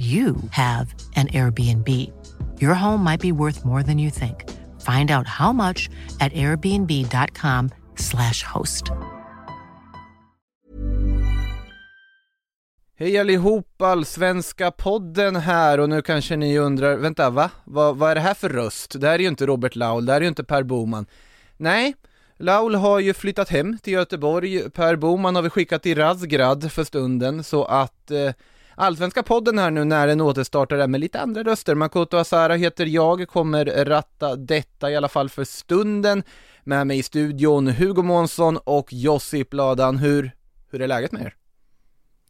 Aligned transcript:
you 0.00 0.36
have 0.50 0.94
an 1.16 1.28
Airbnb. 1.28 1.88
Your 2.58 2.74
home 2.74 3.04
might 3.04 3.20
be 3.20 3.32
worth 3.32 3.64
more 3.64 3.82
than 3.82 3.98
you 3.98 4.10
think. 4.10 4.48
Find 4.80 5.10
out 5.10 5.26
how 5.26 5.52
much 5.52 5.90
at 6.20 6.32
airbnb.com/slash 6.32 8.42
host. 8.42 8.90
Hej 13.00 13.18
allihop, 13.18 13.82
Allsvenska 13.82 14.70
podden 14.70 15.36
här 15.36 15.80
och 15.80 15.88
nu 15.88 16.02
kanske 16.02 16.36
ni 16.36 16.58
undrar, 16.58 16.96
vänta 16.96 17.30
va? 17.30 17.50
Va 17.64 17.92
vad 17.92 18.10
är 18.10 18.14
det 18.14 18.20
här 18.20 18.34
för 18.34 18.48
röst? 18.48 19.00
Det 19.00 19.06
här 19.06 19.14
är 19.14 19.18
ju 19.18 19.28
inte 19.28 19.46
Robert 19.46 19.76
Laul, 19.76 20.06
det 20.06 20.12
här 20.12 20.20
är 20.20 20.22
ju 20.22 20.28
inte 20.28 20.44
Per 20.44 20.62
Boman. 20.62 21.06
Nej, 21.56 21.94
Laul 22.38 22.74
har 22.74 22.98
ju 22.98 23.14
flyttat 23.14 23.48
hem 23.48 23.78
till 23.78 23.92
Göteborg, 23.92 24.70
Per 24.70 24.96
Boman 24.96 25.34
har 25.34 25.42
vi 25.42 25.50
skickat 25.50 25.82
till 25.82 25.98
Razgrad 25.98 26.72
för 26.72 26.84
stunden 26.84 27.44
så 27.44 27.64
att 27.64 28.10
eh, 28.10 28.32
Allsvenska 28.80 29.22
podden 29.22 29.58
här 29.58 29.70
nu 29.70 29.84
när 29.84 30.06
den 30.06 30.20
återstartar 30.20 30.76
är 30.76 30.86
med 30.86 31.00
lite 31.00 31.20
andra 31.20 31.42
röster. 31.42 31.74
Makoto 31.74 32.16
Asara 32.16 32.54
heter 32.54 32.86
jag, 32.86 33.28
kommer 33.28 33.84
ratta 33.84 34.36
detta 34.36 34.90
i 34.90 34.96
alla 34.96 35.08
fall 35.08 35.28
för 35.28 35.44
stunden. 35.44 36.22
Med 36.64 36.86
mig 36.86 36.98
i 36.98 37.02
studion 37.02 37.68
Hugo 37.68 38.02
Månsson 38.02 38.56
och 38.56 38.92
Josip 38.92 39.54
Ladan. 39.54 39.96
Hur, 39.96 40.32
hur 40.70 40.82
är 40.82 40.88
läget 40.88 41.12
med 41.12 41.22
er? 41.22 41.34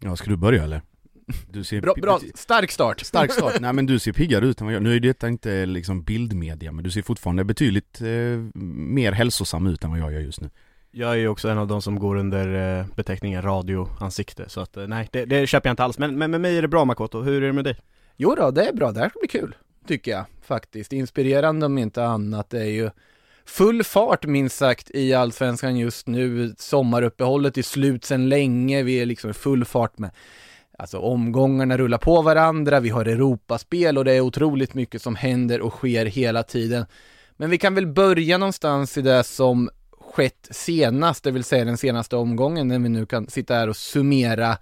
Ja, 0.00 0.16
ska 0.16 0.30
du 0.30 0.36
börja 0.36 0.64
eller? 0.64 0.82
Du 1.48 1.64
ser 1.64 1.80
bra, 1.80 1.94
bra, 2.02 2.20
stark 2.34 2.70
start! 2.70 3.00
Stark 3.00 3.32
start, 3.32 3.54
nej 3.60 3.72
men 3.72 3.86
du 3.86 3.98
ser 3.98 4.12
piggare 4.12 4.46
ut 4.46 4.60
än 4.60 4.66
vad 4.66 4.74
jag 4.74 4.82
Nu 4.82 4.96
är 4.96 5.00
detta 5.00 5.28
inte 5.28 5.66
liksom 5.66 6.02
bildmedia, 6.02 6.72
men 6.72 6.84
du 6.84 6.90
ser 6.90 7.02
fortfarande 7.02 7.44
betydligt 7.44 8.00
eh, 8.00 8.06
mer 8.54 9.12
hälsosam 9.12 9.66
ut 9.66 9.84
än 9.84 9.90
vad 9.90 9.98
jag 9.98 10.12
gör 10.12 10.20
just 10.20 10.40
nu 10.40 10.50
jag 10.90 11.10
är 11.10 11.16
ju 11.16 11.28
också 11.28 11.48
en 11.48 11.58
av 11.58 11.66
de 11.66 11.82
som 11.82 11.98
går 11.98 12.16
under 12.16 12.78
eh, 12.78 12.86
beteckningen 12.94 13.42
radioansikte, 13.42 14.48
så 14.48 14.60
att 14.60 14.76
eh, 14.76 14.86
nej, 14.86 15.08
det, 15.12 15.24
det 15.24 15.46
köper 15.46 15.68
jag 15.68 15.72
inte 15.72 15.84
alls. 15.84 15.98
Men, 15.98 16.18
men 16.18 16.30
med 16.30 16.40
mig 16.40 16.58
är 16.58 16.62
det 16.62 16.68
bra 16.68 16.84
Makoto, 16.84 17.22
hur 17.22 17.42
är 17.42 17.46
det 17.46 17.52
med 17.52 17.64
dig? 17.64 17.76
Jo 18.16 18.34
då, 18.34 18.50
det 18.50 18.68
är 18.68 18.72
bra, 18.72 18.92
det 18.92 19.00
här 19.00 19.08
ska 19.08 19.18
bli 19.18 19.28
kul, 19.28 19.54
tycker 19.86 20.10
jag 20.10 20.24
faktiskt. 20.42 20.92
Inspirerande 20.92 21.66
om 21.66 21.78
inte 21.78 22.04
annat, 22.04 22.50
det 22.50 22.60
är 22.60 22.70
ju 22.70 22.90
full 23.44 23.84
fart 23.84 24.26
minst 24.26 24.56
sagt 24.56 24.90
i 24.90 25.14
Allsvenskan 25.14 25.76
just 25.76 26.06
nu. 26.06 26.54
Sommaruppehållet 26.58 27.58
är 27.58 27.62
slut 27.62 28.04
sedan 28.04 28.28
länge, 28.28 28.82
vi 28.82 29.00
är 29.00 29.06
liksom 29.06 29.30
i 29.30 29.34
full 29.34 29.64
fart 29.64 29.98
med 29.98 30.10
Alltså 30.78 30.98
omgångarna 30.98 31.78
rullar 31.78 31.98
på 31.98 32.22
varandra, 32.22 32.80
vi 32.80 32.88
har 32.88 33.04
Europaspel 33.04 33.98
och 33.98 34.04
det 34.04 34.12
är 34.12 34.20
otroligt 34.20 34.74
mycket 34.74 35.02
som 35.02 35.16
händer 35.16 35.60
och 35.60 35.72
sker 35.72 36.06
hela 36.06 36.42
tiden. 36.42 36.86
Men 37.36 37.50
vi 37.50 37.58
kan 37.58 37.74
väl 37.74 37.86
börja 37.86 38.38
någonstans 38.38 38.98
i 38.98 39.02
det 39.02 39.24
som 39.24 39.70
skett 40.12 40.48
senast, 40.50 41.24
det 41.24 41.30
vill 41.30 41.44
säga 41.44 41.64
den 41.64 41.76
senaste 41.76 42.16
omgången, 42.16 42.68
när 42.68 42.78
vi 42.78 42.88
nu 42.88 43.06
kan 43.06 43.28
sitta 43.28 43.54
här 43.54 43.68
och 43.68 43.76
summera 43.76 44.58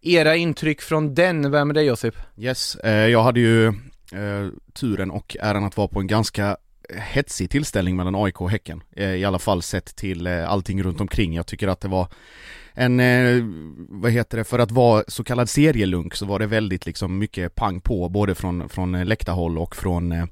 era 0.00 0.36
intryck 0.36 0.82
från 0.82 1.14
den. 1.14 1.50
Vem 1.50 1.70
är 1.70 1.74
det 1.74 1.82
Josip? 1.82 2.14
Yes, 2.36 2.74
eh, 2.76 3.06
jag 3.06 3.22
hade 3.22 3.40
ju 3.40 3.66
eh, 3.66 4.48
turen 4.72 5.10
och 5.10 5.36
äran 5.40 5.64
att 5.64 5.76
vara 5.76 5.88
på 5.88 6.00
en 6.00 6.06
ganska 6.06 6.56
hetsig 6.92 7.50
tillställning 7.50 7.96
mellan 7.96 8.14
AIK 8.14 8.40
och 8.40 8.50
Häcken. 8.50 8.82
Eh, 8.96 9.14
I 9.14 9.24
alla 9.24 9.38
fall 9.38 9.62
sett 9.62 9.96
till 9.96 10.26
eh, 10.26 10.50
allting 10.50 10.82
runt 10.82 11.00
omkring. 11.00 11.34
Jag 11.34 11.46
tycker 11.46 11.68
att 11.68 11.80
det 11.80 11.88
var 11.88 12.08
en, 12.74 13.00
eh, 13.00 13.44
vad 13.88 14.10
heter 14.10 14.38
det, 14.38 14.44
för 14.44 14.58
att 14.58 14.70
vara 14.70 15.04
så 15.08 15.24
kallad 15.24 15.48
serielunk 15.48 16.14
så 16.14 16.26
var 16.26 16.38
det 16.38 16.46
väldigt 16.46 16.86
liksom 16.86 17.18
mycket 17.18 17.54
pang 17.54 17.80
på, 17.80 18.08
både 18.08 18.34
från, 18.34 18.68
från 18.68 19.04
läktarhåll 19.04 19.58
och 19.58 19.76
från 19.76 20.12
eh, 20.12 20.24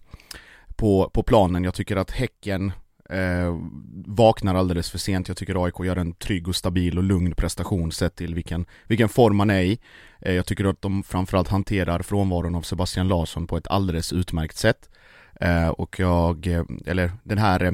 på, 0.76 1.10
på 1.14 1.22
planen. 1.22 1.64
Jag 1.64 1.74
tycker 1.74 1.96
att 1.96 2.10
Häcken 2.10 2.72
eh, 3.12 3.58
vaknar 4.06 4.54
alldeles 4.54 4.90
för 4.90 4.98
sent. 4.98 5.28
Jag 5.28 5.36
tycker 5.36 5.64
AIK 5.64 5.74
gör 5.84 5.96
en 5.96 6.12
trygg 6.12 6.48
och 6.48 6.56
stabil 6.56 6.98
och 6.98 7.04
lugn 7.04 7.34
prestation 7.34 7.92
sett 7.92 8.16
till 8.16 8.34
vilken, 8.34 8.66
vilken 8.86 9.08
form 9.08 9.36
man 9.36 9.50
är 9.50 9.62
i. 9.62 9.78
Eh, 10.20 10.34
jag 10.34 10.46
tycker 10.46 10.64
att 10.64 10.82
de 10.82 11.02
framförallt 11.02 11.48
hanterar 11.48 12.02
frånvaron 12.02 12.54
av 12.54 12.62
Sebastian 12.62 13.08
Larsson 13.08 13.46
på 13.46 13.56
ett 13.56 13.68
alldeles 13.68 14.12
utmärkt 14.12 14.56
sätt. 14.56 14.88
Eh, 15.40 15.68
och 15.68 16.00
jag, 16.00 16.46
eh, 16.46 16.64
eller 16.86 17.12
den 17.22 17.38
här 17.38 17.64
eh, 17.64 17.72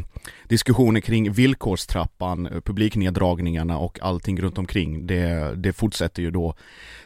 diskussioner 0.48 1.00
kring 1.00 1.32
villkorstrappan, 1.32 2.46
eh, 2.46 2.60
publikneddragningarna 2.60 3.78
och 3.78 3.98
allting 4.02 4.40
runt 4.40 4.58
omkring, 4.58 5.06
det, 5.06 5.54
det 5.56 5.72
fortsätter 5.72 6.22
ju 6.22 6.30
då 6.30 6.54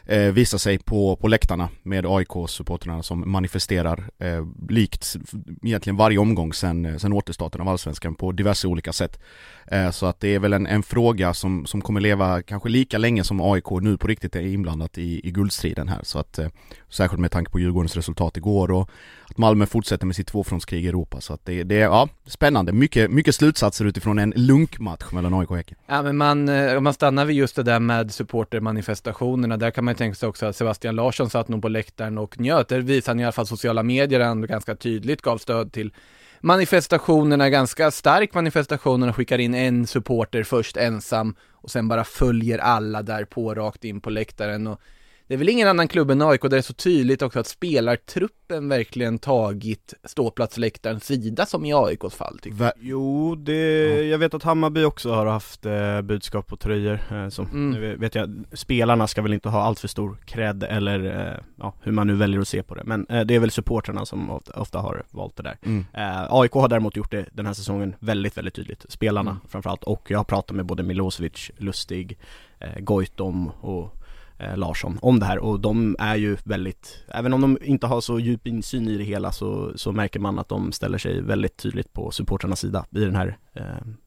eh, 0.05 0.19
visa 0.19 0.59
sig 0.59 0.77
på, 0.77 1.15
på 1.15 1.27
läktarna 1.27 1.69
med 1.83 2.05
AIK-supporterna 2.05 3.01
som 3.01 3.31
manifesterar 3.31 4.09
eh, 4.19 4.45
likt 4.69 5.15
egentligen 5.63 5.97
varje 5.97 6.17
omgång 6.17 6.53
sen, 6.53 6.85
eh, 6.85 6.97
sen 6.97 7.13
återstarten 7.13 7.61
av 7.61 7.69
Allsvenskan 7.69 8.15
på 8.15 8.31
diverse 8.31 8.67
olika 8.67 8.93
sätt. 8.93 9.19
Eh, 9.67 9.91
så 9.91 10.05
att 10.05 10.19
det 10.19 10.35
är 10.35 10.39
väl 10.39 10.53
en, 10.53 10.67
en 10.67 10.83
fråga 10.83 11.33
som, 11.33 11.65
som 11.65 11.81
kommer 11.81 12.01
leva 12.01 12.41
kanske 12.41 12.69
lika 12.69 12.97
länge 12.97 13.23
som 13.23 13.41
AIK 13.41 13.71
nu 13.81 13.97
på 13.97 14.07
riktigt 14.07 14.35
är 14.35 14.41
inblandat 14.41 14.97
i, 14.97 15.27
i 15.27 15.31
guldstriden 15.31 15.87
här. 15.87 15.99
Så 16.03 16.19
att, 16.19 16.39
eh, 16.39 16.47
särskilt 16.89 17.21
med 17.21 17.31
tanke 17.31 17.51
på 17.51 17.59
Djurgårdens 17.59 17.95
resultat 17.95 18.37
igår 18.37 18.71
och 18.71 18.89
att 19.29 19.37
Malmö 19.37 19.65
fortsätter 19.65 20.05
med 20.05 20.15
sitt 20.15 20.27
tvåfrontskrig 20.27 20.85
i 20.85 20.87
Europa. 20.87 21.21
Så 21.21 21.33
att 21.33 21.45
det, 21.45 21.63
det 21.63 21.75
är, 21.75 21.85
ja, 21.85 22.09
spännande. 22.25 22.71
Mycket, 22.71 23.11
mycket 23.13 23.35
slutsatser 23.35 23.85
utifrån 23.85 24.19
en 24.19 24.33
lunkmatch 24.35 25.11
mellan 25.11 25.33
AIK 25.33 25.51
och 25.51 25.57
Häcken. 25.57 25.77
Ja 25.87 26.01
men 26.01 26.17
man, 26.17 26.49
eh, 26.49 26.77
om 26.77 26.83
man 26.83 26.93
stannar 26.93 27.25
vid 27.25 27.35
just 27.35 27.55
det 27.55 27.63
där 27.63 27.79
med 27.79 28.13
supportermanifestationerna, 28.13 29.57
där 29.57 29.71
kan 29.71 29.85
man 29.85 29.91
ju 29.93 29.97
tänka 29.97 30.15
sig 30.15 30.29
också 30.29 30.45
att 30.45 30.55
Sebastian 30.55 30.95
Larsson 30.95 31.29
satt 31.29 31.47
nog 31.47 31.61
på 31.61 31.69
läktaren 31.69 32.17
och 32.17 32.39
njöt. 32.39 32.67
Det 32.67 32.79
visade 32.79 33.11
han 33.11 33.19
i 33.19 33.23
alla 33.23 33.31
fall 33.31 33.47
sociala 33.47 33.83
medier 33.83 34.19
ändå 34.19 34.47
ganska 34.47 34.75
tydligt 34.75 35.21
gav 35.21 35.37
stöd 35.37 35.71
till 35.71 35.93
manifestationerna, 36.41 37.49
ganska 37.49 37.91
stark 37.91 38.33
manifestationerna, 38.33 39.13
skickar 39.13 39.39
in 39.39 39.53
en 39.55 39.87
supporter 39.87 40.43
först 40.43 40.77
ensam 40.77 41.35
och 41.51 41.71
sen 41.71 41.87
bara 41.87 42.03
följer 42.03 42.59
alla 42.59 43.01
där 43.01 43.25
på 43.25 43.53
rakt 43.53 43.83
in 43.83 44.01
på 44.01 44.09
läktaren 44.09 44.67
och 44.67 44.81
det 45.27 45.33
är 45.33 45.37
väl 45.37 45.49
ingen 45.49 45.67
annan 45.67 45.87
klubb 45.87 46.11
än 46.11 46.21
AIK 46.21 46.41
där 46.41 46.49
det 46.49 46.57
är 46.57 46.61
så 46.61 46.73
tydligt 46.73 47.21
också 47.21 47.39
att 47.39 47.47
spelartruppen 47.47 48.69
verkligen 48.69 49.19
tagit 49.19 49.93
ståplatsläktarens 50.03 51.05
sida 51.05 51.45
som 51.45 51.65
i 51.65 51.73
AIKs 51.73 52.15
fall 52.15 52.39
tycker 52.39 52.63
jag. 52.63 52.73
Jo, 52.79 53.35
det, 53.35 54.03
jag 54.03 54.17
vet 54.17 54.33
att 54.33 54.43
Hammarby 54.43 54.83
också 54.83 55.11
har 55.11 55.25
haft 55.25 55.65
eh, 55.65 56.01
budskap 56.01 56.47
på 56.47 56.57
tröjor, 56.57 56.99
eh, 57.11 57.29
som, 57.29 57.45
mm. 57.45 57.71
nu 57.71 57.95
vet 57.95 58.15
jag, 58.15 58.43
spelarna 58.53 59.07
ska 59.07 59.21
väl 59.21 59.33
inte 59.33 59.49
ha 59.49 59.61
allt 59.61 59.79
för 59.79 59.87
stor 59.87 60.17
cred 60.25 60.63
eller 60.63 61.05
eh, 61.05 61.43
ja, 61.55 61.73
hur 61.81 61.91
man 61.91 62.07
nu 62.07 62.15
väljer 62.15 62.41
att 62.41 62.47
se 62.47 62.63
på 62.63 62.75
det, 62.75 62.83
men 62.85 63.05
eh, 63.09 63.21
det 63.21 63.35
är 63.35 63.39
väl 63.39 63.51
supporterna 63.51 64.05
som 64.05 64.29
ofta, 64.31 64.59
ofta 64.59 64.79
har 64.79 65.03
valt 65.11 65.35
det 65.35 65.43
där. 65.43 65.57
Mm. 65.65 65.85
Eh, 65.93 66.33
AIK 66.33 66.51
har 66.51 66.67
däremot 66.67 66.95
gjort 66.95 67.11
det 67.11 67.25
den 67.31 67.45
här 67.45 67.53
säsongen 67.53 67.95
väldigt, 67.99 68.37
väldigt 68.37 68.53
tydligt, 68.53 68.85
spelarna 68.89 69.31
mm. 69.31 69.41
framförallt, 69.49 69.83
och 69.83 70.11
jag 70.11 70.19
har 70.19 70.23
pratat 70.23 70.55
med 70.55 70.65
både 70.65 70.83
Milosevic, 70.83 71.51
Lustig, 71.57 72.17
eh, 72.59 72.79
Goitom 72.79 73.51
och 73.61 74.02
Eh, 74.43 74.57
Larsson 74.57 74.99
om 75.01 75.19
det 75.19 75.25
här. 75.25 75.37
Och 75.39 75.59
de 75.59 75.95
är 75.99 76.15
ju 76.15 76.37
väldigt, 76.43 77.03
även 77.07 77.33
om 77.33 77.41
de 77.41 77.57
inte 77.61 77.87
har 77.87 78.01
så 78.01 78.19
djup 78.19 78.47
insyn 78.47 78.87
i 78.87 78.97
det 78.97 79.03
hela 79.03 79.31
så, 79.31 79.71
så 79.75 79.91
märker 79.91 80.19
man 80.19 80.39
att 80.39 80.49
de 80.49 80.71
ställer 80.71 80.97
sig 80.97 81.21
väldigt 81.21 81.57
tydligt 81.57 81.93
på 81.93 82.11
supporternas 82.11 82.59
sida 82.59 82.85
i 82.91 82.99
den 82.99 83.15
här 83.15 83.37
eh, 83.53 83.63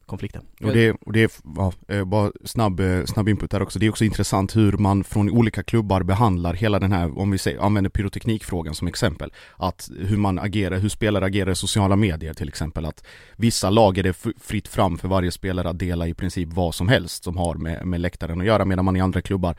konflikten. 0.07 0.43
Och 0.63 0.73
det, 0.73 0.91
och 0.91 1.13
det 1.13 1.23
är, 1.23 1.31
ja, 1.55 1.73
eh, 1.87 2.05
bara 2.05 2.31
snabb, 2.45 2.79
eh, 2.79 3.05
snabb 3.05 3.29
input 3.29 3.51
där 3.51 3.61
också, 3.61 3.79
det 3.79 3.85
är 3.85 3.89
också 3.89 4.05
intressant 4.05 4.55
hur 4.55 4.71
man 4.71 5.03
från 5.03 5.29
olika 5.29 5.63
klubbar 5.63 6.03
behandlar 6.03 6.53
hela 6.53 6.79
den 6.79 6.91
här, 6.91 7.19
om 7.19 7.31
vi 7.31 7.37
säger, 7.37 7.59
använder 7.59 7.89
pyroteknikfrågan 7.89 8.75
som 8.75 8.87
exempel, 8.87 9.33
att 9.57 9.89
hur 9.99 10.17
man 10.17 10.39
agerar, 10.39 10.77
hur 10.77 10.89
spelare 10.89 11.25
agerar 11.25 11.51
i 11.51 11.55
sociala 11.55 11.95
medier 11.95 12.33
till 12.33 12.49
exempel, 12.49 12.85
att 12.85 13.03
vissa 13.35 13.69
lag 13.69 13.97
är 13.97 14.03
det 14.03 14.17
fritt 14.41 14.67
fram 14.67 14.97
för 14.97 15.07
varje 15.07 15.31
spelare 15.31 15.69
att 15.69 15.79
dela 15.79 16.07
i 16.07 16.13
princip 16.13 16.49
vad 16.53 16.75
som 16.75 16.87
helst 16.87 17.23
som 17.23 17.37
har 17.37 17.55
med, 17.55 17.87
med 17.87 18.01
läktaren 18.01 18.41
att 18.41 18.47
göra, 18.47 18.65
medan 18.65 18.85
man 18.85 18.95
i 18.95 19.01
andra 19.01 19.21
klubbar 19.21 19.55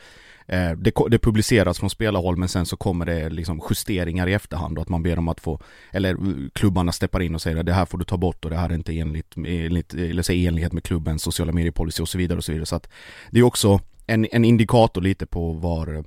Eh, 0.49 0.73
det, 0.73 0.93
det, 1.11 1.19
publiceras 1.19 1.79
från 1.79 1.91
spelarhåll 1.91 2.37
men 2.37 2.49
sen 2.49 2.67
så 2.67 2.77
kommer 2.77 3.06
det 3.06 3.29
liksom 3.29 3.62
justeringar 3.71 4.27
i 4.27 4.35
efterhand 4.35 4.79
och 4.79 4.83
att 4.83 4.89
man 4.89 5.03
ber 5.03 5.17
dem 5.17 5.29
att 5.29 5.41
få, 5.41 5.61
eller 5.93 6.11
eh, 6.15 6.49
klubbarna 6.53 6.93
steppar 6.93 7.21
in 7.21 7.35
och 7.35 7.43
säger 7.43 7.56
att 7.56 7.67
det 7.67 7.73
här 7.73 7.85
får 7.85 7.99
du 7.99 8.05
ta 8.05 8.17
bort 8.17 8.44
och 8.44 8.51
det 8.51 8.56
här 8.56 8.71
är 8.71 8.75
inte 8.75 8.99
enligt, 8.99 9.37
enligt 9.37 9.94
eller 9.94 10.23
i 10.38 10.46
enlighet 10.46 10.73
med 10.73 10.82
klubbens 10.82 11.23
sociala 11.23 11.52
mediepolicy 11.52 12.02
och 12.02 12.08
så 12.08 12.19
vidare 12.19 12.38
och 12.38 12.44
så 12.44 12.52
vidare. 12.52 12.67
Så 12.67 12.76
att 12.76 12.88
det 13.31 13.38
är 13.38 13.43
också 13.43 13.81
en, 14.06 14.26
en 14.32 14.44
indikator 14.44 15.00
lite 15.00 15.26
på 15.26 15.52
var 15.52 16.05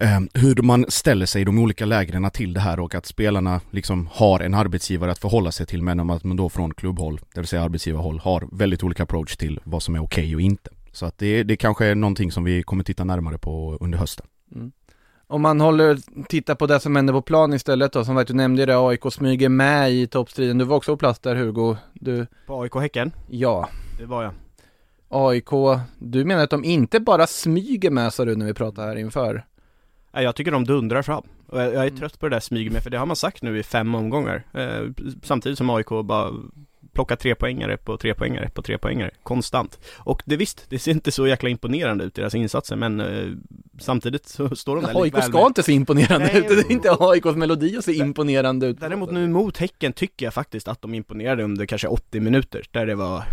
eh, 0.00 0.20
hur 0.34 0.62
man 0.62 0.86
ställer 0.88 1.26
sig 1.26 1.42
i 1.42 1.44
de 1.44 1.58
olika 1.58 1.86
lägren 1.86 2.30
till 2.30 2.52
det 2.52 2.60
här 2.60 2.80
och 2.80 2.94
att 2.94 3.06
spelarna 3.06 3.60
liksom 3.70 4.08
har 4.12 4.40
en 4.40 4.54
arbetsgivare 4.54 5.12
att 5.12 5.18
förhålla 5.18 5.52
sig 5.52 5.66
till 5.66 5.82
men 5.82 6.10
att 6.10 6.24
man 6.24 6.36
då 6.36 6.48
från 6.48 6.74
klubbhåll, 6.74 7.20
det 7.34 7.40
vill 7.40 7.48
säga 7.48 7.62
arbetsgivarhåll, 7.62 8.18
har 8.18 8.48
väldigt 8.52 8.82
olika 8.82 9.02
approach 9.02 9.36
till 9.36 9.60
vad 9.64 9.82
som 9.82 9.94
är 9.94 10.02
okej 10.02 10.24
okay 10.24 10.34
och 10.34 10.40
inte. 10.40 10.70
Så 10.92 11.06
att 11.06 11.18
det, 11.18 11.42
det 11.42 11.56
kanske 11.56 11.86
är 11.86 11.94
någonting 11.94 12.32
som 12.32 12.44
vi 12.44 12.62
kommer 12.62 12.84
titta 12.84 13.04
närmare 13.04 13.38
på 13.38 13.78
under 13.80 13.98
hösten. 13.98 14.26
Mm. 14.54 14.72
Om 15.28 15.42
man 15.42 15.60
håller, 15.60 15.98
tittar 16.28 16.54
på 16.54 16.66
det 16.66 16.80
som 16.80 16.96
händer 16.96 17.12
på 17.12 17.22
plan 17.22 17.54
istället 17.54 17.92
då, 17.92 18.04
som 18.04 18.24
du 18.26 18.34
nämnde 18.34 18.66
det, 18.66 18.78
AIK 18.78 19.12
smyger 19.12 19.48
med 19.48 19.92
i 19.92 20.06
toppstriden. 20.06 20.58
Du 20.58 20.64
var 20.64 20.76
också 20.76 20.92
på 20.92 20.96
plats 20.96 21.20
där 21.20 21.36
Hugo. 21.36 21.76
Du... 21.92 22.26
På 22.46 22.62
AIK 22.62 22.74
Häcken? 22.74 23.12
Ja. 23.30 23.68
Det 23.98 24.06
var 24.06 24.22
jag. 24.22 24.32
AIK, 25.08 25.80
du 25.98 26.24
menar 26.24 26.44
att 26.44 26.50
de 26.50 26.64
inte 26.64 27.00
bara 27.00 27.26
smyger 27.26 27.90
med 27.90 28.12
sa 28.12 28.24
du 28.24 28.36
när 28.36 28.46
vi 28.46 28.54
pratade 28.54 28.88
här 28.88 28.96
inför? 28.96 29.44
Nej, 30.12 30.24
jag 30.24 30.36
tycker 30.36 30.50
de 30.50 30.64
dundrar 30.64 31.02
fram. 31.02 31.22
Och 31.46 31.60
jag, 31.60 31.74
jag 31.74 31.86
är 31.86 31.90
trött 31.90 32.20
på 32.20 32.28
det 32.28 32.36
där 32.36 32.40
smyger 32.40 32.70
med, 32.70 32.82
för 32.82 32.90
det 32.90 32.98
har 32.98 33.06
man 33.06 33.16
sagt 33.16 33.42
nu 33.42 33.58
i 33.58 33.62
fem 33.62 33.94
omgångar. 33.94 34.44
Eh, 34.52 34.82
samtidigt 35.22 35.58
som 35.58 35.70
AIK 35.70 35.88
bara 36.04 36.32
plockar 36.96 37.16
tre 37.16 37.34
poängare 37.34 37.76
på 37.76 37.96
tre 37.96 38.14
poängare 38.14 38.50
på 38.54 38.62
tre 38.62 38.78
poängare 38.78 39.10
konstant. 39.22 39.78
Och 39.98 40.22
det 40.24 40.36
visst, 40.36 40.66
det 40.68 40.78
ser 40.78 40.90
inte 40.90 41.12
så 41.12 41.26
jäkla 41.26 41.48
imponerande 41.48 42.04
ut 42.04 42.14
deras 42.14 42.34
insatser 42.34 42.76
men 42.76 43.00
eh, 43.00 43.32
samtidigt 43.78 44.28
så 44.28 44.56
står 44.56 44.76
de 44.76 44.84
där 44.84 45.02
AIK 45.02 45.22
ska 45.22 45.38
med. 45.38 45.46
inte 45.46 45.62
se 45.62 45.72
imponerande 45.72 46.26
Nej, 46.26 46.38
ut, 46.38 46.48
det 46.48 46.54
är 46.54 46.72
inte 46.72 46.96
AIKs 47.00 47.36
melodi 47.36 47.76
att 47.76 47.84
se 47.84 47.92
imponerande 47.92 48.66
ut. 48.66 48.80
Däremot 48.80 49.10
nu 49.10 49.28
mot 49.28 49.56
Häcken 49.56 49.92
tycker 49.92 50.26
jag 50.26 50.34
faktiskt 50.34 50.68
att 50.68 50.82
de 50.82 50.94
imponerade 50.94 51.42
under 51.42 51.66
kanske 51.66 51.88
80 51.88 52.20
minuter, 52.20 52.62
där 52.70 52.86
det 52.86 52.94
var 52.94 53.24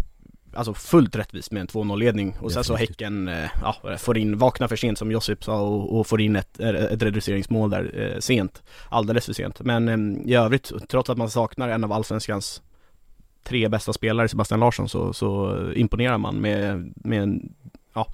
alltså 0.56 0.74
fullt 0.74 1.16
rättvist 1.16 1.52
med 1.52 1.62
en 1.62 1.68
2-0-ledning 1.68 2.36
och 2.40 2.52
sen 2.52 2.64
så 2.64 2.76
Häcken, 2.76 3.28
eh, 3.28 3.50
ja, 3.62 3.98
får 3.98 4.18
in, 4.18 4.38
vaknar 4.38 4.68
för 4.68 4.76
sent 4.76 4.98
som 4.98 5.12
Josip 5.12 5.44
sa 5.44 5.62
och, 5.62 6.00
och 6.00 6.08
får 6.08 6.22
in 6.22 6.36
ett, 6.36 6.60
ett 6.60 7.02
reduceringsmål 7.02 7.70
där 7.70 8.12
eh, 8.14 8.20
sent, 8.20 8.64
alldeles 8.90 9.26
för 9.26 9.34
sent. 9.34 9.60
Men 9.60 9.88
eh, 9.88 10.32
i 10.32 10.36
övrigt, 10.36 10.72
trots 10.90 11.10
att 11.10 11.18
man 11.18 11.30
saknar 11.30 11.70
en 11.70 11.84
av 11.84 11.92
allsvenskans 11.92 12.62
tre 13.44 13.70
bästa 13.70 13.94
spelare, 13.94 14.28
Sebastian 14.28 14.60
Larsson, 14.60 14.90
så, 14.90 15.14
så 15.14 15.58
imponerar 15.76 16.18
man 16.18 16.36
med, 16.36 16.94
med 16.96 17.50
ja, 17.94 18.08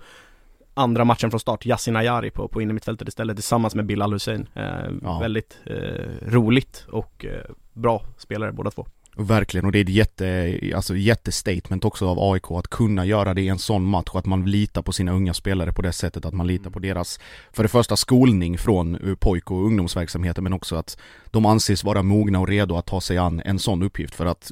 andra 0.73 1.05
matchen 1.05 1.29
från 1.29 1.39
start, 1.39 1.65
Yasin 1.65 1.95
Ayari 1.95 2.31
på, 2.31 2.47
på 2.47 2.61
innermittfältet 2.61 3.07
istället 3.07 3.37
tillsammans 3.37 3.75
med 3.75 3.85
Bilal 3.85 4.13
Hussein. 4.13 4.47
Eh, 4.53 4.63
ja. 5.03 5.19
Väldigt 5.19 5.57
eh, 5.65 6.27
roligt 6.27 6.85
och 6.91 7.25
eh, 7.25 7.51
bra 7.73 8.03
spelare 8.17 8.51
båda 8.51 8.71
två. 8.71 8.87
Verkligen, 9.21 9.65
och 9.65 9.71
det 9.71 9.79
är 9.79 9.83
ett 9.83 9.89
jätte, 9.89 10.59
alltså 10.75 10.95
jättestatement 10.95 11.85
också 11.85 12.07
av 12.07 12.17
AIK 12.19 12.51
att 12.51 12.67
kunna 12.67 13.05
göra 13.05 13.33
det 13.33 13.41
i 13.41 13.47
en 13.47 13.59
sån 13.59 13.83
match 13.83 14.09
och 14.09 14.19
att 14.19 14.25
man 14.25 14.45
litar 14.45 14.81
på 14.81 14.91
sina 14.91 15.11
unga 15.11 15.33
spelare 15.33 15.73
på 15.73 15.81
det 15.81 15.91
sättet 15.91 16.25
att 16.25 16.33
man 16.33 16.47
litar 16.47 16.69
på 16.69 16.79
deras, 16.79 17.19
för 17.51 17.63
det 17.63 17.69
första 17.69 17.97
skolning 17.97 18.57
från 18.57 18.95
eh, 18.95 19.15
pojk 19.15 19.51
och 19.51 19.65
ungdomsverksamheten 19.65 20.43
men 20.43 20.53
också 20.53 20.75
att 20.75 20.97
de 21.31 21.45
anses 21.45 21.83
vara 21.83 22.03
mogna 22.03 22.39
och 22.39 22.47
redo 22.47 22.75
att 22.75 22.85
ta 22.85 23.01
sig 23.01 23.17
an 23.17 23.41
en 23.45 23.59
sån 23.59 23.83
uppgift 23.83 24.15
för 24.15 24.25
att 24.25 24.51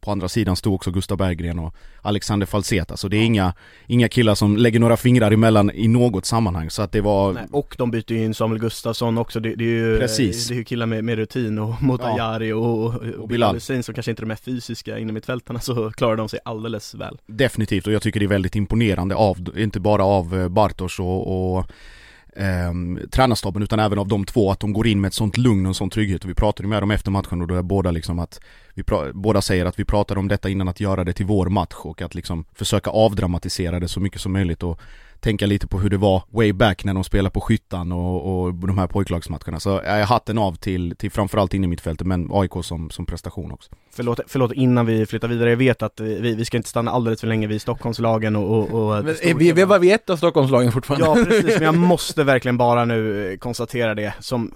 på 0.00 0.10
andra 0.10 0.28
sidan 0.28 0.56
stod 0.56 0.74
också 0.74 0.90
Gustav 0.90 1.18
Berggren 1.18 1.58
och 1.58 1.74
Alexander 2.02 2.46
Falseta, 2.46 2.96
så 2.96 3.08
det 3.08 3.16
är 3.16 3.22
inga, 3.22 3.54
inga 3.86 4.08
killar 4.08 4.34
som 4.34 4.56
lägger 4.56 4.80
några 4.80 4.96
fingrar 4.96 5.30
emellan 5.30 5.70
i 5.74 5.88
något 5.88 6.26
sammanhang. 6.26 6.70
Så 6.70 6.82
att 6.82 6.92
det 6.92 7.00
var 7.00 7.32
Nej, 7.32 7.46
Och 7.50 7.74
de 7.78 7.90
byter 7.90 8.12
ju 8.12 8.24
in 8.24 8.34
Samuel 8.34 8.60
Gustafsson 8.60 9.18
också, 9.18 9.40
det, 9.40 9.54
det 9.54 9.64
är 9.64 9.68
ju 9.68 9.98
Precis. 9.98 10.48
Det 10.48 10.54
är 10.54 10.56
ju 10.56 10.64
killar 10.64 10.86
med, 10.86 11.04
med 11.04 11.16
rutin 11.16 11.58
och 11.58 11.82
mot 11.82 12.00
ja. 12.04 12.54
Och, 12.54 12.84
och, 12.84 12.94
och 12.94 13.28
Bilal 13.28 13.54
Hussein 13.54 13.82
som 13.82 13.94
kanske 13.94 14.10
inte 14.10 14.20
är 14.20 14.24
de 14.24 14.28
mest 14.28 14.44
fysiska 14.44 14.98
inom 14.98 15.14
mittfältarna 15.14 15.60
så 15.60 15.90
klarar 15.90 16.16
de 16.16 16.28
sig 16.28 16.40
alldeles 16.44 16.94
väl. 16.94 17.18
Definitivt, 17.26 17.86
och 17.86 17.92
jag 17.92 18.02
tycker 18.02 18.20
det 18.20 18.26
är 18.26 18.28
väldigt 18.28 18.56
imponerande 18.56 19.14
av, 19.14 19.48
inte 19.56 19.80
bara 19.80 20.04
av 20.04 20.40
eh, 20.40 20.48
Bartos 20.48 20.98
och, 20.98 21.56
och 21.56 21.66
eh, 22.36 22.72
tränarstaben 23.10 23.62
utan 23.62 23.80
även 23.80 23.98
av 23.98 24.08
de 24.08 24.24
två 24.24 24.50
att 24.50 24.60
de 24.60 24.72
går 24.72 24.86
in 24.86 25.00
med 25.00 25.08
ett 25.08 25.14
sånt 25.14 25.36
lugn 25.36 25.66
och 25.66 25.70
en 25.70 25.74
sån 25.74 25.90
trygghet. 25.90 26.24
Och 26.24 26.30
vi 26.30 26.34
pratade 26.34 26.68
med 26.68 26.82
dem 26.82 26.90
efter 26.90 27.10
matchen 27.10 27.42
och 27.42 27.48
då 27.48 27.54
är 27.54 27.62
båda 27.62 27.90
liksom 27.90 28.18
att 28.18 28.40
vi 28.74 28.84
båda 29.14 29.42
säger 29.42 29.66
att 29.66 29.78
vi 29.78 29.84
pratade 29.84 30.20
om 30.20 30.28
detta 30.28 30.48
innan 30.48 30.68
att 30.68 30.80
göra 30.80 31.04
det 31.04 31.12
till 31.12 31.26
vår 31.26 31.48
match 31.48 31.74
och 31.82 32.02
att 32.02 32.14
liksom 32.14 32.44
försöka 32.54 32.90
avdramatisera 32.90 33.80
det 33.80 33.88
så 33.88 34.00
mycket 34.00 34.20
som 34.20 34.32
möjligt. 34.32 34.62
Och 34.62 34.80
tänka 35.20 35.46
lite 35.46 35.66
på 35.66 35.78
hur 35.78 35.90
det 35.90 35.96
var 35.96 36.22
way 36.30 36.52
back 36.52 36.84
när 36.84 36.94
de 36.94 37.04
spelade 37.04 37.30
på 37.30 37.40
Skyttan 37.40 37.92
och, 37.92 38.42
och 38.42 38.54
de 38.54 38.78
här 38.78 38.86
pojklagsmatcherna. 38.86 39.60
Så 39.60 39.80
jag 39.84 40.06
hatten 40.06 40.38
av 40.38 40.54
till, 40.54 40.96
till 40.96 41.10
framförallt 41.10 41.54
in 41.54 41.64
i 41.64 41.66
mittfältet 41.66 42.06
men 42.06 42.28
AIK 42.32 42.52
som, 42.62 42.90
som 42.90 43.06
prestation 43.06 43.52
också. 43.52 43.70
Förlåt, 43.92 44.20
förlåt 44.26 44.52
innan 44.52 44.86
vi 44.86 45.06
flyttar 45.06 45.28
vidare, 45.28 45.50
jag 45.50 45.56
vet 45.56 45.82
att 45.82 46.00
vi, 46.00 46.34
vi 46.34 46.44
ska 46.44 46.56
inte 46.56 46.68
stanna 46.68 46.90
alldeles 46.90 47.20
för 47.20 47.28
länge 47.28 47.46
vid 47.46 47.62
Stockholmslagen 47.62 48.36
och, 48.36 48.50
och, 48.50 48.96
och 48.96 49.04
men, 49.04 49.38
vi, 49.38 49.52
vi 49.52 49.64
var 49.64 49.78
vid 49.78 49.92
ett 49.92 50.10
av 50.10 50.16
Stockholmslagen 50.16 50.72
fortfarande. 50.72 51.06
Ja 51.06 51.24
precis, 51.24 51.54
men 51.54 51.62
jag 51.62 51.74
måste 51.78 52.24
verkligen 52.24 52.56
bara 52.56 52.84
nu 52.84 53.36
konstatera 53.40 53.94
det 53.94 54.14
som 54.20 54.54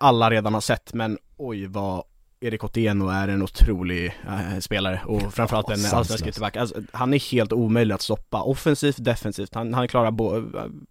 alla 0.00 0.30
redan 0.30 0.54
har 0.54 0.60
sett 0.60 0.94
men 0.94 1.18
oj 1.36 1.66
vad 1.66 2.02
Erik 2.42 2.64
Otieno 2.64 3.08
är 3.08 3.28
en 3.28 3.42
otrolig 3.42 4.06
äh, 4.26 4.58
spelare 4.58 5.00
och 5.06 5.34
framförallt 5.34 5.70
en 5.70 5.96
allsvensk 5.96 6.26
ytterback. 6.26 6.56
Alltså, 6.56 6.82
han 6.92 7.14
är 7.14 7.32
helt 7.32 7.52
omöjlig 7.52 7.94
att 7.94 8.02
stoppa, 8.02 8.42
offensivt, 8.42 9.04
defensivt. 9.04 9.54
Han, 9.54 9.74
han 9.74 9.88
klarar 9.88 10.10
bo- 10.10 10.50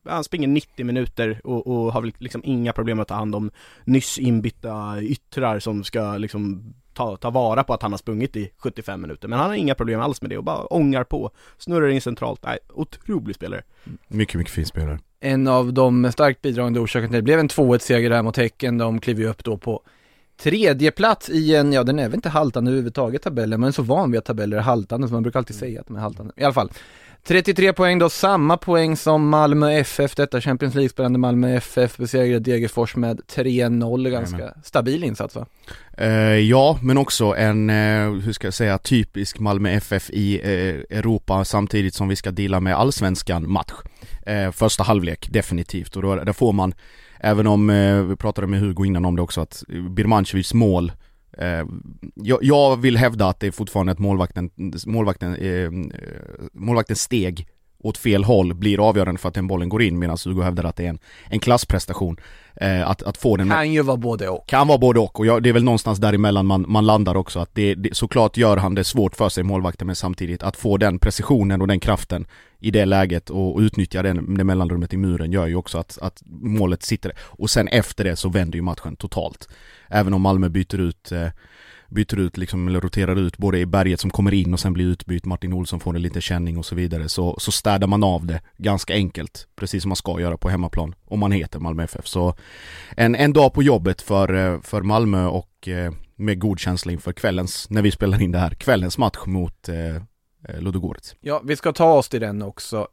han 0.09 0.24
springer 0.24 0.48
90 0.48 0.86
minuter 0.86 1.42
och, 1.44 1.68
och 1.68 1.94
har 1.94 2.12
liksom 2.18 2.42
inga 2.45 2.74
problem 2.74 3.00
att 3.00 3.07
ta 3.07 3.15
hand 3.15 3.36
om 3.36 3.51
nyss 3.86 4.19
inbytta 4.19 5.01
yttrar 5.01 5.59
som 5.59 5.83
ska 5.83 6.18
liksom 6.18 6.74
ta, 6.94 7.18
ta 7.18 7.30
vara 7.30 7.63
på 7.63 7.74
att 7.74 7.81
han 7.81 7.92
har 7.92 7.97
sprungit 7.97 8.36
i 8.36 8.51
75 8.57 9.01
minuter. 9.01 9.27
Men 9.27 9.39
han 9.39 9.50
har 9.50 9.56
inga 9.57 9.75
problem 9.75 10.00
alls 10.01 10.21
med 10.21 10.30
det 10.30 10.38
och 10.38 10.44
bara 10.44 10.65
ångar 10.65 11.04
på, 11.04 11.31
snurrar 11.57 11.88
in 11.88 12.01
centralt. 12.01 12.44
Nej, 12.44 12.57
otrolig 12.74 13.36
spelare. 13.36 13.62
Mycket, 14.07 14.36
mycket 14.36 14.54
fin 14.54 14.65
spelare. 14.65 15.00
En 15.19 15.47
av 15.47 15.74
de 15.74 16.12
starkt 16.12 16.42
bidragande 16.42 16.80
orsakerna 16.80 17.07
till 17.07 17.15
det 17.15 17.21
blev 17.21 17.39
en 17.39 17.50
2-1 17.50 17.80
seger 17.80 18.12
här 18.12 18.21
mot 18.24 18.38
Häcken. 18.38 18.77
De 18.77 19.00
kliver 19.00 19.24
ju 19.24 19.30
upp 19.30 19.44
då 19.44 19.57
på 19.57 19.83
Tredje 20.44 20.92
plats 20.92 21.30
i 21.30 21.56
en, 21.56 21.74
ja 21.74 21.84
den 21.84 22.00
är 22.00 22.04
väl 22.04 22.16
inte 22.16 22.30
haltande 22.30 22.72
överhuvudtaget 22.72 23.22
tabellen, 23.22 23.60
men 23.62 23.74
så 23.74 23.82
van 23.82 24.12
vid 24.12 24.20
att 24.20 24.26
tabeller 24.26 24.58
är 24.58 24.62
haltande 24.62 25.08
så 25.08 25.14
man 25.14 25.24
brukar 25.24 25.40
alltid 25.40 25.56
säga 25.56 25.82
att 25.82 25.88
de 25.88 25.96
är 25.96 26.00
haltande. 26.00 26.34
I 26.38 26.44
alla 26.44 26.54
fall. 26.54 26.70
33 27.24 27.74
poäng 27.74 28.00
då, 28.00 28.10
samma 28.10 28.58
poäng 28.58 28.98
som 28.98 29.30
Malmö 29.30 29.72
FF, 29.72 30.16
detta 30.16 30.42
Champions 30.42 30.76
League-spelande 30.76 31.20
Malmö 31.20 31.56
FF 31.56 31.98
besegrade 31.98 32.40
Degerfors 32.40 32.96
med 32.96 33.22
3-0, 33.36 34.10
ganska 34.10 34.36
Amen. 34.36 34.54
stabil 34.64 35.04
insats 35.04 35.36
va? 35.36 35.46
Uh, 36.02 36.40
ja, 36.40 36.80
men 36.82 36.98
också 36.98 37.36
en, 37.36 37.70
uh, 37.70 38.22
hur 38.22 38.34
ska 38.34 38.48
jag 38.48 38.54
säga, 38.54 38.78
typisk 38.78 39.40
Malmö 39.40 39.70
FF 39.70 40.10
i 40.10 40.42
uh, 40.42 40.98
Europa 40.98 41.46
samtidigt 41.46 41.94
som 41.94 42.08
vi 42.08 42.16
ska 42.16 42.32
dela 42.32 42.60
med 42.60 42.76
allsvenskan 42.76 43.52
match. 43.52 43.74
första 44.54 44.84
halvlek, 44.84 45.28
definitivt, 45.32 45.96
och 45.96 46.02
då, 46.02 46.16
där 46.16 46.34
får 46.34 46.54
man 46.54 46.74
Även 47.23 47.47
om, 47.47 47.69
eh, 47.69 48.03
vi 48.03 48.15
pratade 48.15 48.47
med 48.47 48.59
Hugo 48.59 48.85
innan 48.85 49.06
om 49.06 49.15
det 49.15 49.21
också, 49.21 49.41
att 49.41 49.63
Birmancevics 49.89 50.53
mål 50.53 50.91
eh, 51.38 51.65
jag, 52.15 52.39
jag, 52.41 52.77
vill 52.77 52.97
hävda 52.97 53.27
att 53.27 53.39
det 53.39 53.47
är 53.47 53.51
fortfarande 53.51 53.91
ett 53.91 54.00
målvakten, 54.00 54.50
målvakten, 54.85 55.35
eh, 55.35 55.51
eh 55.51 55.71
målvaktens 56.53 57.01
steg 57.01 57.47
åt 57.83 57.98
fel 57.98 58.24
håll 58.24 58.54
blir 58.54 58.89
avgörande 58.89 59.22
för 59.22 59.30
att 59.30 59.36
den 59.36 59.48
bollen 59.48 59.69
går 59.69 59.81
in 59.81 60.00
medan 60.00 60.18
Hugo 60.25 60.42
hävdar 60.42 60.63
att 60.63 60.75
det 60.75 60.86
är 60.86 60.89
en, 60.89 61.00
en 61.30 61.39
klassprestation. 61.39 62.18
Eh, 62.56 62.89
att, 62.89 63.04
att 63.04 63.18
få 63.18 63.38
den 63.38 63.50
Kan 63.50 63.72
ju 63.72 63.81
vara 63.81 63.98
både 63.98 64.30
och. 64.30 64.48
Kan 64.48 64.68
vara 64.68 64.78
både 64.78 65.00
och 65.00 65.19
och 65.19 65.25
jag, 65.25 65.44
det 65.44 65.50
är 65.50 65.54
väl 65.54 65.63
någonstans 65.63 66.00
däremellan 66.00 66.45
man, 66.45 66.66
man 66.68 66.85
landar 66.85 67.16
också 67.16 67.40
att 67.40 67.50
det, 67.54 67.76
det, 67.76 67.95
såklart 67.95 68.38
gör 68.38 68.57
han 68.57 68.76
det 68.76 68.83
svårt 68.83 69.16
för 69.16 69.30
sig 69.30 69.44
målvakten 69.44 69.88
men 69.88 69.95
samtidigt 69.95 70.44
att 70.44 70.57
få 70.57 70.78
den 70.78 71.00
precisionen 71.00 71.61
och 71.61 71.68
den 71.68 71.80
kraften 71.80 72.26
i 72.59 72.71
det 72.71 72.85
läget 72.85 73.30
och, 73.30 73.56
och 73.56 73.59
utnyttja 73.59 74.04
den, 74.04 74.38
det 74.38 74.44
mellanrummet 74.44 74.94
i 74.94 74.97
muren 74.97 75.31
gör 75.31 75.47
ju 75.47 75.56
också 75.56 75.78
att, 75.78 75.97
att 76.02 76.21
målet 76.42 76.83
sitter 76.83 77.11
och 77.19 77.50
sen 77.50 77.68
efter 77.68 78.04
det 78.04 78.16
så 78.16 78.30
vänder 78.30 78.56
ju 78.56 78.61
matchen 78.61 78.95
totalt. 78.95 79.50
Även 79.90 80.14
om 80.14 80.21
Malmö 80.21 80.50
byter 80.50 80.80
ut 80.80 81.11
eh, 81.11 81.28
byter 81.92 82.19
ut 82.19 82.38
liksom, 82.38 82.68
eller 82.68 82.81
roterar 82.81 83.16
ut 83.16 83.38
både 83.38 83.60
i 83.60 83.66
berget 83.66 84.00
som 84.00 84.10
kommer 84.10 84.33
in 84.33 84.54
och 84.54 84.60
sen 84.60 84.74
blir 84.74 84.86
utbytt, 84.86 85.26
Martin 85.26 85.54
Olsson 85.54 85.80
får 85.80 85.95
en 85.95 86.02
liten 86.02 86.21
känning 86.21 86.57
och 86.57 86.66
så 86.66 86.76
vidare 86.76 87.10
så, 87.10 87.36
så 87.40 87.52
städar 87.52 87.88
man 87.88 88.04
av 88.04 88.26
det 88.26 88.42
ganska 88.57 88.94
enkelt, 88.94 89.48
precis 89.56 89.83
som 89.83 89.90
man 89.90 89.95
ska 89.95 90.19
göra 90.19 90.38
på 90.38 90.50
hemmaplan 90.50 90.95
om 91.06 91.19
man 91.19 91.31
heter 91.31 91.60
Malmö 91.60 91.83
FF. 91.83 92.07
Så 92.07 92.36
en, 92.98 93.16
en 93.16 93.33
dag 93.33 93.54
på 93.54 93.64
jobbet 93.64 94.02
för, 94.02 94.33
eh, 94.33 94.62
för 94.62 94.81
Malmö 94.81 95.26
och 95.26 95.68
eh, 95.68 95.94
med 96.16 96.40
god 96.40 96.60
känsla 96.60 96.92
inför 96.92 97.14
kvällens, 97.14 97.69
när 97.69 97.81
vi 97.81 97.92
spelar 97.92 98.21
in 98.21 98.31
det 98.31 98.40
här, 98.40 98.52
kvällens 98.52 98.98
match 98.98 99.26
mot 99.26 99.69
eh, 99.69 100.04
eh 100.54 100.62
Ludogorets. 100.62 101.16
Ja, 101.22 101.42
vi 101.46 101.56
ska 101.56 101.74
ta 101.74 101.94
oss 101.94 102.10
till 102.10 102.22
den 102.22 102.42
också, 102.42 102.88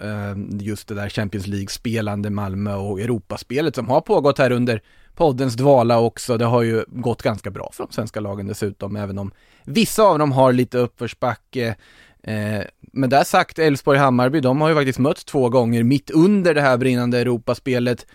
just 0.61 0.89
det 0.89 0.95
där 0.95 1.09
Champions 1.09 1.47
League-spelande 1.47 2.31
Malmö 2.31 2.75
och 2.75 3.01
Europaspelet 3.01 3.75
som 3.75 3.89
har 3.89 4.01
pågått 4.01 4.39
här 4.39 4.53
under 4.53 4.83
poddens 5.15 5.55
dvala 5.55 6.01
också. 6.01 6.37
Det 6.37 6.45
har 6.45 6.63
ju 6.63 6.85
gått 6.89 7.23
ganska 7.23 7.51
bra 7.51 7.71
för 7.73 7.85
de 7.85 7.93
svenska 7.93 8.21
lagen 8.21 8.47
dessutom, 8.47 8.97
även 8.97 9.19
om 9.19 9.31
vissa 9.65 10.03
av 10.03 10.19
dem 10.19 10.33
har 10.33 10.53
lite 10.53 10.79
uppförsbacke. 10.79 11.77
Eh, 12.23 12.61
men 12.81 13.11
där 13.11 13.25
sagt, 13.25 13.59
Elfsborg-Hammarby, 13.59 14.41
de 14.41 14.61
har 14.61 14.69
ju 14.69 14.75
faktiskt 14.75 14.99
mötts 14.99 15.25
två 15.25 15.49
gånger 15.49 15.83
mitt 15.83 16.11
under 16.11 16.55
det 16.55 16.61
här 16.61 16.77
brinnande 16.77 17.19
Europaspelet. 17.19 18.07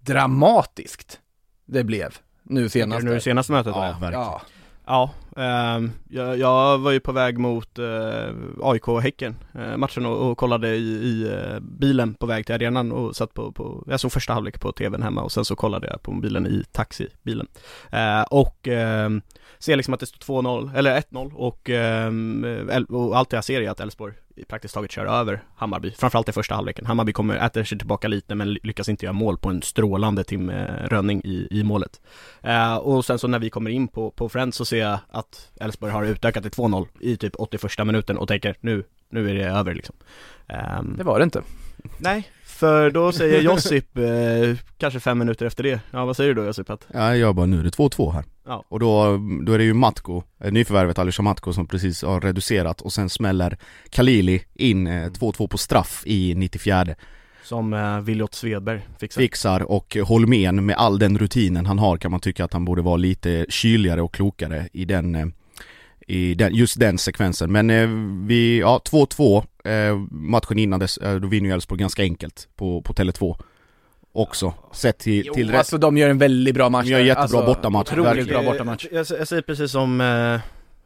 Dramatiskt 0.00 1.20
det 1.66 1.84
blev 1.84 2.14
nu 2.42 2.68
senast. 2.68 3.04
Nu 3.04 3.20
senaste 3.20 3.52
mötet 3.52 3.72
ja, 3.76 3.96
verkligen. 4.00 4.12
Ja. 4.12 4.42
Ja, 4.86 5.10
eh, 5.36 5.80
jag, 6.08 6.38
jag, 6.38 6.78
var 6.78 6.90
ju 6.90 7.00
på 7.00 7.12
väg 7.12 7.38
mot 7.38 7.78
eh, 7.78 8.34
AIK 8.62 8.86
Häcken 9.02 9.36
eh, 9.54 9.76
matchen 9.76 10.06
och, 10.06 10.30
och, 10.30 10.38
kollade 10.38 10.68
i, 10.68 10.90
i 10.90 11.32
eh, 11.32 11.60
bilen 11.60 12.14
på 12.14 12.26
väg 12.26 12.46
till 12.46 12.54
arenan 12.54 12.92
och 12.92 13.16
satt 13.16 13.34
på, 13.34 13.52
på, 13.52 13.84
jag 13.86 14.00
såg 14.00 14.12
första 14.12 14.32
halvlek 14.32 14.60
på 14.60 14.72
tvn 14.72 15.02
hemma 15.02 15.22
och 15.22 15.32
sen 15.32 15.44
så 15.44 15.56
kollade 15.56 15.86
jag 15.86 16.02
på 16.02 16.12
mobilen 16.12 16.46
i 16.46 16.64
taxibilen. 16.72 17.46
Eh, 17.92 18.22
och 18.22 18.68
ehm, 18.68 19.22
ser 19.58 19.76
liksom 19.76 19.94
att 19.94 20.00
det 20.00 20.06
står 20.06 20.42
2-0, 20.42 20.76
eller 20.76 21.00
1-0 21.00 21.32
och, 21.32 21.70
ehm, 21.70 22.86
och 22.88 23.16
allt 23.16 23.32
jag 23.32 23.44
ser 23.44 23.60
är 23.60 23.70
att 23.70 23.80
Elfsborg 23.80 24.14
praktiskt 24.44 24.74
taget 24.74 24.90
kör 24.90 25.06
över 25.06 25.42
Hammarby, 25.56 25.90
framförallt 25.90 26.28
i 26.28 26.32
första 26.32 26.54
halvleken. 26.54 26.86
Hammarby 26.86 27.12
kommer, 27.12 27.46
äter 27.46 27.64
sig 27.64 27.78
tillbaka 27.78 28.08
lite 28.08 28.34
men 28.34 28.54
lyckas 28.54 28.88
inte 28.88 29.04
göra 29.04 29.12
mål 29.12 29.38
på 29.38 29.48
en 29.48 29.62
strålande 29.62 30.24
Tim 30.24 30.50
Rönning 30.84 31.20
i, 31.24 31.48
i 31.50 31.64
målet. 31.64 32.00
Uh, 32.46 32.76
och 32.76 33.04
sen 33.04 33.18
så 33.18 33.28
när 33.28 33.38
vi 33.38 33.50
kommer 33.50 33.70
in 33.70 33.88
på, 33.88 34.10
på 34.10 34.28
Friends 34.28 34.56
så 34.56 34.64
ser 34.64 34.80
jag 34.80 34.98
att 35.10 35.50
Elfsborg 35.60 35.92
har 35.92 36.04
utökat 36.04 36.42
till 36.42 36.52
2-0 36.52 36.86
i 37.00 37.16
typ 37.16 37.32
81 37.38 37.86
minuten 37.86 38.18
och 38.18 38.28
tänker 38.28 38.56
nu, 38.60 38.84
nu 39.08 39.30
är 39.30 39.34
det 39.34 39.44
över 39.44 39.74
liksom. 39.74 39.96
Um, 40.78 40.94
det 40.96 41.04
var 41.04 41.18
det 41.18 41.24
inte. 41.24 41.42
Nej, 41.98 42.30
för 42.60 42.90
då 42.90 43.12
säger 43.12 43.40
Josip, 43.40 43.98
eh, 43.98 44.56
kanske 44.78 45.00
fem 45.00 45.18
minuter 45.18 45.46
efter 45.46 45.62
det, 45.62 45.80
ja 45.90 46.04
vad 46.04 46.16
säger 46.16 46.34
du 46.34 46.40
då 46.40 46.46
Josip? 46.46 46.70
Att... 46.70 46.86
Ja 46.92 47.16
jag 47.16 47.34
bara, 47.34 47.46
nu 47.46 47.60
är 47.60 47.64
det 47.64 47.76
2-2 47.76 48.12
här. 48.12 48.24
Ja. 48.46 48.64
Och 48.68 48.80
då, 48.80 49.18
då 49.46 49.52
är 49.52 49.58
det 49.58 49.64
ju 49.64 49.74
Matko, 49.74 50.22
eh, 50.44 50.52
nyförvärvet 50.52 50.98
Alisha 50.98 51.22
Matko 51.22 51.52
som 51.52 51.66
precis 51.66 52.02
har 52.02 52.20
reducerat 52.20 52.80
och 52.80 52.92
sen 52.92 53.10
smäller 53.10 53.58
Kalili 53.90 54.42
in 54.54 54.86
eh, 54.86 55.10
2-2 55.10 55.48
på 55.48 55.58
straff 55.58 56.02
i 56.06 56.34
94 56.34 56.86
som 57.44 57.72
eh, 57.72 58.00
Viljot 58.00 58.34
Svedberg 58.34 58.80
fixar. 58.98 59.20
Fixar 59.20 59.62
och 59.62 59.96
Holmén 60.04 60.66
med 60.66 60.76
all 60.76 60.98
den 60.98 61.18
rutinen 61.18 61.66
han 61.66 61.78
har 61.78 61.96
kan 61.96 62.10
man 62.10 62.20
tycka 62.20 62.44
att 62.44 62.52
han 62.52 62.64
borde 62.64 62.82
vara 62.82 62.96
lite 62.96 63.46
kyligare 63.48 64.02
och 64.02 64.14
klokare 64.14 64.68
i 64.72 64.84
den 64.84 65.14
eh, 65.14 65.26
i 66.10 66.34
den, 66.34 66.54
just 66.54 66.80
den 66.80 66.98
sekvensen. 66.98 67.52
Men 67.52 67.70
eh, 67.70 67.88
vi, 68.26 68.58
ja 68.58 68.80
2-2 68.84 69.44
eh, 69.64 69.96
matchen 70.10 70.58
innan 70.58 70.80
dess, 70.80 70.98
eh, 70.98 71.20
då 71.20 71.28
vinner 71.28 71.48
ju 71.48 71.54
Elfsborg 71.54 71.80
ganska 71.80 72.02
enkelt 72.02 72.48
på, 72.56 72.82
på 72.82 72.92
Tele2 72.92 73.36
också, 74.12 74.54
sett 74.72 74.98
till, 74.98 75.22
jo, 75.26 75.34
till 75.34 75.54
alltså 75.54 75.78
de 75.78 75.96
gör 75.96 76.10
en 76.10 76.18
väldigt 76.18 76.54
bra 76.54 76.68
match 76.68 76.86
De 76.86 76.92
gör 76.92 76.98
jättebra 76.98 77.22
alltså, 77.22 77.46
bortamatch 77.46 77.92
Otroligt 77.92 78.28
bra 78.28 78.42
bortamatch. 78.42 78.86
Jag, 78.90 79.06
jag, 79.10 79.18
jag, 79.18 79.28
säger 79.28 79.42
precis 79.42 79.72
som, 79.72 80.00
eh, 80.00 80.40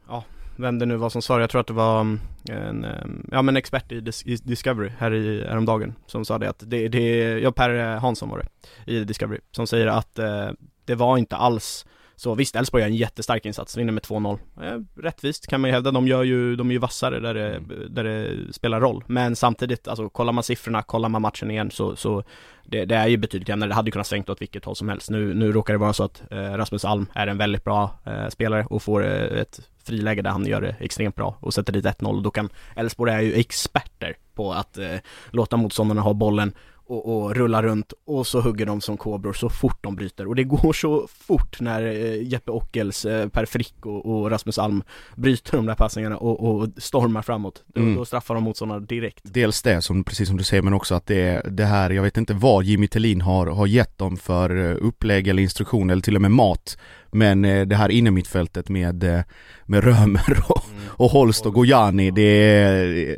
ja, 0.07 0.23
vem 0.55 0.79
det 0.79 0.85
nu 0.85 0.95
var 0.95 1.09
som 1.09 1.21
sa 1.21 1.39
jag 1.39 1.49
tror 1.49 1.61
att 1.61 1.67
det 1.67 1.73
var 1.73 2.01
mm, 2.01 2.19
en, 2.49 2.85
eh, 2.85 3.05
ja 3.31 3.41
men 3.41 3.57
expert 3.57 3.91
i, 3.91 3.95
i 4.25 4.35
Discovery 4.35 4.91
här 4.97 5.13
i, 5.13 5.45
häromdagen 5.47 5.93
Som 6.07 6.25
sa 6.25 6.37
det 6.37 6.49
att 6.49 6.63
det, 6.65 6.87
det, 6.87 7.39
ja 7.39 7.51
Per 7.51 7.97
Hansson 7.97 8.29
var 8.29 8.37
det, 8.37 8.91
i 8.91 9.03
Discovery, 9.03 9.39
som 9.51 9.67
säger 9.67 9.87
att 9.87 10.19
eh, 10.19 10.49
det 10.85 10.95
var 10.95 11.17
inte 11.17 11.35
alls 11.35 11.85
så 12.15 12.35
visst, 12.35 12.55
Elfsborg 12.55 12.81
gör 12.81 12.89
en 12.89 12.95
jättestark 12.95 13.45
insats, 13.45 13.77
vinner 13.77 13.93
med 13.93 14.03
2-0 14.03 14.39
eh, 14.61 15.01
Rättvist 15.01 15.47
kan 15.47 15.61
man 15.61 15.69
ju 15.69 15.73
hävda, 15.73 15.91
de 15.91 16.07
gör 16.07 16.23
ju, 16.23 16.55
de 16.55 16.69
är 16.69 16.73
ju 16.73 16.79
vassare 16.79 17.19
där 17.19 17.33
det, 17.33 17.55
mm. 17.55 17.93
där 17.93 18.03
det 18.03 18.53
spelar 18.53 18.81
roll. 18.81 19.03
Men 19.07 19.35
samtidigt, 19.35 19.87
alltså 19.87 20.09
kollar 20.09 20.33
man 20.33 20.43
siffrorna, 20.43 20.81
kollar 20.81 21.09
man 21.09 21.21
matchen 21.21 21.51
igen 21.51 21.71
så, 21.71 21.95
så 21.95 22.23
det, 22.65 22.85
det 22.85 22.95
är 22.95 23.07
ju 23.07 23.17
betydligt 23.17 23.49
jämnare, 23.49 23.69
det 23.69 23.75
hade 23.75 23.87
ju 23.87 23.91
kunnat 23.91 24.07
svängt 24.07 24.29
åt 24.29 24.41
vilket 24.41 24.65
håll 24.65 24.75
som 24.75 24.89
helst. 24.89 25.09
Nu, 25.09 25.33
nu 25.33 25.51
råkar 25.51 25.73
det 25.73 25.77
vara 25.77 25.93
så 25.93 26.03
att 26.03 26.23
eh, 26.31 26.37
Rasmus 26.37 26.85
Alm 26.85 27.05
är 27.13 27.27
en 27.27 27.37
väldigt 27.37 27.63
bra 27.63 27.99
eh, 28.05 28.27
spelare 28.27 28.65
och 28.69 28.83
får 28.83 29.05
eh, 29.05 29.39
ett 29.41 29.61
friläge 29.83 30.21
där 30.21 30.29
han 30.29 30.45
gör 30.45 30.61
det 30.61 30.75
extremt 30.79 31.15
bra 31.15 31.37
och 31.39 31.53
sätter 31.53 31.73
dit 31.73 31.85
1-0 31.85 32.15
och 32.15 32.21
då 32.21 32.31
kan 32.31 32.49
Elfsborg 32.75 33.13
är 33.13 33.21
ju 33.21 33.33
experter 33.33 34.15
på 34.33 34.53
att 34.53 34.77
eh, 34.77 34.95
låta 35.31 35.57
motståndarna 35.57 36.01
ha 36.01 36.13
bollen 36.13 36.53
och, 36.87 37.15
och 37.15 37.35
rullar 37.35 37.63
runt 37.63 37.93
och 38.05 38.27
så 38.27 38.41
hugger 38.41 38.65
de 38.65 38.81
som 38.81 38.97
kobror 38.97 39.33
så 39.33 39.49
fort 39.49 39.77
de 39.81 39.95
bryter 39.95 40.27
och 40.27 40.35
det 40.35 40.43
går 40.43 40.73
så 40.73 41.07
fort 41.07 41.61
när 41.61 41.85
eh, 41.85 42.23
Jeppe 42.23 42.51
Ockels, 42.51 43.05
eh, 43.05 43.29
Per 43.29 43.45
Frick 43.45 43.85
och, 43.85 44.05
och, 44.05 44.31
Rasmus 44.31 44.59
Alm 44.59 44.83
bryter 45.15 45.57
de 45.57 45.65
där 45.65 45.75
passningarna 45.75 46.17
och, 46.17 46.55
och 46.55 46.67
stormar 46.77 47.21
framåt. 47.21 47.63
Mm. 47.75 47.95
Då, 47.95 48.05
straffar 48.05 48.35
de 48.35 48.43
motståndarna 48.43 48.85
direkt. 48.85 49.21
Dels 49.23 49.61
det, 49.61 49.81
som, 49.81 50.03
precis 50.03 50.27
som 50.27 50.37
du 50.37 50.43
säger, 50.43 50.63
men 50.63 50.73
också 50.73 50.95
att 50.95 51.05
det, 51.05 51.41
det 51.51 51.65
här, 51.65 51.89
jag 51.89 52.03
vet 52.03 52.17
inte 52.17 52.33
vad 52.33 52.63
Jimmy 52.63 52.87
Tillin 52.87 53.21
har, 53.21 53.47
har 53.47 53.67
gett 53.67 53.97
dem 53.97 54.17
för 54.17 54.71
eh, 54.71 54.77
upplägg 54.81 55.27
eller 55.27 55.43
instruktion 55.43 55.89
eller 55.89 56.01
till 56.01 56.15
och 56.15 56.21
med 56.21 56.31
mat 56.31 56.77
men 57.15 57.45
eh, 57.45 57.65
det 57.65 57.75
här 57.75 57.89
innermittfältet 57.89 58.69
med, 58.69 59.03
eh, 59.03 59.21
med 59.65 59.83
Römer 59.83 60.43
och, 60.47 60.65
mm. 60.69 60.81
och 60.87 61.09
Holst 61.09 61.45
och 61.45 61.53
Gojani, 61.53 62.11
det 62.11 62.21
är 62.21 63.09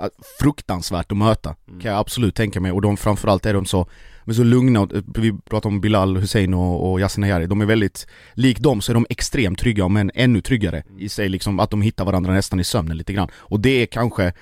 eh, 0.00 0.08
fruktansvärt 0.40 1.12
att 1.12 1.18
möta. 1.18 1.56
Mm. 1.68 1.80
Kan 1.80 1.90
jag 1.90 2.00
absolut 2.00 2.34
tänka 2.34 2.60
mig. 2.60 2.72
Och 2.72 2.82
de 2.82 2.96
framförallt 2.96 3.46
är 3.46 3.54
de 3.54 3.66
så, 3.66 3.88
men 4.24 4.34
så 4.34 4.44
lugna, 4.44 4.80
och, 4.80 4.90
vi 5.14 5.32
pratar 5.32 5.68
om 5.68 5.80
Bilal 5.80 6.16
Hussein 6.16 6.54
och, 6.54 6.92
och 6.92 7.00
Yasin 7.00 7.24
Ayari, 7.24 7.46
de 7.46 7.60
är 7.60 7.66
väldigt, 7.66 8.06
lik 8.34 8.58
dem 8.58 8.80
så 8.80 8.92
är 8.92 8.94
de 8.94 9.06
extremt 9.10 9.58
trygga 9.58 9.88
men 9.88 10.10
ännu 10.14 10.40
tryggare 10.40 10.80
mm. 10.88 11.00
i 11.00 11.08
sig 11.08 11.28
liksom, 11.28 11.60
att 11.60 11.70
de 11.70 11.82
hittar 11.82 12.04
varandra 12.04 12.32
nästan 12.32 12.60
i 12.60 12.64
sömnen 12.64 12.96
lite 12.96 13.12
grann. 13.12 13.28
Och 13.34 13.60
det 13.60 13.82
är 13.82 13.86
kanske 13.86 14.32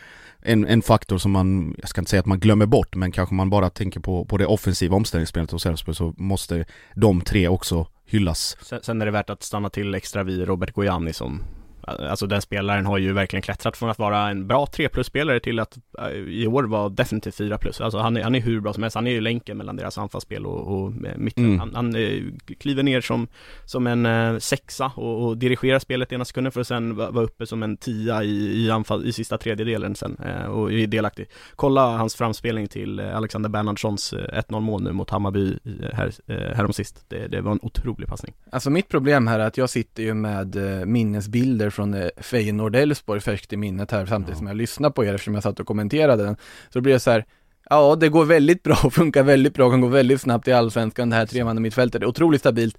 en, 0.43 0.67
en 0.67 0.83
faktor 0.83 1.19
som 1.19 1.33
man, 1.33 1.75
jag 1.79 1.89
ska 1.89 2.01
inte 2.01 2.11
säga 2.11 2.21
att 2.21 2.27
man 2.27 2.41
glömmer 2.41 2.67
bort, 2.67 2.95
men 2.95 3.13
kanske 3.13 3.35
man 3.35 3.51
bara 3.51 3.71
tänker 3.71 4.01
på, 4.01 4.25
på 4.25 4.37
det 4.37 4.47
offensiva 4.47 4.97
omställningsspelet 4.97 5.51
hos 5.51 5.67
Elfsborg 5.67 5.97
så 5.97 6.15
måste 6.17 6.65
de 6.95 7.21
tre 7.21 7.49
också 7.49 7.87
hyllas. 8.12 8.57
Sen, 8.61 8.81
sen 8.83 9.02
är 9.02 9.07
det 9.07 9.12
värt 9.12 9.31
att 9.31 9.42
stanna 9.42 9.71
till 9.71 9.95
extra 9.95 10.23
vid 10.23 10.47
Robert 10.47 10.73
Gojani 10.75 11.12
som 11.12 11.45
Alltså 11.87 12.27
den 12.27 12.43
spelaren 12.43 12.87
har 12.87 12.99
ju 12.99 13.12
verkligen 13.12 13.43
klättrat 13.43 13.77
från 13.77 13.91
att 13.91 13.99
vara 13.99 14.29
en 14.29 14.47
bra 14.47 14.67
3 14.67 14.89
plus-spelare 14.89 15.41
till 15.41 15.59
att 15.59 15.79
äh, 15.99 16.09
i 16.11 16.47
år 16.47 16.65
vara 16.65 16.89
definitivt 16.89 17.35
4 17.35 17.59
plus. 17.59 17.81
Alltså 17.81 17.99
han 17.99 18.17
är, 18.17 18.23
han 18.23 18.35
är 18.35 18.41
hur 18.41 18.61
bra 18.61 18.73
som 18.73 18.83
helst, 18.83 18.95
han 18.95 19.07
är 19.07 19.11
ju 19.11 19.21
länken 19.21 19.57
mellan 19.57 19.77
deras 19.77 19.99
anfallsspel 19.99 20.47
och, 20.47 20.83
och 20.83 20.93
mitten. 21.17 21.45
Mm. 21.45 21.59
Han, 21.59 21.75
han 21.75 21.95
äh, 21.95 22.23
kliver 22.59 22.83
ner 22.83 23.01
som, 23.01 23.29
som 23.65 23.87
en 23.87 24.07
äh, 24.07 24.39
sexa 24.39 24.93
och, 24.97 25.27
och, 25.27 25.39
dirigerar 25.39 25.79
spelet 25.79 26.12
ena 26.12 26.25
sekunden 26.25 26.53
för 26.53 26.61
att 26.61 26.67
sen 26.67 26.97
vara 26.97 27.25
uppe 27.25 27.47
som 27.47 27.62
en 27.62 27.77
tia 27.77 28.23
i, 28.23 28.65
i 28.65 28.71
anfall, 28.71 29.07
i 29.07 29.12
sista 29.12 29.39
tredjedelen 29.39 29.95
sen 29.95 30.17
och 30.49 30.73
är 30.73 30.87
delaktig. 30.87 31.29
Kolla 31.57 31.97
hans 31.97 32.15
framspelning 32.15 32.69
till 32.69 33.01
Alexander 33.01 33.51
Bernhardssons 33.51 34.15
1-0 34.15 34.61
mål 34.61 34.83
nu 34.83 34.93
mot 34.93 35.11
Hammarby 35.11 35.59
här, 35.93 36.12
härom 36.55 36.73
sist. 36.73 37.05
Det, 37.09 37.27
det 37.27 37.41
var 37.41 37.53
en 37.53 37.59
otrolig 37.62 38.09
passning. 38.09 38.35
Alltså 38.51 38.71
mitt 38.71 38.89
problem 38.89 39.27
här 39.27 39.39
är 39.39 39.47
att 39.47 39.57
jag 39.57 39.71
sitter 39.71 40.03
ju 40.03 40.15
med 40.15 40.57
minnesbilder 40.87 41.71
från 41.73 41.95
eh, 41.95 42.09
Feyenoord-Elfsborg 42.17 43.21
färskt 43.21 43.52
i 43.52 43.57
minnet 43.57 43.91
här 43.91 44.07
samtidigt 44.07 44.35
ja. 44.35 44.38
som 44.38 44.47
jag 44.47 44.57
lyssnar 44.57 44.91
på 44.91 45.05
er 45.05 45.14
eftersom 45.14 45.35
jag 45.35 45.43
satt 45.43 45.61
och 45.61 45.67
kommenterade 45.67 46.25
den. 46.25 46.37
Så 46.37 46.79
då 46.79 46.81
blir 46.81 46.93
det 46.93 47.00
så 47.00 47.11
här, 47.11 47.25
ja 47.71 47.97
det 47.97 48.09
går 48.09 48.25
väldigt 48.25 48.62
bra 48.62 48.76
funkar 48.76 49.23
väldigt 49.23 49.55
bra, 49.55 49.71
kan 49.71 49.81
gå 49.81 49.88
väldigt 49.88 50.21
snabbt 50.21 50.49
i 50.49 50.52
allsvenskan 50.52 51.11
det 51.11 51.17
här 51.17 51.26
tremanna 51.26 51.61
mittfältet, 51.61 52.00
det 52.00 52.05
är 52.05 52.09
otroligt 52.09 52.41
stabilt. 52.41 52.79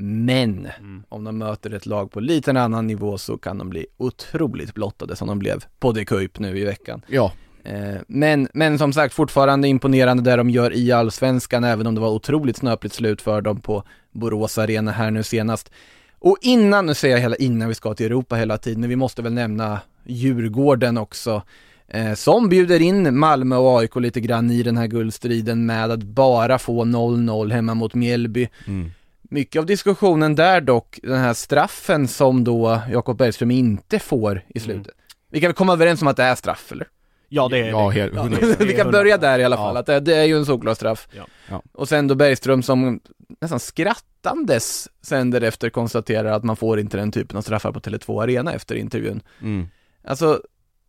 Men 0.00 0.68
mm. 0.78 1.02
om 1.08 1.24
de 1.24 1.38
möter 1.38 1.74
ett 1.74 1.86
lag 1.86 2.10
på 2.10 2.20
lite 2.20 2.50
en 2.50 2.56
annan 2.56 2.86
nivå 2.86 3.18
så 3.18 3.38
kan 3.38 3.58
de 3.58 3.70
bli 3.70 3.86
otroligt 3.96 4.74
blottade 4.74 5.16
som 5.16 5.28
de 5.28 5.38
blev 5.38 5.64
på 5.78 5.92
The 5.92 6.04
Cup 6.04 6.38
nu 6.38 6.58
i 6.58 6.64
veckan. 6.64 7.02
Ja. 7.06 7.32
Eh, 7.64 8.00
men, 8.06 8.48
men 8.54 8.78
som 8.78 8.92
sagt 8.92 9.14
fortfarande 9.14 9.68
imponerande 9.68 10.30
det 10.30 10.36
de 10.36 10.50
gör 10.50 10.72
i 10.72 10.92
allsvenskan 10.92 11.64
även 11.64 11.86
om 11.86 11.94
det 11.94 12.00
var 12.00 12.10
otroligt 12.10 12.56
snöpligt 12.56 12.94
slut 12.94 13.22
för 13.22 13.40
dem 13.40 13.60
på 13.60 13.82
Borås 14.12 14.58
Arena 14.58 14.90
här 14.90 15.10
nu 15.10 15.22
senast. 15.22 15.70
Och 16.18 16.36
innan, 16.40 16.86
nu 16.86 16.94
säger 16.94 17.14
jag 17.14 17.22
hela 17.22 17.36
innan 17.36 17.68
vi 17.68 17.74
ska 17.74 17.94
till 17.94 18.06
Europa 18.06 18.36
hela 18.36 18.58
tiden, 18.58 18.80
men 18.80 18.90
vi 18.90 18.96
måste 18.96 19.22
väl 19.22 19.32
nämna 19.32 19.80
Djurgården 20.04 20.98
också. 20.98 21.42
Eh, 21.88 22.14
som 22.14 22.48
bjuder 22.48 22.82
in 22.82 23.18
Malmö 23.18 23.56
och 23.56 23.80
AIK 23.80 23.96
lite 23.96 24.20
grann 24.20 24.50
i 24.50 24.62
den 24.62 24.76
här 24.76 24.86
guldstriden 24.86 25.66
med 25.66 25.90
att 25.90 26.02
bara 26.02 26.58
få 26.58 26.84
0-0 26.84 27.52
hemma 27.52 27.74
mot 27.74 27.94
Mjällby. 27.94 28.48
Mm. 28.66 28.90
Mycket 29.22 29.60
av 29.60 29.66
diskussionen 29.66 30.34
där 30.34 30.60
dock, 30.60 30.98
den 31.02 31.18
här 31.18 31.34
straffen 31.34 32.08
som 32.08 32.44
då 32.44 32.80
Jakob 32.90 33.18
Bergström 33.18 33.50
inte 33.50 33.98
får 33.98 34.38
i 34.48 34.58
mm. 34.58 34.64
slutet. 34.64 34.94
Mm. 34.94 35.04
Vi 35.30 35.40
kan 35.40 35.48
väl 35.48 35.54
komma 35.54 35.72
överens 35.72 36.02
om 36.02 36.08
att 36.08 36.16
det 36.16 36.22
är 36.22 36.34
straff 36.34 36.72
eller? 36.72 36.86
Ja 37.28 37.48
det 37.48 37.58
är 37.58 37.68
ja, 37.68 37.88
helt, 37.88 38.14
ja, 38.14 38.28
Vi 38.58 38.72
kan 38.72 38.90
börja 38.90 39.18
där 39.18 39.38
i 39.38 39.44
alla 39.44 39.56
fall, 39.56 39.74
ja. 39.74 39.80
att 39.80 39.86
det, 39.86 40.00
det, 40.00 40.16
är 40.16 40.24
ju 40.24 40.36
en 40.36 40.46
solklar 40.46 40.74
straff. 40.74 41.08
Ja. 41.48 41.62
Och 41.72 41.88
sen 41.88 42.08
då 42.08 42.14
Bergström 42.14 42.62
som 42.62 43.00
nästan 43.40 43.60
skrattandes 43.60 44.88
sen 45.02 45.30
därefter 45.30 45.70
konstaterar 45.70 46.32
att 46.32 46.44
man 46.44 46.56
får 46.56 46.80
inte 46.80 46.96
den 46.96 47.12
typen 47.12 47.38
av 47.38 47.42
straffar 47.42 47.72
på 47.72 47.80
Tele2 47.80 48.22
Arena 48.22 48.52
efter 48.52 48.74
intervjun. 48.74 49.22
Mm. 49.42 49.68
Alltså, 50.04 50.42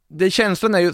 det 0.08 0.31
känslan 0.31 0.75
är 0.75 0.79
ju, 0.79 0.93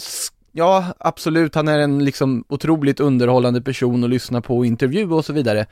ja 0.51 0.85
absolut, 0.97 1.55
han 1.55 1.67
är 1.67 1.79
en 1.79 2.05
liksom 2.05 2.43
otroligt 2.47 2.99
underhållande 2.99 3.61
person 3.61 4.03
att 4.03 4.09
lyssna 4.09 4.41
på 4.41 4.57
och 4.57 4.65
intervjua 4.65 5.15
och 5.15 5.25
så 5.25 5.33
vidare. 5.33 5.65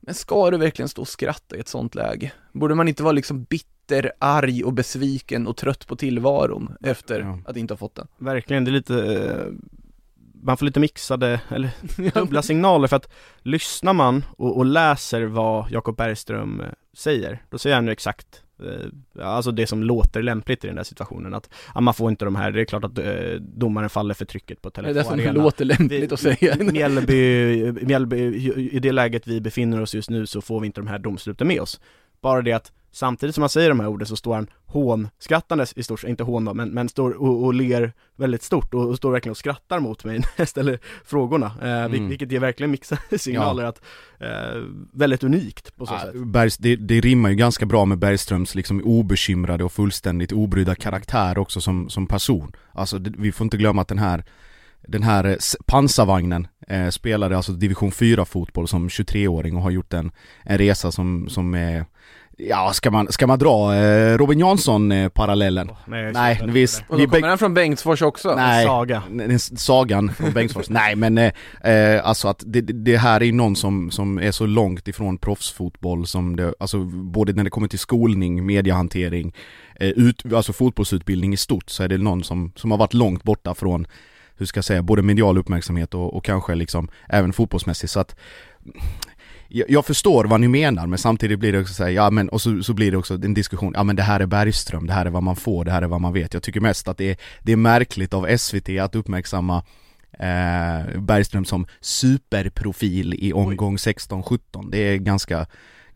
Men 0.00 0.14
ska 0.14 0.50
du 0.50 0.56
verkligen 0.56 0.88
stå 0.88 1.02
och 1.02 1.08
skratta 1.08 1.56
i 1.56 1.60
ett 1.60 1.68
sånt 1.68 1.94
läge? 1.94 2.32
Borde 2.52 2.74
man 2.74 2.88
inte 2.88 3.02
vara 3.02 3.12
liksom 3.12 3.44
bitter, 3.44 3.75
arg 4.18 4.64
och 4.64 4.72
besviken 4.72 5.46
och 5.46 5.56
trött 5.56 5.86
på 5.86 5.96
tillvaron 5.96 6.76
efter 6.80 7.20
ja. 7.20 7.38
att 7.46 7.56
inte 7.56 7.74
ha 7.74 7.78
fått 7.78 7.94
den? 7.94 8.06
Verkligen, 8.18 8.64
det 8.64 8.70
är 8.70 8.72
lite 8.72 9.14
eh, 9.14 9.52
man 10.46 10.56
får 10.56 10.66
lite 10.66 10.80
mixade, 10.80 11.40
eller 11.48 11.70
dubbla 12.14 12.42
signaler 12.42 12.88
för 12.88 12.96
att 12.96 13.12
lyssnar 13.38 13.92
man 13.92 14.24
och, 14.36 14.56
och 14.56 14.64
läser 14.64 15.24
vad 15.24 15.70
Jakob 15.70 15.96
Bergström 15.96 16.60
eh, 16.60 16.66
säger, 16.96 17.42
då 17.50 17.58
säger 17.58 17.76
han 17.76 17.86
ju 17.86 17.92
exakt 17.92 18.42
eh, 18.62 19.26
Alltså 19.26 19.50
det 19.50 19.66
som 19.66 19.82
låter 19.82 20.22
lämpligt 20.22 20.64
i 20.64 20.66
den 20.66 20.76
där 20.76 20.82
situationen 20.82 21.34
att 21.34 21.50
ja, 21.74 21.80
man 21.80 21.94
får 21.94 22.10
inte 22.10 22.24
de 22.24 22.36
här, 22.36 22.52
det 22.52 22.60
är 22.60 22.64
klart 22.64 22.84
att 22.84 22.98
eh, 22.98 23.34
domaren 23.40 23.90
faller 23.90 24.14
för 24.14 24.24
trycket 24.24 24.62
på 24.62 24.70
Tele2 24.70 24.82
Det 24.82 24.90
är 24.90 24.94
det 24.94 25.04
som 25.04 25.42
låter 25.42 25.64
lämpligt 25.64 26.12
att 26.12 26.20
säga 26.20 26.56
Mjällby, 26.60 27.72
Mjällby, 27.72 28.16
i 28.70 28.78
det 28.78 28.92
läget 28.92 29.26
vi 29.26 29.40
befinner 29.40 29.80
oss 29.80 29.94
just 29.94 30.10
nu 30.10 30.26
så 30.26 30.40
får 30.40 30.60
vi 30.60 30.66
inte 30.66 30.80
de 30.80 30.86
här 30.86 30.98
domsluten 30.98 31.48
med 31.48 31.60
oss 31.60 31.80
Bara 32.20 32.42
det 32.42 32.52
att 32.52 32.72
Samtidigt 32.96 33.34
som 33.34 33.42
han 33.42 33.48
säger 33.48 33.68
de 33.68 33.80
här 33.80 33.88
orden 33.88 34.06
så 34.06 34.16
står 34.16 34.34
han 34.34 34.46
hånskrattandes 34.66 35.72
i 35.76 35.82
stort 35.82 36.04
inte 36.04 36.22
hån 36.24 36.44
då, 36.44 36.54
men, 36.54 36.70
men 36.70 36.88
står 36.88 37.10
och, 37.10 37.44
och 37.44 37.54
ler 37.54 37.92
väldigt 38.16 38.42
stort 38.42 38.74
och, 38.74 38.88
och, 38.88 38.96
står 38.96 39.12
verkligen 39.12 39.30
och 39.30 39.36
skrattar 39.36 39.80
mot 39.80 40.04
mig 40.04 40.18
när 40.18 40.28
jag 40.36 40.48
ställer 40.48 40.78
frågorna, 41.04 41.46
eh, 41.62 41.84
mm. 41.84 42.08
vilket 42.08 42.32
ger 42.32 42.40
verkligen 42.40 42.70
mixade 42.70 43.00
signaler 43.18 43.62
ja. 43.62 43.68
att, 43.68 43.82
eh, 44.20 44.62
väldigt 44.92 45.24
unikt 45.24 45.76
på 45.76 45.86
så 45.86 45.94
ja, 45.94 46.00
sätt. 46.00 46.14
Bergs, 46.14 46.56
det, 46.56 46.76
det 46.76 47.00
rimmar 47.00 47.28
ju 47.28 47.34
ganska 47.34 47.66
bra 47.66 47.84
med 47.84 47.98
Bergströms 47.98 48.54
liksom 48.54 48.82
obekymrade 48.84 49.64
och 49.64 49.72
fullständigt 49.72 50.32
obrydda 50.32 50.74
karaktär 50.74 51.38
också 51.38 51.60
som, 51.60 51.88
som 51.88 52.06
person. 52.06 52.52
Alltså 52.72 52.98
det, 52.98 53.12
vi 53.18 53.32
får 53.32 53.44
inte 53.44 53.56
glömma 53.56 53.82
att 53.82 53.88
den 53.88 53.98
här 53.98 54.24
den 54.88 55.02
här 55.02 55.24
eh, 55.24 55.36
pansarvagnen 55.66 56.48
eh, 56.68 56.88
spelade 56.88 57.36
alltså 57.36 57.52
division 57.52 57.92
4 57.92 58.24
fotboll 58.24 58.68
som 58.68 58.88
23-åring 58.88 59.56
och 59.56 59.62
har 59.62 59.70
gjort 59.70 59.92
en, 59.92 60.10
en 60.42 60.58
resa 60.58 60.92
som, 60.92 61.28
som 61.28 61.54
är 61.54 61.84
Ja, 62.38 62.72
ska 62.72 62.90
man, 62.90 63.12
ska 63.12 63.26
man 63.26 63.38
dra 63.38 63.74
eh, 63.74 64.18
Robin 64.18 64.38
Jansson-parallellen? 64.38 65.68
Eh, 65.68 65.74
nej, 65.86 66.12
nej 66.12 66.40
visst. 66.46 66.84
Och 66.88 66.98
då 66.98 67.06
kommer 67.06 67.28
han 67.28 67.38
från 67.38 67.54
Bengtsfors 67.54 68.02
också? 68.02 68.34
Nej, 68.36 68.66
saga. 68.66 69.02
sagan 69.56 70.14
från 70.14 70.32
Bengtsfors. 70.32 70.68
nej 70.68 70.96
men, 70.96 71.18
eh, 71.18 71.32
eh, 71.64 72.06
alltså 72.06 72.28
att 72.28 72.42
det, 72.46 72.60
det, 72.60 72.96
här 72.96 73.20
är 73.20 73.24
ju 73.24 73.32
någon 73.32 73.56
som, 73.56 73.90
som 73.90 74.18
är 74.18 74.30
så 74.30 74.46
långt 74.46 74.88
ifrån 74.88 75.18
proffsfotboll 75.18 76.06
som 76.06 76.36
det, 76.36 76.54
alltså 76.58 76.84
både 76.84 77.32
när 77.32 77.44
det 77.44 77.50
kommer 77.50 77.68
till 77.68 77.78
skolning, 77.78 78.46
mediehantering, 78.46 79.34
eh, 79.74 79.88
ut, 79.88 80.32
alltså 80.32 80.52
fotbollsutbildning 80.52 81.32
i 81.32 81.36
stort 81.36 81.70
så 81.70 81.82
är 81.82 81.88
det 81.88 81.98
någon 81.98 82.24
som, 82.24 82.52
som 82.56 82.70
har 82.70 82.78
varit 82.78 82.94
långt 82.94 83.22
borta 83.22 83.54
från 83.54 83.86
hur 84.36 84.46
ska 84.46 84.58
jag 84.58 84.64
säga, 84.64 84.82
både 84.82 85.02
medial 85.02 85.38
uppmärksamhet 85.38 85.94
och, 85.94 86.16
och 86.16 86.24
kanske 86.24 86.54
liksom 86.54 86.88
även 87.08 87.32
fotbollsmässigt 87.32 87.92
så 87.92 88.00
att 88.00 88.16
jag, 89.48 89.86
förstår 89.86 90.24
vad 90.24 90.40
ni 90.40 90.48
menar 90.48 90.86
men 90.86 90.98
samtidigt 90.98 91.38
blir 91.38 91.52
det 91.52 91.60
också 91.60 91.74
såhär, 91.74 91.90
ja 91.90 92.10
men 92.10 92.28
och 92.28 92.40
så, 92.40 92.62
så 92.62 92.74
blir 92.74 92.90
det 92.90 92.96
också 92.96 93.14
en 93.14 93.34
diskussion, 93.34 93.72
ja 93.76 93.82
men 93.82 93.96
det 93.96 94.02
här 94.02 94.20
är 94.20 94.26
Bergström, 94.26 94.86
det 94.86 94.92
här 94.92 95.06
är 95.06 95.10
vad 95.10 95.22
man 95.22 95.36
får, 95.36 95.64
det 95.64 95.70
här 95.70 95.82
är 95.82 95.86
vad 95.86 96.00
man 96.00 96.12
vet. 96.12 96.34
Jag 96.34 96.42
tycker 96.42 96.60
mest 96.60 96.88
att 96.88 96.98
det 96.98 97.10
är, 97.10 97.16
det 97.42 97.52
är 97.52 97.56
märkligt 97.56 98.14
av 98.14 98.36
SVT 98.36 98.68
att 98.68 98.94
uppmärksamma 98.94 99.56
eh, 100.12 101.00
Bergström 101.00 101.44
som 101.44 101.66
superprofil 101.80 103.14
i 103.14 103.32
omgång 103.32 103.76
16-17. 103.76 104.38
Det 104.70 104.78
är 104.78 104.96
ganska 104.96 105.46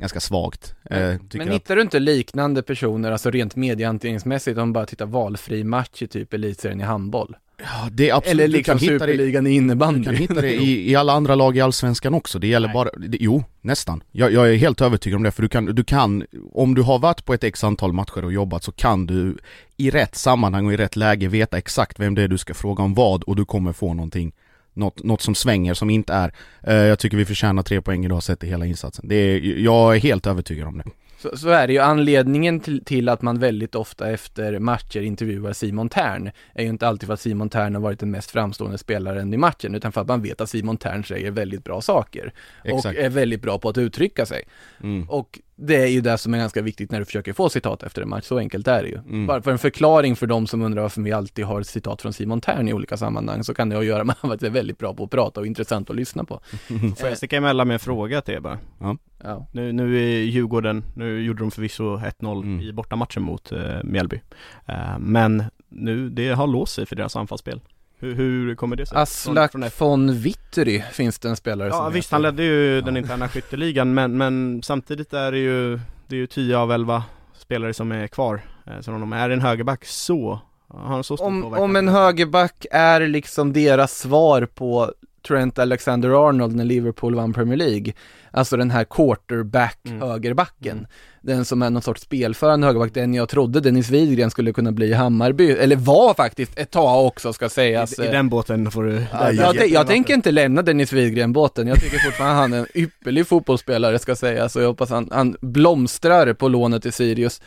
ganska 0.00 0.21
svagt. 0.21 0.75
Eh, 0.90 1.14
men 1.35 1.49
hittar 1.49 1.57
att... 1.57 1.66
du 1.66 1.80
inte 1.80 1.99
liknande 1.99 2.62
personer, 2.62 3.12
alltså 3.12 3.30
rent 3.30 3.57
mediehanteringsmässigt, 3.57 4.59
om 4.59 4.73
bara 4.73 4.87
tittar 4.87 5.07
valfri 5.07 5.64
match 5.64 6.02
i 6.02 6.07
typ 6.07 6.33
elitserien 6.33 6.80
i 6.80 6.85
handboll? 6.85 7.37
Ja, 7.62 7.88
det 7.92 8.10
är 8.10 8.14
absolut, 8.14 8.34
Eller 8.34 8.48
liksom 8.48 8.78
superligan 8.78 9.46
i 9.46 9.50
innebandy. 9.50 9.98
Du 9.98 10.04
kan 10.04 10.14
hitta 10.14 10.40
det 10.40 10.54
i, 10.54 10.90
i 10.90 10.96
alla 10.96 11.12
andra 11.12 11.34
lag 11.34 11.56
i 11.56 11.60
Allsvenskan 11.60 12.14
också, 12.14 12.38
det 12.38 12.46
gäller 12.46 12.68
Nej. 12.68 12.74
bara, 12.74 12.90
det, 12.90 13.18
jo, 13.20 13.44
nästan. 13.60 14.02
Jag, 14.12 14.32
jag, 14.32 14.52
är 14.52 14.56
helt 14.56 14.80
övertygad 14.80 15.16
om 15.16 15.22
det, 15.22 15.30
för 15.30 15.42
du 15.42 15.48
kan, 15.48 15.66
du 15.66 15.84
kan, 15.84 16.26
om 16.52 16.74
du 16.74 16.82
har 16.82 16.98
varit 16.98 17.24
på 17.24 17.34
ett 17.34 17.44
x 17.44 17.64
antal 17.64 17.92
matcher 17.92 18.24
och 18.24 18.32
jobbat 18.32 18.64
så 18.64 18.72
kan 18.72 19.06
du 19.06 19.38
i 19.76 19.90
rätt 19.90 20.14
sammanhang 20.14 20.66
och 20.66 20.72
i 20.72 20.76
rätt 20.76 20.96
läge 20.96 21.28
veta 21.28 21.58
exakt 21.58 22.00
vem 22.00 22.14
det 22.14 22.22
är 22.22 22.28
du 22.28 22.38
ska 22.38 22.54
fråga 22.54 22.84
om 22.84 22.94
vad 22.94 23.22
och 23.22 23.36
du 23.36 23.44
kommer 23.44 23.72
få 23.72 23.94
någonting 23.94 24.32
något, 24.74 25.02
något 25.02 25.22
som 25.22 25.34
svänger 25.34 25.74
som 25.74 25.90
inte 25.90 26.12
är 26.12 26.32
eh, 26.62 26.74
Jag 26.74 26.98
tycker 26.98 27.16
vi 27.16 27.24
förtjänar 27.24 27.62
tre 27.62 27.80
poäng 27.80 28.04
idag 28.04 28.22
sett 28.22 28.44
i 28.44 28.46
hela 28.46 28.66
insatsen. 28.66 29.08
Det 29.08 29.14
är, 29.14 29.40
jag 29.40 29.96
är 29.96 30.00
helt 30.00 30.26
övertygad 30.26 30.68
om 30.68 30.78
det. 30.78 30.84
Så, 31.20 31.36
så, 31.36 31.48
är 31.48 31.66
det 31.66 31.72
ju, 31.72 31.78
anledningen 31.78 32.60
till, 32.60 32.84
till, 32.84 33.08
att 33.08 33.22
man 33.22 33.38
väldigt 33.38 33.74
ofta 33.74 34.10
efter 34.10 34.58
matcher 34.58 35.00
intervjuar 35.00 35.52
Simon 35.52 35.88
Tern 35.88 36.30
är 36.54 36.62
ju 36.62 36.68
inte 36.68 36.88
alltid 36.88 37.06
för 37.06 37.14
att 37.14 37.20
Simon 37.20 37.48
Tern 37.48 37.74
har 37.74 37.82
varit 37.82 38.00
den 38.00 38.10
mest 38.10 38.30
framstående 38.30 38.78
spelaren 38.78 39.34
i 39.34 39.36
matchen, 39.36 39.74
utan 39.74 39.92
för 39.92 40.00
att 40.00 40.08
man 40.08 40.22
vet 40.22 40.40
att 40.40 40.50
Simon 40.50 40.76
Tern 40.76 41.04
säger 41.04 41.30
väldigt 41.30 41.64
bra 41.64 41.80
saker. 41.80 42.32
Exakt. 42.64 42.98
Och 42.98 43.04
är 43.04 43.08
väldigt 43.08 43.42
bra 43.42 43.58
på 43.58 43.68
att 43.68 43.78
uttrycka 43.78 44.26
sig. 44.26 44.42
Mm. 44.82 45.10
Och 45.10 45.38
det 45.62 45.76
är 45.76 45.86
ju 45.86 46.00
det 46.00 46.18
som 46.18 46.34
är 46.34 46.38
ganska 46.38 46.62
viktigt 46.62 46.90
när 46.90 46.98
du 46.98 47.04
försöker 47.04 47.32
få 47.32 47.48
citat 47.48 47.82
efter 47.82 48.02
en 48.02 48.08
match, 48.08 48.24
så 48.24 48.38
enkelt 48.38 48.68
är 48.68 48.82
det 48.82 48.88
ju. 48.88 48.98
Mm. 48.98 49.26
Bara 49.26 49.42
för 49.42 49.50
en 49.50 49.58
förklaring 49.58 50.16
för 50.16 50.26
de 50.26 50.46
som 50.46 50.62
undrar 50.62 50.82
varför 50.82 51.02
vi 51.02 51.12
alltid 51.12 51.44
har 51.44 51.62
citat 51.62 52.02
från 52.02 52.12
Simon 52.12 52.40
Tern 52.40 52.68
i 52.68 52.72
olika 52.72 52.96
sammanhang, 52.96 53.44
så 53.44 53.54
kan 53.54 53.68
det 53.68 53.76
ha 53.76 53.80
att 53.80 53.86
göra 53.86 54.04
med 54.04 54.16
att 54.22 54.40
det 54.40 54.46
är 54.46 54.50
väldigt 54.50 54.78
bra 54.78 54.94
på 54.94 55.04
att 55.04 55.10
prata 55.10 55.40
och 55.40 55.46
intressant 55.46 55.90
att 55.90 55.96
lyssna 55.96 56.24
på. 56.24 56.40
Får 56.96 57.08
jag 57.08 57.16
sticka 57.16 57.36
emellan 57.36 57.68
med 57.68 57.74
en 57.74 57.80
fråga 57.80 58.20
till 58.20 58.34
er 58.34 58.40
bara? 58.40 58.58
Ja. 58.80 58.96
ja. 59.22 59.46
Nu, 59.52 59.72
nu 59.72 59.98
är 59.98 60.22
Djurgården, 60.22 60.84
nu 60.96 61.22
gjorde 61.22 61.42
de 61.42 61.50
förvisso 61.50 61.96
1-0 61.96 62.42
mm. 62.42 62.60
i 62.60 62.72
bortamatchen 62.72 63.22
mot 63.22 63.52
uh, 63.52 63.58
Mjällby. 63.84 64.20
Uh, 64.68 64.98
men 64.98 65.44
nu, 65.68 66.08
det 66.08 66.28
har 66.28 66.46
låst 66.46 66.74
sig 66.74 66.86
för 66.86 66.96
deras 66.96 67.16
anfallsspel. 67.16 67.60
Hur, 68.00 68.14
hur 68.14 68.54
kommer 68.54 68.76
det 68.76 68.87
sig? 68.87 68.99
Aslak 68.99 69.52
från, 69.52 69.71
från 69.71 70.07
von 70.07 70.19
Wittery 70.19 70.83
finns 70.92 71.19
det 71.19 71.28
en 71.28 71.37
spelare 71.37 71.69
ja, 71.69 71.75
som 71.75 71.85
Ja 71.85 71.90
visst, 71.90 72.12
han 72.12 72.23
ledde 72.23 72.42
ju 72.42 72.75
ja. 72.75 72.80
den 72.80 72.97
interna 72.97 73.28
skytteligan 73.28 73.95
men, 73.95 74.19
men 74.19 74.62
samtidigt 74.62 75.12
är 75.12 75.33
det 75.33 75.38
ju 75.38 75.80
Det 76.07 76.16
är 76.16 76.21
ju 76.21 76.26
10 76.26 76.57
av 76.57 76.73
11 76.73 77.04
spelare 77.35 77.75
som 77.75 77.92
är 77.92 78.07
kvar 78.07 78.40
eh, 78.66 78.80
Så 78.80 78.92
om 78.92 79.00
de 79.00 79.12
är 79.12 79.30
en 79.30 79.40
högerback 79.40 79.84
så 79.84 80.41
har 80.69 80.89
han 80.89 81.04
så 81.04 81.17
stor 81.17 81.26
om, 81.26 81.45
om 81.54 81.76
en 81.76 81.89
högerback 81.89 82.67
är 82.71 83.00
liksom 83.00 83.52
deras 83.52 83.99
svar 83.99 84.47
på 84.54 84.93
Trent 85.28 85.58
Alexander-Arnold 85.58 86.56
när 86.56 86.65
Liverpool 86.65 87.15
vann 87.15 87.32
Premier 87.32 87.56
League 87.56 87.93
Alltså 88.30 88.56
den 88.56 88.71
här 88.71 88.84
quarterback 88.84 89.78
mm. 89.86 90.86
Den 91.23 91.45
som 91.45 91.63
är 91.63 91.71
någon 91.71 91.83
sorts 91.83 92.02
spelförande 92.02 92.67
högerback, 92.67 92.95
den 92.95 93.15
jag 93.15 93.28
trodde 93.28 93.61
Dennis 93.61 93.91
Widgren 93.91 94.30
skulle 94.30 94.52
kunna 94.52 94.73
bli 94.73 94.87
i 94.87 94.93
Hammarby, 94.93 95.50
eller 95.50 95.76
var 95.76 96.15
faktiskt 96.15 96.59
ett 96.59 96.71
tag 96.71 97.06
också 97.06 97.33
ska 97.33 97.49
sägas. 97.49 97.99
I, 97.99 98.04
i 98.04 98.06
den 98.06 98.28
båten 98.28 98.71
får 98.71 98.85
du... 98.85 99.06
Ja, 99.13 99.33
jag, 99.33 99.56
jag, 99.56 99.69
jag 99.69 99.87
tänker 99.87 100.15
inte 100.15 100.30
lämna 100.30 100.63
Dennis 100.63 100.93
Widgren-båten, 100.93 101.67
jag 101.67 101.80
tycker 101.80 101.99
fortfarande 101.99 102.37
han 102.37 102.52
är 102.52 102.59
en 102.59 102.67
ypperlig 102.75 103.26
fotbollsspelare 103.26 103.99
ska 103.99 104.17
sägas 104.17 104.56
och 104.56 104.63
jag 104.63 104.69
hoppas 104.69 104.91
han, 104.91 105.09
han 105.13 105.37
blomstrar 105.41 106.33
på 106.33 106.49
lånet 106.49 106.87
i 106.87 106.93
Sirius. 106.93 107.41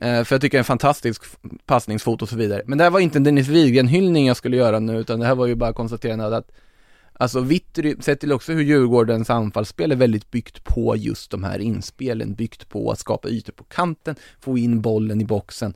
Eh, 0.00 0.24
för 0.24 0.34
jag 0.34 0.40
tycker 0.40 0.50
det 0.50 0.56
är 0.56 0.58
en 0.58 0.64
fantastisk 0.64 1.22
passningsfot 1.66 2.22
och 2.22 2.28
så 2.28 2.36
vidare. 2.36 2.62
Men 2.66 2.78
det 2.78 2.84
här 2.84 2.90
var 2.90 3.00
inte 3.00 3.18
en 3.18 3.24
Dennis 3.24 3.48
Widgren-hyllning 3.48 4.26
jag 4.26 4.36
skulle 4.36 4.56
göra 4.56 4.78
nu, 4.78 4.98
utan 4.98 5.20
det 5.20 5.26
här 5.26 5.34
var 5.34 5.46
ju 5.46 5.54
bara 5.54 5.72
konstaterande 5.72 6.36
att 6.36 6.50
Alltså 7.20 7.40
Vittry, 7.40 7.94
sett 8.00 8.20
till 8.20 8.32
också 8.32 8.52
hur 8.52 8.62
Djurgårdens 8.62 9.30
anfallsspel 9.30 9.92
är 9.92 9.96
väldigt 9.96 10.30
byggt 10.30 10.64
på 10.64 10.96
just 10.96 11.30
de 11.30 11.44
här 11.44 11.58
inspelen, 11.58 12.34
byggt 12.34 12.68
på 12.68 12.90
att 12.90 12.98
skapa 12.98 13.28
ytor 13.28 13.52
på 13.52 13.64
kanten, 13.64 14.14
få 14.40 14.58
in 14.58 14.80
bollen 14.80 15.20
i 15.20 15.24
boxen. 15.24 15.74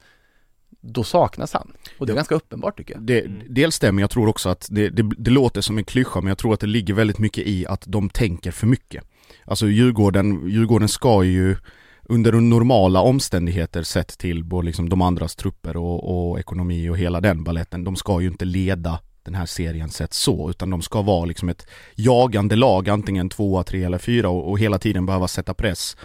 Då 0.80 1.04
saknas 1.04 1.52
han. 1.52 1.72
Och 1.98 2.06
det 2.06 2.10
är 2.10 2.14
ja. 2.14 2.16
ganska 2.16 2.34
uppenbart 2.34 2.76
tycker 2.76 2.94
jag. 2.94 3.02
Det, 3.02 3.26
dels 3.48 3.78
det, 3.78 3.92
men 3.92 3.98
jag 3.98 4.10
tror 4.10 4.28
också 4.28 4.48
att 4.48 4.68
det, 4.70 4.88
det, 4.88 5.10
det 5.18 5.30
låter 5.30 5.60
som 5.60 5.78
en 5.78 5.84
klyscha, 5.84 6.20
men 6.20 6.28
jag 6.28 6.38
tror 6.38 6.54
att 6.54 6.60
det 6.60 6.66
ligger 6.66 6.94
väldigt 6.94 7.18
mycket 7.18 7.46
i 7.46 7.66
att 7.66 7.82
de 7.86 8.10
tänker 8.10 8.50
för 8.50 8.66
mycket. 8.66 9.04
Alltså 9.44 9.66
Djurgården, 9.66 10.48
Djurgården 10.48 10.88
ska 10.88 11.24
ju 11.24 11.56
under 12.02 12.32
normala 12.32 13.00
omständigheter 13.00 13.82
sett 13.82 14.18
till 14.18 14.44
både 14.44 14.66
liksom 14.66 14.88
de 14.88 15.02
andras 15.02 15.36
trupper 15.36 15.76
och, 15.76 16.30
och 16.30 16.38
ekonomi 16.38 16.88
och 16.88 16.98
hela 16.98 17.20
den 17.20 17.44
balletten, 17.44 17.84
de 17.84 17.96
ska 17.96 18.20
ju 18.20 18.28
inte 18.28 18.44
leda 18.44 19.00
den 19.24 19.34
här 19.34 19.46
serien 19.46 19.90
sett 19.90 20.12
så, 20.12 20.50
utan 20.50 20.70
de 20.70 20.82
ska 20.82 21.02
vara 21.02 21.24
liksom 21.24 21.48
ett 21.48 21.66
jagande 21.94 22.56
lag, 22.56 22.88
antingen 22.88 23.28
tvåa, 23.28 23.62
tre 23.62 23.84
eller 23.84 23.98
fyra 23.98 24.28
och, 24.28 24.50
och 24.50 24.58
hela 24.58 24.78
tiden 24.78 25.06
behöva 25.06 25.28
sätta 25.28 25.54
press 25.54 25.96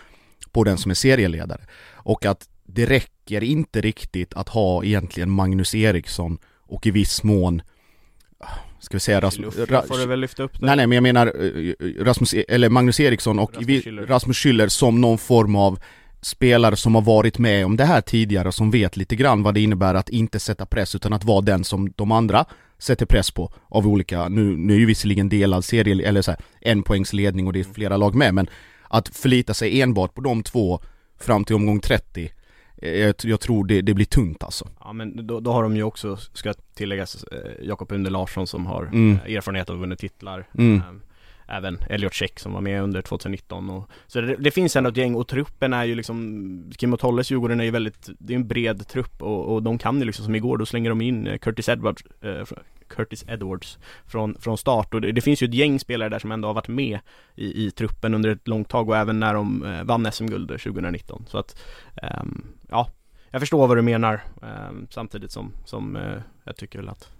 på 0.51 0.63
den 0.63 0.77
som 0.77 0.91
är 0.91 0.95
serieledare. 0.95 1.61
Och 1.93 2.25
att 2.25 2.49
det 2.63 2.85
räcker 2.85 3.43
inte 3.43 3.81
riktigt 3.81 4.33
att 4.33 4.49
ha 4.49 4.83
egentligen 4.83 5.29
Magnus 5.29 5.75
Eriksson 5.75 6.37
och 6.67 6.87
i 6.87 6.91
viss 6.91 7.23
mån 7.23 7.61
Ska 8.79 8.95
vi 8.95 8.99
säga 8.99 9.21
Rasmus... 9.21 9.57
Ra 9.57 9.81
får 9.81 9.97
du 9.97 10.05
väl 10.05 10.19
lyfta 10.19 10.43
upp 10.43 10.59
det? 10.59 10.65
Nej 10.65 10.75
nej 10.75 10.87
men 10.87 10.95
jag 10.95 11.03
menar 11.03 11.27
eh, 11.27 12.03
Rasmus, 12.03 12.33
e- 12.33 12.45
eller 12.47 12.69
Magnus 12.69 12.99
Eriksson 12.99 13.39
och 13.39 13.53
Rasmus 13.53 13.85
Schüller. 13.85 14.05
Rasmus 14.05 14.37
Schüller 14.37 14.67
som 14.67 15.01
någon 15.01 15.17
form 15.17 15.55
av 15.55 15.79
spelare 16.21 16.75
som 16.75 16.95
har 16.95 17.01
varit 17.01 17.37
med 17.37 17.65
om 17.65 17.77
det 17.77 17.85
här 17.85 18.01
tidigare 18.01 18.47
och 18.47 18.53
som 18.53 18.71
vet 18.71 18.97
lite 18.97 19.15
grann 19.15 19.43
vad 19.43 19.53
det 19.53 19.61
innebär 19.61 19.95
att 19.95 20.09
inte 20.09 20.39
sätta 20.39 20.65
press 20.65 20.95
utan 20.95 21.13
att 21.13 21.23
vara 21.23 21.41
den 21.41 21.63
som 21.63 21.93
de 21.95 22.11
andra 22.11 22.45
sätter 22.79 23.05
press 23.05 23.31
på 23.31 23.53
av 23.69 23.87
olika, 23.87 24.27
nu, 24.27 24.57
nu 24.57 24.73
är 24.73 24.79
ju 24.79 24.85
visserligen 24.85 25.29
delad 25.29 25.65
serie, 25.65 26.07
eller 26.07 26.21
så 26.21 26.31
här, 26.31 26.39
en 26.61 26.83
poängs 26.83 27.13
ledning 27.13 27.47
och 27.47 27.53
det 27.53 27.59
är 27.59 27.73
flera 27.73 27.97
lag 27.97 28.15
med 28.15 28.33
men 28.33 28.49
att 28.87 29.07
förlita 29.07 29.53
sig 29.53 29.81
enbart 29.81 30.13
på 30.13 30.21
de 30.21 30.43
två 30.43 30.81
fram 31.19 31.45
till 31.45 31.55
omgång 31.55 31.79
30 31.79 32.31
eh, 32.77 32.89
jag, 32.89 33.15
jag 33.23 33.39
tror 33.39 33.65
det, 33.65 33.81
det, 33.81 33.93
blir 33.93 34.05
tunt 34.05 34.43
alltså. 34.43 34.67
Ja 34.79 34.93
men 34.93 35.27
då, 35.27 35.39
då 35.39 35.51
har 35.51 35.63
de 35.63 35.75
ju 35.75 35.83
också, 35.83 36.17
ska 36.17 36.53
tilläggas, 36.53 37.23
eh, 37.23 37.67
Jakob 37.67 37.91
Unde 37.91 38.09
Larsson 38.09 38.47
som 38.47 38.65
har 38.65 38.83
mm. 38.83 39.19
Eh, 39.25 39.35
erfarenhet 39.35 39.69
av 39.69 39.75
att 39.75 39.83
vinna 39.83 39.95
titlar. 39.95 40.47
Mm. 40.57 40.81
Även 41.51 41.77
Elliot 41.89 42.13
Check 42.13 42.39
som 42.39 42.53
var 42.53 42.61
med 42.61 42.83
under 42.83 43.01
2019 43.01 43.69
och, 43.69 43.89
Så 44.07 44.21
det, 44.21 44.35
det, 44.35 44.51
finns 44.51 44.75
ändå 44.75 44.89
ett 44.89 44.97
gäng 44.97 45.15
och 45.15 45.27
truppen 45.27 45.73
är 45.73 45.83
ju 45.83 45.95
liksom 45.95 46.71
Kim 46.77 46.93
och 46.93 46.99
Tolles 46.99 47.31
Djurgården 47.31 47.59
är 47.59 47.63
ju 47.63 47.71
väldigt 47.71 48.09
Det 48.19 48.33
är 48.33 48.35
en 48.35 48.47
bred 48.47 48.87
trupp 48.87 49.21
och, 49.21 49.53
och 49.53 49.63
de 49.63 49.77
kan 49.77 49.99
ju 49.99 50.05
liksom 50.05 50.25
som 50.25 50.35
igår, 50.35 50.57
då 50.57 50.65
slänger 50.65 50.89
de 50.89 51.01
in 51.01 51.27
eh, 51.27 51.37
Curtis 51.37 51.69
Edwards 51.69 52.03
eh, 52.21 52.45
Curtis 52.89 53.25
Edwards 53.27 53.79
från, 54.05 54.35
från 54.39 54.57
start 54.57 54.93
och 54.93 55.01
det, 55.01 55.11
det, 55.11 55.21
finns 55.21 55.43
ju 55.43 55.47
ett 55.47 55.53
gäng 55.53 55.79
spelare 55.79 56.09
där 56.09 56.19
som 56.19 56.31
ändå 56.31 56.47
har 56.47 56.53
varit 56.53 56.67
med 56.67 56.99
i, 57.35 57.65
i 57.65 57.71
truppen 57.71 58.13
under 58.13 58.29
ett 58.29 58.47
långt 58.47 58.69
tag 58.69 58.89
och 58.89 58.97
även 58.97 59.19
när 59.19 59.33
de 59.33 59.65
eh, 59.65 59.83
vann 59.83 60.11
SM-guld 60.11 60.47
2019 60.47 61.25
så 61.27 61.37
att 61.37 61.61
eh, 62.03 62.23
Ja 62.69 62.89
Jag 63.29 63.41
förstår 63.41 63.67
vad 63.67 63.77
du 63.77 63.81
menar 63.81 64.21
eh, 64.41 64.71
samtidigt 64.89 65.31
som, 65.31 65.51
som 65.65 65.95
eh, 65.95 66.21
jag 66.43 66.55
tycker 66.55 66.79
väl 66.79 66.89
att 66.89 67.11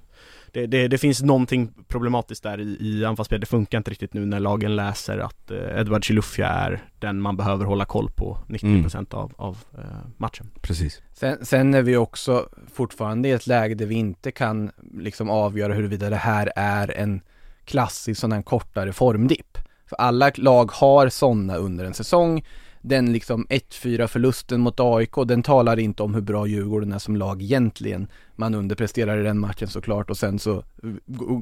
det, 0.53 0.67
det, 0.67 0.87
det, 0.87 0.97
finns 0.97 1.21
någonting 1.21 1.71
problematiskt 1.87 2.43
där 2.43 2.59
i, 2.59 2.77
i 2.79 3.05
anfallsspel. 3.05 3.39
Det 3.39 3.45
funkar 3.45 3.77
inte 3.77 3.91
riktigt 3.91 4.13
nu 4.13 4.25
när 4.25 4.39
lagen 4.39 4.75
läser 4.75 5.17
att 5.17 5.51
eh, 5.51 5.79
Edward 5.79 6.03
Chilufya 6.03 6.47
är 6.47 6.83
den 6.99 7.21
man 7.21 7.37
behöver 7.37 7.65
hålla 7.65 7.85
koll 7.85 8.09
på 8.15 8.37
90% 8.47 8.95
mm. 8.95 9.07
av, 9.11 9.33
av 9.37 9.57
eh, 9.77 9.83
matchen. 10.17 10.51
Precis. 10.61 11.01
Sen, 11.13 11.45
sen 11.45 11.73
är 11.73 11.81
vi 11.81 11.97
också 11.97 12.49
fortfarande 12.73 13.29
i 13.29 13.31
ett 13.31 13.47
läge 13.47 13.75
där 13.75 13.85
vi 13.85 13.95
inte 13.95 14.31
kan 14.31 14.71
liksom 14.93 15.29
avgöra 15.29 15.73
huruvida 15.73 16.09
det 16.09 16.15
här 16.15 16.51
är 16.55 16.97
en 16.97 17.21
klassisk 17.65 18.21
sån 18.21 18.31
här 18.31 18.41
kortare 18.41 18.93
formdipp. 18.93 19.57
För 19.85 19.95
alla 19.95 20.31
lag 20.35 20.71
har 20.71 21.09
sådana 21.09 21.55
under 21.55 21.85
en 21.85 21.93
säsong 21.93 22.43
den 22.81 23.13
liksom 23.13 23.45
1-4 23.49 24.07
förlusten 24.07 24.61
mot 24.61 24.79
AIK, 24.79 25.13
den 25.25 25.43
talar 25.43 25.79
inte 25.79 26.03
om 26.03 26.13
hur 26.13 26.21
bra 26.21 26.47
Djurgården 26.47 26.91
är 26.91 26.99
som 26.99 27.15
lag 27.15 27.41
egentligen. 27.41 28.07
Man 28.35 28.55
underpresterar 28.55 29.19
i 29.19 29.23
den 29.23 29.39
matchen 29.39 29.67
såklart 29.67 30.09
och 30.09 30.17
sen 30.17 30.39
så 30.39 30.57
eh, 30.57 30.63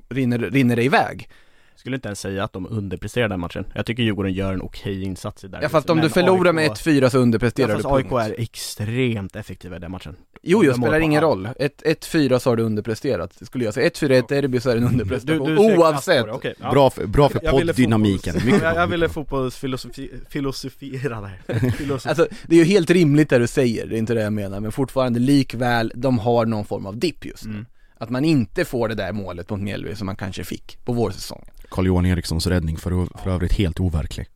rinner, 0.09 0.39
rinner 0.39 0.75
det 0.75 0.83
iväg 0.83 1.29
skulle 1.77 1.95
inte 1.95 2.07
ens 2.07 2.19
säga 2.19 2.43
att 2.43 2.53
de 2.53 2.67
underpresterar 2.69 3.29
den 3.29 3.39
matchen. 3.39 3.65
Jag 3.73 3.85
tycker 3.85 4.03
Djurgården 4.03 4.33
gör 4.33 4.53
en 4.53 4.61
okej 4.61 5.03
insats 5.03 5.43
i 5.43 5.47
där. 5.47 5.61
Ja 5.61 5.69
fast 5.69 5.89
om 5.89 6.01
du 6.01 6.09
förlorar 6.09 6.49
AIK... 6.49 6.55
med 6.55 6.71
1-4 6.71 7.09
så 7.09 7.17
underpresterar 7.17 7.69
ja, 7.69 7.75
fast 7.75 7.89
du 7.89 7.95
AIK 7.95 8.11
är 8.11 8.41
extremt 8.41 9.35
effektiva 9.35 9.75
i 9.75 9.79
den 9.79 9.91
matchen. 9.91 10.15
Jo, 10.41 10.65
jo, 10.65 10.73
spelar 10.73 10.99
ingen 10.99 11.21
roll. 11.21 11.47
1-4 11.47 12.39
så 12.39 12.49
har 12.49 12.55
du 12.55 12.63
underpresterat, 12.63 13.37
skulle 13.41 13.65
jag 13.65 13.73
säga. 13.73 13.89
1-4 13.89 14.11
ett 14.11 14.27
derby 14.27 14.59
så 14.59 14.69
är 14.69 14.75
det 14.75 14.81
en 14.81 14.87
underprestation, 14.87 15.47
du, 15.47 15.55
du 15.55 15.77
oavsett. 15.77 16.29
Okay, 16.29 16.53
ja. 16.61 16.71
Bra 16.71 16.89
för, 16.89 17.05
bra 17.05 17.29
för 17.29 17.39
podddynamiken. 17.39 18.35
Jag, 18.61 18.75
jag 18.75 18.87
ville 18.87 19.09
fotbollsfilosofera 19.09 21.21
där. 21.21 21.41
alltså, 21.93 22.27
det 22.47 22.55
är 22.55 22.59
ju 22.59 22.63
helt 22.63 22.89
rimligt 22.89 23.29
det 23.29 23.39
du 23.39 23.47
säger, 23.47 23.87
det 23.87 23.95
är 23.95 23.99
inte 23.99 24.13
det 24.13 24.21
jag 24.21 24.33
menar, 24.33 24.59
men 24.59 24.71
fortfarande 24.71 25.19
likväl, 25.19 25.91
de 25.95 26.19
har 26.19 26.45
någon 26.45 26.65
form 26.65 26.85
av 26.85 26.97
dipp 26.97 27.25
just 27.25 27.45
nu. 27.45 27.51
Mm. 27.51 27.65
Att 27.99 28.09
man 28.09 28.25
inte 28.25 28.65
får 28.65 28.89
det 28.89 28.95
där 28.95 29.11
målet 29.11 29.49
mot 29.49 29.59
Mjällby 29.59 29.95
som 29.95 30.05
man 30.05 30.15
kanske 30.15 30.43
fick 30.43 30.85
på 30.85 30.93
vårsäsongen. 30.93 31.47
Carl-Johan 31.69 32.05
Erikssons 32.05 32.47
räddning 32.47 32.77
för, 32.77 33.17
för 33.23 33.29
övrigt 33.29 33.53
helt 33.53 33.79
overklig. 33.79 34.27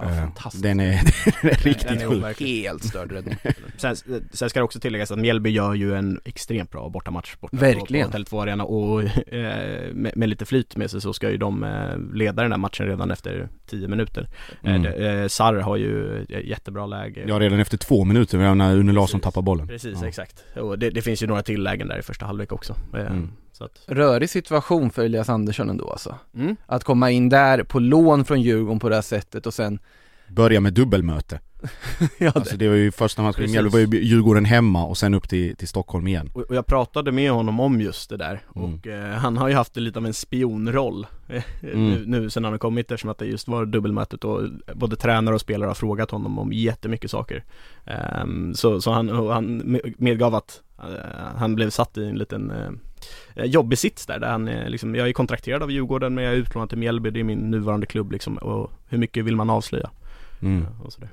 Ja, 0.00 0.10
eh, 0.10 0.28
Den 0.62 0.80
är, 0.80 1.00
den 1.42 1.50
är 1.50 1.64
riktigt 1.64 2.02
sjuk. 2.02 2.40
Helt 2.40 2.84
störd 2.84 3.12
räddning. 3.12 3.36
sen, 3.76 3.96
sen 4.32 4.50
ska 4.50 4.60
det 4.60 4.64
också 4.64 4.80
tilläggas 4.80 5.10
att 5.10 5.18
Mjällby 5.18 5.50
gör 5.50 5.74
ju 5.74 5.94
en 5.94 6.20
extremt 6.24 6.70
bra 6.70 6.88
bortamatch 6.88 7.36
borta 7.40 7.56
Verkligen. 7.56 8.10
på, 8.10 8.12
på 8.12 8.18
Tele2 8.18 8.42
Arena 8.42 8.64
och 8.64 9.02
eh, 9.02 9.92
med, 9.92 10.16
med, 10.16 10.28
lite 10.28 10.44
flyt 10.44 10.76
med 10.76 10.90
sig 10.90 11.00
så 11.00 11.12
ska 11.12 11.30
ju 11.30 11.36
de 11.36 11.64
eh, 11.64 12.16
leda 12.16 12.42
den 12.42 12.52
här 12.52 12.58
matchen 12.58 12.86
redan 12.86 13.10
efter 13.10 13.48
10 13.66 13.88
minuter. 13.88 14.28
Mm. 14.64 14.84
Eh, 14.84 15.28
Sarr 15.28 15.54
har 15.54 15.76
ju 15.76 16.24
jättebra 16.44 16.86
läge. 16.86 17.24
Ja 17.28 17.38
redan 17.38 17.60
efter 17.60 17.78
två 17.78 18.04
minuter 18.04 18.54
när 18.54 18.76
Une 18.76 18.92
Larsson 18.92 19.20
tappar 19.20 19.42
bollen. 19.42 19.68
Precis, 19.68 19.98
ja. 20.02 20.08
exakt. 20.08 20.44
Och 20.56 20.78
det, 20.78 20.90
det, 20.90 21.02
finns 21.02 21.22
ju 21.22 21.26
några 21.26 21.42
till 21.42 21.62
lägen 21.62 21.88
där 21.88 21.98
i 21.98 22.02
första 22.02 22.26
halvlek 22.26 22.52
också. 22.52 22.76
Mm. 22.94 23.28
Att... 23.62 23.84
Rörig 23.86 24.30
situation 24.30 24.90
för 24.90 25.04
Elias 25.04 25.28
Andersson 25.28 25.70
ändå 25.70 25.90
alltså. 25.90 26.14
Mm. 26.34 26.56
Att 26.66 26.84
komma 26.84 27.10
in 27.10 27.28
där 27.28 27.62
på 27.62 27.78
lån 27.78 28.24
från 28.24 28.42
Djurgården 28.42 28.78
på 28.78 28.88
det 28.88 28.94
här 28.94 29.02
sättet 29.02 29.46
och 29.46 29.54
sen 29.54 29.78
Börja 30.28 30.60
med 30.60 30.72
dubbelmöte 30.72 31.40
ja, 32.18 32.32
alltså 32.34 32.56
det 32.56 32.68
var 32.68 32.76
ju 32.76 32.92
första 32.92 33.22
matchen 33.22 33.44
i 33.44 33.48
Mjällby 33.48 33.70
var 33.70 33.78
ju 33.78 34.02
Djurgården 34.04 34.44
hemma 34.44 34.84
och 34.84 34.98
sen 34.98 35.14
upp 35.14 35.28
till, 35.28 35.56
till 35.56 35.68
Stockholm 35.68 36.06
igen 36.06 36.30
Och 36.34 36.54
jag 36.54 36.66
pratade 36.66 37.12
med 37.12 37.30
honom 37.30 37.60
om 37.60 37.80
just 37.80 38.10
det 38.10 38.16
där 38.16 38.42
mm. 38.56 38.74
och 38.74 38.86
eh, 38.86 39.14
han 39.14 39.36
har 39.36 39.48
ju 39.48 39.54
haft 39.54 39.76
lite 39.76 39.98
av 39.98 40.06
en 40.06 40.14
spionroll 40.14 41.06
eh, 41.28 41.44
mm. 41.62 41.90
nu, 41.90 42.04
nu 42.06 42.30
sen 42.30 42.44
han 42.44 42.52
har 42.52 42.58
kommit 42.58 42.90
eftersom 42.90 43.10
att 43.10 43.18
det 43.18 43.26
just 43.26 43.48
var 43.48 43.66
dubbelmötet 43.66 44.24
och 44.24 44.42
både 44.74 44.96
tränare 44.96 45.34
och 45.34 45.40
spelare 45.40 45.68
har 45.68 45.74
frågat 45.74 46.10
honom 46.10 46.38
om 46.38 46.52
jättemycket 46.52 47.10
saker 47.10 47.44
um, 48.22 48.54
Så, 48.54 48.80
så 48.80 48.90
han, 48.90 49.28
han 49.28 49.78
medgav 49.96 50.34
att 50.34 50.60
uh, 50.84 51.36
han 51.36 51.54
blev 51.54 51.70
satt 51.70 51.98
i 51.98 52.04
en 52.04 52.18
liten 52.18 52.50
uh, 52.50 52.70
jobbig 53.34 53.78
sits 53.78 54.06
där, 54.06 54.18
där 54.18 54.28
han 54.28 54.44
liksom, 54.44 54.94
jag 54.94 55.08
är 55.08 55.12
kontrakterad 55.12 55.62
av 55.62 55.70
Djurgården 55.70 56.14
men 56.14 56.24
jag 56.24 56.32
är 56.32 56.36
utlånad 56.36 56.68
till 56.68 56.78
Mjällby, 56.78 57.10
det 57.10 57.20
är 57.20 57.24
min 57.24 57.50
nuvarande 57.50 57.86
klubb 57.86 58.12
liksom 58.12 58.36
och 58.36 58.70
hur 58.88 58.98
mycket 58.98 59.24
vill 59.24 59.36
man 59.36 59.50
avslöja? 59.50 59.90
Mm. 60.42 60.66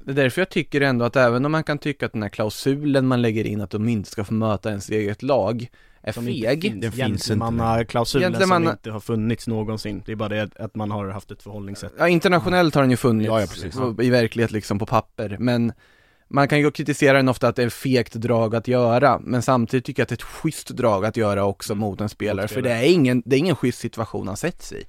Det 0.06 0.12
är 0.12 0.16
därför 0.16 0.42
jag 0.42 0.50
tycker 0.50 0.82
ändå 0.82 1.06
att 1.06 1.16
även 1.16 1.46
om 1.46 1.52
man 1.52 1.64
kan 1.64 1.78
tycka 1.78 2.06
att 2.06 2.14
den 2.14 2.22
här 2.22 2.30
klausulen 2.30 3.08
man 3.08 3.22
lägger 3.22 3.44
in 3.44 3.62
att 3.62 3.70
de 3.70 3.90
inte 3.90 4.10
ska 4.10 4.24
få 4.24 4.34
möta 4.34 4.70
ens 4.70 4.90
eget 4.90 5.24
lag 5.24 5.68
är 6.02 6.12
som 6.12 6.26
feg. 6.26 6.62
Finns, 6.62 6.82
det 6.82 6.92
finns 6.92 7.32
inte. 7.32 7.86
klausulen 7.90 8.32
Gentleman... 8.32 8.64
som 8.64 8.72
inte 8.72 8.92
har 8.92 9.00
funnits 9.00 9.48
någonsin. 9.48 10.04
Det 10.06 10.12
är 10.12 10.16
bara 10.16 10.30
det 10.30 10.50
att 10.60 10.76
man 10.76 10.92
har 10.92 11.08
haft 11.08 11.32
ett 11.32 11.44
förhållningssätt. 11.44 11.94
Ja, 11.98 12.08
internationellt 12.08 12.76
har 12.76 12.82
den 12.82 12.92
ju 12.92 12.98
funnits. 12.98 13.28
Ja, 13.28 13.42
ja, 13.42 13.48
precis. 13.48 13.76
I 14.02 14.10
verklighet 14.10 14.52
liksom 14.52 14.80
på 14.80 14.86
papper. 14.86 15.38
Men 15.40 15.74
man 16.28 16.48
kan 16.48 16.60
ju 16.60 16.72
kritisera 16.72 17.18
den 17.18 17.30
ofta 17.30 17.48
att 17.48 17.56
det 17.56 17.64
är 17.64 17.70
fegt 17.70 18.14
drag 18.14 18.56
att 18.56 18.68
göra, 18.68 19.20
men 19.24 19.42
samtidigt 19.42 19.86
tycker 19.86 20.02
jag 20.02 20.06
att 20.06 20.10
det 20.10 20.14
är 20.14 20.18
ett 20.18 20.22
schysst 20.22 20.70
drag 20.70 21.06
att 21.06 21.18
göra 21.18 21.46
också 21.46 21.76
mot 21.76 22.02
en 22.02 22.10
spelare, 22.10 22.48
för 22.48 22.62
det 22.62 22.72
är 22.72 22.84
ingen, 22.84 23.24
det 23.26 23.36
är 23.36 23.38
ingen 23.38 23.56
schysst 23.56 23.80
situation 23.80 24.28
han 24.28 24.38
sätts 24.38 24.74
i. 24.74 24.86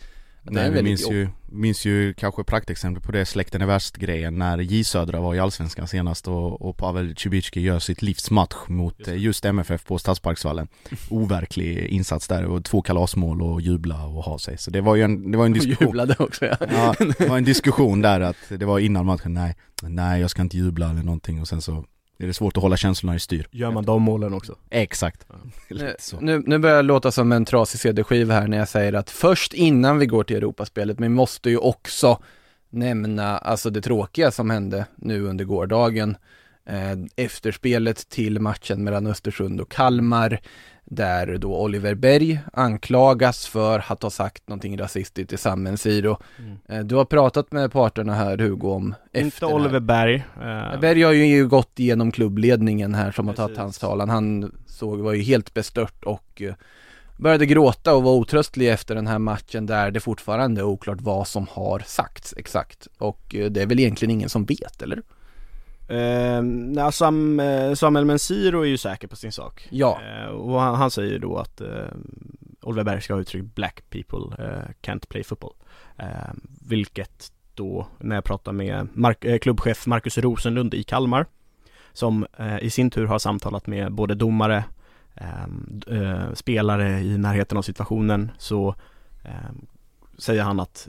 Nej, 0.51 0.71
vi 0.71 0.83
minns 0.83 1.11
ju, 1.11 1.29
minns 1.47 1.85
ju 1.85 2.15
kanske 2.15 2.45
praktexempel 2.45 3.03
på 3.03 3.13
det. 3.13 3.27
Släkten 3.27 3.63
är 3.63 3.67
värst 3.67 3.97
grejen 3.97 4.39
när 4.39 4.59
J 4.59 4.85
Södra 4.85 5.21
var 5.21 5.35
i 5.35 5.39
Allsvenskan 5.39 5.89
senast 5.89 6.29
och, 6.29 6.63
och 6.63 6.77
Pavel 6.77 7.17
Cibicki 7.17 7.61
gör 7.61 7.79
sitt 7.79 8.03
livsmatch 8.03 8.57
mot 8.67 8.99
just, 8.99 9.19
just 9.19 9.45
MFF 9.45 9.85
på 9.85 9.99
Stadsparksvallen. 9.99 10.69
Overklig 11.11 11.87
insats 11.87 12.29
där 12.29 12.45
och 12.45 12.65
två 12.65 12.83
kalasmål 12.83 13.43
och 13.43 13.61
jubla 13.61 14.07
och 14.07 14.25
ha 14.25 14.39
sig. 14.39 14.59
Så 14.59 14.71
det 14.71 14.81
var 14.81 14.97
ju 14.97 15.03
en, 15.03 15.31
det 15.31 15.39
var 15.39 15.47
en 15.47 15.53
diskussion. 15.53 15.87
och 15.87 15.93
jublade 15.93 16.17
också 16.19 16.45
ja. 16.47 16.57
ja 16.61 16.95
det 17.19 17.29
var 17.29 17.39
en 17.39 17.45
diskussion 17.45 18.03
där 18.03 18.21
att 18.21 18.37
det 18.49 18.65
var 18.65 18.79
innan 18.79 19.07
matchen, 19.07 19.35
nej, 19.35 19.57
nej 19.83 20.21
jag 20.21 20.31
ska 20.31 20.43
inte 20.43 20.57
jubla 20.57 20.91
eller 20.91 21.03
någonting. 21.03 21.41
Och 21.41 21.49
sen 21.49 21.63
så 21.63 21.85
är 22.19 22.27
det 22.27 22.35
svårt 22.35 22.57
att 22.57 22.63
hålla 22.63 22.77
känslorna 22.77 23.17
i 23.17 23.21
styr 23.21 23.47
Gör 23.51 23.71
man 23.71 23.85
de 23.85 24.03
målen 24.03 24.35
också? 24.35 24.57
Exakt 24.71 25.27
ja. 25.29 25.35
nu, 26.21 26.43
nu 26.47 26.59
börjar 26.59 26.77
jag 26.77 26.85
låta 26.85 27.13
som 27.13 27.33
en 27.33 27.45
trasig 27.45 27.81
CD-skiva 27.81 28.35
här 28.35 28.47
när 28.47 28.59
jag 28.59 28.69
säger 28.69 28.93
att 28.93 29.11
först 29.11 29.55
innan 29.55 29.99
vi 29.99 30.07
går 30.07 30.25
till 30.25 30.37
Europaspelet, 30.37 30.99
men 30.99 31.11
vi 31.11 31.17
måste 31.17 31.51
ju 31.51 31.59
också 31.59 32.19
nämna, 32.71 33.39
alltså 33.39 33.71
det 33.71 33.81
tråkiga 33.81 34.31
som 34.31 34.51
hände 34.51 34.87
nu 34.97 35.23
under 35.23 35.45
gårdagen 35.45 36.17
eh, 36.67 37.25
Efterspelet 37.25 38.09
till 38.09 38.41
matchen 38.41 38.85
mellan 38.85 39.07
Östersund 39.07 39.61
och 39.61 39.71
Kalmar 39.71 40.41
där 40.91 41.39
då 41.39 41.61
Oliver 41.61 41.95
Berg 41.95 42.41
anklagas 42.53 43.47
för 43.47 43.85
att 43.89 44.03
ha 44.03 44.11
sagt 44.11 44.49
någonting 44.49 44.79
rasistiskt 44.79 45.29
till 45.29 45.39
Sam 45.39 45.77
Siro. 45.77 46.19
Mm. 46.39 46.59
Eh, 46.69 46.85
du 46.87 46.95
har 46.95 47.05
pratat 47.05 47.53
med 47.53 47.73
parterna 47.73 48.15
här 48.15 48.39
Hugo 48.39 48.71
om 48.71 48.95
Inte 49.13 49.47
Oliver 49.47 49.81
Berg 49.81 50.25
uh... 50.43 50.81
Berg 50.81 51.03
har 51.03 51.13
ju 51.13 51.49
gått 51.49 51.79
igenom 51.79 52.13
klubbledningen 52.13 52.95
här 52.95 53.13
som 53.13 53.27
Precis. 53.27 53.39
har 53.39 53.47
tagit 53.47 53.59
hans 53.59 53.79
talan. 53.79 54.09
Han 54.09 54.53
såg, 54.67 54.99
var 54.99 55.13
ju 55.13 55.23
helt 55.23 55.55
bestört 55.55 56.05
och 56.05 56.43
började 57.17 57.47
gråta 57.47 57.95
och 57.95 58.03
var 58.03 58.13
otröstlig 58.13 58.71
efter 58.71 58.95
den 58.95 59.07
här 59.07 59.19
matchen 59.19 59.67
där 59.67 59.91
det 59.91 60.01
fortfarande 60.01 60.61
är 60.61 60.65
oklart 60.65 61.01
vad 61.01 61.29
som 61.29 61.47
har 61.51 61.83
sagts 61.87 62.35
exakt. 62.37 62.89
Och 62.99 63.35
det 63.51 63.63
är 63.63 63.67
väl 63.67 63.81
egentligen 63.81 64.11
ingen 64.11 64.29
som 64.29 64.45
vet, 64.45 64.83
eller? 64.83 65.03
Eh, 65.89 66.91
Sam, 66.91 67.41
eh, 67.41 67.75
Samuel 67.75 68.05
Mensiro 68.05 68.61
är 68.61 68.67
ju 68.69 68.77
säker 68.79 69.09
på 69.09 69.17
sin 69.17 69.33
sak. 69.33 69.69
Ja. 69.71 70.01
Eh, 70.03 70.29
Och 70.29 70.61
han, 70.61 70.75
han, 70.75 70.91
säger 70.91 71.19
då 71.19 71.37
att 71.37 71.61
eh, 71.61 71.69
Oliver 72.63 72.85
Berg 72.85 73.03
ska 73.03 73.15
ha 73.15 73.21
uttryckt 73.21 73.55
'Black 73.55 73.83
people 73.91 74.45
eh, 74.45 74.71
can't 74.83 75.09
play 75.09 75.23
football' 75.23 75.55
eh, 75.97 76.33
Vilket 76.69 77.33
då, 77.55 77.87
när 77.99 78.15
jag 78.15 78.25
pratar 78.25 78.53
med 78.53 78.89
Mark, 78.93 79.25
eh, 79.25 79.39
klubbchef 79.39 79.87
Marcus 79.87 80.19
Rosenlund 80.19 80.75
i 80.75 80.83
Kalmar 80.83 81.27
Som 81.93 82.27
eh, 82.39 82.59
i 82.59 82.71
sin 82.71 82.91
tur 82.91 83.07
har 83.07 83.19
samtalat 83.19 83.67
med 83.67 83.93
både 83.93 84.15
domare, 84.15 84.65
spelare 86.35 87.01
i 87.01 87.19
närheten 87.19 87.59
av 87.59 87.63
situationen 87.63 88.31
så 88.39 88.75
säger 90.19 90.43
han 90.43 90.61
att 90.61 90.89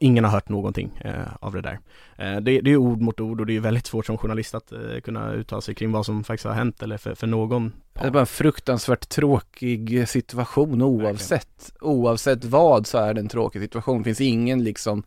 ingen 0.00 0.24
har 0.24 0.30
hört 0.30 0.48
någonting 0.48 1.00
eh, 1.04 1.34
av 1.40 1.52
det 1.52 1.60
där. 1.60 1.78
Eh, 2.16 2.40
det, 2.40 2.60
det, 2.60 2.70
är 2.70 2.76
ord 2.76 3.00
mot 3.00 3.20
ord 3.20 3.40
och 3.40 3.46
det 3.46 3.56
är 3.56 3.60
väldigt 3.60 3.86
svårt 3.86 4.06
som 4.06 4.18
journalist 4.18 4.54
att 4.54 4.72
eh, 4.72 5.00
kunna 5.04 5.32
uttala 5.32 5.60
sig 5.60 5.74
kring 5.74 5.92
vad 5.92 6.06
som 6.06 6.24
faktiskt 6.24 6.46
har 6.46 6.52
hänt 6.52 6.82
eller 6.82 6.96
för, 6.96 7.14
för 7.14 7.26
någon 7.26 7.70
part. 7.70 8.02
Det 8.02 8.08
är 8.08 8.12
bara 8.12 8.20
en 8.20 8.26
fruktansvärt 8.26 9.08
tråkig 9.08 10.08
situation 10.08 10.82
oavsett. 10.82 11.30
Verkligen. 11.30 11.92
Oavsett 11.92 12.44
vad 12.44 12.86
så 12.86 12.98
är 12.98 13.14
det 13.14 13.20
en 13.20 13.28
tråkig 13.28 13.62
situation. 13.62 13.98
Det 13.98 14.04
finns 14.04 14.20
ingen 14.20 14.64
liksom 14.64 15.02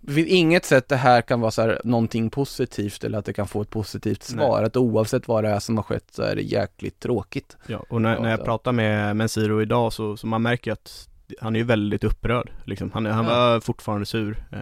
det 0.00 0.12
finns 0.12 0.28
inget 0.28 0.64
sätt 0.64 0.88
det 0.88 0.96
här 0.96 1.22
kan 1.22 1.40
vara 1.40 1.50
så 1.50 1.62
här 1.62 1.80
någonting 1.84 2.30
positivt 2.30 3.04
eller 3.04 3.18
att 3.18 3.24
det 3.24 3.32
kan 3.32 3.48
få 3.48 3.62
ett 3.62 3.70
positivt 3.70 4.22
svar. 4.22 4.56
Nej. 4.56 4.66
Att 4.66 4.76
oavsett 4.76 5.28
vad 5.28 5.44
det 5.44 5.50
är 5.50 5.58
som 5.58 5.76
har 5.76 5.82
skett 5.82 6.06
så 6.10 6.22
är 6.22 6.36
det 6.36 6.42
jäkligt 6.42 7.00
tråkigt. 7.00 7.56
Ja, 7.66 7.84
och 7.88 8.02
när, 8.02 8.20
när 8.20 8.30
jag 8.30 8.44
pratar 8.44 8.72
med 8.72 9.16
Mensiro 9.16 9.62
idag 9.62 9.92
så, 9.92 10.16
så 10.16 10.26
man 10.26 10.42
märker 10.42 10.72
att 10.72 11.08
han 11.40 11.56
är 11.56 11.60
ju 11.60 11.64
väldigt 11.64 12.04
upprörd 12.04 12.50
liksom. 12.64 12.90
Han, 12.94 13.06
han 13.06 13.26
var 13.26 13.60
fortfarande 13.60 14.06
sur 14.06 14.44
eh, 14.52 14.58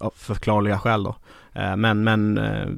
av 0.00 0.12
förklarliga 0.16 0.78
skäl 0.78 1.02
då. 1.02 1.16
Eh, 1.52 1.76
Men, 1.76 2.04
men 2.04 2.38
eh, 2.38 2.68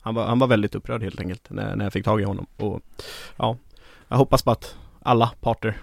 han, 0.00 0.14
var, 0.14 0.26
han 0.26 0.38
var 0.38 0.46
väldigt 0.46 0.74
upprörd 0.74 1.02
helt 1.02 1.20
enkelt 1.20 1.50
när, 1.50 1.76
när 1.76 1.84
jag 1.84 1.92
fick 1.92 2.04
tag 2.04 2.20
i 2.20 2.24
honom. 2.24 2.46
Och 2.56 2.80
ja 3.36 3.56
Jag 4.08 4.16
hoppas 4.16 4.42
på 4.42 4.50
att 4.50 4.76
alla 5.02 5.32
parter 5.40 5.76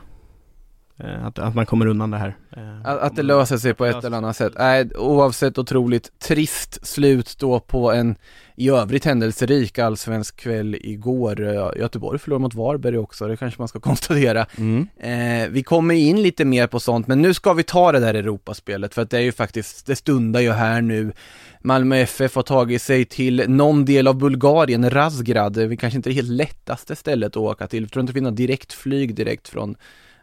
att, 0.98 1.40
att 1.40 1.56
man 1.56 1.66
kommer 1.66 1.86
undan 1.86 2.12
det 2.12 2.18
här. 2.18 2.36
Eh, 2.58 2.80
att, 2.84 3.00
att 3.00 3.16
det 3.16 3.24
löser 3.24 3.58
sig 3.58 3.74
på 3.74 3.86
ett 3.86 4.04
eller 4.04 4.18
annat 4.18 4.38
sätt. 4.38 4.54
Nej, 4.58 4.90
oavsett 4.96 5.58
otroligt 5.58 6.20
trist 6.20 6.88
slut 6.88 7.36
då 7.40 7.60
på 7.60 7.92
en 7.92 8.16
i 8.58 8.70
övrigt 8.70 9.06
händelserik 9.06 9.80
allsvensk 9.80 10.36
kväll 10.36 10.78
igår. 10.82 11.42
Göteborg 11.78 12.20
förlorade 12.20 12.42
mot 12.42 12.54
Varberg 12.54 12.98
också, 12.98 13.28
det 13.28 13.38
kanske 13.38 13.62
man 13.62 13.68
ska 13.68 13.80
konstatera. 13.90 14.46
Mm. 14.58 14.88
Eh, 15.00 15.50
vi 15.50 15.64
kommer 15.64 15.96
in 15.96 16.22
lite 16.22 16.46
mer 16.46 16.68
på 16.68 16.80
sånt, 16.80 17.08
men 17.08 17.22
nu 17.22 17.34
ska 17.34 17.54
vi 17.54 17.64
ta 17.64 17.92
det 17.92 18.00
där 18.00 18.14
Europaspelet 18.14 18.94
för 18.94 19.02
att 19.02 19.10
det 19.10 19.18
är 19.18 19.22
ju 19.22 19.32
faktiskt, 19.32 19.86
det 19.86 19.96
stundar 19.96 20.40
ju 20.40 20.52
här 20.52 20.82
nu. 20.82 21.12
Malmö 21.62 21.98
FF 21.98 22.36
har 22.36 22.44
tagit 22.44 22.82
sig 22.82 23.06
till 23.06 23.44
någon 23.48 23.86
del 23.86 24.08
av 24.08 24.16
Bulgarien, 24.16 24.90
Razgrad, 24.90 25.58
vi 25.58 25.78
kanske 25.78 25.98
inte 25.98 26.10
är 26.10 26.12
det 26.12 26.16
helt 26.16 26.30
lättaste 26.30 26.96
stället 26.96 27.32
att 27.32 27.38
åka 27.38 27.68
till. 27.68 27.84
Jag 27.84 27.92
tror 27.92 28.02
inte 28.02 28.14
det 28.14 28.20
finns 28.20 28.30
något 28.30 28.38
direktflyg 28.38 29.16
direkt 29.16 29.48
från 29.48 29.76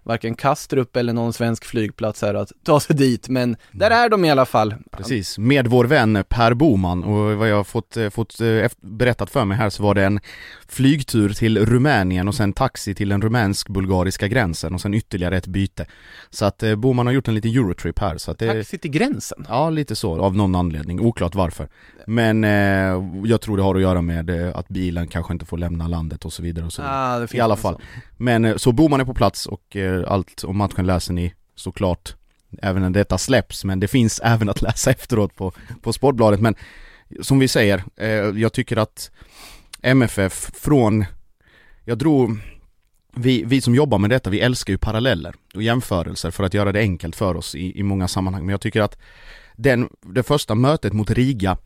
varken 0.03 0.35
Kastrup 0.35 0.97
eller 0.97 1.13
någon 1.13 1.33
svensk 1.33 1.65
flygplats 1.65 2.23
här 2.23 2.35
att 2.35 2.53
ta 2.65 2.81
sig 2.81 2.97
dit, 2.97 3.29
men 3.29 3.57
där 3.73 3.91
är 3.91 4.09
de 4.09 4.25
i 4.25 4.31
alla 4.31 4.47
fall. 4.47 4.75
Precis, 4.91 5.39
med 5.39 5.67
vår 5.67 5.85
vän 5.85 6.25
Per 6.29 6.55
Boman 6.55 7.05
och 7.05 7.37
vad 7.37 7.49
jag 7.49 7.57
har 7.57 7.65
fått, 7.65 7.97
eh, 7.97 8.11
fått 8.11 8.41
eh, 8.41 8.71
berättat 8.81 9.31
för 9.31 9.45
mig 9.45 9.57
här 9.57 9.71
så 9.71 9.83
var 9.83 9.95
det 9.95 10.05
en 10.05 10.21
flygtur 10.69 11.29
till 11.29 11.67
Rumänien 11.67 12.29
och 12.29 12.35
sen 12.35 12.53
taxi 12.53 12.95
till 12.95 13.09
den 13.09 13.23
rumänsk-bulgariska 13.23 14.29
gränsen 14.29 14.75
och 14.75 14.81
sen 14.81 14.95
ytterligare 14.95 15.37
ett 15.37 15.47
byte. 15.47 15.87
Så 16.31 16.45
att 16.45 16.63
eh, 16.63 16.75
Boman 16.75 17.07
har 17.07 17.13
gjort 17.13 17.29
en 17.29 17.35
liten 17.35 17.51
Eurotrip 17.51 17.99
här 17.99 18.19
så 18.19 18.31
att 18.31 18.39
det... 18.39 18.55
Taxi 18.55 18.79
till 18.79 18.91
gränsen? 18.91 19.47
Ja, 19.49 19.71
lite 19.71 19.97
så, 19.97 20.21
av 20.21 20.37
någon 20.37 20.55
anledning, 20.55 21.01
oklart 21.01 21.35
varför. 21.35 21.69
Men 22.07 22.45
eh, 22.45 23.05
jag 23.25 23.41
tror 23.41 23.57
det 23.57 23.63
har 23.63 23.75
att 23.75 23.83
göra 23.83 24.03
med 24.03 24.31
eh, 24.31 24.57
att 24.57 24.69
bilen 24.69 25.09
kanske 25.09 25.33
inte 25.33 25.47
får 25.47 25.59
lämna 25.59 25.89
landet 25.89 26.25
och 26.25 26.33
så 26.33 26.43
vidare 26.43 26.67
och 26.67 26.73
så 26.73 26.83
vidare. 26.83 27.29
Ah, 27.33 27.37
I 27.37 27.41
alla 27.41 27.57
fall. 27.57 27.75
Så. 27.75 27.81
Men 28.17 28.45
eh, 28.45 28.57
så 28.57 28.73
Boman 28.73 29.01
är 29.01 29.05
på 29.05 29.15
plats 29.15 29.47
och 29.47 29.77
eh, 29.77 30.05
allt 30.13 30.45
om 30.45 30.57
matchen 30.57 30.87
läser 30.87 31.13
ni 31.13 31.35
såklart 31.55 32.15
även 32.63 32.83
när 32.83 32.91
detta 32.91 33.19
släpps, 33.19 33.65
men 33.65 33.81
det 33.81 33.89
finns 33.89 34.21
även 34.25 34.49
att 34.49 34.63
läsa 34.63 34.91
efteråt 34.91 35.37
på, 35.37 35.53
på 35.83 35.93
Sportbladet. 35.93 36.41
Men 36.41 36.55
som 37.21 37.39
vi 37.39 37.49
säger, 37.49 37.85
eh, 37.97 38.09
jag 38.11 38.53
tycker 38.53 38.77
att 38.77 39.11
MFF 39.83 40.51
från, 40.55 41.05
jag 41.85 41.99
drog, 41.99 42.39
vi, 43.17 43.45
vi 43.47 43.61
som 43.61 43.75
jobbar 43.75 43.99
med 43.99 44.11
detta, 44.11 44.31
vi 44.31 44.41
älskar 44.41 44.73
ju 44.73 44.79
paralleller 44.79 45.35
och 45.55 45.63
jämförelser 45.63 46.31
för 46.31 46.45
att 46.45 46.55
göra 46.55 46.73
det 46.73 46.81
enkelt 46.81 47.17
för 47.17 47.37
oss 47.37 47.55
i, 47.55 47.79
i 47.79 47.83
många 47.83 48.09
sammanhang. 48.09 48.43
Men 48.47 48.53
jag 48.53 48.61
tycker 48.61 48.81
att 48.81 48.99
den, 49.57 49.89
det 50.01 50.23
första 50.23 50.55
mötet 50.55 50.93
mot 50.93 51.11
Riga 51.11 51.57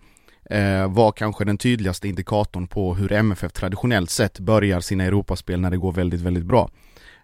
Eh, 0.51 0.93
var 0.93 1.13
kanske 1.13 1.45
den 1.45 1.59
tydligaste 1.59 2.09
indikatorn 2.09 2.67
på 2.67 2.95
hur 2.95 3.13
MFF 3.13 3.53
traditionellt 3.53 4.11
sett 4.11 4.39
börjar 4.39 4.81
sina 4.81 5.05
Europaspel 5.05 5.61
när 5.61 5.71
det 5.71 5.77
går 5.77 5.93
väldigt, 5.93 6.21
väldigt 6.21 6.45
bra. 6.45 6.71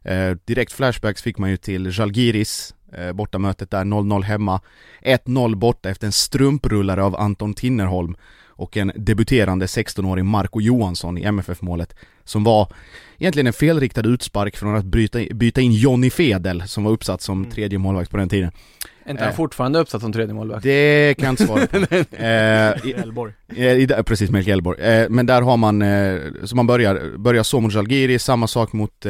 Eh, 0.04 0.30
direkt 0.44 0.72
flashbacks 0.72 1.22
fick 1.22 1.38
man 1.38 1.50
ju 1.50 1.56
till 1.56 1.98
Jalgiris 1.98 2.74
eh, 2.92 3.12
bortamötet 3.12 3.70
där 3.70 3.84
0-0 3.84 4.22
hemma 4.22 4.60
1-0 5.02 5.54
borta 5.54 5.90
efter 5.90 6.06
en 6.06 6.12
strumprullare 6.12 7.04
av 7.04 7.16
Anton 7.16 7.54
Tinnerholm 7.54 8.16
och 8.56 8.76
en 8.76 8.92
debuterande 8.94 9.66
16-årig 9.66 10.24
Marco 10.24 10.60
Johansson 10.60 11.18
i 11.18 11.22
MFF-målet 11.22 11.94
som 12.24 12.44
var 12.44 12.68
egentligen 13.18 13.46
en 13.46 13.52
felriktad 13.52 14.08
utspark 14.08 14.56
från 14.56 14.76
att 14.76 14.84
byta, 14.84 15.18
byta 15.34 15.60
in 15.60 15.72
Jonny 15.72 16.10
Fedel 16.10 16.62
som 16.68 16.84
var 16.84 16.92
uppsatt 16.92 17.22
som 17.22 17.38
mm. 17.38 17.50
tredje 17.50 17.78
målvakt 17.78 18.10
på 18.10 18.16
den 18.16 18.28
tiden. 18.28 18.50
Är 19.04 19.10
inte 19.10 19.22
han 19.22 19.32
eh, 19.32 19.36
fortfarande 19.36 19.78
uppsatt 19.78 20.00
som 20.00 20.12
tredje 20.12 20.34
målvakt? 20.34 20.62
Det 20.62 21.14
kan 21.18 21.24
jag 21.24 21.32
inte 21.32 21.46
svara 21.46 21.66
på. 21.66 21.76
eh, 22.16 23.00
Elborg. 23.02 23.32
Eh, 23.56 24.02
precis, 24.02 24.30
Melke 24.30 24.52
Elborg. 24.52 24.80
Eh, 24.80 25.08
men 25.08 25.26
där 25.26 25.42
har 25.42 25.56
man, 25.56 25.82
eh, 25.82 26.20
så 26.44 26.56
man 26.56 26.66
börjar, 26.66 27.18
börjar 27.18 27.42
så 27.42 27.60
mot 27.60 27.72
Žalgiri, 27.72 28.18
samma 28.18 28.46
sak 28.46 28.72
mot 28.72 29.06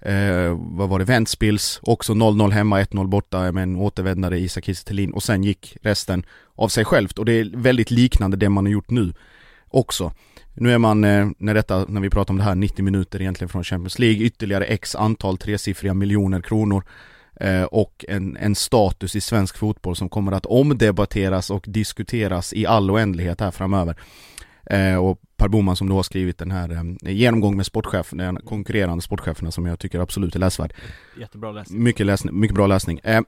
eh, 0.00 0.58
vad 0.58 0.88
var 0.88 0.98
det, 0.98 1.04
Ventspils, 1.04 1.80
också 1.82 2.12
0-0 2.12 2.50
hemma, 2.50 2.82
1-0 2.82 3.06
borta 3.06 3.52
med 3.52 3.62
en 3.62 3.76
återvändare 3.76 4.38
Isak 4.38 4.64
Kiese 4.64 5.08
och 5.12 5.22
sen 5.22 5.44
gick 5.44 5.76
resten 5.82 6.22
av 6.54 6.68
sig 6.68 6.84
självt 6.84 7.18
och 7.18 7.24
det 7.24 7.32
är 7.32 7.50
väldigt 7.54 7.90
liknande 7.90 8.36
det 8.36 8.48
man 8.48 8.66
har 8.66 8.72
gjort 8.72 8.90
nu 8.90 9.12
också. 9.68 10.12
Nu 10.54 10.72
är 10.72 10.78
man, 10.78 11.04
eh, 11.04 11.28
när 11.38 11.54
detta, 11.54 11.84
när 11.88 12.00
vi 12.00 12.10
pratar 12.10 12.34
om 12.34 12.38
det 12.38 12.44
här, 12.44 12.54
90 12.54 12.84
minuter 12.84 13.20
egentligen 13.20 13.48
från 13.48 13.64
Champions 13.64 13.98
League, 13.98 14.22
ytterligare 14.22 14.64
x 14.64 14.94
antal 14.94 15.38
tresiffriga 15.38 15.94
miljoner 15.94 16.40
kronor 16.40 16.84
eh, 17.40 17.62
och 17.62 18.04
en, 18.08 18.36
en 18.36 18.54
status 18.54 19.16
i 19.16 19.20
svensk 19.20 19.58
fotboll 19.58 19.96
som 19.96 20.08
kommer 20.08 20.32
att 20.32 20.46
omdebatteras 20.46 21.50
och 21.50 21.64
diskuteras 21.68 22.52
i 22.52 22.66
all 22.66 22.90
oändlighet 22.90 23.40
här 23.40 23.50
framöver. 23.50 23.96
Eh, 24.70 24.96
och 24.96 25.20
Per 25.36 25.48
Boman 25.48 25.76
som 25.76 25.88
då 25.88 25.94
har 25.94 26.02
skrivit 26.02 26.38
den 26.38 26.50
här 26.50 26.70
eh, 27.04 27.12
genomgång 27.12 27.56
med 27.56 27.66
sportchefen, 27.66 28.18
den 28.18 28.36
konkurrerande 28.36 29.02
sportcheferna 29.02 29.50
som 29.50 29.66
jag 29.66 29.78
tycker 29.78 30.00
absolut 30.00 30.34
är 30.34 30.38
läsvärd. 30.38 30.72
Jättebra 31.20 31.52
läsning. 31.52 31.82
Mycket, 31.82 32.06
läsning, 32.06 32.40
mycket 32.40 32.54
bra 32.54 32.66
läsning. 32.66 33.00
Eh, 33.02 33.20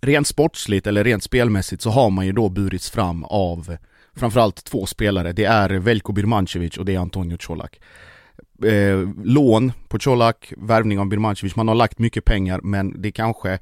rent 0.00 0.26
sportsligt 0.26 0.86
eller 0.86 1.04
rent 1.04 1.22
spelmässigt 1.22 1.82
så 1.82 1.90
har 1.90 2.10
man 2.10 2.26
ju 2.26 2.32
då 2.32 2.48
burits 2.48 2.90
fram 2.90 3.24
av 3.24 3.76
framförallt 4.16 4.64
två 4.64 4.86
spelare. 4.86 5.32
Det 5.32 5.44
är 5.44 5.70
Veljko 5.70 6.12
Birmancevic 6.12 6.78
och 6.78 6.84
det 6.84 6.94
är 6.94 6.98
Antonio 6.98 7.36
Colak. 7.36 7.80
Eh, 8.64 9.08
lån 9.24 9.72
på 9.88 9.98
Colak, 9.98 10.52
värvning 10.56 10.98
av 10.98 11.08
Birmancevic, 11.08 11.56
man 11.56 11.68
har 11.68 11.74
lagt 11.74 11.98
mycket 11.98 12.24
pengar 12.24 12.60
men 12.62 13.02
det 13.02 13.12
kanske 13.12 13.58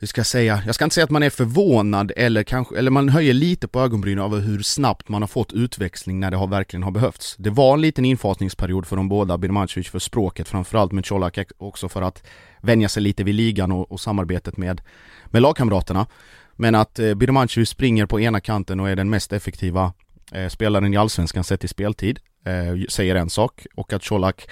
hur 0.00 0.06
ska 0.06 0.18
jag 0.18 0.26
säga, 0.26 0.62
jag 0.66 0.74
ska 0.74 0.84
inte 0.84 0.94
säga 0.94 1.04
att 1.04 1.10
man 1.10 1.22
är 1.22 1.30
förvånad 1.30 2.12
eller 2.16 2.42
kanske, 2.42 2.78
eller 2.78 2.90
man 2.90 3.08
höjer 3.08 3.34
lite 3.34 3.68
på 3.68 3.80
ögonbrynen 3.80 4.24
över 4.24 4.40
hur 4.40 4.62
snabbt 4.62 5.08
man 5.08 5.22
har 5.22 5.26
fått 5.26 5.52
utväxling 5.52 6.20
när 6.20 6.30
det 6.30 6.36
har 6.36 6.46
verkligen 6.46 6.82
har 6.82 6.90
behövts. 6.90 7.36
Det 7.38 7.50
var 7.50 7.74
en 7.74 7.80
liten 7.80 8.04
infasningsperiod 8.04 8.86
för 8.86 8.96
de 8.96 9.08
båda, 9.08 9.38
Birmancevic 9.38 9.88
för 9.88 9.98
språket 9.98 10.48
framförallt, 10.48 10.92
men 10.92 11.02
Colak 11.02 11.38
också 11.58 11.88
för 11.88 12.02
att 12.02 12.26
vänja 12.60 12.88
sig 12.88 13.02
lite 13.02 13.24
vid 13.24 13.34
ligan 13.34 13.72
och, 13.72 13.92
och 13.92 14.00
samarbetet 14.00 14.56
med, 14.56 14.80
med 15.26 15.42
lagkamraterna. 15.42 16.06
Men 16.56 16.74
att 16.74 16.98
eh, 16.98 17.14
Birmancevic 17.14 17.68
springer 17.68 18.06
på 18.06 18.20
ena 18.20 18.40
kanten 18.40 18.80
och 18.80 18.90
är 18.90 18.96
den 18.96 19.10
mest 19.10 19.32
effektiva 19.32 19.92
eh, 20.32 20.48
spelaren 20.48 20.94
i 20.94 20.96
Allsvenskan 20.96 21.44
sett 21.44 21.64
i 21.64 21.68
speltid, 21.68 22.18
eh, 22.46 22.86
säger 22.88 23.14
en 23.14 23.30
sak, 23.30 23.66
och 23.74 23.92
att 23.92 24.08
Colak 24.08 24.48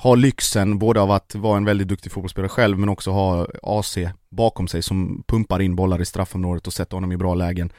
har 0.00 0.16
lyxen 0.16 0.78
både 0.78 1.00
av 1.00 1.10
att 1.10 1.34
vara 1.34 1.56
en 1.56 1.64
väldigt 1.64 1.88
duktig 1.88 2.12
fotbollsspelare 2.12 2.48
själv 2.48 2.78
men 2.78 2.88
också 2.88 3.10
ha 3.10 3.46
AC 3.62 3.98
bakom 4.30 4.68
sig 4.68 4.82
som 4.82 5.22
pumpar 5.28 5.60
in 5.60 5.76
bollar 5.76 6.00
i 6.00 6.04
straffområdet 6.04 6.66
och 6.66 6.72
sätter 6.72 6.96
honom 6.96 7.12
i 7.12 7.16
bra 7.16 7.34
lägen. 7.34 7.72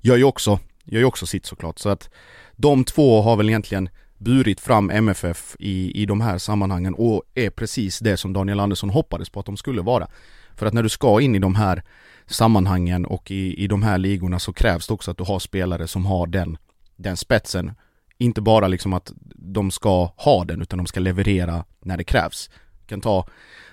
Gör 0.00 0.16
ju 0.16 0.24
också, 0.24 0.58
gör 0.84 0.98
ju 0.98 1.04
också 1.04 1.26
sitt 1.26 1.46
såklart. 1.46 1.78
Så 1.78 1.88
att 1.88 2.10
de 2.52 2.84
två 2.84 3.22
har 3.22 3.36
väl 3.36 3.48
egentligen 3.48 3.88
burit 4.18 4.60
fram 4.60 4.90
MFF 4.90 5.56
i, 5.58 6.02
i 6.02 6.06
de 6.06 6.20
här 6.20 6.38
sammanhangen 6.38 6.94
och 6.94 7.22
är 7.34 7.50
precis 7.50 7.98
det 7.98 8.16
som 8.16 8.32
Daniel 8.32 8.60
Andersson 8.60 8.90
hoppades 8.90 9.30
på 9.30 9.40
att 9.40 9.46
de 9.46 9.56
skulle 9.56 9.82
vara. 9.82 10.08
För 10.54 10.66
att 10.66 10.74
när 10.74 10.82
du 10.82 10.88
ska 10.88 11.20
in 11.20 11.34
i 11.34 11.38
de 11.38 11.54
här 11.54 11.82
sammanhangen 12.26 13.06
och 13.06 13.30
i, 13.30 13.64
i 13.64 13.66
de 13.66 13.82
här 13.82 13.98
ligorna 13.98 14.38
så 14.38 14.52
krävs 14.52 14.86
det 14.86 14.94
också 14.94 15.10
att 15.10 15.18
du 15.18 15.24
har 15.24 15.38
spelare 15.38 15.86
som 15.86 16.06
har 16.06 16.26
den, 16.26 16.58
den 16.96 17.16
spetsen 17.16 17.72
inte 18.18 18.40
bara 18.40 18.68
liksom 18.68 18.92
att 18.92 19.12
de 19.34 19.70
ska 19.70 20.12
ha 20.16 20.44
den 20.44 20.62
utan 20.62 20.76
de 20.76 20.86
ska 20.86 21.00
leverera 21.00 21.64
när 21.80 21.96
det 21.96 22.04
krävs. 22.04 22.50
Jag 22.80 22.88
kan 22.88 23.00
ta, 23.00 23.26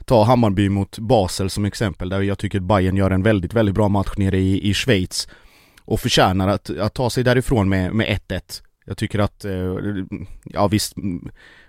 ta 0.06 0.24
Hammarby 0.24 0.70
mot 0.70 1.00
Basel 1.00 1.50
som 1.50 1.66
exempel 1.66 2.10
där 2.10 2.22
jag 2.22 2.40
tycker 2.40 2.58
att 2.58 2.64
Bayern 2.64 2.98
gör 2.98 3.12
en 3.12 3.24
väldigt, 3.24 3.54
väldigt 3.54 3.76
bra 3.76 3.90
match 3.90 4.14
nere 4.18 4.38
i, 4.38 4.70
i 4.70 4.74
Schweiz 4.74 5.28
och 5.86 6.00
förtjänar 6.00 6.48
att, 6.48 6.70
att 6.70 6.94
ta 6.94 7.10
sig 7.10 7.24
därifrån 7.24 7.70
med, 7.70 7.94
med 7.94 8.20
1-1. 8.28 8.62
Jag 8.86 8.98
tycker 8.98 9.20
att, 9.20 9.46
eh, 9.46 9.76
ja 10.44 10.68
visst, 10.68 10.94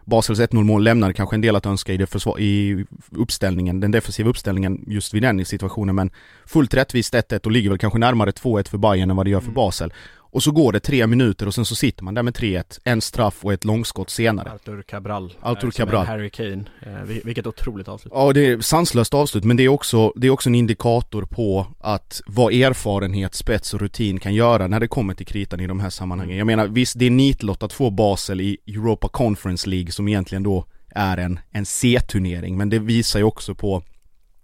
Basels 0.04 0.40
1-0 0.40 0.64
mål 0.64 0.84
lämnar 0.84 1.12
kanske 1.12 1.36
en 1.36 1.40
del 1.40 1.56
att 1.56 1.66
önska 1.66 1.92
i, 1.92 1.96
det 1.96 2.06
försvar, 2.06 2.40
i 2.40 2.84
uppställningen, 3.10 3.80
den 3.80 3.90
defensiva 3.90 4.30
uppställningen 4.30 4.84
just 4.86 5.14
vid 5.14 5.22
den 5.22 5.44
situationen 5.44 5.94
men 5.94 6.10
fullt 6.46 6.74
rättvist 6.74 7.14
1-1 7.14 7.46
och 7.46 7.52
ligger 7.52 7.70
väl 7.70 7.78
kanske 7.78 7.98
närmare 7.98 8.30
2-1 8.30 8.68
för 8.68 8.78
Bayern 8.78 9.10
än 9.10 9.16
vad 9.16 9.26
det 9.26 9.30
gör 9.30 9.40
för 9.40 9.46
mm. 9.46 9.54
Basel. 9.54 9.92
Och 10.34 10.42
så 10.42 10.50
går 10.50 10.72
det 10.72 10.80
tre 10.80 11.06
minuter 11.06 11.46
och 11.46 11.54
sen 11.54 11.64
så 11.64 11.74
sitter 11.74 12.04
man 12.04 12.14
där 12.14 12.22
med 12.22 12.34
3-1, 12.34 12.80
en 12.84 13.00
straff 13.00 13.44
och 13.44 13.52
ett 13.52 13.64
långskott 13.64 14.10
senare. 14.10 14.50
Artur 14.50 14.82
Cabral. 14.82 15.32
Artur 15.40 15.70
Cabral. 15.70 16.06
Harry 16.06 16.30
Kane. 16.30 16.64
Eh, 16.82 17.02
vilket 17.24 17.46
otroligt 17.46 17.88
avslut. 17.88 18.12
Ja, 18.16 18.32
det 18.32 18.46
är 18.46 18.60
sanslöst 18.60 19.14
avslut, 19.14 19.44
men 19.44 19.56
det 19.56 19.62
är 19.62 19.68
också, 19.68 20.12
det 20.16 20.26
är 20.26 20.30
också 20.30 20.48
en 20.48 20.54
indikator 20.54 21.22
på 21.22 21.66
att 21.80 22.20
vad 22.26 22.52
erfarenhet, 22.52 23.34
spets 23.34 23.74
och 23.74 23.80
rutin 23.80 24.20
kan 24.20 24.34
göra 24.34 24.66
när 24.66 24.80
det 24.80 24.88
kommer 24.88 25.14
till 25.14 25.26
kritan 25.26 25.60
i 25.60 25.66
de 25.66 25.80
här 25.80 25.90
sammanhangen. 25.90 26.38
Jag 26.38 26.46
menar, 26.46 26.66
visst 26.66 26.98
det 26.98 27.04
är 27.06 27.10
nitlott 27.10 27.62
att 27.62 27.72
få 27.72 27.90
Basel 27.90 28.40
i 28.40 28.58
Europa 28.66 29.08
Conference 29.08 29.70
League 29.70 29.92
som 29.92 30.08
egentligen 30.08 30.42
då 30.42 30.64
är 30.90 31.16
en, 31.16 31.38
en 31.50 31.66
C-turnering, 31.66 32.56
men 32.56 32.68
det 32.70 32.78
visar 32.78 33.18
ju 33.18 33.24
också 33.24 33.54
på 33.54 33.82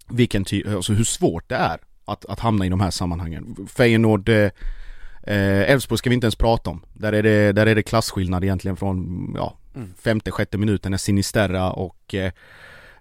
vilken 0.09 0.44
ty- 0.44 0.64
alltså 0.68 0.92
hur 0.92 1.05
svårt 1.05 1.48
det 1.48 1.57
är 1.57 1.79
att, 2.05 2.24
att 2.26 2.40
hamna 2.40 2.66
i 2.66 2.68
de 2.68 2.81
här 2.81 2.90
sammanhangen. 2.90 3.57
Feyenoord 3.76 4.29
eh, 4.29 4.50
Eh, 5.22 5.70
Elfsborg 5.70 5.98
ska 5.98 6.11
vi 6.11 6.14
inte 6.14 6.24
ens 6.24 6.37
prata 6.37 6.70
om. 6.70 6.80
Där 6.92 7.12
är 7.12 7.22
det, 7.22 7.52
där 7.52 7.66
är 7.66 7.74
det 7.74 7.83
klasskillnad 7.83 8.44
egentligen 8.44 8.76
från, 8.76 9.33
ja, 9.37 9.59
mm. 9.74 9.88
femte, 10.02 10.30
sjätte 10.30 10.59
minuten 10.59 10.90
när 10.90 10.98
Sinisterra 10.98 11.72
och 11.72 12.14
eh, 12.14 12.33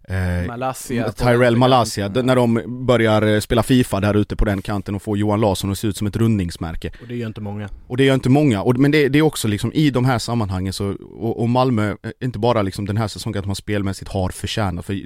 eh, 0.10 0.48
Malaysia 0.48 1.12
Tyrell 1.12 1.56
Malaysia, 1.56 2.08
när 2.08 2.36
de 2.36 2.64
börjar 2.86 3.22
eh, 3.22 3.40
spela 3.40 3.64
Fifa 3.64 4.00
där 4.00 4.14
ute 4.14 4.36
på 4.36 4.46
den 4.46 4.62
kanten 4.62 4.96
och 4.96 5.02
får 5.02 5.18
Johan 5.18 5.42
Larsson 5.42 5.72
att 5.72 5.80
se 5.80 5.88
ut 5.88 5.98
som 5.98 6.08
ett 6.08 6.16
rundningsmärke. 6.16 6.92
Och 7.02 7.08
det 7.08 7.16
gör 7.16 7.28
inte 7.28 7.42
många. 7.42 7.70
Och 7.88 7.98
det 7.98 8.04
gör 8.04 8.14
inte 8.14 8.30
många, 8.30 8.62
och, 8.62 8.78
men 8.78 8.92
det, 8.92 9.10
det, 9.10 9.20
är 9.20 9.24
också 9.24 9.48
liksom 9.48 9.74
i 9.74 9.90
de 9.90 10.06
här 10.06 10.20
sammanhangen 10.20 10.74
så, 10.74 10.96
och, 11.02 11.42
och 11.42 11.50
Malmö, 11.50 11.96
eh, 12.04 12.12
inte 12.20 12.40
bara 12.40 12.62
liksom 12.62 12.86
den 12.86 12.98
här 12.98 13.08
säsongen 13.08 13.40
att 13.40 13.46
man 13.46 13.56
spelmässigt 13.56 14.12
har 14.12 14.30
förtjänat, 14.30 14.86
för 14.86 15.02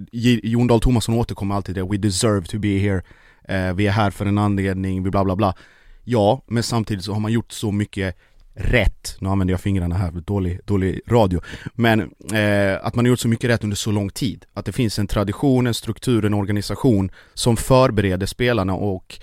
Jon 0.48 0.68
Dahl 0.68 0.80
Tomasson 0.80 1.16
återkommer 1.16 1.56
alltid 1.56 1.76
det, 1.76 1.84
we 1.84 1.98
deserve 1.98 2.46
to 2.46 2.60
be 2.60 2.78
here, 2.78 3.02
eh, 3.48 3.74
vi 3.74 3.88
är 3.88 3.92
här 3.92 4.12
för 4.12 4.26
en 4.26 4.38
anledning, 4.38 5.04
bla 5.04 5.24
bla 5.24 5.36
bla. 5.36 5.56
Ja, 6.04 6.42
men 6.48 6.64
samtidigt 6.64 7.06
så 7.06 7.14
har 7.14 7.20
man 7.20 7.32
gjort 7.32 7.52
så 7.52 7.72
mycket 7.72 8.18
rätt, 8.56 9.18
nu 9.20 9.30
använder 9.30 9.54
jag 9.54 9.62
fingrarna 9.62 9.96
här, 9.96 10.12
dålig, 10.12 10.60
dålig 10.66 11.02
radio, 11.08 11.42
men 11.74 12.00
eh, 12.34 12.86
att 12.86 12.96
man 12.96 13.06
har 13.06 13.10
gjort 13.10 13.20
så 13.20 13.28
mycket 13.28 13.50
rätt 13.50 13.64
under 13.64 13.78
så 13.78 13.92
lång 13.92 14.10
tid. 14.10 14.46
Att 14.54 14.66
det 14.66 14.72
finns 14.72 15.00
en 15.00 15.08
tradition, 15.08 15.68
en 15.68 15.74
struktur, 15.74 16.26
en 16.26 16.34
organisation 16.34 17.12
som 17.34 17.58
förbereder 17.58 18.26
spelarna 18.26 18.74
och 18.74 19.20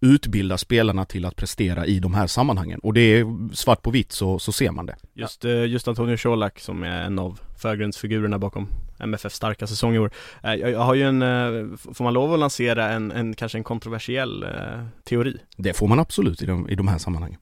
utbildar 0.00 0.56
spelarna 0.56 1.04
till 1.04 1.24
att 1.24 1.36
prestera 1.36 1.86
i 1.86 2.00
de 2.00 2.14
här 2.14 2.26
sammanhangen. 2.26 2.80
Och 2.80 2.94
det 2.94 3.00
är 3.00 3.54
svart 3.54 3.82
på 3.82 3.90
vitt 3.90 4.12
så, 4.12 4.38
så 4.38 4.52
ser 4.52 4.70
man 4.70 4.86
det. 4.86 4.96
Just, 5.14 5.44
eh, 5.44 5.66
just 5.66 5.88
Antonio 5.88 6.16
Colak 6.16 6.60
som 6.60 6.82
är 6.82 7.02
en 7.02 7.18
av 7.18 7.40
förgrundsfigurerna 7.56 8.38
bakom 8.38 8.68
MFF 9.00 9.32
starka 9.32 9.66
säsong 9.66 9.94
i 9.94 9.98
år. 9.98 10.10
Eh, 10.42 10.54
jag 10.54 10.80
har 10.80 10.94
ju 10.94 11.02
en, 11.02 11.22
eh, 11.22 11.76
får 11.94 12.04
man 12.04 12.14
lov 12.14 12.32
att 12.32 12.38
lansera 12.38 12.90
en, 12.90 13.12
en 13.12 13.34
kanske 13.34 13.58
en 13.58 13.64
kontroversiell 13.64 14.46
teori? 15.04 15.36
Det 15.56 15.72
får 15.72 15.88
man 15.88 15.98
absolut 15.98 16.42
i 16.42 16.46
de, 16.46 16.68
i 16.68 16.74
de 16.74 16.88
här 16.88 16.98
sammanhangen 16.98 17.38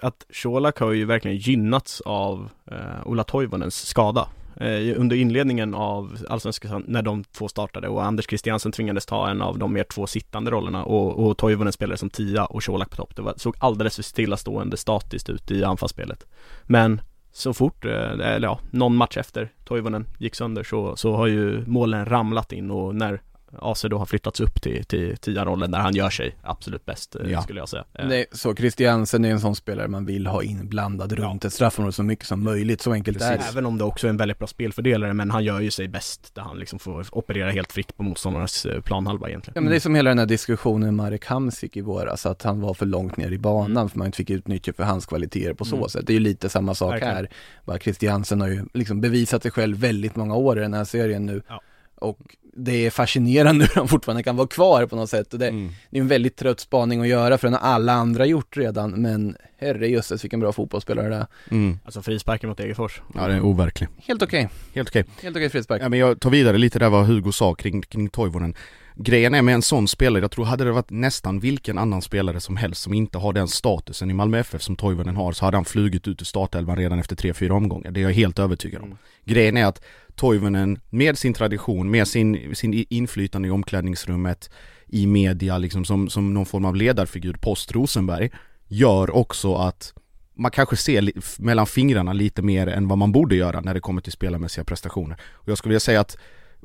att 0.00 0.26
Colak 0.42 0.78
har 0.78 0.92
ju 0.92 1.04
verkligen 1.04 1.36
gynnats 1.36 2.00
av 2.00 2.50
eh, 2.70 3.06
Ola 3.06 3.24
Toivonens 3.24 3.86
skada 3.86 4.28
eh, 4.56 5.00
under 5.00 5.16
inledningen 5.16 5.74
av 5.74 6.18
Allsvenskan 6.28 6.84
när 6.88 7.02
de 7.02 7.24
två 7.24 7.48
startade 7.48 7.88
och 7.88 8.04
Anders 8.04 8.26
Christiansen 8.26 8.72
tvingades 8.72 9.06
ta 9.06 9.28
en 9.30 9.42
av 9.42 9.58
de 9.58 9.72
mer 9.72 9.84
två 9.84 10.06
sittande 10.06 10.50
rollerna 10.50 10.84
och, 10.84 11.26
och 11.26 11.38
Toivonen 11.38 11.72
spelade 11.72 11.98
som 11.98 12.10
tia 12.10 12.44
och 12.44 12.64
Colak 12.64 12.90
på 12.90 12.96
topp. 12.96 13.16
Det 13.16 13.22
var, 13.22 13.34
såg 13.36 13.56
alldeles 13.58 13.96
för 13.96 14.02
stillastående 14.02 14.76
statiskt 14.76 15.30
ut 15.30 15.50
i 15.50 15.64
anfallsspelet. 15.64 16.26
Men 16.62 17.00
så 17.36 17.54
fort, 17.54 17.84
eh, 17.84 18.10
eller 18.10 18.48
ja, 18.48 18.58
någon 18.70 18.96
match 18.96 19.16
efter 19.16 19.48
Toivonen 19.64 20.06
gick 20.18 20.34
sönder 20.34 20.62
så, 20.62 20.96
så 20.96 21.16
har 21.16 21.26
ju 21.26 21.66
målen 21.66 22.06
ramlat 22.06 22.52
in 22.52 22.70
och 22.70 22.94
när 22.94 23.20
AC 23.58 23.82
då 23.90 23.98
har 23.98 24.06
flyttats 24.06 24.40
upp 24.40 24.62
till, 24.62 24.84
till 24.84 25.16
tia-rollen 25.16 25.70
där 25.70 25.78
han 25.78 25.94
gör 25.94 26.10
sig 26.10 26.36
absolut 26.42 26.86
bäst 26.86 27.16
eh, 27.16 27.30
ja. 27.30 27.42
skulle 27.42 27.60
jag 27.60 27.68
säga. 27.68 27.84
Eh. 27.94 28.06
Nej, 28.08 28.26
så 28.32 28.54
Christiansen 28.54 29.24
är 29.24 29.30
en 29.30 29.40
sån 29.40 29.56
spelare 29.56 29.88
man 29.88 30.06
vill 30.06 30.26
ha 30.26 30.42
inblandad 30.42 31.12
ja. 31.12 31.24
runt 31.24 31.44
ett 31.44 31.52
straffområde 31.52 31.92
så 31.92 32.02
mycket 32.02 32.26
som 32.26 32.44
möjligt, 32.44 32.80
så 32.80 32.92
enkelt 32.92 33.18
Precis. 33.18 33.32
är 33.32 33.38
det. 33.38 33.44
Även 33.50 33.66
om 33.66 33.78
det 33.78 33.84
också 33.84 34.06
är 34.06 34.08
en 34.08 34.16
väldigt 34.16 34.38
bra 34.38 34.46
spelfördelare, 34.46 35.12
men 35.12 35.30
han 35.30 35.44
gör 35.44 35.60
ju 35.60 35.70
sig 35.70 35.88
bäst 35.88 36.34
där 36.34 36.42
han 36.42 36.58
liksom 36.58 36.78
får 36.78 37.06
operera 37.12 37.50
helt 37.50 37.72
fritt 37.72 37.96
på 37.96 38.02
motståndarnas 38.02 38.66
eh, 38.66 38.80
planhalva 38.80 39.28
egentligen. 39.28 39.52
Ja 39.54 39.60
men 39.60 39.70
det 39.70 39.76
är 39.76 39.80
som 39.80 39.94
hela 39.94 40.10
den 40.10 40.18
här 40.18 40.26
diskussionen 40.26 40.96
med 40.96 41.06
Marek 41.06 41.26
Hamsik 41.26 41.76
i 41.76 41.80
våras, 41.80 42.26
att 42.26 42.42
han 42.42 42.60
var 42.60 42.74
för 42.74 42.86
långt 42.86 43.16
ner 43.16 43.30
i 43.30 43.38
banan 43.38 43.76
mm. 43.76 43.88
för 43.88 43.98
man 43.98 44.06
inte 44.06 44.16
fick 44.16 44.30
utnyttja 44.30 44.72
för 44.72 44.84
hans 44.84 45.06
kvaliteter 45.06 45.54
på 45.54 45.64
så 45.64 45.76
mm. 45.76 45.88
sätt. 45.88 46.06
Det 46.06 46.12
är 46.12 46.14
ju 46.14 46.20
lite 46.20 46.48
samma 46.48 46.74
sak 46.74 46.92
Verkligen. 46.92 47.14
här. 47.14 47.28
Bara 47.64 47.78
Christiansen 47.78 48.40
har 48.40 48.48
ju 48.48 48.64
liksom 48.74 49.00
bevisat 49.00 49.42
sig 49.42 49.50
själv 49.50 49.76
väldigt 49.76 50.16
många 50.16 50.34
år 50.34 50.58
i 50.58 50.60
den 50.60 50.74
här 50.74 50.84
serien 50.84 51.26
nu. 51.26 51.42
Ja. 51.48 51.60
Och 51.94 52.18
det 52.56 52.86
är 52.86 52.90
fascinerande 52.90 53.64
hur 53.74 53.74
han 53.74 53.88
fortfarande 53.88 54.22
kan 54.22 54.36
vara 54.36 54.48
kvar 54.48 54.86
på 54.86 54.96
något 54.96 55.10
sätt. 55.10 55.32
Och 55.32 55.38
det, 55.38 55.48
mm. 55.48 55.70
det 55.90 55.98
är 55.98 56.00
en 56.00 56.08
väldigt 56.08 56.36
trött 56.36 56.60
spaning 56.60 57.00
att 57.00 57.08
göra 57.08 57.38
för 57.38 57.46
den 57.46 57.54
har 57.54 57.60
alla 57.60 57.92
andra 57.92 58.26
gjort 58.26 58.56
redan, 58.56 58.90
men 58.90 59.36
herrejösses 59.58 60.24
vilken 60.24 60.40
bra 60.40 60.52
fotbollsspelare 60.52 61.08
det 61.08 61.16
är. 61.16 61.26
Mm. 61.50 61.78
Alltså 61.84 62.02
frisparken 62.02 62.48
mot 62.48 62.58
Degerfors. 62.58 63.00
Ja, 63.14 63.26
det 63.26 63.34
är 63.34 63.40
overklig. 63.40 63.88
Helt 63.96 64.22
okej. 64.22 64.44
Okay. 64.44 64.56
Helt 64.74 64.88
okej. 64.88 65.00
Okay. 65.00 65.12
Helt 65.22 65.36
okej 65.36 65.46
okay, 65.46 65.48
frispark. 65.48 65.82
Ja, 65.82 65.88
men 65.88 65.98
jag 65.98 66.20
tar 66.20 66.30
vidare 66.30 66.58
lite 66.58 66.78
där 66.78 66.90
vad 66.90 67.06
Hugo 67.06 67.32
sa 67.32 67.54
kring, 67.54 67.82
kring 67.82 68.08
Toivonen. 68.08 68.54
Grejen 68.98 69.34
är 69.34 69.42
med 69.42 69.54
en 69.54 69.62
sån 69.62 69.88
spelare, 69.88 70.22
jag 70.22 70.30
tror 70.30 70.44
hade 70.44 70.64
det 70.64 70.72
varit 70.72 70.90
nästan 70.90 71.40
vilken 71.40 71.78
annan 71.78 72.02
spelare 72.02 72.40
som 72.40 72.56
helst 72.56 72.82
som 72.82 72.94
inte 72.94 73.18
har 73.18 73.32
den 73.32 73.48
statusen 73.48 74.10
i 74.10 74.14
Malmö 74.14 74.38
FF 74.38 74.62
som 74.62 74.76
Toivonen 74.76 75.16
har 75.16 75.32
så 75.32 75.44
hade 75.44 75.56
han 75.56 75.64
flugit 75.64 76.08
ut 76.08 76.22
ur 76.22 76.24
startelvan 76.24 76.76
redan 76.76 76.98
efter 76.98 77.16
3-4 77.16 77.50
omgångar. 77.50 77.90
Det 77.90 78.00
är 78.00 78.02
jag 78.02 78.12
helt 78.12 78.38
övertygad 78.38 78.82
om. 78.82 78.86
Mm. 78.86 78.98
Grejen 79.24 79.56
är 79.56 79.64
att 79.64 79.84
Toivonen 80.14 80.80
med 80.90 81.18
sin 81.18 81.34
tradition, 81.34 81.90
med 81.90 82.08
sin, 82.08 82.54
sin 82.54 82.86
inflytande 82.88 83.48
i 83.48 83.50
omklädningsrummet, 83.50 84.50
i 84.86 85.06
media 85.06 85.58
liksom 85.58 85.84
som, 85.84 86.08
som 86.08 86.34
någon 86.34 86.46
form 86.46 86.64
av 86.64 86.76
ledarfigur 86.76 87.34
post 87.34 87.72
Rosenberg, 87.72 88.30
gör 88.68 89.16
också 89.16 89.54
att 89.54 89.92
man 90.34 90.50
kanske 90.50 90.76
ser 90.76 91.12
mellan 91.42 91.66
fingrarna 91.66 92.12
lite 92.12 92.42
mer 92.42 92.66
än 92.66 92.88
vad 92.88 92.98
man 92.98 93.12
borde 93.12 93.36
göra 93.36 93.60
när 93.60 93.74
det 93.74 93.80
kommer 93.80 94.00
till 94.00 94.12
spelarmässiga 94.12 94.64
prestationer. 94.64 95.16
Och 95.32 95.48
jag 95.48 95.58
skulle 95.58 95.70
vilja 95.70 95.80
säga 95.80 96.00
att 96.00 96.16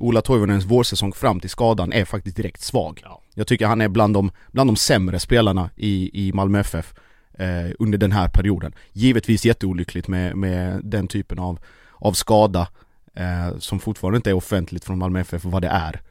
Ola 0.01 0.21
Toivonens 0.21 0.65
vårsäsong 0.65 1.13
fram 1.13 1.39
till 1.39 1.49
skadan 1.49 1.93
är 1.93 2.05
faktiskt 2.05 2.35
direkt 2.35 2.61
svag. 2.61 3.01
Ja. 3.03 3.21
Jag 3.33 3.47
tycker 3.47 3.67
han 3.67 3.81
är 3.81 3.89
bland 3.89 4.13
de, 4.13 4.31
bland 4.51 4.69
de 4.69 4.75
sämre 4.75 5.19
spelarna 5.19 5.69
i, 5.75 6.27
i 6.27 6.33
Malmö 6.33 6.59
FF 6.59 6.93
eh, 7.33 7.47
under 7.79 7.97
den 7.97 8.11
här 8.11 8.27
perioden. 8.27 8.73
Givetvis 8.93 9.45
jätteolyckligt 9.45 10.07
med, 10.07 10.35
med 10.35 10.81
den 10.83 11.07
typen 11.07 11.39
av, 11.39 11.59
av 11.93 12.13
skada 12.13 12.67
eh, 13.13 13.57
som 13.57 13.79
fortfarande 13.79 14.15
inte 14.15 14.29
är 14.29 14.33
offentligt 14.33 14.85
från 14.85 14.97
Malmö 14.97 15.19
FF 15.19 15.45
vad 15.45 15.61
det 15.61 15.67
är. 15.67 16.01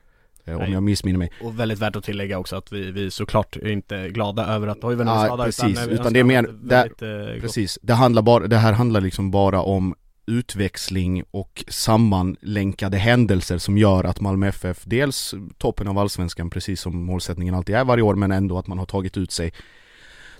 Eh, 0.45 0.57
om 0.57 0.73
jag 0.73 0.83
missminner 0.83 1.19
mig. 1.19 1.33
Och 1.43 1.61
väldigt 1.61 1.79
värt 1.79 1.97
att 1.97 2.05
tillägga 2.05 2.39
också 2.39 2.57
att 2.57 2.73
vi, 2.73 2.91
vi 2.91 3.11
såklart 3.11 3.57
är 3.57 3.69
inte 3.69 4.09
glada 4.09 4.47
över 4.47 4.67
att 4.67 4.81
Toivonen 4.81 5.15
är 5.15 5.27
skadad 5.27 5.47
precis, 5.47 5.79
utan, 5.79 5.91
utan 5.91 6.13
det 6.13 6.21
är 6.21 6.25
mer, 6.25 6.49
väldigt, 6.53 6.99
det, 6.99 7.35
eh, 7.35 7.41
precis, 7.41 7.79
det 7.83 7.95
handlar 7.95 8.23
bara, 8.23 8.47
det 8.47 8.57
här 8.57 8.73
handlar 8.73 9.01
liksom 9.01 9.31
bara 9.31 9.63
om 9.63 9.95
utväxling 10.31 11.25
och 11.31 11.65
sammanlänkade 11.69 12.97
händelser 12.97 13.59
som 13.59 13.79
gör 13.79 14.05
att 14.05 14.21
Malmö 14.21 14.49
FF 14.49 14.83
dels 14.85 15.35
toppen 15.59 15.89
av 15.89 15.99
allsvenskan 15.99 16.51
precis 16.51 16.81
som 16.81 17.05
målsättningen 17.05 17.55
alltid 17.55 17.75
är 17.75 17.85
varje 17.85 18.03
år 18.03 18.15
men 18.15 18.33
ändå 18.33 18.59
att 18.59 18.67
man 18.67 18.79
har 18.79 18.87
tagit 18.87 19.17
ut 19.17 19.33
sig 19.33 19.53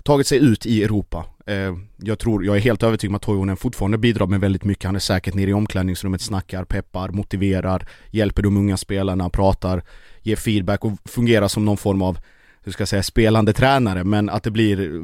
tagit 0.03 0.27
sig 0.27 0.37
ut 0.37 0.65
i 0.65 0.83
Europa. 0.83 1.25
Eh, 1.45 1.75
jag 1.97 2.19
tror, 2.19 2.45
jag 2.45 2.55
är 2.55 2.59
helt 2.59 2.83
övertygad 2.83 3.11
om 3.11 3.15
att 3.15 3.21
Toivonen 3.21 3.57
fortfarande 3.57 3.97
bidrar 3.97 4.27
med 4.27 4.39
väldigt 4.39 4.63
mycket. 4.63 4.85
Han 4.85 4.95
är 4.95 4.99
säkert 4.99 5.33
nere 5.33 5.49
i 5.49 5.53
omklädningsrummet, 5.53 6.21
snackar, 6.21 6.63
peppar, 6.63 7.09
motiverar, 7.09 7.87
hjälper 8.11 8.41
de 8.41 8.57
unga 8.57 8.77
spelarna, 8.77 9.29
pratar, 9.29 9.83
ger 10.21 10.35
feedback 10.35 10.85
och 10.85 10.91
fungerar 11.05 11.47
som 11.47 11.65
någon 11.65 11.77
form 11.77 12.01
av 12.01 12.17
hur 12.63 12.71
ska 12.71 12.81
jag 12.81 12.87
säga, 12.87 13.03
spelande 13.03 13.53
tränare 13.53 14.03
men 14.03 14.29
att 14.29 14.43
det 14.43 14.51
blir 14.51 15.03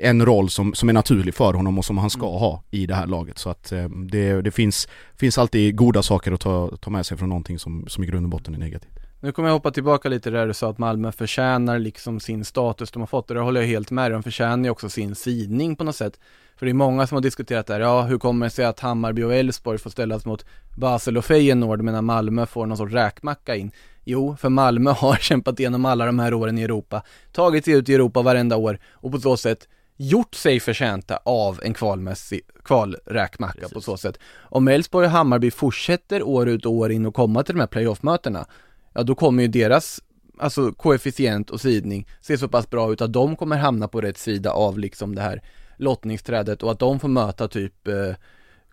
en 0.00 0.26
roll 0.26 0.50
som, 0.50 0.74
som 0.74 0.88
är 0.88 0.92
naturlig 0.92 1.34
för 1.34 1.54
honom 1.54 1.78
och 1.78 1.84
som 1.84 1.98
han 1.98 2.10
ska 2.10 2.26
mm. 2.26 2.38
ha 2.38 2.62
i 2.70 2.86
det 2.86 2.94
här 2.94 3.06
laget. 3.06 3.38
Så 3.38 3.50
att 3.50 3.72
eh, 3.72 3.88
det, 3.88 4.42
det 4.42 4.50
finns, 4.50 4.88
finns 5.16 5.38
alltid 5.38 5.76
goda 5.76 6.02
saker 6.02 6.32
att 6.32 6.40
ta, 6.40 6.76
ta 6.76 6.90
med 6.90 7.06
sig 7.06 7.16
från 7.16 7.28
någonting 7.28 7.58
som, 7.58 7.84
som 7.88 8.04
i 8.04 8.06
grund 8.06 8.26
och 8.26 8.30
botten 8.30 8.54
är 8.54 8.58
negativt. 8.58 8.98
Nu 9.20 9.32
kommer 9.32 9.48
jag 9.48 9.54
hoppa 9.54 9.70
tillbaka 9.70 10.08
lite 10.08 10.30
där 10.30 10.46
du 10.46 10.54
sa 10.54 10.70
att 10.70 10.78
Malmö 10.78 11.12
förtjänar 11.12 11.78
liksom 11.78 12.20
sin 12.20 12.44
status 12.44 12.90
de 12.90 13.02
har 13.02 13.06
fått 13.06 13.30
och 13.30 13.34
det 13.34 13.42
håller 13.42 13.60
jag 13.60 13.68
helt 13.68 13.90
med 13.90 14.10
De 14.10 14.22
förtjänar 14.22 14.64
ju 14.64 14.70
också 14.70 14.88
sin 14.88 15.14
sidning 15.14 15.76
på 15.76 15.84
något 15.84 15.96
sätt. 15.96 16.20
För 16.56 16.66
det 16.66 16.72
är 16.72 16.74
många 16.74 17.06
som 17.06 17.16
har 17.16 17.22
diskuterat 17.22 17.66
där, 17.66 17.80
ja 17.80 18.02
hur 18.02 18.18
kommer 18.18 18.46
det 18.46 18.50
sig 18.50 18.64
att 18.64 18.80
Hammarby 18.80 19.22
och 19.22 19.34
Elfsborg 19.34 19.78
får 19.78 19.90
ställas 19.90 20.26
mot 20.26 20.44
Basel 20.76 21.16
och 21.16 21.24
Feyenoord 21.24 21.82
medan 21.82 22.04
Malmö 22.04 22.46
får 22.46 22.66
någon 22.66 22.76
sorts 22.76 22.92
räkmacka 22.92 23.56
in? 23.56 23.72
Jo, 24.04 24.36
för 24.36 24.48
Malmö 24.48 24.90
har 24.96 25.16
kämpat 25.16 25.60
igenom 25.60 25.84
alla 25.84 26.06
de 26.06 26.18
här 26.18 26.34
åren 26.34 26.58
i 26.58 26.62
Europa, 26.62 27.02
tagit 27.32 27.64
sig 27.64 27.74
ut 27.74 27.88
i 27.88 27.94
Europa 27.94 28.22
varenda 28.22 28.56
år 28.56 28.78
och 28.92 29.12
på 29.12 29.20
så 29.20 29.36
sätt 29.36 29.68
gjort 29.96 30.34
sig 30.34 30.60
förtjänta 30.60 31.18
av 31.24 31.60
en 31.62 31.74
kvalmässig 31.74 32.40
kvalräkmacka 32.64 33.58
Precis. 33.58 33.74
på 33.74 33.80
så 33.80 33.96
sätt. 33.96 34.18
Om 34.34 34.68
Elfsborg 34.68 35.06
och 35.06 35.12
Hammarby 35.12 35.50
fortsätter 35.50 36.22
år 36.22 36.48
ut 36.48 36.66
och 36.66 36.72
år 36.72 36.92
in 36.92 37.06
och 37.06 37.14
komma 37.14 37.42
till 37.42 37.54
de 37.54 37.60
här 37.60 37.66
playoff-mötena, 37.66 38.46
ja 38.92 39.02
då 39.02 39.14
kommer 39.14 39.42
ju 39.42 39.48
deras 39.48 40.00
alltså 40.38 40.72
koefficient 40.72 41.50
och 41.50 41.60
sidning 41.60 42.08
se 42.20 42.38
så 42.38 42.48
pass 42.48 42.70
bra 42.70 42.92
ut 42.92 43.00
att 43.00 43.12
de 43.12 43.36
kommer 43.36 43.56
hamna 43.56 43.88
på 43.88 44.00
rätt 44.00 44.18
sida 44.18 44.50
av 44.50 44.78
liksom 44.78 45.14
det 45.14 45.22
här 45.22 45.42
lottningsträdet 45.76 46.62
och 46.62 46.70
att 46.70 46.78
de 46.78 47.00
får 47.00 47.08
möta 47.08 47.48
typ 47.48 47.88
eh, 47.88 48.14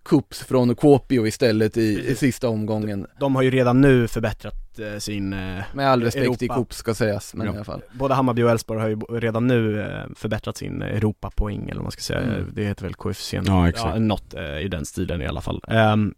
Kups 0.03 0.39
från 0.39 0.75
Kuopio 0.75 1.27
istället 1.27 1.77
i, 1.77 2.07
i 2.07 2.15
sista 2.15 2.49
omgången. 2.49 3.07
De 3.19 3.35
har 3.35 3.41
ju 3.41 3.51
redan 3.51 3.81
nu 3.81 4.07
förbättrat 4.07 4.79
eh, 4.79 4.97
sin 4.97 5.33
eh, 5.33 5.63
Med 5.73 5.89
all 5.89 6.03
respekt 6.03 6.25
Europa. 6.25 6.45
i 6.45 6.47
Kups 6.47 6.77
ska 6.77 6.93
sägas, 6.93 7.33
men 7.33 7.47
ja. 7.47 7.53
i 7.53 7.55
alla 7.55 7.65
fall. 7.65 7.81
Både 7.91 8.13
Hammarby 8.13 8.43
och 8.43 8.49
Elfsborg 8.49 8.81
har 8.81 8.89
ju 8.89 8.95
redan 8.95 9.47
nu 9.47 9.81
eh, 9.81 9.87
förbättrat 10.15 10.57
sin 10.57 10.81
Europapoäng 10.81 11.63
eller 11.63 11.75
vad 11.75 11.83
man 11.83 11.91
ska 11.91 12.01
säga. 12.01 12.19
Mm. 12.19 12.49
Det 12.53 12.63
heter 12.63 12.83
väl 12.83 12.93
koefficient, 12.93 13.47
ja, 13.47 13.69
exakt. 13.69 13.95
ja 13.95 13.99
något 13.99 14.33
eh, 14.33 14.57
i 14.57 14.67
den 14.67 14.85
stilen 14.85 15.21
i 15.21 15.27
alla 15.27 15.41
fall. 15.41 15.61
Um, 15.67 16.13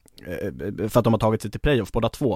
för 0.89 0.99
att 0.99 1.03
de 1.03 1.13
har 1.13 1.19
tagit 1.19 1.41
sig 1.41 1.51
till 1.51 1.59
playoff 1.59 1.91
båda 1.91 2.09
två. 2.09 2.31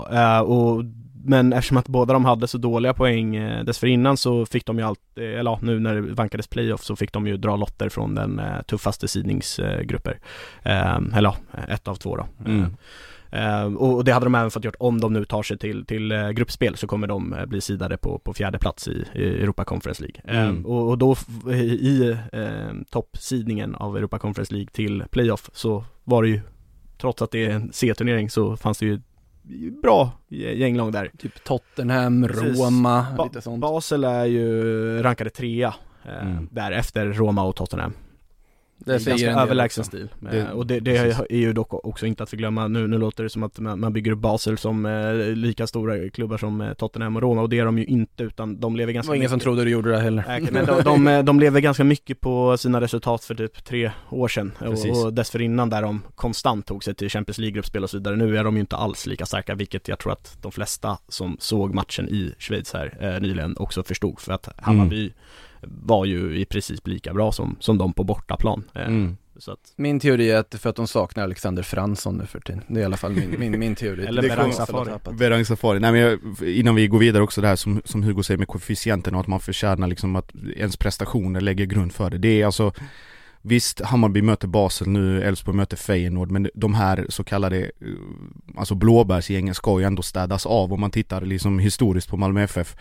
Och 0.45 0.83
men 1.27 1.53
eftersom 1.53 1.77
att 1.77 1.87
båda 1.87 2.13
de 2.13 2.25
hade 2.25 2.47
så 2.47 2.57
dåliga 2.57 2.93
poäng 2.93 3.35
eh, 3.35 3.63
dessförinnan 3.63 4.17
så 4.17 4.45
fick 4.45 4.65
de 4.65 4.77
ju 4.77 4.83
alltid, 4.83 5.23
eller 5.23 5.51
ja, 5.51 5.59
nu 5.61 5.79
när 5.79 5.95
det 5.95 6.01
vankades 6.01 6.47
playoff 6.47 6.83
så 6.83 6.95
fick 6.95 7.13
de 7.13 7.27
ju 7.27 7.37
dra 7.37 7.55
lotter 7.55 7.89
från 7.89 8.15
den 8.15 8.39
eh, 8.39 8.61
tuffaste 8.61 9.07
sidningsgrupper. 9.07 10.19
Eh, 10.63 10.95
eller 11.13 11.29
ja, 11.29 11.37
ett 11.67 11.87
av 11.87 11.95
två 11.95 12.15
då. 12.15 12.27
Mm. 12.45 12.75
Uh, 13.33 13.75
och 13.75 14.03
det 14.03 14.11
hade 14.11 14.25
de 14.25 14.35
även 14.35 14.51
fått 14.51 14.65
gjort 14.65 14.75
om 14.79 15.01
de 15.01 15.13
nu 15.13 15.25
tar 15.25 15.43
sig 15.43 15.57
till, 15.57 15.85
till 15.85 16.11
uh, 16.11 16.29
gruppspel 16.29 16.75
så 16.75 16.87
kommer 16.87 17.07
de 17.07 17.33
uh, 17.33 17.45
bli 17.45 17.61
sidade 17.61 17.97
på, 17.97 18.19
på 18.19 18.33
fjärde 18.33 18.59
plats 18.59 18.87
i, 18.87 19.05
i 19.13 19.41
Europa 19.41 19.65
Conference 19.65 20.03
League. 20.03 20.21
Mm. 20.43 20.65
Och, 20.65 20.89
och, 20.89 20.97
då 20.97 21.15
i 21.53 22.17
toppsidningen 22.89 23.75
av 23.75 23.97
Europa 23.97 24.19
Conference 24.19 24.53
League 24.53 24.69
till 24.71 25.03
playoff 25.11 25.49
så 25.53 25.83
var 26.03 26.23
det 26.23 26.29
ju, 26.29 26.41
trots 26.97 27.21
att 27.21 27.31
det 27.31 27.45
är 27.45 27.49
en 27.49 27.73
C-turnering 27.73 28.29
så 28.29 28.57
fanns 28.57 28.77
det 28.77 28.85
ju 28.85 29.01
bra 29.81 30.11
gänglag 30.29 30.91
där. 30.93 31.11
Typ 31.17 31.43
Tottenham, 31.43 32.27
Precis. 32.27 32.59
Roma, 32.59 33.05
Ba- 33.17 33.23
lite 33.23 33.41
sånt. 33.41 33.61
Basel 33.61 34.03
är 34.03 34.25
ju 34.25 35.01
rankade 35.03 35.29
trea 35.29 35.73
eh, 36.05 36.21
Mm. 36.27 36.47
där 36.51 36.71
efter 36.71 37.05
Roma 37.05 37.43
och 37.43 37.55
Tottenham. 37.55 37.93
Det 38.87 38.93
är 38.93 39.09
ganska 39.09 39.31
överlägsen 39.41 39.83
stil. 39.83 40.07
Det- 40.19 40.51
och 40.51 40.67
det, 40.67 40.79
det 40.79 40.97
är 41.29 41.37
ju 41.37 41.53
dock 41.53 41.85
också 41.85 42.05
inte 42.05 42.23
att 42.23 42.29
förglömma, 42.29 42.67
nu, 42.67 42.87
nu 42.87 42.97
låter 42.97 43.23
det 43.23 43.29
som 43.29 43.43
att 43.43 43.59
man, 43.59 43.79
man 43.79 43.93
bygger 43.93 44.11
upp 44.11 44.19
Basel 44.19 44.57
som 44.57 44.85
eh, 44.85 45.13
lika 45.35 45.67
stora 45.67 46.09
klubbar 46.09 46.37
som 46.37 46.61
eh, 46.61 46.73
Tottenham 46.73 47.15
och 47.15 47.21
Roma 47.21 47.41
och 47.41 47.49
det 47.49 47.59
är 47.59 47.65
de 47.65 47.77
ju 47.79 47.85
inte 47.85 48.23
utan 48.23 48.59
de 48.59 48.75
lever 48.75 48.87
Det 48.87 48.93
ganska 48.93 49.09
var 49.11 49.15
ingen 49.15 49.29
som 49.29 49.35
mycket- 49.35 49.43
trodde 49.43 49.63
du 49.63 49.69
gjorde 49.71 49.91
det 49.91 49.99
heller. 49.99 50.23
Okej, 50.27 50.47
men 50.51 50.65
de, 50.65 50.81
de, 50.83 51.07
eh, 51.07 51.23
de 51.23 51.39
lever 51.39 51.59
ganska 51.61 51.83
mycket 51.83 52.21
på 52.21 52.57
sina 52.57 52.81
resultat 52.81 53.23
för 53.23 53.35
typ 53.35 53.63
tre 53.65 53.91
år 54.09 54.27
sedan 54.27 54.51
och, 54.59 55.05
och 55.05 55.13
dessförinnan 55.13 55.69
där 55.69 55.81
de 55.81 56.01
konstant 56.15 56.65
tog 56.65 56.83
sig 56.83 56.95
till 56.95 57.09
Champions 57.09 57.37
League-gruppspel 57.37 57.83
och 57.83 57.89
så 57.89 57.97
vidare. 57.97 58.15
Nu 58.15 58.37
är 58.37 58.43
de 58.43 58.53
ju 58.55 58.59
inte 58.59 58.75
alls 58.75 59.05
lika 59.07 59.25
starka, 59.25 59.55
vilket 59.55 59.87
jag 59.87 59.99
tror 59.99 60.11
att 60.13 60.37
de 60.41 60.51
flesta 60.51 60.97
som 61.07 61.37
såg 61.39 61.73
matchen 61.73 62.09
i 62.09 62.33
Schweiz 62.39 62.73
här 62.73 62.97
eh, 63.01 63.21
nyligen 63.21 63.57
också 63.57 63.83
förstod 63.83 64.19
för 64.19 64.33
att 64.33 64.49
Hammarby 64.57 65.11
var 65.61 66.05
ju 66.05 66.39
i 66.39 66.45
princip 66.45 66.87
lika 66.87 67.13
bra 67.13 67.31
som, 67.31 67.55
som 67.59 67.77
de 67.77 67.93
på 67.93 68.03
bortaplan. 68.03 68.63
Eh, 68.73 68.87
Mm. 68.87 69.17
Så 69.39 69.51
att, 69.51 69.73
Min 69.75 69.99
teori 69.99 70.31
är 70.31 70.37
att 70.37 70.55
för 70.59 70.69
att 70.69 70.75
de 70.75 70.87
saknar 70.87 71.23
Alexander 71.23 71.63
Fransson 71.63 72.17
nu 72.17 72.25
för 72.25 72.39
tiden. 72.39 72.61
Det 72.67 72.79
är 72.79 72.81
i 72.81 72.85
alla 72.85 72.97
fall 72.97 73.11
min, 73.11 73.35
min, 73.39 73.59
min 73.59 73.75
teori. 73.75 74.05
Eller 74.05 74.21
Berang 74.21 74.37
kommer 74.37 74.53
Safari. 74.53 75.15
Berang 75.17 75.45
Safari, 75.45 75.79
nej 75.79 75.91
men 75.91 76.01
jag, 76.01 76.19
innan 76.49 76.75
vi 76.75 76.87
går 76.87 76.99
vidare 76.99 77.23
också 77.23 77.41
det 77.41 77.47
här 77.47 77.55
som, 77.55 77.81
som 77.85 78.03
Hugo 78.03 78.23
säger 78.23 78.37
med 78.37 78.47
koefficienten 78.47 79.15
och 79.15 79.21
att 79.21 79.27
man 79.27 79.39
förtjänar 79.39 79.87
liksom 79.87 80.15
att 80.15 80.31
ens 80.55 80.77
prestationer 80.77 81.41
lägger 81.41 81.65
grund 81.65 81.93
för 81.93 82.09
det. 82.09 82.17
Det 82.17 82.41
är 82.41 82.45
alltså 82.45 82.73
Visst, 83.41 83.81
Hammarby 83.81 84.21
möter 84.21 84.47
Basel 84.47 84.87
nu, 84.87 85.23
Elfsborg 85.23 85.57
möter 85.57 85.77
Feyenoord, 85.77 86.31
men 86.31 86.49
de 86.53 86.73
här 86.73 87.05
så 87.09 87.23
kallade, 87.23 87.57
eh, 87.59 87.69
alltså 88.57 88.75
blåbärsgängen 88.75 89.55
ska 89.55 89.79
ju 89.79 89.85
ändå 89.85 90.01
städas 90.01 90.45
av 90.45 90.73
om 90.73 90.79
man 90.79 90.91
tittar 90.91 91.21
liksom 91.21 91.59
historiskt 91.59 92.09
på 92.09 92.17
Malmö 92.17 92.43
FF. 92.43 92.75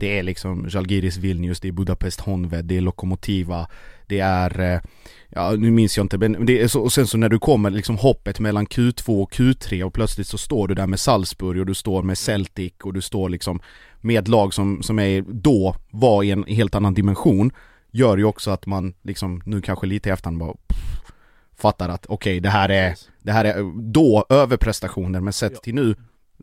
Det 0.00 0.18
är 0.18 0.22
liksom 0.22 0.68
Žalgiris 0.70 1.16
Vilnius, 1.16 1.60
det 1.60 1.68
är 1.68 1.72
Budapest 1.72 2.20
Honved, 2.20 2.64
det 2.64 2.76
är 2.76 2.80
Lokomotiva, 2.80 3.68
det 4.06 4.20
är, 4.20 4.60
eh, 4.60 4.80
ja 5.28 5.50
nu 5.58 5.70
minns 5.70 5.96
jag 5.96 6.04
inte, 6.04 6.18
men 6.18 6.46
det 6.46 6.60
är 6.60 6.68
så, 6.68 6.82
och 6.82 6.92
sen 6.92 7.06
så 7.06 7.18
när 7.18 7.28
du 7.28 7.38
kommer 7.38 7.70
liksom 7.70 7.96
hoppet 7.96 8.40
mellan 8.40 8.66
Q2 8.66 9.22
och 9.22 9.32
Q3 9.32 9.82
och 9.82 9.94
plötsligt 9.94 10.26
så 10.26 10.38
står 10.38 10.68
du 10.68 10.74
där 10.74 10.86
med 10.86 11.00
Salzburg 11.00 11.60
och 11.60 11.66
du 11.66 11.74
står 11.74 12.02
med 12.02 12.18
Celtic 12.18 12.72
och 12.82 12.94
du 12.94 13.00
står 13.00 13.28
liksom 13.28 13.60
med 14.00 14.28
lag 14.28 14.54
som, 14.54 14.82
som 14.82 14.98
är 14.98 15.24
då 15.28 15.76
var 15.90 16.22
i 16.22 16.30
en 16.30 16.44
helt 16.44 16.74
annan 16.74 16.94
dimension 16.94 17.52
gör 17.90 18.16
ju 18.16 18.24
också 18.24 18.50
att 18.50 18.66
man 18.66 18.94
liksom 19.02 19.42
nu 19.44 19.60
kanske 19.60 19.86
lite 19.86 20.08
i 20.08 20.12
efterhand 20.12 20.38
bara 20.38 20.52
pff, 20.52 21.12
fattar 21.58 21.88
att 21.88 22.06
okej 22.06 22.40
det 22.40 22.50
här 22.50 22.68
är 22.68 22.94
det 23.22 23.32
här 23.32 23.44
är 23.44 23.82
då 23.92 24.26
överprestationer 24.28 25.20
men 25.20 25.32
sett 25.32 25.62
till 25.62 25.74
nu 25.74 25.94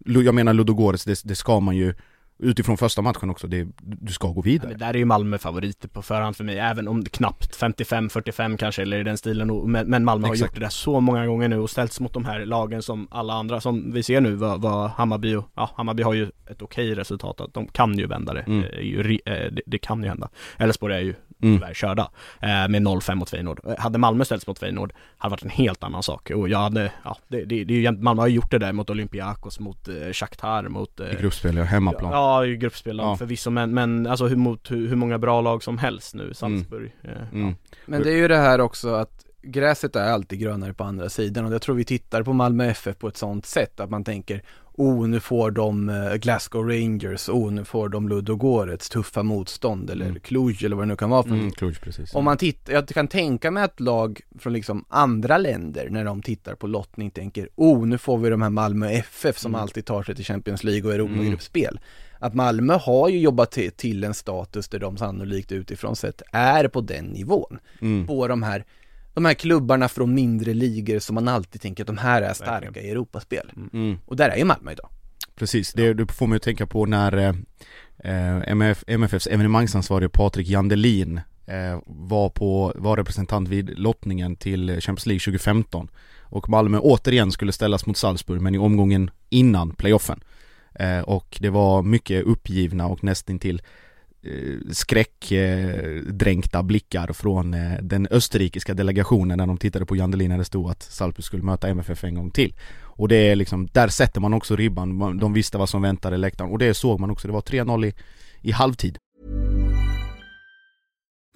Jag 0.06 0.36
menar 0.36 0.54
Ludogorets, 0.54 1.04
det, 1.04 1.22
det 1.24 1.36
ska 1.36 1.60
man 1.60 1.76
ju 1.76 1.94
Utifrån 2.40 2.78
första 2.78 3.02
matchen 3.02 3.30
också, 3.30 3.48
det, 3.48 3.68
du 3.82 4.14
ska 4.14 4.28
gå 4.28 4.40
Ja, 4.40 4.42
vidare 4.42 4.70
men 4.70 4.80
där 4.80 4.94
är 4.94 4.98
ju 4.98 5.06
Malmö 5.06 5.38
favoriter 5.38 5.88
på 5.88 6.02
förhand 6.02 6.36
för 6.36 6.44
mig, 6.44 6.60
även 6.60 6.88
om 6.88 7.04
det 7.04 7.10
knappt 7.10 7.58
55-45 7.62 8.58
kanske 8.58 8.82
eller 8.82 9.00
i 9.00 9.04
den 9.04 9.18
stilen 9.18 9.72
men, 9.72 10.06
Malmö 10.06 10.28
har 10.28 10.34
Exakt. 10.34 10.52
gjort 10.52 10.60
det 10.60 10.66
där 10.66 10.70
så 10.70 11.00
många 11.00 11.26
gånger 11.26 11.48
nu 11.48 11.60
och 11.60 11.70
ställts 11.70 12.00
mot 12.00 12.14
de 12.14 12.26
här 12.26 12.46
lagen 12.46 12.82
som 12.82 13.08
alla 13.12 13.34
andra 13.34 13.62
som 13.62 13.92
vi 13.92 14.04
ser 14.04 14.22
nu 14.22 14.36
vad, 14.36 14.62
vad 14.62 14.90
Hammarby 14.90 15.36
och, 15.36 15.50
ja 15.56 15.70
Hammarby 15.76 16.04
har 16.04 16.14
ju 16.14 16.32
ett 16.48 16.62
okej 16.62 16.96
resultat 16.96 17.42
att 17.42 17.54
de 17.54 17.68
kan 17.68 17.98
ju 17.98 18.08
vända 18.08 18.34
det, 18.34 18.44
Mm. 18.48 18.64
Eh, 18.64 19.34
eh, 19.34 19.52
det, 19.52 19.62
det 19.66 19.78
kan 19.78 20.04
ju 20.04 20.10
hända 20.10 20.30
Elfsborg 20.58 20.96
är 20.96 21.00
ju 21.00 21.14
mm. 21.42 21.60
tyvärr 21.60 21.74
körda 21.74 22.10
eh, 22.42 22.48
med 22.48 22.82
0-5 22.82 23.16
mot 23.16 23.30
Feyenoord. 23.30 23.60
Eh, 23.68 23.78
Hade 23.78 23.98
Malmö 23.98 24.26
ställts 24.26 24.48
mot 24.48 24.60
Feyenoord 24.60 24.94
hade 25.18 25.32
varit 25.32 25.44
en 25.44 25.50
helt 25.50 25.84
annan 25.84 26.04
sak 26.04 26.32
och 26.32 26.50
jag 26.50 26.60
hade, 26.60 26.92
ja 27.04 27.18
det, 27.28 27.46
det, 27.46 27.64
det 27.64 27.74
är 27.74 27.80
ju, 27.80 27.92
Malmö 27.92 28.22
har 28.22 28.28
ju 28.28 28.36
gjort 28.36 28.52
det 28.52 28.58
där 28.58 28.74
mot 28.74 28.90
Olympiakos, 28.90 29.60
mot 29.60 29.88
eh, 29.88 30.12
Shakhtar, 30.14 30.64
mot 30.64 31.00
eh, 31.00 31.12
I 31.12 31.16
gruppspel, 31.16 31.58
ja, 31.58 31.64
hemmaplan 31.64 32.12
Ja, 32.12 32.46
i 32.46 32.58
gruppspel 32.58 32.98
Ja. 32.98 33.18
förvisso 33.18 33.50
men, 33.50 33.74
men 33.74 34.08
alltså 34.08 34.28
hur, 34.28 34.36
mot 34.36 34.72
hur, 34.72 34.88
hur 34.88 34.96
många 34.96 35.18
bra 35.18 35.42
lag 35.42 35.64
som 35.64 35.78
helst 35.78 36.16
nu, 36.16 36.34
Salzburg 36.34 36.96
eh, 37.04 37.34
mm. 37.34 37.56
Men 37.86 38.04
det 38.04 38.12
är 38.12 38.18
ju 38.18 38.28
det 38.28 38.38
här 38.38 38.62
också 38.62 38.94
att 38.94 39.24
gräset 39.42 39.96
är 39.96 40.12
alltid 40.12 40.40
grönare 40.40 40.74
på 40.74 40.84
andra 40.84 41.10
sidan 41.10 41.46
och 41.46 41.54
jag 41.54 41.62
tror 41.62 41.76
vi 41.76 41.86
tittar 41.86 42.24
på 42.24 42.34
Malmö 42.34 42.66
FF 42.66 42.98
på 42.98 43.08
ett 43.08 43.18
sånt 43.18 43.46
sätt 43.46 43.80
att 43.80 43.90
man 43.90 44.04
tänker 44.04 44.44
Oh, 44.80 45.08
nu 45.08 45.20
får 45.20 45.52
de 45.52 45.90
eh, 45.90 46.14
Glasgow 46.16 46.68
Rangers, 46.70 47.30
oh, 47.30 47.52
nu 47.52 47.66
får 47.66 47.90
de 47.90 48.10
Ludogorets 48.10 48.90
tuffa 48.90 49.24
motstånd 49.24 49.90
eller 49.90 50.06
Mm. 50.06 50.20
Cluj 50.20 50.66
eller 50.66 50.76
vad 50.76 50.84
det 50.86 50.88
nu 50.88 50.96
kan 50.96 51.10
vara 51.10 51.24
för 51.24 51.30
Mm, 51.30 51.52
Cluj, 51.52 51.76
precis 51.76 52.16
Om 52.16 52.26
man 52.26 52.38
tittar, 52.38 52.74
jag 52.74 52.88
kan 52.88 53.08
tänka 53.08 53.52
mig 53.52 53.64
att 53.64 53.80
lag 53.80 54.22
från 54.40 54.54
liksom 54.54 54.86
andra 54.90 55.38
länder 55.38 55.90
när 55.90 56.06
de 56.06 56.22
tittar 56.22 56.56
på 56.56 56.68
lottning 56.68 57.12
tänker 57.12 57.50
Oh, 57.56 57.88
nu 57.88 57.98
får 57.98 58.18
vi 58.18 58.30
de 58.30 58.42
här 58.42 58.50
Malmö 58.50 58.90
FF 58.90 59.38
som 59.40 59.52
Mm. 59.52 59.62
alltid 59.62 59.86
tar 59.86 60.04
sig 60.04 60.16
till 60.16 60.26
Champions 60.26 60.64
League 60.64 60.90
och 60.90 60.96
Mm. 60.96 61.14
Europagruppspel 61.14 61.80
Att 62.20 62.34
Malmö 62.34 62.74
har 62.74 63.10
ju 63.10 63.20
jobbat 63.20 63.52
till, 63.52 63.72
till 63.72 64.04
en 64.04 64.14
status 64.14 64.68
där 64.70 64.80
de 64.80 64.98
sannolikt 64.98 65.52
utifrån 65.52 65.96
sett 65.96 66.22
är 66.32 66.68
på 66.68 66.82
den 66.82 67.06
nivån 67.06 67.60
mm. 67.82 68.08
På 68.08 68.28
de 68.28 68.44
här 68.44 68.66
de 69.18 69.26
här 69.26 69.34
klubbarna 69.34 69.90
från 69.90 70.14
mindre 70.14 70.54
ligor 70.54 71.00
som 71.00 71.16
man 71.16 71.28
alltid 71.28 71.62
tänker 71.62 71.84
att 71.84 71.88
de 71.88 71.98
här 71.98 72.22
är 72.22 72.34
starka 72.34 72.66
Verkligen. 72.66 72.88
i 72.88 72.92
Europaspel. 72.92 73.52
Mm. 73.74 74.00
Och 74.06 74.16
där 74.16 74.30
är 74.30 74.38
ju 74.38 74.46
Malmö 74.46 74.72
idag. 74.72 74.90
Precis, 75.36 75.74
det, 75.74 75.94
det 75.94 76.12
får 76.12 76.28
man 76.28 76.36
ju 76.36 76.40
tänka 76.40 76.66
på 76.66 76.86
när 76.86 77.18
eh, 77.18 77.34
eh, 78.04 78.50
MF, 78.52 78.84
MFFs 78.88 79.28
evenemangsansvarige 79.28 80.10
Patrik 80.10 80.48
Jandelin 80.48 81.22
eh, 81.46 81.80
var, 81.86 82.30
på, 82.30 82.74
var 82.76 82.98
representant 82.98 83.50
vid 83.50 83.80
lottningen 83.80 84.36
till 84.36 84.68
Champions 84.70 85.06
League 85.06 85.20
2015 85.20 85.90
och 86.22 86.50
Malmö 86.50 86.80
återigen 86.80 87.32
skulle 87.32 87.52
ställas 87.52 87.86
mot 87.86 87.98
Salzburg 87.98 88.42
men 88.42 88.56
i 88.56 88.58
omgången 88.58 89.12
innan 89.30 89.74
playoffen. 89.74 90.24
Eh, 90.74 91.00
och 91.00 91.38
det 91.42 91.50
var 91.50 91.84
mycket 91.84 92.26
uppgivna 92.26 92.88
och 92.88 93.04
nästintill 93.04 93.62
Eh, 94.28 94.72
skräckdränkta 94.72 96.58
eh, 96.58 96.64
blickar 96.64 97.14
från 97.14 97.54
eh, 97.54 97.72
den 97.82 98.08
österrikiska 98.12 98.74
delegationen 98.74 99.38
när 99.38 99.48
de 99.48 99.58
tittade 99.58 99.86
på 99.86 99.96
Jandelin 99.96 100.30
när 100.30 100.38
det 100.38 100.46
stod 100.46 100.72
att 100.72 100.84
Salzburg 100.84 101.24
skulle 101.24 101.44
möta 101.44 101.68
MFF 101.70 102.04
en 102.04 102.16
gång 102.16 102.32
till. 102.32 102.54
Och 102.84 103.08
det 103.08 103.16
är 103.16 103.36
liksom, 103.36 103.68
där 103.74 103.88
sätter 103.88 104.22
man 104.22 104.34
också 104.34 104.56
ribban, 104.56 105.18
de 105.18 105.34
visste 105.34 105.58
vad 105.58 105.70
som 105.70 105.82
väntade 105.82 106.18
läktaren. 106.18 106.52
Och 106.52 106.60
det 106.60 106.74
såg 106.74 107.00
man 107.00 107.12
också, 107.12 107.28
det 107.28 107.34
var 107.34 107.42
3-0 107.42 107.86
i, 107.86 107.94
i 108.42 108.52
halvtid. 108.52 108.98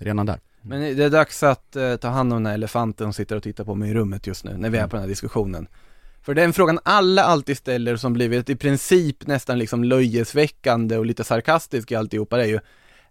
Redan 0.00 0.26
där 0.26 0.40
Men 0.62 0.96
det 0.96 1.04
är 1.04 1.10
dags 1.10 1.42
att 1.42 1.76
eh, 1.76 1.96
ta 1.96 2.08
hand 2.08 2.32
om 2.32 2.36
den 2.42 2.46
här 2.46 2.54
elefanten 2.54 3.06
som 3.06 3.12
sitter 3.12 3.36
och 3.36 3.42
tittar 3.42 3.64
på 3.64 3.74
mig 3.74 3.90
i 3.90 3.94
rummet 3.94 4.26
just 4.26 4.44
nu, 4.44 4.56
när 4.56 4.70
vi 4.70 4.76
är 4.76 4.80
Mm. 4.80 4.90
på 4.90 4.96
den 4.96 5.02
här 5.02 5.08
diskussionen. 5.08 5.66
För 6.22 6.34
den 6.34 6.52
frågan 6.52 6.78
alla 6.82 7.22
alltid 7.22 7.56
ställer 7.56 7.96
som 7.96 8.12
blivit 8.12 8.50
i 8.50 8.56
princip 8.56 9.26
nästan 9.26 9.58
liksom 9.58 9.84
löjesväckande 9.84 10.96
och 10.96 11.06
lite 11.06 11.24
sarkastisk 11.24 11.92
i 11.92 11.94
alltihopa 11.94 12.36
det 12.36 12.42
är 12.42 12.46
ju 12.46 12.60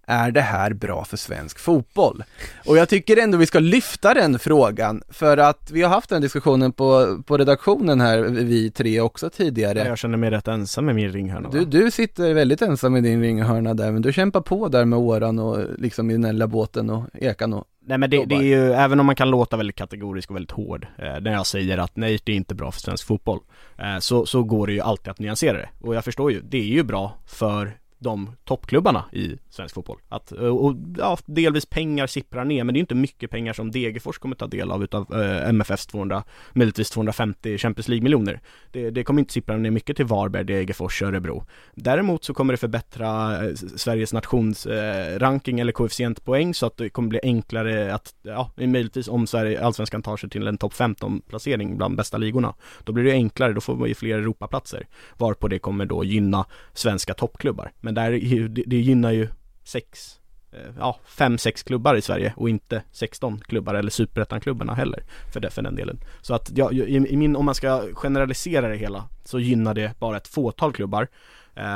är 0.10 0.32
det 0.32 0.42
här 0.42 0.74
bra 0.74 1.06
för 1.06 1.18
svensk 1.18 1.60
fotboll? 1.60 2.24
Och 2.66 2.78
jag 2.78 2.90
tycker 2.90 3.18
ändå 3.18 3.38
vi 3.38 3.46
ska 3.46 3.60
lyfta 3.60 4.14
den 4.14 4.40
frågan, 4.40 5.04
för 5.10 5.38
att 5.38 5.72
vi 5.72 5.82
har 5.82 5.90
haft 5.90 6.10
den 6.10 6.22
diskussionen 6.22 6.72
på, 6.72 7.18
på 7.26 7.38
redaktionen 7.38 8.02
här, 8.02 8.20
vi 8.20 8.72
tre 8.72 9.02
också 9.02 9.30
tidigare. 9.30 9.88
Jag 9.88 9.98
känner 9.98 10.18
mig 10.18 10.30
rätt 10.30 10.48
ensam 10.48 10.86
med 10.86 10.96
min 10.96 11.12
ringhörna? 11.12 11.50
Du, 11.50 11.66
du 11.66 11.92
sitter 11.92 12.34
väldigt 12.34 12.62
ensam 12.62 12.96
i 12.96 13.02
din 13.02 13.22
ringhörna 13.22 13.74
där, 13.74 13.92
men 13.92 14.02
du 14.02 14.14
kämpar 14.14 14.42
på 14.42 14.68
där 14.68 14.86
med 14.86 15.00
åran 15.00 15.40
och 15.40 15.58
liksom 15.78 16.10
i 16.10 16.14
den 16.14 16.24
här 16.24 16.34
lilla 16.34 16.48
båten 16.48 16.90
och 16.90 17.04
ekan 17.14 17.54
och 17.54 17.66
Nej 17.82 17.98
men 17.98 18.10
det, 18.10 18.26
det 18.26 18.36
är 18.36 18.42
ju, 18.42 18.72
även 18.74 19.00
om 19.00 19.06
man 19.06 19.16
kan 19.16 19.30
låta 19.30 19.58
väldigt 19.58 19.76
kategorisk 19.76 20.30
och 20.30 20.36
väldigt 20.36 20.52
hård 20.52 20.88
eh, 20.98 21.20
när 21.22 21.32
jag 21.32 21.48
säger 21.48 21.78
att 21.78 21.96
nej 21.96 22.20
det 22.24 22.32
är 22.32 22.36
inte 22.36 22.56
bra 22.56 22.72
för 22.72 22.80
svensk 22.80 23.08
fotboll 23.08 23.40
eh, 23.78 24.00
så, 24.00 24.26
så 24.26 24.44
går 24.44 24.68
det 24.68 24.74
ju 24.74 24.82
alltid 24.82 25.12
att 25.12 25.20
nyansera 25.20 25.58
det 25.58 25.70
och 25.82 25.96
jag 25.96 26.04
förstår 26.04 26.32
ju, 26.32 26.42
det 26.42 26.58
är 26.58 26.64
ju 26.64 26.84
bra 26.84 27.14
för 27.26 27.78
de 28.00 28.36
toppklubbarna 28.44 29.06
i 29.12 29.38
svensk 29.50 29.76
fotboll. 29.76 30.00
Att, 30.10 30.32
eh, 30.32 30.40
och, 30.40 30.76
ja, 30.98 31.18
delvis 31.26 31.66
pengar 31.66 32.08
sipprar 32.08 32.46
ner 32.46 32.64
men 32.64 32.74
det 32.74 32.78
är 32.78 32.82
inte 32.82 32.96
mycket 32.96 33.32
pengar 33.32 33.54
som 33.54 33.72
Degerfors 33.72 34.18
kommer 34.18 34.36
ta 34.36 34.48
del 34.48 34.72
av 34.72 34.84
utav 34.84 35.22
eh, 35.22 35.50
MFFs 35.50 35.88
200, 35.88 36.24
möjligtvis 36.54 36.90
250 36.90 37.58
Champions 37.58 37.88
League-miljoner. 37.88 38.42
Det, 38.72 38.90
det, 38.90 39.04
kommer 39.04 39.20
inte 39.20 39.34
sippra 39.34 39.58
ner 39.58 39.72
mycket 39.72 39.96
till 39.96 40.06
Varberg, 40.06 40.44
Degerfors, 40.44 41.02
Örebro. 41.02 41.46
Däremot 41.76 42.24
så 42.24 42.34
kommer 42.34 42.54
det 42.54 42.58
förbättra 42.58 43.38
eh, 43.46 43.54
Sveriges 43.56 44.14
nationsranking 44.14 45.60
eh, 45.60 45.62
eller 45.62 45.72
koefficientpoäng 45.72 46.54
så 46.54 46.66
att 46.66 46.78
det 46.78 46.90
kommer 46.90 47.10
bli 47.10 47.20
enklare 47.24 47.94
att, 47.94 48.14
ja, 48.22 48.52
möjligtvis 48.56 49.08
om 49.08 49.28
Sverige, 49.28 49.66
allsvenskan 49.66 50.02
tar 50.02 50.18
sig 50.18 50.30
till 50.30 50.48
en 50.48 50.58
topp 50.58 50.74
15 50.74 51.22
placering 51.28 51.78
bland 51.78 51.98
bästa 51.98 52.18
ligorna. 52.18 52.54
Då 52.84 52.94
blir 52.94 53.04
det 53.04 53.12
enklare, 53.12 53.54
då 53.54 53.62
får 53.62 53.76
man 53.76 53.88
ju 53.88 53.96
fler 53.96 54.18
Europaplatser. 54.18 54.88
Varpå 55.18 55.48
det 55.48 55.60
kommer 55.60 55.86
då 55.86 56.04
gynna 56.04 56.46
svenska 56.74 57.14
toppklubbar. 57.14 57.72
Men 57.82 57.96
där, 57.96 58.12
det, 58.50 58.64
det 58.66 58.78
gynnar 58.78 59.12
ju 59.12 59.28
sex 59.70 60.20
eh, 60.52 60.74
ja, 60.80 61.00
fem, 61.06 61.38
sex 61.38 61.64
klubbar 61.64 61.96
i 61.96 62.02
Sverige 62.02 62.34
och 62.36 62.50
inte 62.50 62.84
16 62.92 63.40
klubbar 63.40 63.74
eller 63.76 63.92
superettan-klubbarna 63.92 64.74
heller 64.74 65.04
för, 65.34 65.40
det, 65.40 65.50
för 65.50 65.62
den 65.62 65.76
delen. 65.76 66.00
Så 66.22 66.34
att 66.34 66.52
ja, 66.56 66.72
i, 66.72 66.96
i, 66.96 67.18
min, 67.18 67.36
om 67.36 67.46
man 67.46 67.56
ska 67.56 67.82
generalisera 67.94 68.68
det 68.68 68.78
hela 68.78 69.10
så 69.24 69.40
gynnar 69.40 69.74
det 69.74 70.00
bara 70.00 70.18
ett 70.18 70.28
fåtal 70.28 70.74
klubbar. 70.74 71.08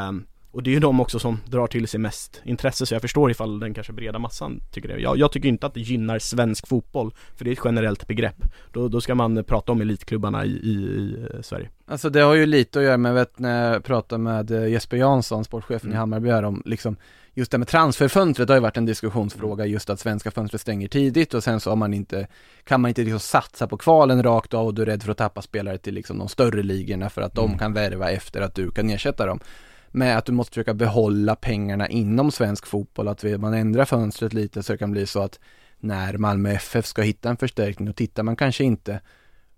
Um, 0.10 0.26
och 0.54 0.64
det 0.64 0.70
är 0.70 0.74
ju 0.74 0.80
de 0.80 1.00
också 1.00 1.20
som 1.20 1.40
drar 1.46 1.68
till 1.68 1.88
sig 1.88 2.00
mest 2.00 2.42
intresse 2.46 2.86
så 2.86 2.96
jag 2.96 3.02
förstår 3.02 3.32
ifall 3.32 3.60
den 3.60 3.74
kanske 3.74 3.94
breda 3.94 4.20
massan 4.20 4.62
tycker 4.72 4.90
det. 4.90 5.00
Jag, 5.00 5.18
jag 5.18 5.32
tycker 5.32 5.50
inte 5.50 5.66
att 5.66 5.74
det 5.74 5.80
gynnar 5.80 6.20
svensk 6.20 6.68
fotboll 6.68 7.14
för 7.36 7.46
det 7.46 7.52
är 7.52 7.54
ett 7.54 7.60
generellt 7.66 8.08
begrepp. 8.08 8.36
Då, 8.72 8.88
då 8.88 9.02
ska 9.02 9.16
man 9.16 9.44
prata 9.44 9.72
om 9.72 9.82
elitklubbarna 9.82 10.46
i, 10.46 10.50
i, 10.50 10.72
i 10.72 11.28
eh, 11.34 11.42
Sverige. 11.42 11.70
Alltså 11.86 12.10
det 12.10 12.22
har 12.22 12.34
ju 12.34 12.46
lite 12.46 12.80
att 12.80 12.86
göra 12.86 12.98
med, 12.98 13.14
vet 13.14 13.40
när 13.40 13.74
jag 13.74 13.84
pratade 13.84 14.24
med 14.24 14.52
eh, 14.52 14.68
Jesper 14.68 14.98
Jansson, 14.98 15.44
sportchefen 15.44 15.90
mm. 15.90 15.96
i 15.96 15.98
Hammarby 15.98 16.30
här 16.30 16.44
om 16.44 16.62
liksom 16.66 16.96
Just 17.36 17.52
det 17.52 17.58
med 17.58 17.68
transferfönstret 17.68 18.50
har 18.50 18.56
ju 18.56 18.62
varit 18.62 18.78
en 18.78 18.86
diskussionsfråga 18.86 19.66
just 19.66 19.90
att 19.90 20.00
svenska 20.00 20.32
fönstret 20.32 20.62
stänger 20.62 20.88
tidigt 20.88 21.34
och 21.34 21.44
sen 21.44 21.60
så 21.60 21.72
har 21.72 21.76
man 21.76 21.94
inte 21.94 22.28
Kan 22.64 22.82
man 22.82 22.90
inte 22.90 23.02
liksom 23.02 23.20
satsa 23.20 23.68
på 23.68 23.78
kvalen 23.78 24.24
rakt 24.24 24.54
av 24.54 24.66
och 24.66 24.74
du 24.74 24.82
är 24.82 24.86
rädd 24.86 25.04
för 25.04 25.12
att 25.12 25.18
tappa 25.18 25.42
spelare 25.42 25.78
till 25.78 25.94
liksom 25.94 26.18
de 26.18 26.30
större 26.30 26.64
ligorna 26.64 27.10
för 27.10 27.22
att 27.22 27.38
mm. 27.38 27.52
de 27.52 27.58
kan 27.58 27.74
värva 27.74 28.12
efter 28.12 28.42
att 28.42 28.56
du 28.56 28.72
kan 28.72 28.90
ersätta 28.90 29.26
dem 29.26 29.40
med 29.92 30.18
att 30.18 30.26
du 30.26 30.32
måste 30.32 30.50
försöka 30.50 30.74
behålla 30.74 31.36
pengarna 31.36 31.88
inom 31.88 32.32
svensk 32.32 32.66
fotboll, 32.66 33.08
att 33.08 33.24
man 33.24 33.54
ändrar 33.54 33.86
fönstret 33.86 34.34
lite 34.34 34.64
så 34.64 34.72
det 34.72 34.78
kan 34.78 34.92
bli 34.92 35.06
så 35.06 35.22
att 35.22 35.40
när 35.80 36.18
Malmö 36.18 36.52
FF 36.52 36.86
ska 36.86 37.02
hitta 37.02 37.30
en 37.30 37.38
förstärkning, 37.38 37.86
då 37.86 37.94
tittar 37.94 38.24
man 38.24 38.36
kanske 38.36 38.64
inte 38.64 39.00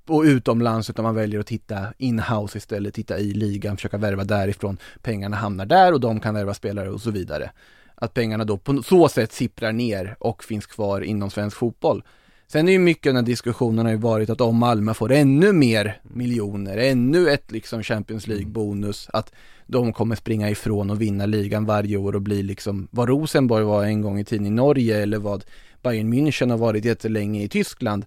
på 0.06 0.26
utomlands 0.26 0.90
utan 0.90 1.04
man 1.04 1.16
väljer 1.16 1.40
att 1.40 1.48
titta 1.48 1.94
in-house 1.98 2.58
istället, 2.58 2.94
titta 2.94 3.20
i 3.20 3.34
ligan, 3.34 3.78
försöka 3.78 3.98
värva 3.98 4.24
därifrån. 4.24 4.78
Pengarna 5.02 5.38
hamnar 5.38 5.66
där 5.66 5.94
och 5.94 6.00
de 6.00 6.20
kan 6.20 6.34
värva 6.34 6.54
spelare 6.54 6.90
och 6.90 7.02
så 7.02 7.12
vidare. 7.12 7.52
Att 7.96 8.14
pengarna 8.14 8.46
då 8.46 8.58
på 8.58 8.84
så 8.84 9.10
sätt 9.10 9.32
sipprar 9.32 9.72
ner 9.72 10.16
och 10.20 10.44
finns 10.44 10.66
kvar 10.66 11.02
inom 11.02 11.30
svensk 11.30 11.58
fotboll. 11.58 12.04
Sen 12.48 12.68
är 12.68 12.72
ju 12.72 12.80
mycket 12.80 13.10
av 13.10 13.14
den 13.14 13.24
här 13.24 13.30
diskussionen 13.30 13.86
har 13.86 13.94
ju 13.94 14.00
varit 14.00 14.30
att 14.30 14.42
om 14.42 14.58
Malmö 14.58 14.94
får 14.94 15.12
ännu 15.12 15.54
mer 15.54 16.00
miljoner, 16.04 16.78
ännu 16.78 17.30
ett 17.30 17.52
liksom 17.52 17.84
Champions 17.84 18.28
League-bonus, 18.28 19.10
att 19.14 19.34
de 19.68 19.94
kommer 19.94 20.16
springa 20.16 20.50
ifrån 20.50 20.90
och 20.90 21.02
vinna 21.02 21.26
ligan 21.26 21.66
varje 21.66 21.98
år 21.98 22.16
och 22.16 22.22
bli 22.22 22.44
liksom 22.44 22.88
vad 22.92 23.10
Rosenborg 23.10 23.64
var 23.64 23.84
en 23.84 24.02
gång 24.02 24.20
i 24.20 24.26
tiden 24.26 24.46
i 24.46 24.50
Norge 24.50 25.02
eller 25.02 25.18
vad 25.18 25.46
Bayern 25.82 26.14
München 26.14 26.50
har 26.50 26.58
varit 26.58 26.86
jättelänge 26.86 27.44
i 27.44 27.50
Tyskland. 27.50 28.06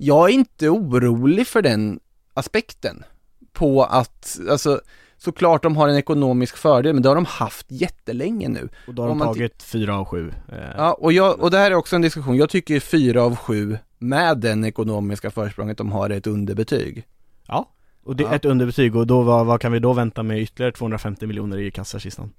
Jag 0.00 0.30
är 0.30 0.34
inte 0.34 0.68
orolig 0.68 1.46
för 1.46 1.62
den 1.62 2.00
aspekten 2.34 3.04
på 3.52 3.84
att, 3.84 4.38
alltså 4.50 4.80
såklart 5.16 5.62
de 5.62 5.76
har 5.76 5.88
en 5.88 5.96
ekonomisk 5.96 6.56
fördel, 6.56 6.94
men 6.94 7.02
det 7.02 7.08
har 7.08 7.14
de 7.14 7.24
haft 7.24 7.66
jättelänge 7.68 8.48
nu. 8.48 8.68
Och 8.86 8.94
då 8.94 9.02
har 9.02 9.08
de 9.08 9.20
tagit 9.20 9.62
fyra 9.62 9.98
av 9.98 10.04
sju. 10.04 10.32
Eh. 10.48 10.58
Ja, 10.76 10.92
och, 10.92 11.12
jag, 11.12 11.40
och 11.40 11.50
det 11.50 11.58
här 11.58 11.70
är 11.70 11.74
också 11.74 11.96
en 11.96 12.02
diskussion. 12.02 12.36
Jag 12.36 12.50
tycker 12.50 12.80
fyra 12.80 13.22
av 13.22 13.36
sju 13.36 13.78
med 13.98 14.38
den 14.38 14.64
ekonomiska 14.64 15.30
försprånget 15.30 15.78
de 15.78 15.92
har 15.92 16.10
är 16.10 16.16
ett 16.16 16.26
underbetyg. 16.26 17.06
Ja, 17.46 17.68
och 18.02 18.16
det 18.16 18.24
är 18.24 18.28
ja. 18.28 18.34
ett 18.34 18.44
underbetyg 18.44 18.96
och 18.96 19.06
då, 19.06 19.22
vad, 19.22 19.46
vad 19.46 19.60
kan 19.60 19.72
vi 19.72 19.78
då 19.78 19.92
vänta 19.92 20.22
med 20.22 20.40
ytterligare 20.40 20.72
250 20.72 21.26
miljoner 21.26 21.58
i 21.58 21.70
kassakistan? 21.70 22.32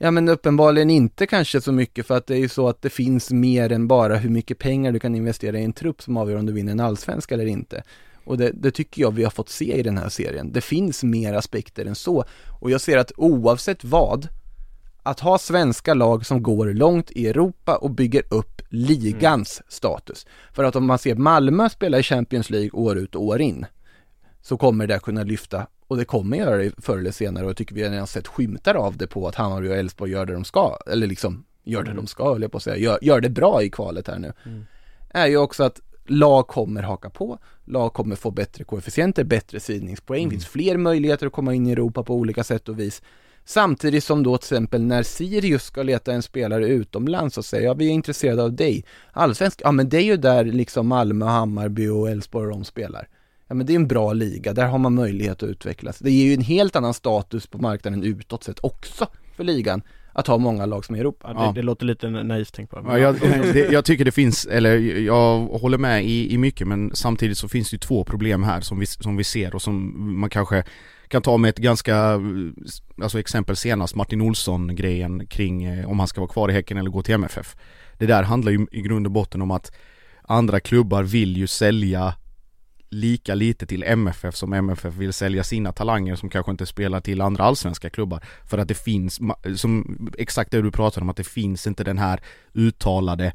Ja 0.00 0.10
men 0.10 0.28
uppenbarligen 0.28 0.90
inte 0.90 1.26
kanske 1.26 1.60
så 1.60 1.72
mycket 1.72 2.06
för 2.06 2.16
att 2.16 2.26
det 2.26 2.34
är 2.34 2.38
ju 2.38 2.48
så 2.48 2.68
att 2.68 2.82
det 2.82 2.90
finns 2.90 3.30
mer 3.30 3.72
än 3.72 3.88
bara 3.88 4.16
hur 4.16 4.30
mycket 4.30 4.58
pengar 4.58 4.92
du 4.92 4.98
kan 4.98 5.14
investera 5.14 5.58
i 5.58 5.64
en 5.64 5.72
trupp 5.72 6.02
som 6.02 6.16
avgör 6.16 6.38
om 6.38 6.46
du 6.46 6.52
vinner 6.52 6.72
en 6.72 6.80
allsvenska 6.80 7.34
eller 7.34 7.46
inte. 7.46 7.82
Och 8.24 8.38
det, 8.38 8.50
det, 8.54 8.70
tycker 8.70 9.02
jag 9.02 9.10
vi 9.10 9.24
har 9.24 9.30
fått 9.30 9.48
se 9.48 9.78
i 9.78 9.82
den 9.82 9.98
här 9.98 10.08
serien. 10.08 10.52
Det 10.52 10.60
finns 10.60 11.02
mer 11.02 11.32
aspekter 11.32 11.86
än 11.86 11.94
så. 11.94 12.24
Och 12.60 12.70
jag 12.70 12.80
ser 12.80 12.98
att 12.98 13.12
oavsett 13.16 13.84
vad, 13.84 14.28
att 15.02 15.20
ha 15.20 15.38
svenska 15.38 15.94
lag 15.94 16.26
som 16.26 16.42
går 16.42 16.66
långt 16.66 17.10
i 17.10 17.28
Europa 17.28 17.76
och 17.76 17.90
bygger 17.90 18.22
upp 18.30 18.62
ligans 18.68 19.60
mm. 19.60 19.66
status. 19.68 20.26
För 20.52 20.64
att 20.64 20.76
om 20.76 20.86
man 20.86 20.98
ser 20.98 21.14
Malmö 21.14 21.68
spela 21.68 21.98
i 21.98 22.02
Champions 22.02 22.50
League 22.50 22.70
år 22.70 22.98
ut 22.98 23.14
och 23.14 23.22
år 23.22 23.40
in, 23.40 23.66
så 24.42 24.56
kommer 24.56 24.86
det 24.86 24.98
kunna 24.98 25.22
lyfta 25.22 25.66
och 25.88 25.96
det 25.96 26.04
kommer 26.04 26.36
göra 26.36 26.56
det 26.56 26.72
förr 26.78 26.98
eller 26.98 27.10
senare 27.10 27.44
och 27.44 27.50
jag 27.50 27.56
tycker 27.56 27.74
vi 27.74 27.82
har 27.82 27.90
redan 27.90 28.06
sett 28.06 28.28
skymtar 28.28 28.74
av 28.74 28.96
det 28.96 29.06
på 29.06 29.28
att 29.28 29.34
Hammarby 29.34 29.68
och 29.68 29.76
Elfsborg 29.76 30.10
gör 30.10 30.26
det 30.26 30.32
de 30.32 30.44
ska, 30.44 30.78
eller 30.86 31.06
liksom 31.06 31.44
gör 31.64 31.82
det 31.82 31.90
mm. 31.90 31.96
de 31.96 32.06
ska, 32.06 32.24
höll 32.32 32.42
jag 32.42 32.52
på 32.52 32.56
att 32.56 32.62
säga, 32.62 32.76
gör, 32.76 32.98
gör 33.02 33.20
det 33.20 33.30
bra 33.30 33.62
i 33.62 33.70
kvalet 33.70 34.08
här 34.08 34.18
nu. 34.18 34.32
Mm. 34.44 34.66
Är 35.10 35.26
ju 35.26 35.36
också 35.36 35.64
att 35.64 35.80
lag 36.06 36.46
kommer 36.46 36.82
haka 36.82 37.10
på, 37.10 37.38
lag 37.64 37.92
kommer 37.92 38.16
få 38.16 38.30
bättre 38.30 38.64
koefficienter, 38.64 39.24
bättre 39.24 39.60
sidningspoäng, 39.60 40.22
mm. 40.22 40.30
finns 40.30 40.46
fler 40.46 40.76
möjligheter 40.76 41.26
att 41.26 41.32
komma 41.32 41.54
in 41.54 41.66
i 41.66 41.72
Europa 41.72 42.02
på 42.02 42.14
olika 42.14 42.44
sätt 42.44 42.68
och 42.68 42.78
vis. 42.78 43.02
Samtidigt 43.44 44.04
som 44.04 44.22
då 44.22 44.38
till 44.38 44.44
exempel 44.44 44.82
när 44.82 45.02
Sirius 45.02 45.64
ska 45.64 45.82
leta 45.82 46.12
en 46.12 46.22
spelare 46.22 46.66
utomlands 46.66 47.38
och 47.38 47.44
säger 47.44 47.64
ja 47.64 47.74
vi 47.74 47.86
är 47.86 47.90
intresserade 47.90 48.42
av 48.42 48.52
dig. 48.52 48.84
Allsvensk, 49.12 49.60
ja 49.64 49.72
men 49.72 49.88
det 49.88 49.96
är 49.96 50.02
ju 50.02 50.16
där 50.16 50.44
liksom 50.44 50.88
Malmö, 50.88 51.26
Hammarby 51.26 51.88
och 51.88 52.10
Elfsborg 52.10 52.50
de 52.50 52.64
spelar. 52.64 53.08
Ja 53.48 53.54
men 53.54 53.66
det 53.66 53.72
är 53.72 53.76
en 53.76 53.88
bra 53.88 54.12
liga, 54.12 54.52
där 54.52 54.66
har 54.66 54.78
man 54.78 54.94
möjlighet 54.94 55.42
att 55.42 55.48
utvecklas. 55.48 55.98
Det 55.98 56.10
ger 56.10 56.24
ju 56.24 56.34
en 56.34 56.40
helt 56.40 56.76
annan 56.76 56.94
status 56.94 57.46
på 57.46 57.58
marknaden 57.58 58.02
utåt 58.02 58.44
sett 58.44 58.64
också 58.64 59.06
för 59.36 59.44
ligan 59.44 59.82
att 60.12 60.26
ha 60.26 60.38
många 60.38 60.66
lag 60.66 60.84
som 60.84 60.94
är 60.94 60.98
i 60.98 61.00
Europa. 61.00 61.32
Ja, 61.34 61.46
det, 61.46 61.60
det, 61.60 61.62
låter 61.62 61.86
lite 61.86 62.10
naivt 62.10 62.54
tänkt 62.54 62.70
på. 62.70 62.84
Ja, 62.86 62.98
jag, 62.98 63.20
det, 63.52 63.72
jag 63.72 63.84
tycker 63.84 64.04
det 64.04 64.12
finns, 64.12 64.46
eller 64.46 64.78
jag 64.98 65.40
håller 65.40 65.78
med 65.78 66.04
i, 66.04 66.34
i 66.34 66.38
mycket 66.38 66.66
men 66.68 66.90
samtidigt 66.94 67.38
så 67.38 67.48
finns 67.48 67.70
det 67.70 67.74
ju 67.74 67.78
två 67.78 68.04
problem 68.04 68.42
här 68.42 68.60
som 68.60 68.78
vi, 68.78 68.86
som 68.86 69.16
vi 69.16 69.24
ser 69.24 69.54
och 69.54 69.62
som 69.62 69.94
man 70.20 70.30
kanske 70.30 70.64
kan 71.08 71.22
ta 71.22 71.36
med 71.36 71.48
ett 71.48 71.58
ganska, 71.58 72.20
alltså 73.02 73.20
exempel 73.20 73.56
senast 73.56 73.94
Martin 73.94 74.20
Olsson 74.20 74.76
grejen 74.76 75.26
kring 75.26 75.64
eh, 75.64 75.90
om 75.90 75.98
han 75.98 76.08
ska 76.08 76.20
vara 76.20 76.30
kvar 76.30 76.48
i 76.48 76.52
Häcken 76.52 76.78
eller 76.78 76.90
gå 76.90 77.02
till 77.02 77.14
MFF. 77.14 77.56
Det 77.98 78.06
där 78.06 78.22
handlar 78.22 78.52
ju 78.52 78.66
i 78.72 78.80
grund 78.80 79.06
och 79.06 79.12
botten 79.12 79.42
om 79.42 79.50
att 79.50 79.72
andra 80.22 80.60
klubbar 80.60 81.02
vill 81.02 81.36
ju 81.36 81.46
sälja 81.46 82.14
lika 82.90 83.34
lite 83.34 83.66
till 83.66 83.82
MFF 83.82 84.34
som 84.34 84.52
MFF 84.52 84.94
vill 84.94 85.12
sälja 85.12 85.44
sina 85.44 85.72
talanger 85.72 86.16
som 86.16 86.30
kanske 86.30 86.50
inte 86.50 86.66
spelar 86.66 87.00
till 87.00 87.20
andra 87.20 87.44
allsvenska 87.44 87.90
klubbar. 87.90 88.24
För 88.46 88.58
att 88.58 88.68
det 88.68 88.74
finns, 88.74 89.20
som 89.56 90.08
exakt 90.18 90.50
det 90.50 90.62
du 90.62 90.70
pratade 90.70 91.04
om, 91.04 91.10
att 91.10 91.16
det 91.16 91.24
finns 91.24 91.66
inte 91.66 91.84
den 91.84 91.98
här 91.98 92.20
uttalade 92.54 93.32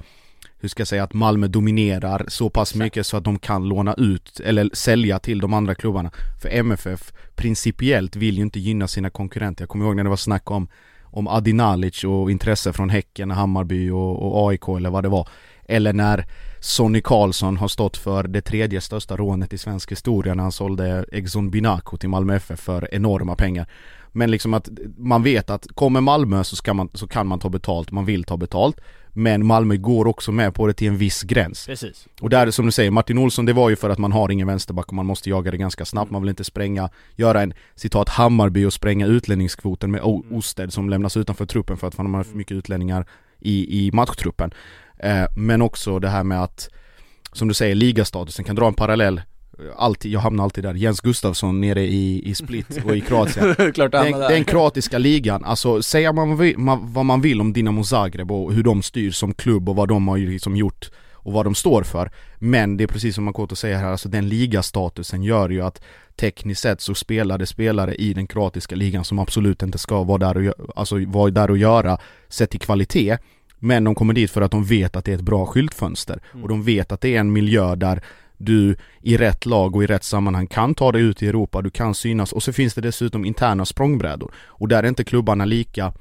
hur 0.60 0.70
ska 0.70 0.82
jag 0.82 0.88
säga, 0.88 1.04
att 1.04 1.14
Malmö 1.14 1.47
dominerar 1.47 2.26
så 2.28 2.49
pass 2.49 2.76
mycket 2.76 3.06
så 3.06 3.18
att 3.18 3.24
de 3.24 3.39
kan 3.39 3.68
låna 3.68 3.93
ut 3.93 4.39
eller 4.39 4.70
sälja 4.74 5.20
till 5.20 5.39
de 5.39 5.54
andra 5.54 5.76
klubbarna. 5.76 6.12
För 6.41 6.49
MFF 6.49 7.14
principiellt 7.36 8.16
vill 8.16 8.38
ju 8.38 8.41
inte 8.41 8.60
gynna 8.60 8.88
sina 8.88 9.10
konkurrenter. 9.10 9.62
Jag 9.62 9.70
kommer 9.70 9.86
ihåg 9.86 9.95
när 9.95 10.04
det 10.04 10.10
var 10.10 10.18
snack 10.18 10.51
om 10.51 10.68
om 11.14 11.28
Adi 11.28 11.54
Nalic 11.54 12.04
och 12.04 12.32
intresse 12.32 12.74
från 12.74 12.89
Häcken, 12.89 13.32
Hammarby 13.32 13.89
och, 13.89 14.24
och 14.24 14.49
AIK 14.49 14.68
eller 14.68 14.89
vad 14.89 15.04
det 15.04 15.10
var. 15.10 15.28
Eller 15.66 15.93
när 15.93 16.26
Sonny 16.59 17.01
Karlsson 17.01 17.57
har 17.57 17.68
stått 17.68 17.97
för 17.97 18.24
det 18.24 18.41
tredje 18.41 18.82
största 18.82 19.18
rånet 19.18 19.53
i 19.53 19.57
svensk 19.57 19.91
historia 19.91 20.34
när 20.34 20.43
han 20.43 20.51
sålde 20.51 21.05
Exxon 21.11 21.49
Binaco 21.49 21.97
till 21.97 22.09
Malmö 22.09 22.36
FF 22.36 22.59
för 22.59 22.93
enorma 22.93 23.36
pengar. 23.36 23.68
Men 24.16 24.32
liksom 24.32 24.53
att 24.53 24.70
man 24.97 25.24
vet 25.24 25.49
att 25.49 25.68
kommer 25.76 26.01
Malmö 26.01 26.43
så, 26.43 26.55
ska 26.55 26.74
man, 26.74 26.89
så 26.93 27.07
kan 27.07 27.28
man 27.28 27.39
ta 27.39 27.49
betalt, 27.49 27.91
man 27.91 28.05
vill 28.05 28.24
ta 28.24 28.38
betalt. 28.38 28.82
Men 29.16 29.45
Malmö 29.45 29.78
går 29.78 30.07
också 30.07 30.32
med 30.32 30.53
på 30.53 30.68
det 30.68 30.74
till 30.74 30.88
en 30.88 30.97
viss 30.97 31.24
gräns. 31.24 31.66
Precis. 31.66 32.07
Och 32.22 32.30
där 32.30 32.51
som 32.51 32.66
du 32.66 32.72
säger, 32.72 32.91
Martin 32.91 33.18
Olsson 33.18 33.45
det 33.45 33.53
var 33.53 33.70
ju 33.70 33.76
för 33.76 33.89
att 33.89 33.97
man 33.97 34.11
har 34.11 34.32
ingen 34.32 34.47
vänsterback 34.47 34.88
och 34.88 34.93
man 34.93 35.05
måste 35.05 35.30
jaga 35.30 35.51
det 35.51 35.57
ganska 35.57 35.86
snabbt. 35.86 36.11
Man 36.11 36.22
vill 36.22 36.30
inte 36.30 36.43
spränga, 36.43 36.89
göra 37.16 37.41
en 37.41 37.53
citat 37.76 38.09
Hammarby 38.09 38.66
och 38.66 38.74
spränga 38.74 39.07
utlänningskvoten 39.07 39.91
med 39.91 40.01
mm. 40.01 40.38
Osted 40.38 40.74
som 40.74 40.89
lämnas 40.89 41.18
utanför 41.18 41.45
truppen 41.45 41.78
för 41.78 41.88
att 41.88 41.97
man 41.97 42.14
har 42.14 42.24
för 42.24 42.38
mycket 42.38 42.55
utlänningar 42.55 43.05
i, 43.39 43.86
i 43.88 43.91
matchtruppen. 43.91 44.53
Eh, 44.98 45.26
men 45.36 45.62
också 45.62 46.00
det 46.00 46.10
här 46.10 46.24
med 46.24 46.44
att, 46.44 46.70
som 47.32 47.48
du 47.48 47.54
säger, 47.54 47.76
ligastatusen 47.76 48.46
kan 48.46 48.56
dra 48.56 48.68
en 48.68 48.74
parallell 48.74 49.22
Alltid, 49.76 50.12
jag 50.12 50.20
hamnar 50.20 50.44
alltid 50.44 50.64
där, 50.64 50.74
Jens 50.74 51.02
Gustafsson 51.02 51.62
nere 51.62 51.82
i, 51.82 52.30
i 52.30 52.36
Split 52.36 52.86
och 52.86 52.98
i 52.98 53.02
Kroatien 53.02 53.56
den, 53.91 54.12
den 54.12 54.44
kroatiska 54.46 54.98
ligan, 54.98 55.44
alltså 55.44 55.82
säga 55.82 56.14
man, 56.14 56.38
vad 56.94 57.06
man 57.06 57.22
vill 57.22 57.41
om 57.41 57.54
Dinamo 57.54 57.84
Zagreb 57.84 58.32
och 58.32 58.54
hur 58.54 58.64
de 58.64 58.84
styr 58.84 59.12
som 59.12 59.34
klubb 59.34 59.70
och 59.70 59.76
vad 59.76 59.88
de 59.88 60.08
har 60.08 60.18
liksom 60.18 60.56
gjort 60.56 60.91
och 61.24 61.34
vad 61.34 61.46
de 61.46 61.56
står 61.56 61.84
för. 61.84 62.12
Men 62.36 62.78
det 62.78 62.84
är 62.84 62.88
precis 62.88 63.16
som 63.16 63.24
Makoto 63.24 63.56
säger 63.56 63.78
här, 63.78 63.91
alltså 63.91 64.10
den 64.10 64.30
ligastatusen 64.30 65.24
gör 65.24 65.50
ju 65.50 65.62
att 65.62 65.82
tekniskt 66.16 66.62
sett 66.62 66.82
så 66.82 66.96
spelar 66.96 67.38
det 67.38 67.46
spelare 67.46 67.96
i 67.96 68.14
den 68.14 68.28
kroatiska 68.28 68.76
ligan 68.76 69.04
som 69.04 69.20
absolut 69.20 69.64
inte 69.64 69.78
ska 69.78 70.04
vara 70.04 70.18
där 70.18 70.48
och, 70.48 70.54
alltså, 70.76 71.06
vara 71.06 71.32
där 71.32 71.52
och 71.52 71.58
göra 71.58 71.98
sett 72.30 72.50
till 72.50 72.60
kvalitet. 72.60 73.18
Men 73.64 73.84
de 73.84 73.95
kommer 73.95 74.14
dit 74.14 74.32
för 74.32 74.41
att 74.41 74.51
de 74.51 74.64
vet 74.64 74.95
att 74.95 75.05
det 75.05 75.11
är 75.11 75.16
ett 75.16 75.22
bra 75.22 75.45
skyltfönster. 75.45 76.22
Och 76.41 76.47
de 76.49 76.64
vet 76.64 76.91
att 76.91 77.01
det 77.01 77.16
är 77.16 77.20
en 77.20 77.34
miljö 77.34 77.76
där 77.76 78.03
du 78.38 78.76
i 79.01 79.18
rätt 79.18 79.45
lag 79.45 79.76
och 79.76 79.84
i 79.84 79.88
rätt 79.88 80.03
sammanhang 80.03 80.47
kan 80.47 80.76
ta 80.76 80.91
dig 80.91 81.01
ut 81.01 81.24
i 81.24 81.28
Europa, 81.28 81.61
du 81.61 81.70
kan 81.70 81.95
synas. 81.95 82.34
Och 82.34 82.43
så 82.43 82.53
finns 82.53 82.74
det 82.74 82.82
dessutom 82.82 83.26
interna 83.26 83.66
språngbrädor. 83.66 84.34
Och 84.45 84.68
där 84.68 84.84
är 84.84 84.88
inte 84.88 85.03
klubbarna 85.03 85.45
lika 85.45 85.93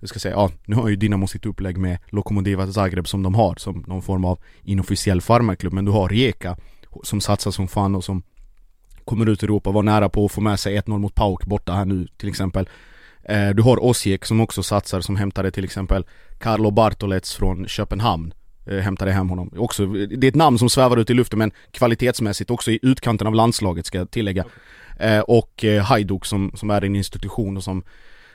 jag 0.00 0.08
ska 0.08 0.18
säga, 0.18 0.34
ja, 0.34 0.50
nu 0.64 0.76
har 0.76 0.88
ju 0.88 0.96
Dinamo 0.96 1.26
sitt 1.26 1.46
upplägg 1.46 1.78
med 1.78 1.98
Lokomotiva 2.08 2.72
Zagreb 2.72 3.08
som 3.08 3.22
de 3.22 3.34
har 3.34 3.54
som 3.54 3.84
någon 3.86 4.02
form 4.02 4.24
av 4.24 4.38
inofficiell 4.62 5.20
farmarklubb 5.20 5.72
men 5.72 5.84
du 5.84 5.90
har 5.92 6.08
Rijeka 6.08 6.56
som 7.02 7.20
satsar 7.20 7.50
som 7.50 7.68
fan 7.68 7.94
och 7.94 8.04
som 8.04 8.22
kommer 9.04 9.28
ut 9.28 9.42
i 9.42 9.46
Europa, 9.46 9.70
var 9.70 9.82
nära 9.82 10.08
på 10.08 10.24
att 10.24 10.32
få 10.32 10.40
med 10.40 10.60
sig 10.60 10.78
1-0 10.78 10.98
mot 10.98 11.14
Pauk 11.14 11.44
borta 11.44 11.72
här 11.72 11.84
nu 11.84 12.06
till 12.16 12.28
exempel 12.28 12.68
Du 13.54 13.62
har 13.62 13.84
Osijek 13.84 14.24
som 14.24 14.40
också 14.40 14.62
satsar 14.62 15.00
som 15.00 15.16
hämtade 15.16 15.50
till 15.50 15.64
exempel 15.64 16.04
Carlo 16.38 16.70
Bartolets 16.70 17.34
från 17.34 17.68
Köpenhamn 17.68 18.34
eh, 18.66 18.78
Hämtade 18.78 19.12
hem 19.12 19.28
honom. 19.28 19.50
Också, 19.56 19.86
det 19.86 20.26
är 20.26 20.28
ett 20.28 20.34
namn 20.34 20.58
som 20.58 20.70
svävar 20.70 20.96
ut 20.96 21.10
i 21.10 21.14
luften 21.14 21.38
men 21.38 21.52
kvalitetsmässigt 21.70 22.50
också 22.50 22.70
i 22.70 22.78
utkanten 22.82 23.26
av 23.26 23.34
landslaget 23.34 23.86
ska 23.86 23.98
jag 23.98 24.10
tillägga. 24.10 24.44
Eh, 25.00 25.20
och 25.20 25.64
eh, 25.64 25.82
Hajduk 25.82 26.24
som, 26.24 26.52
som 26.54 26.70
är 26.70 26.84
en 26.84 26.96
institution 26.96 27.56
och 27.56 27.64
som 27.64 27.82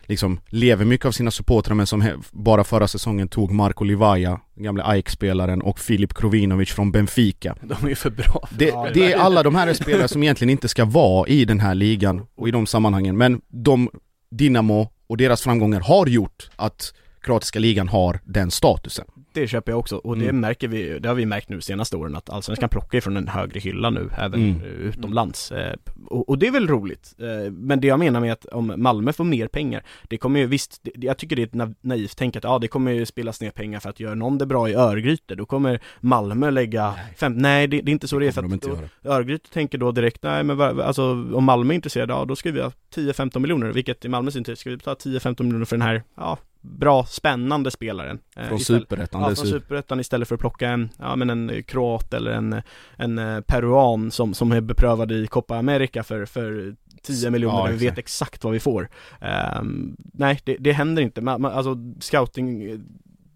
liksom 0.08 0.40
lever 0.48 0.86
mycket 0.86 1.06
av 1.06 1.12
sina 1.12 1.32
supportrar 1.32 1.76
men 1.76 1.88
som 1.88 2.24
bara 2.32 2.64
förra 2.64 2.88
säsongen 2.88 3.28
tog 3.28 3.52
Marko 3.52 3.84
Livaja, 3.84 4.40
gamle 4.56 4.84
AIK-spelaren 4.84 5.62
och 5.62 5.80
Filip 5.80 6.14
Krovinovic 6.14 6.70
från 6.70 6.92
Benfica. 6.92 7.56
De 7.62 7.86
är 7.86 7.90
ju 7.90 7.96
för 7.96 8.10
bra. 8.10 8.48
Det, 8.58 8.74
det 8.94 9.14
är 9.14 9.18
alla 9.18 9.44
de 9.44 9.56
här 9.56 9.74
spelare 9.74 10.08
som 10.08 10.24
egentligen 10.24 10.50
inte 10.50 10.68
ska 10.68 10.86
vara 10.86 11.28
i 11.28 11.46
den 11.46 11.60
här 11.60 11.76
ligan 11.76 12.22
och 12.36 12.48
i 12.48 12.52
de 12.52 12.68
sammanhangen 12.68 13.18
men 13.18 13.42
de, 13.48 13.90
Dinamo 14.32 14.92
och 15.08 15.18
deras 15.18 15.42
framgångar 15.42 15.80
har 15.80 16.08
gjort 16.08 16.50
att 16.56 16.94
kroatiska 17.26 17.60
ligan 17.60 17.88
har 17.88 18.20
den 18.26 18.52
statusen. 18.52 19.06
Det 19.34 19.48
köper 19.48 19.72
jag 19.72 19.80
också, 19.80 19.96
och 19.98 20.18
det 20.18 20.24
Mm. 20.24 20.40
märker 20.40 20.68
vi, 20.68 21.00
det 21.00 21.08
har 21.08 21.16
vi 21.16 21.26
märkt 21.26 21.50
nu 21.50 21.62
senaste 21.62 21.98
åren 21.98 22.16
att 22.16 22.30
Allsvenskan 22.30 22.70
plockar 22.70 22.98
ifrån 22.98 23.18
en 23.18 23.28
högre 23.28 23.60
hylla 23.60 23.90
nu, 23.90 24.10
även 24.18 24.50
Mm. 24.50 24.62
utomlands. 24.62 25.52
Eh, 25.52 25.74
Och, 26.08 26.30
och 26.30 26.38
det 26.38 26.48
är 26.48 26.52
väl 26.52 26.68
roligt. 26.68 27.16
Eh, 27.20 27.52
Men 27.52 27.80
det 27.82 27.88
jag 27.88 28.00
menar 28.00 28.20
med 28.20 28.34
att 28.34 28.46
om 28.46 28.74
Malmö 28.78 29.14
får 29.14 29.24
mer 29.24 29.48
pengar, 29.48 29.84
det 30.08 30.18
kommer 30.18 30.40
ju 30.40 30.46
visst, 30.46 30.82
jag 30.96 31.18
tycker 31.18 31.36
det 31.36 31.42
är 31.56 31.64
ett 31.68 31.76
naivt 31.82 32.18
tänk 32.18 32.36
att 32.36 32.44
ja, 32.44 32.60
det 32.60 32.68
kommer 32.68 32.92
ju 32.92 33.06
spelas 33.06 33.42
ner 33.42 33.52
pengar 33.52 33.80
för 33.80 33.90
att 33.90 34.00
göra 34.00 34.16
någon 34.16 34.38
det 34.38 34.46
bra 34.46 34.70
i 34.70 34.74
Örgryte, 34.74 35.36
då 35.36 35.46
kommer 35.46 35.80
Malmö 36.00 36.52
lägga 36.52 36.94
fem, 37.18 37.34
nej 37.34 37.68
det, 37.68 37.82
det 37.82 37.92
är 37.92 37.94
inte 37.94 38.08
så 38.08 38.20
det 38.20 38.28
är 38.28 38.32
för 38.32 38.44
att 38.44 38.62
då. 38.62 38.80
Örgryte 39.10 39.50
tänker 39.50 39.78
då 39.78 39.92
direkt, 39.92 40.24
nej 40.24 40.44
men 40.44 40.62
alltså 40.62 41.04
om 41.34 41.44
Malmö 41.44 41.74
är 41.74 41.76
intresserade, 41.76 42.14
ja 42.14 42.26
då 42.26 42.36
ska 42.36 42.52
vi 42.52 42.62
ha 42.62 42.72
10-15 42.96 43.40
miljoner, 43.40 43.72
vilket 43.72 44.06
i 44.06 44.10
Malmös 44.10 44.36
intresse 44.36 44.60
ska 44.60 44.70
vi 44.70 44.78
betala 44.78 44.96
10-15 44.96 45.44
miljoner 45.44 45.66
för 45.66 45.78
den 45.78 45.88
här, 45.88 46.04
ja, 46.18 46.38
bra, 46.66 47.06
spännande 47.06 47.72
spelaren. 47.72 48.20
Eh, 48.36 48.48
Från 48.48 48.58
istället- 48.58 48.82
Superettan 48.82 49.22
Ja, 49.22 49.36
från. 49.36 49.48
Superettan 49.48 50.00
istället 50.00 50.28
för 50.28 50.36
att 50.36 50.42
plocka 50.42 50.70
en, 50.70 50.90
ja 51.00 51.16
men 51.16 51.30
en 51.30 51.64
kroat 51.64 52.14
eller 52.14 52.32
en, 52.32 52.62
en 52.98 53.18
eh, 53.20 53.42
peruan 53.42 54.12
som, 54.12 54.34
som 54.34 54.52
är 54.52 54.62
beprövad 54.62 55.12
i 55.12 55.28
Copa 55.28 55.58
America 55.58 56.04
för, 56.04 56.26
för 56.26 56.76
10 57.02 57.30
miljoner, 57.30 57.58
Ja, 57.58 57.66
vi 57.72 57.78
vet 57.78 57.98
exakt. 57.98 58.44
vad 58.44 58.54
vi 58.54 58.60
får. 58.60 58.90
Ehm, 59.22 59.96
nej, 60.14 60.40
det, 60.44 60.58
det 60.60 60.72
händer 60.72 61.02
inte. 61.02 61.22
Man, 61.22 61.42
man, 61.42 61.52
alltså 61.52 61.76
scouting 62.00 62.64
eh, 62.72 62.80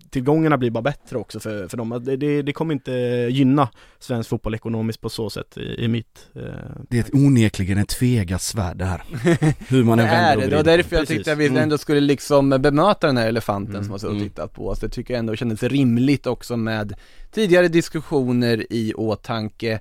tillgångarna 0.10 0.58
blir 0.58 0.72
bara 0.72 0.82
bättre 0.82 1.18
också 1.18 1.40
för, 1.40 1.68
för 1.68 1.78
dem. 1.78 2.02
Det, 2.06 2.18
det, 2.18 2.42
det 2.42 2.54
kommer 2.54 2.74
inte 2.74 2.92
gynna 3.32 3.70
svensk 4.00 4.30
fotboll 4.30 4.56
ekonomiskt 4.56 5.02
på 5.02 5.10
så 5.10 5.30
sätt 5.30 5.58
i, 5.58 5.84
i 5.84 5.88
mitt 5.88 6.28
eh, 6.36 6.42
Det 6.90 6.98
är 6.98 7.02
ett 7.02 7.14
onekligen 7.14 7.78
ett 7.78 7.90
tvegat 7.90 8.42
svärd 8.42 8.78
det 8.78 8.86
här. 8.86 9.04
Hur 9.70 9.84
man 9.84 9.98
Det 9.98 10.04
än 10.04 10.10
är 10.10 10.38
vänder 10.38 10.38
det, 10.38 10.44
och 10.46 10.50
det 10.50 10.56
var 10.56 10.64
vrider. 10.64 10.78
därför 10.78 10.96
jag 10.96 11.02
Precis. 11.02 11.18
tyckte 11.18 11.32
att 11.32 11.38
vi 11.38 11.48
Mm. 11.48 11.64
ändå 11.64 11.78
skulle 11.78 12.00
liksom 12.00 12.50
bemöta 12.50 13.08
den 13.08 13.18
här 13.18 13.28
elefanten 13.28 13.76
Mm, 13.76 13.84
som 13.84 13.92
har 13.92 13.98
suttit 14.00 14.10
och 14.12 14.18
mm. 14.18 14.30
tittat 14.30 14.54
på 14.54 14.68
oss. 14.68 14.80
Det 14.80 14.90
tycker 14.90 15.14
jag 15.14 15.20
ändå 15.20 15.36
kändes 15.36 15.64
rimligt 15.64 16.28
också 16.28 16.58
med 16.58 16.94
tidigare 17.32 17.68
diskussioner 17.68 18.66
i 18.70 18.94
åtanke. 18.94 19.80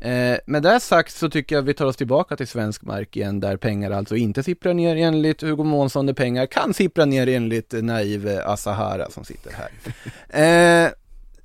Eh, 0.00 0.38
med 0.46 0.62
det 0.62 0.80
sagt 0.80 1.14
så 1.14 1.30
tycker 1.30 1.54
jag 1.54 1.62
vi 1.62 1.74
tar 1.74 1.86
oss 1.86 1.96
tillbaka 1.96 2.36
till 2.36 2.48
svensk 2.48 2.82
mark 2.82 3.16
igen 3.16 3.40
där 3.40 3.56
pengar 3.56 3.90
alltså 3.90 4.16
inte 4.16 4.42
sipprar 4.42 4.74
ner 4.74 4.96
enligt 4.96 5.42
Hugo 5.42 5.64
Månsson 5.64 6.06
där 6.06 6.14
pengar 6.14 6.46
kan 6.46 6.74
sippra 6.74 7.04
ner 7.04 7.26
enligt 7.26 7.72
naiv 7.72 8.28
eh, 8.28 8.48
Asahara 8.48 9.10
som 9.10 9.24
sitter 9.24 9.52
här. 9.52 9.68
Eh, 10.28 10.90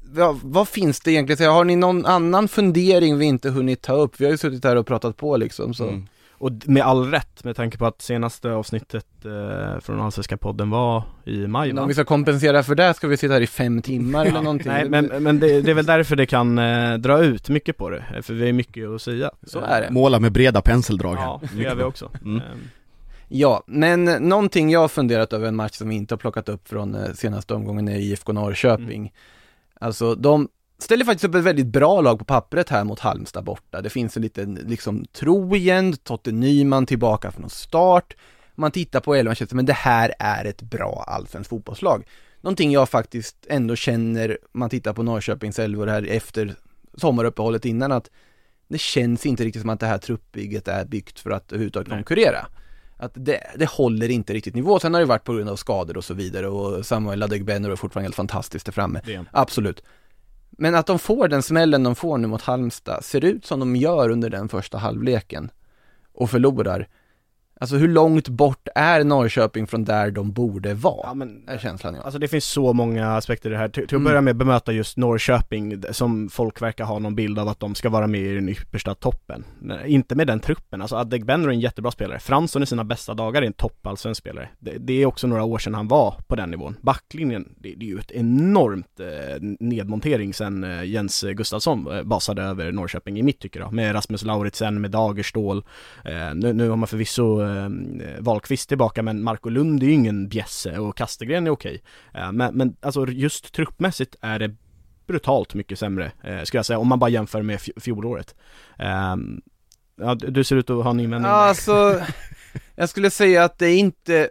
vad, 0.01 0.39
vad 0.43 0.67
finns 0.67 0.99
det 0.99 1.11
egentligen? 1.11 1.51
Har 1.51 1.63
ni 1.63 1.75
någon 1.75 2.05
annan 2.05 2.47
fundering 2.47 3.17
vi 3.17 3.25
inte 3.25 3.49
hunnit 3.49 3.81
ta 3.81 3.93
upp? 3.93 4.19
Vi 4.19 4.25
har 4.25 4.31
ju 4.31 4.37
suttit 4.37 4.63
här 4.63 4.75
och 4.75 4.87
pratat 4.87 5.17
på 5.17 5.37
liksom 5.37 5.73
så. 5.73 5.83
Mm. 5.83 6.07
Och 6.37 6.51
med 6.65 6.83
all 6.83 7.11
rätt 7.11 7.43
med 7.43 7.55
tanke 7.55 7.77
på 7.77 7.85
att 7.85 8.01
senaste 8.01 8.51
avsnittet 8.51 9.25
eh, 9.25 9.79
från 9.79 10.01
Allsvenska 10.01 10.37
podden 10.37 10.69
var 10.69 11.03
i 11.25 11.47
maj 11.47 11.67
Men 11.67 11.75
va? 11.75 11.81
Om 11.81 11.87
vi 11.87 11.93
ska 11.93 12.03
kompensera 12.03 12.63
för 12.63 12.75
det 12.75 12.93
ska 12.93 13.07
vi 13.07 13.17
sitta 13.17 13.33
här 13.33 13.41
i 13.41 13.47
fem 13.47 13.81
timmar 13.81 14.25
eller 14.25 14.41
någonting. 14.41 14.71
Nej 14.71 14.89
men, 14.89 15.05
men 15.05 15.39
det, 15.39 15.61
det 15.61 15.71
är 15.71 15.75
väl 15.75 15.85
därför 15.85 16.15
det 16.15 16.25
kan 16.25 16.57
eh, 16.57 16.93
dra 16.93 17.23
ut 17.23 17.49
mycket 17.49 17.77
på 17.77 17.89
det, 17.89 18.05
eh, 18.15 18.21
för 18.21 18.33
vi 18.33 18.45
har 18.45 18.53
mycket 18.53 18.89
att 18.89 19.01
säga 19.01 19.31
Så 19.47 19.59
är 19.59 19.81
det. 19.81 19.91
Måla 19.91 20.19
med 20.19 20.31
breda 20.31 20.61
penseldrag 20.61 21.15
här. 21.15 21.23
Ja, 21.23 21.41
det 21.55 21.63
gör 21.63 21.75
vi 21.75 21.83
också 21.83 22.09
Mm. 22.21 22.35
Ehm, 22.37 22.69
Ja, 23.35 23.63
men 23.67 24.05
någonting 24.05 24.69
jag 24.69 24.79
har 24.79 24.87
funderat 24.87 25.33
över 25.33 25.47
en 25.47 25.55
match 25.55 25.75
som 25.75 25.89
vi 25.89 25.95
inte 25.95 26.13
har 26.13 26.17
plockat 26.17 26.49
upp 26.49 26.67
från 26.67 26.95
eh, 26.95 27.13
senaste 27.13 27.53
omgången 27.53 27.87
är 27.87 27.97
IFK 27.97 28.33
Norrköping. 28.33 29.01
Mm. 29.01 29.11
Alltså 29.79 30.15
de 30.15 30.47
ställer 30.83 31.05
faktiskt 31.05 31.25
upp 31.25 31.35
ett 31.35 31.43
väldigt 31.43 31.67
bra 31.67 32.01
lag 32.01 32.19
på 32.19 32.25
pappret 32.25 32.69
här 32.69 32.83
mot 32.83 32.99
Halmstad 32.99 33.43
borta. 33.43 33.81
Det 33.81 33.89
finns 33.89 34.17
en 34.17 34.23
liten 34.23 34.53
liksom 34.53 35.05
tro 35.05 35.55
igen, 35.55 35.93
Totte 35.93 36.31
Nyman 36.31 36.85
tillbaka 36.85 37.31
från 37.31 37.49
start. 37.49 38.15
Man 38.55 38.71
tittar 38.71 38.99
på 38.99 39.15
elvan 39.15 39.31
och 39.31 39.37
känner 39.37 39.55
men 39.55 39.65
det 39.65 39.73
här 39.73 40.13
är 40.19 40.45
ett 40.45 40.61
bra 40.61 41.03
allsvenskt 41.07 41.49
fotbollslag. 41.49 42.05
Någonting 42.41 42.71
jag 42.71 42.89
faktiskt 42.89 43.45
ändå 43.49 43.75
känner, 43.75 44.37
man 44.51 44.69
tittar 44.69 44.93
på 44.93 45.03
Norrköpings 45.03 45.59
elvor 45.59 45.87
här 45.87 46.07
efter 46.09 46.55
sommaruppehållet 46.97 47.65
innan 47.65 47.91
att 47.91 48.09
det 48.67 48.79
känns 48.79 49.25
inte 49.25 49.43
riktigt 49.43 49.61
som 49.61 49.69
att 49.69 49.79
det 49.79 49.85
här 49.85 49.97
truppbygget 49.97 50.67
är 50.67 50.85
byggt 50.85 51.19
för 51.19 51.31
att 51.31 51.51
överhuvudtaget 51.51 51.87
Nej. 51.87 51.97
konkurrera. 51.97 52.45
Att 52.97 53.11
det, 53.15 53.39
det 53.55 53.69
håller 53.69 54.09
inte 54.09 54.33
riktigt 54.33 54.55
nivå. 54.55 54.79
Sen 54.79 54.93
har 54.93 55.01
det 55.01 55.07
varit 55.07 55.23
på 55.23 55.33
grund 55.33 55.49
av 55.49 55.55
skador 55.55 55.97
och 55.97 56.03
så 56.03 56.13
vidare 56.13 56.47
och 56.47 56.85
Samuel 56.85 57.23
Adegbenro 57.23 57.71
är 57.71 57.75
fortfarande 57.75 58.05
helt 58.05 58.15
fantastiskt 58.15 58.65
där 58.65 58.73
framme. 58.73 59.01
det. 59.05 59.25
Absolut. 59.31 59.83
Men 60.63 60.75
att 60.75 60.85
de 60.85 60.99
får 60.99 61.27
den 61.27 61.43
smällen 61.43 61.83
de 61.83 61.95
får 61.95 62.17
nu 62.17 62.27
mot 62.27 62.41
Halmstad, 62.41 63.03
ser 63.03 63.25
ut 63.25 63.45
som 63.45 63.59
de 63.59 63.75
gör 63.75 64.09
under 64.09 64.29
den 64.29 64.49
första 64.49 64.77
halvleken 64.77 65.51
och 66.13 66.29
förlorar. 66.29 66.87
Alltså 67.63 67.75
hur 67.75 67.87
långt 67.87 68.29
bort 68.29 68.67
är 68.75 69.03
Norrköping 69.03 69.67
från 69.67 69.85
där 69.85 70.11
de 70.11 70.31
borde 70.31 70.73
vara? 70.73 70.99
Ja, 71.03 71.13
men, 71.13 71.43
är 71.47 71.57
känslan 71.57 71.95
jag. 71.95 72.03
Alltså 72.05 72.19
det 72.19 72.27
finns 72.27 72.45
så 72.45 72.73
många 72.73 73.15
aspekter 73.15 73.49
i 73.49 73.53
det 73.53 73.57
här. 73.59 73.67
Till, 73.69 73.73
till 73.73 73.83
att 73.83 73.91
Mm. 73.91 74.03
börja 74.03 74.21
med 74.21 74.35
bemöta 74.35 74.71
just 74.71 74.97
Norrköping, 74.97 75.83
som 75.91 76.29
folk 76.29 76.61
verkar 76.61 76.85
ha 76.85 76.99
någon 76.99 77.15
bild 77.15 77.39
av 77.39 77.47
att 77.47 77.59
de 77.59 77.75
ska 77.75 77.89
vara 77.89 78.07
med 78.07 78.21
i 78.21 78.35
den 78.35 78.49
yppersta 78.49 78.95
toppen. 78.95 79.43
Inte 79.85 80.15
med 80.15 80.27
den 80.27 80.39
truppen, 80.39 80.81
alltså 80.81 80.95
Adegbenro 80.95 81.49
är 81.49 81.53
en 81.53 81.59
jättebra 81.59 81.91
spelare. 81.91 82.19
Fransson 82.19 82.63
i 82.63 82.65
sina 82.65 82.83
bästa 82.83 83.13
dagar 83.13 83.41
är 83.41 83.45
en 83.45 83.53
toppallsvensk 83.53 84.19
spelare. 84.19 84.49
Det, 84.59 84.77
det 84.77 85.01
är 85.01 85.05
också 85.05 85.27
några 85.27 85.43
år 85.43 85.57
sedan 85.57 85.73
han 85.73 85.87
var 85.87 86.15
på 86.27 86.35
den 86.35 86.49
nivån. 86.51 86.75
Backlinjen, 86.81 87.49
det, 87.57 87.73
det 87.77 87.85
är 87.85 87.89
ju 87.89 87.99
ett 87.99 88.11
enormt 88.11 88.99
eh, 88.99 89.41
nedmontering 89.59 90.33
sen 90.33 90.63
eh, 90.63 90.83
Jens 90.83 91.25
Gustafsson 91.33 91.91
eh, 91.97 92.03
basade 92.03 92.41
över 92.41 92.71
Norrköping 92.71 93.19
i 93.19 93.23
mitt 93.23 93.39
tycke 93.39 93.59
då. 93.59 93.71
Med 93.71 93.95
Rasmus 93.95 94.23
Lauritsen, 94.23 94.81
med 94.81 94.91
Dagerstål. 94.91 95.63
Eh, 96.05 96.35
nu, 96.35 96.53
nu 96.53 96.69
har 96.69 96.75
man 96.75 96.87
förvisso 96.87 97.41
eh, 97.41 97.52
Eh, 97.53 98.19
Wahlqvist 98.19 98.69
tillbaka 98.69 99.03
men 99.03 99.23
Marco 99.23 99.49
Lund 99.49 99.83
är 99.83 99.87
ju 99.87 99.93
ingen 99.93 100.27
bjässe 100.27 100.77
och 100.77 100.97
Kastegren 100.97 101.47
är 101.47 101.51
okej. 101.51 101.81
Eh, 102.13 102.31
men, 102.31 102.55
men 102.55 102.75
alltså 102.81 103.07
just 103.07 103.53
truppmässigt 103.53 104.15
är 104.21 104.39
det 104.39 104.55
brutalt 105.07 105.53
mycket 105.53 105.79
sämre, 105.79 106.11
eh, 106.23 106.43
skulle 106.43 106.59
jag 106.59 106.65
säga, 106.65 106.79
om 106.79 106.87
man 106.87 106.99
bara 106.99 107.09
jämför 107.09 107.41
med 107.41 107.61
fjolåret. 107.61 108.35
Eh, 108.79 109.15
ja, 109.95 110.15
du 110.15 110.43
ser 110.43 110.55
ut 110.55 110.69
att 110.69 110.83
ha 110.83 110.91
en 110.91 110.99
invändning 110.99 111.31
Ja, 111.31 111.35
Alltså, 111.35 112.01
jag 112.75 112.89
skulle 112.89 113.09
säga 113.09 113.43
att 113.43 113.59
det 113.59 113.67
är 113.67 113.77
inte 113.77 114.29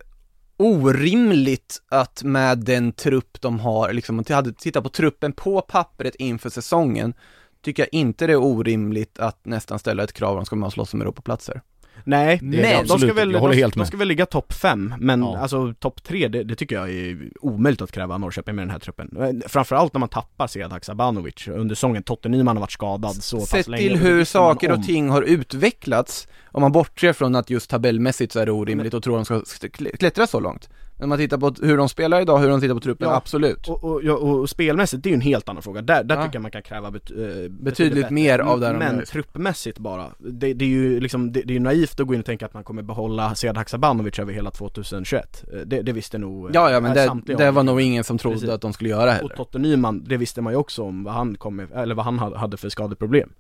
orimligt 0.57 1.83
att 1.89 2.23
med 2.23 2.59
den 2.59 2.93
trupp 2.93 3.41
de 3.41 3.61
har, 3.61 3.93
liksom 3.93 4.19
om 4.19 4.25
hade 4.35 4.53
tittat 4.53 4.83
på 4.83 4.89
truppen 4.89 5.33
på 5.33 5.61
pappret 5.61 6.15
inför 6.15 6.51
säsongen, 6.51 7.15
tycker 7.63 7.83
jag 7.83 7.89
inte 7.93 8.27
det 8.27 8.33
är 8.33 8.43
orimligt 8.43 9.19
att 9.19 9.45
nästan 9.45 9.79
ställa 9.79 10.05
ett 10.05 10.13
krav 10.13 10.31
om 10.31 10.37
de 10.37 10.47
ska 10.47 10.57
med 10.57 10.67
och 10.67 10.73
slåss 10.73 10.95
om 10.95 11.01
Europaplatser. 11.01 11.63
Nej, 12.05 12.39
Men- 12.43 12.51
det, 12.51 12.63
de, 12.63 12.75
absolut 12.75 12.89
ska 13.01 13.09
inte. 13.09 13.15
väl, 13.15 13.33
Jag 13.33 13.41
håller 13.41 13.55
de, 13.55 13.61
helt 13.61 13.75
de 13.75 13.79
med. 13.81 13.87
ska 13.87 13.97
väl 13.97 14.09
ligga 14.09 14.27
topp 14.27 14.53
fem, 14.53 14.95
men 14.99 15.21
Ja. 15.23 15.39
alltså 15.39 15.75
topp 15.79 16.03
tre, 16.03 16.29
det, 16.29 16.45
det 16.45 16.55
tycker 16.55 16.77
jag 16.77 16.91
är 16.91 17.19
omöjligt 17.41 17.83
att 17.83 17.93
kräva 17.93 18.19
Norrköping 18.19 18.55
med 18.55 18.63
den 18.63 18.71
här 18.71 18.79
truppen. 18.79 19.43
Framförallt 19.49 19.93
när 19.95 19.99
man 20.01 20.09
tappar 20.09 20.47
Sead 20.47 20.73
Haksabanovic 20.73 21.49
under 21.49 21.75
säsongen, 21.75 22.03
Totte 22.03 22.29
Nyman 22.29 22.57
har 22.57 22.61
varit 22.61 22.73
skadad 22.73 23.15
så 23.15 23.39
pass 23.39 23.49
Sett 23.49 23.69
länge. 23.69 23.83
till 23.83 23.93
och 23.93 23.99
det 23.99 24.05
hur 24.05 24.17
man 24.17 24.27
saker 24.27 24.73
och 24.73 24.83
ting 24.85 25.09
har 25.11 25.23
utvecklats, 25.23 26.29
om 26.47 26.61
man 26.63 26.73
bortser 26.73 27.13
från 27.13 27.37
att 27.37 27.51
just 27.51 27.71
tabellmässigt 27.71 28.33
så 28.33 28.39
är 28.41 28.47
det 28.47 28.53
orimligt 28.53 28.95
att 28.95 29.03
tro 29.05 29.17
att 29.17 29.29
de 29.29 29.43
ska 29.47 29.69
klättra 29.69 30.27
så 30.27 30.41
långt. 30.41 30.69
När 31.03 31.07
man 31.07 31.19
tittar 31.19 31.39
på 31.39 31.55
hur 31.63 31.77
de 31.77 31.89
spelar 31.89 32.21
idag, 32.21 32.39
hur 32.39 32.49
de 32.49 32.61
tittar 32.61 32.75
på 32.75 32.81
truppen, 32.81 33.09
Ja. 33.09 33.17
absolut. 33.17 33.69
Och, 33.69 33.85
och, 33.85 34.01
ja, 34.05 34.15
och 34.15 34.51
spelmässigt, 34.51 35.03
det 35.03 35.09
är 35.09 35.11
ju 35.11 35.15
en 35.15 35.21
helt 35.21 35.49
annan 35.49 35.63
fråga. 35.63 35.83
Där, 35.83 36.05
där 36.05 36.15
Ja. 36.17 36.23
tycker 36.25 36.37
jag 36.37 36.43
man 36.43 36.51
kan 36.51 36.63
kräva 36.63 36.91
bet, 36.91 37.11
eh, 37.11 37.17
Betydligt 37.51 38.11
mer 38.11 38.39
av 38.39 38.61
det 38.61 38.67
de 38.69 38.79
Men 38.79 38.97
gör. 38.97 39.05
truppmässigt 39.05 39.79
bara, 39.79 40.07
det, 40.19 40.55
det 40.55 40.65
är 40.65 40.69
ju 40.69 41.01
liksom, 41.01 41.33
det, 41.33 41.41
det 41.43 41.53
är 41.53 41.55
ju 41.55 41.61
naivt 41.61 42.01
att 42.01 42.07
gå 42.07 42.15
in 42.15 42.21
och 42.21 42.27
tänka 42.27 42.47
att 42.47 42.55
man 42.55 42.65
kommer 42.65 42.83
behålla 42.83 43.35
Sead 43.35 43.57
Haksabanovic 43.57 44.19
över 44.19 44.33
hela 44.33 44.51
2021. 44.51 45.45
Eh, 45.53 45.59
Det, 45.61 45.83
det 45.83 45.93
visste 45.93 46.19
nog 46.19 46.47
eh, 46.47 46.51
Ja, 46.55 46.71
ja, 46.71 46.81
men 46.81 46.95
det, 46.95 47.05
samtliga 47.07 47.39
det 47.39 47.49
om. 47.49 47.55
var 47.55 47.63
nog 47.63 47.81
ingen 47.81 48.05
som 48.05 48.19
trodde 48.19 48.35
Precis. 48.37 48.51
att 48.51 48.61
de 48.61 48.73
skulle 48.73 48.91
göra 48.91 49.05
Och 49.11 49.11
heller. 49.17 49.37
Totte 49.37 49.59
Nyman, 49.59 50.05
det 50.05 50.17
visste 50.17 50.41
man 50.43 50.53
ju 50.53 50.57
också 50.59 50.83
om 50.83 51.05
vad 51.05 51.15
han 51.15 51.35
kom 51.35 51.57
med, 51.57 51.69
eller 51.75 51.95
vad 51.95 52.05
han 52.05 52.19
hade- 52.19 52.57
för 52.57 52.69
skadeproblem 52.69 53.29
eh, 53.29 53.35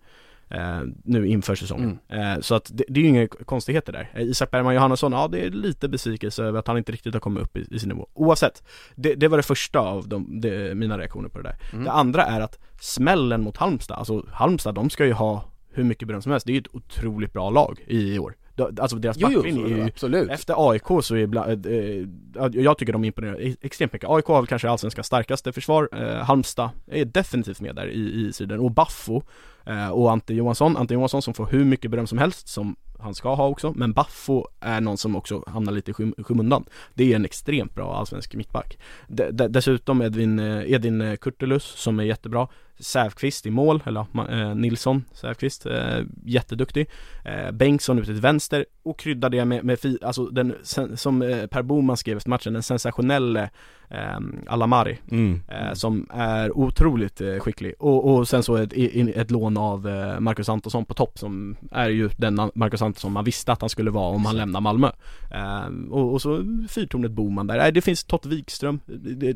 Nu 1.04 1.28
inför 1.28 1.54
säsongen. 1.54 1.98
Mm. 2.08 2.32
Eh, 2.32 2.40
så 2.40 2.54
att 2.54 2.70
det, 2.74 2.84
det 2.88 3.00
är 3.00 3.02
ju 3.02 3.08
inga 3.08 3.26
konstigheter 3.26 3.92
där. 3.92 4.10
Eh, 4.14 4.22
Isak 4.22 4.50
Bergman 4.50 4.74
Johannesson, 4.74 5.12
ja 5.12 5.28
det 5.28 5.46
är 5.46 5.50
lite 5.50 5.88
besvikelse 5.88 6.44
över 6.44 6.58
att 6.58 6.66
han 6.66 6.78
inte 6.78 6.92
riktigt 6.92 7.14
har 7.14 7.20
kommit 7.20 7.42
upp 7.42 7.56
i, 7.56 7.66
i 7.70 7.78
sin 7.78 7.88
nivå. 7.88 8.08
Oavsett, 8.14 8.62
det, 8.94 9.14
det 9.14 9.28
var 9.28 9.36
det 9.36 9.42
första 9.42 9.78
av 9.78 10.08
de, 10.08 10.40
det, 10.40 10.74
mina 10.74 10.98
reaktioner 10.98 11.28
på 11.28 11.38
det 11.38 11.44
där. 11.44 11.56
Mm. 11.72 11.84
Det 11.84 11.92
andra 11.92 12.24
är 12.24 12.40
att 12.40 12.58
smällen 12.80 13.42
mot 13.42 13.56
Halmstad, 13.56 13.98
alltså 13.98 14.26
Halmstad 14.32 14.74
de 14.74 14.90
ska 14.90 15.06
ju 15.06 15.12
ha 15.12 15.44
hur 15.72 15.84
mycket 15.84 16.08
beröm 16.08 16.22
som 16.22 16.32
helst, 16.32 16.46
det 16.46 16.52
är 16.52 16.54
ju 16.54 16.60
ett 16.60 16.74
otroligt 16.74 17.32
bra 17.32 17.50
lag 17.50 17.84
i 17.86 18.18
år. 18.18 18.34
Alltså 18.78 18.96
deras 18.96 19.16
Jo, 19.16 19.28
jo, 19.30 19.38
backlinje 19.38 19.64
är 19.64 19.68
så, 19.68 19.74
ju 19.76 19.84
absolut. 19.84 20.30
efter 20.30 20.70
AIK 20.70 20.86
så 21.02 21.16
är 21.16 21.26
bland, 21.26 21.66
eh, 21.66 21.72
eh, 21.72 22.50
jag 22.52 22.78
tycker 22.78 22.92
de 22.92 23.04
imponerar 23.04 23.54
extremt 23.60 23.92
mycket. 23.92 24.10
AIK 24.10 24.26
har 24.26 24.40
väl 24.40 24.46
kanske 24.46 24.68
allsvenskans 24.68 25.06
starkaste 25.06 25.52
försvar, 25.52 25.88
eh, 25.92 26.24
Halmstad 26.24 26.70
är 26.86 27.04
definitivt 27.04 27.60
med 27.60 27.76
där 27.76 27.86
i, 27.86 28.26
i 28.26 28.32
sidan 28.32 28.60
och 28.60 28.70
Baffo 28.70 29.22
eh, 29.66 29.88
och 29.88 30.12
Ante 30.12 30.34
Johansson, 30.34 30.76
Ante 30.76 30.94
Johansson 30.94 31.22
som 31.22 31.34
får 31.34 31.46
hur 31.46 31.64
mycket 31.64 31.90
beröm 31.90 32.06
som 32.06 32.18
helst 32.18 32.48
som 32.48 32.76
han 33.02 33.14
ska 33.14 33.34
ha 33.34 33.48
också, 33.48 33.72
men 33.76 33.92
Baffo 33.92 34.44
är 34.60 34.80
någon 34.80 34.98
som 34.98 35.16
också 35.16 35.44
hamnar 35.46 35.72
lite 35.72 35.90
i 35.90 35.94
skym, 35.94 36.14
skymundan. 36.18 36.64
Det 36.94 37.12
är 37.12 37.16
en 37.16 37.24
extremt 37.24 37.74
bra 37.74 37.96
allsvensk 37.96 38.34
mittback. 38.34 38.78
D- 39.08 39.30
dessutom 39.48 40.02
Edvin, 40.02 40.38
eh, 40.38 40.72
Edin 40.72 41.00
eh, 41.00 41.16
Kurtulus 41.16 41.64
som 41.64 42.00
är 42.00 42.04
jättebra. 42.04 42.48
Säfqvist 42.78 43.46
i 43.46 43.50
mål, 43.50 43.82
eller 43.86 44.06
ja, 44.12 44.28
eh, 44.28 44.54
Nilsson 44.54 45.04
Säfqvist, 45.12 45.66
eh, 45.66 46.00
jätteduktig. 46.24 46.90
Eh, 47.24 47.50
Bengtsson 47.52 47.98
ute 47.98 48.06
till 48.06 48.20
vänster 48.20 48.66
och 48.82 48.98
kryddar 48.98 49.30
det 49.30 49.44
med, 49.44 49.64
med 49.64 49.78
fi, 49.78 49.98
alltså 50.02 50.24
den, 50.24 50.54
sen, 50.62 50.96
som 50.96 51.22
eh, 51.22 51.46
Per 51.46 51.62
Boman 51.62 51.96
skrev 51.96 52.16
efter 52.16 52.30
matchen, 52.30 52.52
den 52.52 52.62
sensationelle 52.62 53.50
eh, 53.92 54.18
Alamari 54.46 54.98
Mm. 55.10 55.40
eh, 55.48 55.72
som 55.72 56.06
är 56.14 56.56
otroligt 56.58 57.20
eh, 57.20 57.36
skicklig 57.38 57.74
och, 57.78 58.14
och 58.14 58.28
sen 58.28 58.42
så 58.42 58.56
ett, 58.56 58.72
i- 58.72 59.12
ett 59.16 59.30
lån 59.30 59.56
av 59.56 59.88
eh, 59.88 60.20
Marcus 60.20 60.48
Antonsson 60.48 60.84
på 60.84 60.94
topp 60.94 61.18
som 61.18 61.56
är 61.70 61.88
ju 61.88 62.10
den 62.16 62.34
Marcus 62.54 62.82
Antonsson 62.82 63.12
man 63.12 63.24
visste 63.24 63.52
att 63.52 63.60
han 63.60 63.70
skulle 63.70 63.90
vara 63.90 64.08
om 64.14 64.24
han 64.24 64.36
lämnar 64.36 64.60
Malmö 64.60 64.90
eh, 65.34 65.90
och, 65.90 66.12
och 66.12 66.22
så 66.22 66.44
fyrtornet 66.68 67.10
Boman 67.12 67.46
där, 67.46 67.56
Nej, 67.58 67.72
det 67.72 67.80
finns 67.80 68.04
Tott 68.04 68.26
Wikström, 68.26 68.80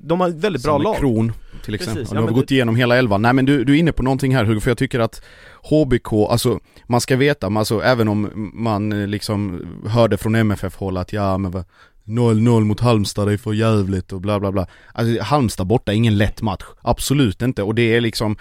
de, 0.01 0.21
har 0.21 0.29
väldigt 0.29 0.63
bra 0.63 0.73
Samme 0.73 0.85
lag 0.85 0.97
Kron 0.97 1.33
till 1.65 1.75
exempel. 1.75 1.95
Precis, 1.95 2.13
nu 2.13 2.17
ja, 2.19 2.23
har 2.23 2.29
vi 2.29 2.35
gått 2.35 2.51
igenom 2.51 2.77
hela 2.77 2.97
elvan. 2.97 3.23
Nej 3.23 3.33
men 3.33 3.45
du, 3.45 3.65
du 3.65 3.75
är 3.75 3.79
inne 3.79 3.93
på 3.93 4.03
någonting 4.03 4.35
här 4.37 4.45
Hugo, 4.45 4.61
för 4.61 4.71
jag 4.71 4.79
tycker 4.79 5.01
att 5.01 5.23
HBK, 5.63 6.13
alltså 6.31 6.61
man 6.87 7.01
ska 7.01 7.17
veta, 7.17 7.47
alltså 7.47 7.81
även 7.83 8.09
om 8.09 8.51
man 8.55 8.93
eh, 8.93 9.07
liksom 9.07 9.61
hörde 9.87 10.17
från 10.17 10.35
MFF-håll 10.35 10.97
att 10.97 11.13
ja 11.13 11.39
men 11.39 11.65
0-0 12.07 12.65
mot 12.65 12.81
Halmstad, 12.81 13.29
det 13.29 13.33
är 13.33 13.37
för 13.37 13.53
jävligt 13.53 14.13
och 14.13 14.21
bla 14.21 14.41
bla 14.41 14.53
bla. 14.53 14.67
Alltså 14.93 15.23
Halmstad 15.23 15.67
borta 15.67 15.93
är 15.93 15.97
ingen 15.97 16.19
lätt 16.19 16.43
match, 16.43 16.65
absolut 16.81 17.43
inte. 17.43 17.63
Och 17.63 17.75
det 17.75 17.95
är 17.95 18.01
liksom, 18.01 18.37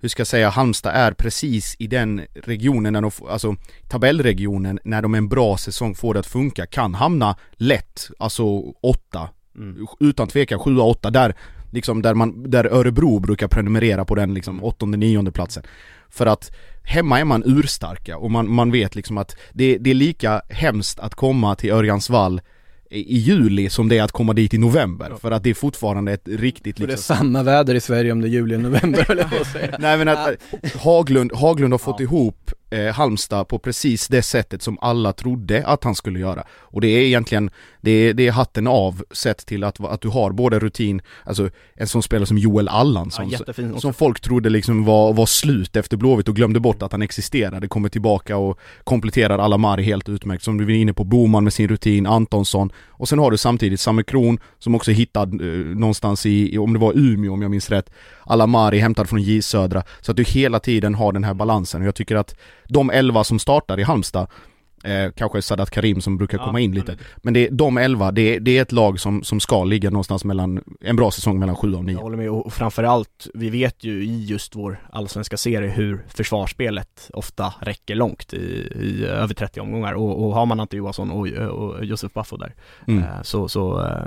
hur 0.00 0.08
ska 0.08 0.20
jag 0.20 0.26
säga, 0.26 0.48
Halmstad 0.48 0.92
är 0.94 1.12
precis 1.12 1.76
i 1.78 1.86
den 1.86 2.22
regionen, 2.44 2.92
när 2.92 3.00
de, 3.00 3.10
alltså 3.28 3.56
tabellregionen, 3.88 4.78
när 4.84 5.02
de 5.02 5.14
en 5.14 5.28
bra 5.28 5.56
säsong 5.56 5.94
får 5.94 6.14
det 6.14 6.20
att 6.20 6.26
funka, 6.26 6.66
kan 6.66 6.94
hamna 6.94 7.36
lätt, 7.52 8.10
alltså 8.18 8.44
åtta 8.82 9.28
mm. 9.56 9.86
utan 10.00 10.28
tvekan 10.28 10.58
7-8 10.58 11.10
där 11.10 11.34
liksom 11.70 12.02
där 12.02 12.14
man, 12.14 12.50
där 12.50 12.64
Örebro 12.64 13.18
brukar 13.18 13.48
prenumerera 13.48 14.04
på 14.04 14.14
den 14.14 14.34
liksom 14.34 14.64
åttonde, 14.64 14.96
nionde 14.96 15.32
platsen 15.32 15.62
För 16.08 16.26
att 16.26 16.56
hemma 16.82 17.20
är 17.20 17.24
man 17.24 17.42
urstarka 17.46 18.18
och 18.18 18.30
man, 18.30 18.50
man 18.50 18.70
vet 18.70 18.94
liksom 18.94 19.18
att 19.18 19.36
det, 19.52 19.78
det 19.78 19.90
är 19.90 19.94
lika 19.94 20.42
hemskt 20.48 20.98
att 20.98 21.14
komma 21.14 21.54
till 21.54 21.70
Örjansvall 21.70 22.40
i 22.90 23.18
juli 23.18 23.70
som 23.70 23.88
det 23.88 23.98
är 23.98 24.02
att 24.02 24.12
komma 24.12 24.32
dit 24.32 24.54
i 24.54 24.58
november, 24.58 25.12
för 25.20 25.30
att 25.30 25.42
det 25.42 25.50
är 25.50 25.54
fortfarande 25.54 26.12
ett 26.12 26.28
riktigt 26.28 26.78
För 26.78 26.86
det 26.86 26.92
är 26.92 26.96
liksom 26.96 27.16
samma 27.16 27.42
väder 27.42 27.74
i 27.74 27.80
Sverige 27.80 28.12
om 28.12 28.20
det 28.20 28.28
är 28.28 28.30
juli 28.30 28.56
och 28.56 28.60
november 28.60 29.04
höll 29.08 29.18
jag 29.18 29.30
på 29.30 29.36
att 29.36 29.52
säga. 29.52 29.76
Nej 29.78 29.98
men 29.98 30.08
att 30.08 30.36
Haglund, 30.74 31.32
Haglund 31.32 31.72
har 31.72 31.78
fått 31.78 32.00
ihop 32.00 32.50
eh, 32.70 32.94
Halmstad 32.94 33.48
på 33.48 33.58
precis 33.58 34.08
det 34.08 34.22
sättet 34.22 34.62
som 34.62 34.78
alla 34.80 35.12
trodde 35.12 35.66
att 35.66 35.84
han 35.84 35.94
skulle 35.94 36.18
göra. 36.18 36.44
Och 36.50 36.80
det 36.80 36.88
är 36.88 37.00
egentligen, 37.00 37.50
det 37.80 37.90
är, 37.90 38.14
det 38.14 38.26
är 38.26 38.32
hatten 38.32 38.66
av 38.66 39.02
sett 39.10 39.46
till 39.46 39.64
att, 39.64 39.84
att 39.84 40.00
du 40.00 40.08
har 40.08 40.30
både 40.30 40.58
rutin, 40.58 41.02
alltså 41.24 41.50
en 41.74 41.86
sån 41.86 42.02
spelare 42.02 42.26
som 42.26 42.38
Joel 42.38 42.66
ja, 42.66 42.72
Allansson 42.72 43.26
också. 43.26 43.80
som 43.80 43.94
folk 43.94 44.20
trodde 44.20 44.48
liksom 44.48 44.84
var, 44.84 45.12
var 45.12 45.26
slut 45.26 45.76
efter 45.76 45.96
Blåvitt 45.96 46.28
och 46.28 46.36
glömde 46.36 46.60
bort 46.60 46.82
att 46.82 46.92
han 46.92 47.02
existerade, 47.02 47.68
kommer 47.68 47.88
tillbaka 47.88 48.36
och 48.36 48.58
kompletterar 48.84 49.38
Alamari 49.38 49.82
helt 49.82 50.08
utmärkt. 50.08 50.44
Som 50.44 50.58
du 50.58 50.64
var 50.64 50.72
inne 50.72 50.92
på, 50.92 51.04
Boman 51.04 51.44
med 51.44 51.52
sin 51.52 51.68
rutin, 51.68 52.06
Antonsson 52.06 52.72
och 52.98 53.08
sen 53.08 53.18
har 53.18 53.30
du 53.30 53.36
samtidigt 53.36 53.80
Samme 53.80 54.02
Kron 54.02 54.38
som 54.58 54.74
också 54.74 54.90
hittad 54.90 55.22
eh, 55.22 55.48
någonstans 55.76 56.26
i, 56.26 56.58
om 56.58 56.72
det 56.72 56.78
var 56.78 56.92
Umeå 56.96 57.32
om 57.32 57.42
jag 57.42 57.50
minns 57.50 57.70
rätt, 57.70 57.90
Alamari 58.28 58.78
hämtad 58.78 59.08
från 59.08 59.22
J 59.22 59.42
Södra. 59.42 59.82
Så 60.00 60.10
att 60.10 60.16
du 60.16 60.24
hela 60.24 60.60
tiden 60.60 60.94
har 60.94 61.12
den 61.12 61.24
här 61.24 61.34
balansen 61.34 61.80
och 61.80 61.86
jag 61.86 61.94
tycker 61.94 62.16
att 62.16 62.34
de 62.68 62.90
elva 62.90 63.24
som 63.24 63.38
startar 63.38 63.80
i 63.80 63.82
Halmstad 63.82 64.26
Eh, 64.84 65.10
kanske 65.16 65.42
Sadat 65.42 65.70
Karim 65.70 66.00
som 66.00 66.16
brukar 66.16 66.38
Ja, 66.38 66.44
komma 66.44 66.60
in 66.60 66.72
lite. 66.74 66.96
Men 67.16 67.34
det, 67.34 67.48
de 67.48 67.78
elva, 67.78 68.12
det, 68.12 68.38
det 68.38 68.58
är 68.58 68.62
ett 68.62 68.72
lag 68.72 69.00
som, 69.00 69.22
som 69.22 69.40
ska 69.40 69.64
ligga 69.64 69.90
någonstans 69.90 70.24
mellan, 70.24 70.64
en 70.80 70.96
bra 70.96 71.10
säsong 71.10 71.38
mellan 71.38 71.56
7 71.56 71.74
och 71.74 71.84
9. 71.84 71.94
Jag 71.94 72.02
håller 72.02 72.16
med 72.16 72.30
och 72.30 72.46
och 72.46 72.52
framförallt, 72.52 73.28
vi 73.34 73.50
vet 73.50 73.84
ju 73.84 74.04
i 74.04 74.24
just 74.24 74.56
vår 74.56 74.80
allsvenska 74.92 75.36
serie 75.36 75.70
hur 75.70 76.04
försvarsspelet 76.08 77.10
ofta 77.14 77.54
räcker 77.60 77.94
långt 77.94 78.34
i, 78.34 78.38
i 78.80 79.04
över 79.04 79.34
30 79.34 79.60
omgångar 79.60 79.92
och, 79.92 80.24
och 80.26 80.34
har 80.34 80.46
man 80.46 80.60
Ante 80.60 80.76
Johansson 80.76 81.10
och, 81.10 81.26
och 81.48 81.84
Josef 81.84 82.12
Baffo 82.12 82.36
där 82.36 82.54
Mm. 82.86 83.04
eh, 83.04 83.22
så, 83.22 83.48
så 83.48 83.80
eh, 83.86 84.04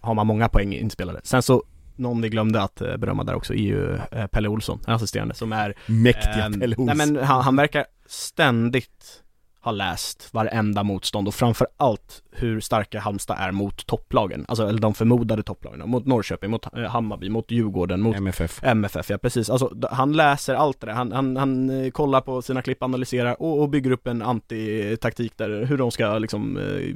har 0.00 0.14
man 0.14 0.26
många 0.26 0.48
poäng 0.48 0.74
inspelade. 0.74 1.20
Sen 1.24 1.42
så 1.42 1.62
någon 1.98 2.20
vi 2.20 2.28
glömde 2.28 2.62
att 2.62 2.80
eh, 2.80 2.96
berömma 2.96 3.24
där 3.24 3.34
också 3.34 3.54
är 3.54 3.58
ju 3.58 3.94
eh, 4.12 4.26
Pelle 4.26 4.48
Olsson, 4.48 4.78
en 4.86 4.94
assisterande 4.94 5.34
som 5.34 5.52
är 5.52 5.74
Mäktiga 5.86 6.44
ehm, 6.44 6.60
Pelle 6.60 6.76
Nej 6.78 6.92
Olsson. 6.92 7.14
men 7.14 7.24
han, 7.24 7.42
han 7.42 7.56
verkar 7.56 7.84
ständigt 8.06 9.22
ha 9.60 9.72
läst 9.72 10.34
varenda 10.34 10.82
motstånd 10.82 11.28
och 11.28 11.34
framförallt 11.34 12.22
hur 12.30 12.60
starka 12.60 13.00
Halmstad 13.00 13.36
är 13.40 13.52
mot 13.52 13.86
topplagen, 13.86 14.44
alltså 14.48 14.68
eller 14.68 14.80
de 14.80 14.94
förmodade 14.94 15.42
topplagen, 15.42 15.90
mot 15.90 16.06
Norrköping, 16.06 16.50
mot 16.50 16.76
eh, 16.76 16.82
Hammarby, 16.82 17.28
mot 17.28 17.50
Djurgården, 17.50 18.00
mot 18.00 18.16
MFF. 18.16 18.60
MFF, 18.62 19.10
ja 19.10 19.18
precis. 19.18 19.50
Alltså 19.50 19.72
han 19.90 20.12
läser 20.12 20.54
allt 20.54 20.80
det 20.80 20.86
där. 20.86 20.94
Han, 20.94 21.12
han, 21.12 21.36
han 21.36 21.70
eh, 21.84 21.90
kollar 21.90 22.20
på 22.20 22.42
sina 22.42 22.62
klipp, 22.62 22.82
analyserar 22.82 23.42
och, 23.42 23.62
och 23.62 23.68
bygger 23.68 23.90
upp 23.90 24.06
en 24.06 24.22
antitaktik 24.22 25.32
där, 25.36 25.64
hur 25.64 25.78
de 25.78 25.90
ska 25.90 26.18
liksom, 26.18 26.56
eh, 26.56 26.94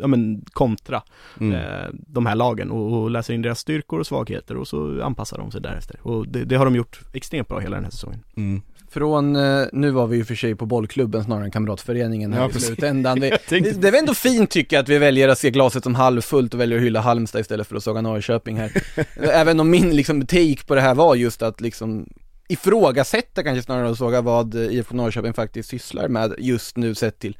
ja 0.00 0.06
men 0.06 0.44
kontra 0.52 1.02
Mm. 1.40 1.54
eh, 1.54 1.88
de 1.92 2.26
här 2.26 2.34
lagen 2.34 2.70
och, 2.70 3.02
och 3.02 3.10
läser 3.10 3.34
in 3.34 3.42
deras 3.42 3.58
styrkor 3.58 4.00
och 4.00 4.06
svagheter 4.06 4.56
och 4.56 4.68
så 4.68 5.02
anpassar 5.02 5.38
de 5.38 5.50
sig 5.50 5.60
därefter. 5.60 5.96
Och 6.02 6.28
det, 6.28 6.44
det 6.44 6.56
har 6.56 6.64
de 6.64 6.74
gjort 6.76 7.00
extremt 7.12 7.48
bra 7.48 7.58
hela 7.58 7.76
den 7.76 7.84
här 7.84 7.90
säsongen. 7.90 8.22
Mm. 8.36 8.62
Från, 8.92 9.36
eh, 9.36 9.64
nu 9.72 9.90
var 9.90 10.06
vi 10.06 10.16
ju 10.16 10.24
för 10.24 10.34
sig 10.34 10.54
på 10.54 10.66
bollklubben 10.66 11.24
snarare 11.24 11.44
än 11.44 11.50
kamratföreningen 11.50 12.32
här 12.32 12.40
Ja, 12.40 12.48
i 12.50 12.60
slutändan. 12.60 13.20
Vi, 13.20 13.30
tänkte- 13.30 13.70
det, 13.72 13.80
det 13.80 13.88
är 13.88 13.92
väl 13.92 14.00
ändå 14.00 14.14
fint 14.14 14.50
tycker 14.50 14.76
jag 14.76 14.82
att 14.82 14.88
vi 14.88 14.98
väljer 14.98 15.28
att 15.28 15.38
se 15.38 15.50
glaset 15.50 15.82
som 15.84 15.94
halvfullt 15.94 16.54
och 16.54 16.60
väljer 16.60 16.78
att 16.78 16.84
hylla 16.84 17.00
Halmstad 17.00 17.40
istället 17.40 17.66
för 17.66 17.76
att 17.76 17.84
såga 17.84 18.00
Norrköping 18.00 18.56
här. 18.56 18.72
Även 19.32 19.60
om 19.60 19.70
min 19.70 19.96
liksom 19.96 20.26
take 20.26 20.64
på 20.66 20.74
det 20.74 20.80
här 20.80 20.94
var 20.94 21.14
just 21.14 21.42
att 21.42 21.60
liksom 21.60 22.06
ifrågasätta 22.48 23.42
kanske 23.42 23.62
snarare 23.62 23.86
än 23.86 23.92
att 23.92 23.98
såga 23.98 24.20
vad 24.20 24.54
eh, 24.54 24.60
IFK 24.74 24.94
Norrköping 24.94 25.32
faktiskt 25.34 25.68
sysslar 25.68 26.08
med 26.08 26.34
just 26.38 26.76
nu 26.76 26.94
sett 26.94 27.18
till 27.18 27.36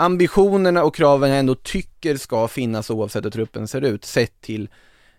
ambitionerna 0.00 0.84
och 0.84 0.94
kraven 0.94 1.30
jag 1.30 1.38
ändå 1.38 1.54
tycker 1.54 2.16
ska 2.16 2.48
finnas 2.48 2.90
oavsett 2.90 3.24
hur 3.24 3.30
truppen 3.30 3.68
ser 3.68 3.80
ut, 3.80 4.04
sett 4.04 4.40
till 4.40 4.68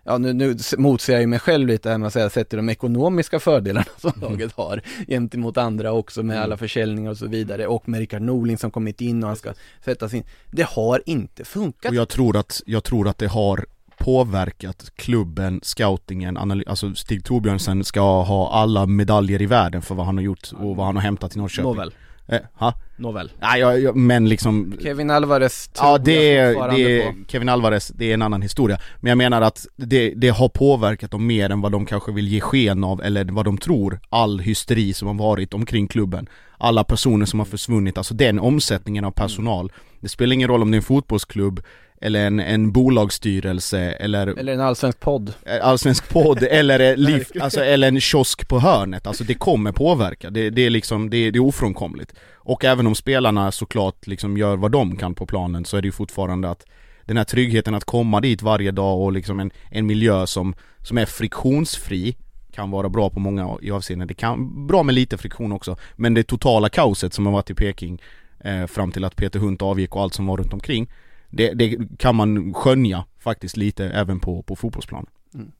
Ja 0.03 0.17
nu, 0.17 0.33
nu 0.33 0.57
motsäger 0.77 1.17
jag 1.17 1.21
ju 1.21 1.27
mig 1.27 1.39
själv 1.39 1.67
lite 1.67 1.89
här 1.89 1.97
med 1.97 2.07
att 2.07 2.13
säga 2.13 2.29
sett 2.29 2.49
till 2.49 2.57
de 2.57 2.69
ekonomiska 2.69 3.39
fördelarna 3.39 3.85
som 3.97 4.11
laget 4.21 4.51
har 4.51 4.81
gentemot 5.07 5.57
andra 5.57 5.91
också 5.91 6.23
med 6.23 6.41
alla 6.41 6.57
försäljningar 6.57 7.11
och 7.11 7.17
så 7.17 7.27
vidare 7.27 7.67
och 7.67 7.89
med 7.89 7.99
Rickard 7.99 8.21
Norling 8.21 8.57
som 8.57 8.71
kommit 8.71 9.01
in 9.01 9.23
och 9.23 9.27
han 9.27 9.37
ska 9.37 9.53
sättas 9.85 10.13
in. 10.13 10.23
Det 10.51 10.67
har 10.67 11.01
inte 11.05 11.45
funkat. 11.45 11.89
Och 11.89 11.95
jag 11.95 12.09
tror 12.09 12.37
att, 12.37 12.61
jag 12.65 12.83
tror 12.83 13.07
att 13.07 13.17
det 13.17 13.27
har 13.27 13.65
påverkat 13.97 14.91
klubben, 14.95 15.59
scoutingen, 15.63 16.37
analy- 16.37 16.69
alltså 16.69 16.95
Stig 16.95 17.25
Torbjörnsen 17.25 17.83
ska 17.83 18.21
ha 18.21 18.51
alla 18.51 18.85
medaljer 18.85 19.41
i 19.41 19.45
världen 19.45 19.81
för 19.81 19.95
vad 19.95 20.05
han 20.05 20.17
har 20.17 20.23
gjort 20.23 20.51
och 20.57 20.75
vad 20.75 20.85
han 20.85 20.95
har 20.95 21.03
hämtat 21.03 21.35
i 21.35 21.39
Norrköping. 21.39 21.63
Nåväl, 21.63 21.93
Eh, 22.31 22.73
nåväl. 22.95 23.31
Nej, 23.41 23.59
jag, 23.59 23.81
jag, 23.81 23.95
men 23.95 24.29
liksom 24.29 24.77
Kevin 24.83 25.09
Alvarez 25.09 25.69
Ja 25.77 25.97
det 25.97 26.37
är, 26.37 26.71
det 26.71 27.01
är. 27.01 27.13
Kevin 27.27 27.49
Alvarez, 27.49 27.87
det 27.87 28.09
är 28.09 28.13
en 28.13 28.21
annan 28.21 28.41
historia. 28.41 28.79
Men 28.99 29.09
jag 29.09 29.17
menar 29.17 29.41
att 29.41 29.65
det, 29.75 30.13
det 30.15 30.29
har 30.29 30.49
påverkat 30.49 31.11
dem 31.11 31.27
mer 31.27 31.49
än 31.49 31.61
vad 31.61 31.71
de 31.71 31.85
kanske 31.85 32.11
vill 32.11 32.27
ge 32.27 32.41
sken 32.41 32.83
av, 32.83 33.01
eller 33.01 33.25
vad 33.25 33.45
de 33.45 33.57
tror. 33.57 33.99
All 34.09 34.39
hysteri 34.39 34.93
som 34.93 35.07
har 35.07 35.15
varit 35.15 35.53
omkring 35.53 35.87
klubben. 35.87 36.29
Alla 36.57 36.83
personer 36.83 37.25
som 37.25 37.39
har 37.39 37.45
försvunnit, 37.45 37.97
alltså 37.97 38.13
den 38.13 38.39
omsättningen 38.39 39.05
av 39.05 39.11
personal. 39.11 39.71
Det 39.99 40.09
spelar 40.09 40.33
ingen 40.33 40.47
roll 40.47 40.61
om 40.61 40.71
det 40.71 40.75
är 40.75 40.79
en 40.79 40.83
fotbollsklubb, 40.83 41.61
eller 42.01 42.27
en, 42.27 42.39
en 42.39 42.71
bolagsstyrelse, 42.71 43.79
eller 43.79 44.27
Eller 44.27 44.53
en 44.53 44.61
allsvensk 44.61 44.99
podd. 44.99 45.33
Eh, 45.45 45.67
allsvensk 45.67 46.09
podd 46.09 46.43
eller, 46.51 46.97
liv, 46.97 47.27
alltså, 47.41 47.63
eller 47.63 47.87
en 47.87 48.01
kiosk 48.01 48.47
på 48.47 48.59
hörnet, 48.59 49.07
alltså 49.07 49.23
det 49.23 49.33
kommer 49.33 49.71
påverka, 49.71 50.29
det, 50.29 50.49
det 50.49 50.65
är 50.65 50.69
liksom, 50.69 51.09
det, 51.09 51.31
det 51.31 51.37
är 51.37 51.43
ofrånkomligt. 51.43 52.13
Och 52.35 52.65
även 52.65 52.87
om 52.87 52.95
spelarna 52.95 53.51
såklart 53.51 54.07
liksom 54.07 54.37
gör 54.37 54.57
vad 54.57 54.71
de 54.71 54.97
kan 54.97 55.15
på 55.15 55.25
planen 55.25 55.65
så 55.65 55.77
är 55.77 55.81
det 55.81 55.87
ju 55.87 55.91
fortfarande 55.91 56.49
att 56.49 56.65
den 57.05 57.17
här 57.17 57.23
tryggheten 57.23 57.75
att 57.75 57.83
komma 57.83 58.21
dit 58.21 58.41
varje 58.41 58.71
dag 58.71 59.01
och 59.01 59.11
liksom 59.11 59.39
en, 59.39 59.51
en 59.69 59.85
miljö 59.85 60.27
som, 60.27 60.55
som 60.83 60.97
är 60.97 61.05
friktionsfri 61.05 62.15
kan 62.51 62.71
vara 62.71 62.89
bra 62.89 63.09
på 63.09 63.19
många 63.19 63.57
i 63.61 63.71
avseenden. 63.71 64.07
Det 64.07 64.13
kan, 64.13 64.67
bra 64.67 64.83
med 64.83 64.95
lite 64.95 65.17
friktion 65.17 65.51
också, 65.51 65.77
men 65.95 66.13
det 66.13 66.23
totala 66.23 66.69
kaoset 66.69 67.13
som 67.13 67.25
har 67.25 67.33
varit 67.33 67.49
i 67.49 67.53
Peking 67.53 68.01
eh, 68.39 68.65
fram 68.65 68.91
till 68.91 69.03
att 69.03 69.15
Peter 69.15 69.39
Hunt 69.39 69.61
avgick 69.61 69.95
och 69.95 70.01
allt 70.01 70.13
som 70.13 70.27
var 70.27 70.37
runt 70.37 70.53
omkring 70.53 70.87
det, 71.31 71.53
det 71.53 71.77
kan 71.97 72.15
man 72.15 72.53
skönja 72.53 73.05
faktiskt 73.19 73.57
lite 73.57 73.85
även 73.85 74.19
på, 74.19 74.43
på 74.43 74.55
fotbollsplanen. 74.55 75.07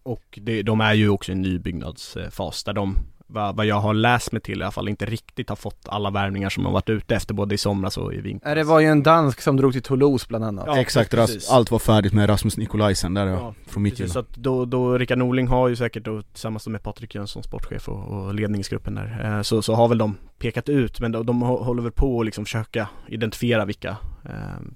Och 0.04 0.40
det, 0.42 0.62
de 0.62 0.82
är 0.82 0.94
ju 0.94 1.10
också 1.10 1.32
i 1.32 1.36
en 1.36 1.42
nybyggnadsfas 1.42 2.64
där 2.64 2.74
de, 2.74 2.98
vad, 3.28 3.56
vad 3.56 3.66
jag 3.66 3.80
har 3.80 3.94
läst 3.94 4.32
mig 4.32 4.42
till 4.42 4.60
i 4.60 4.64
alla 4.64 4.72
fall, 4.72 4.90
inte 4.90 5.06
riktigt 5.06 5.50
har 5.50 5.56
fått 5.56 5.88
alla 5.88 6.10
värvningar 6.10 6.50
som 6.50 6.64
de 6.64 6.74
varit 6.74 6.90
ute 6.90 7.16
efter 7.16 7.34
både 7.34 7.56
i 7.56 7.58
somras 7.58 7.98
och 7.98 8.14
i 8.14 8.22
vinter. 8.22 8.56
Det 8.56 8.64
var 8.64 8.80
ju 8.80 8.88
en 8.88 9.04
dansk 9.04 9.42
som 9.42 9.58
drog 9.58 9.74
till 9.74 9.82
Toulouse 9.82 10.26
bland 10.30 10.46
annat. 10.46 10.66
Ja, 10.68 10.78
Exakt, 10.78 11.12
precis. 11.12 11.50
Allt 11.50 11.72
var 11.72 11.80
färdigt 11.80 12.14
med 12.14 12.30
Rasmus 12.30 12.58
Nikolaisen 12.58 13.14
där 13.14 13.28
ja, 13.28 13.34
Ja, 13.34 13.54
från 13.68 13.84
mitt 13.84 13.98
Precis, 13.98 14.14
så 14.14 14.20
att 14.20 14.36
då, 14.36 14.66
då 14.66 14.98
Rickard 14.98 15.18
Norling 15.18 15.48
har 15.48 15.68
ju 15.68 15.76
säkert 15.76 16.06
då 16.06 16.22
tillsammans 16.22 16.68
med 16.68 16.84
Patrik 16.84 17.16
Jönsson, 17.16 17.44
sportchef 17.44 17.90
och, 17.90 18.08
och 18.08 18.34
ledningsgruppen 18.34 18.96
där, 18.96 19.38
eh, 19.38 19.42
så, 19.42 19.62
så 19.62 19.74
har 19.76 19.88
väl 19.88 19.98
de 19.98 20.18
pekat 20.42 20.70
ut, 20.70 21.00
men 21.00 21.12
de, 21.12 21.26
de 21.26 21.44
hå- 21.44 21.64
håller 21.64 21.82
väl 21.84 21.92
på 21.92 22.20
att 22.20 22.26
liksom 22.26 22.46
försöka 22.46 22.88
identifiera 23.08 23.66
vilka 23.66 23.90
eh, 24.26 24.32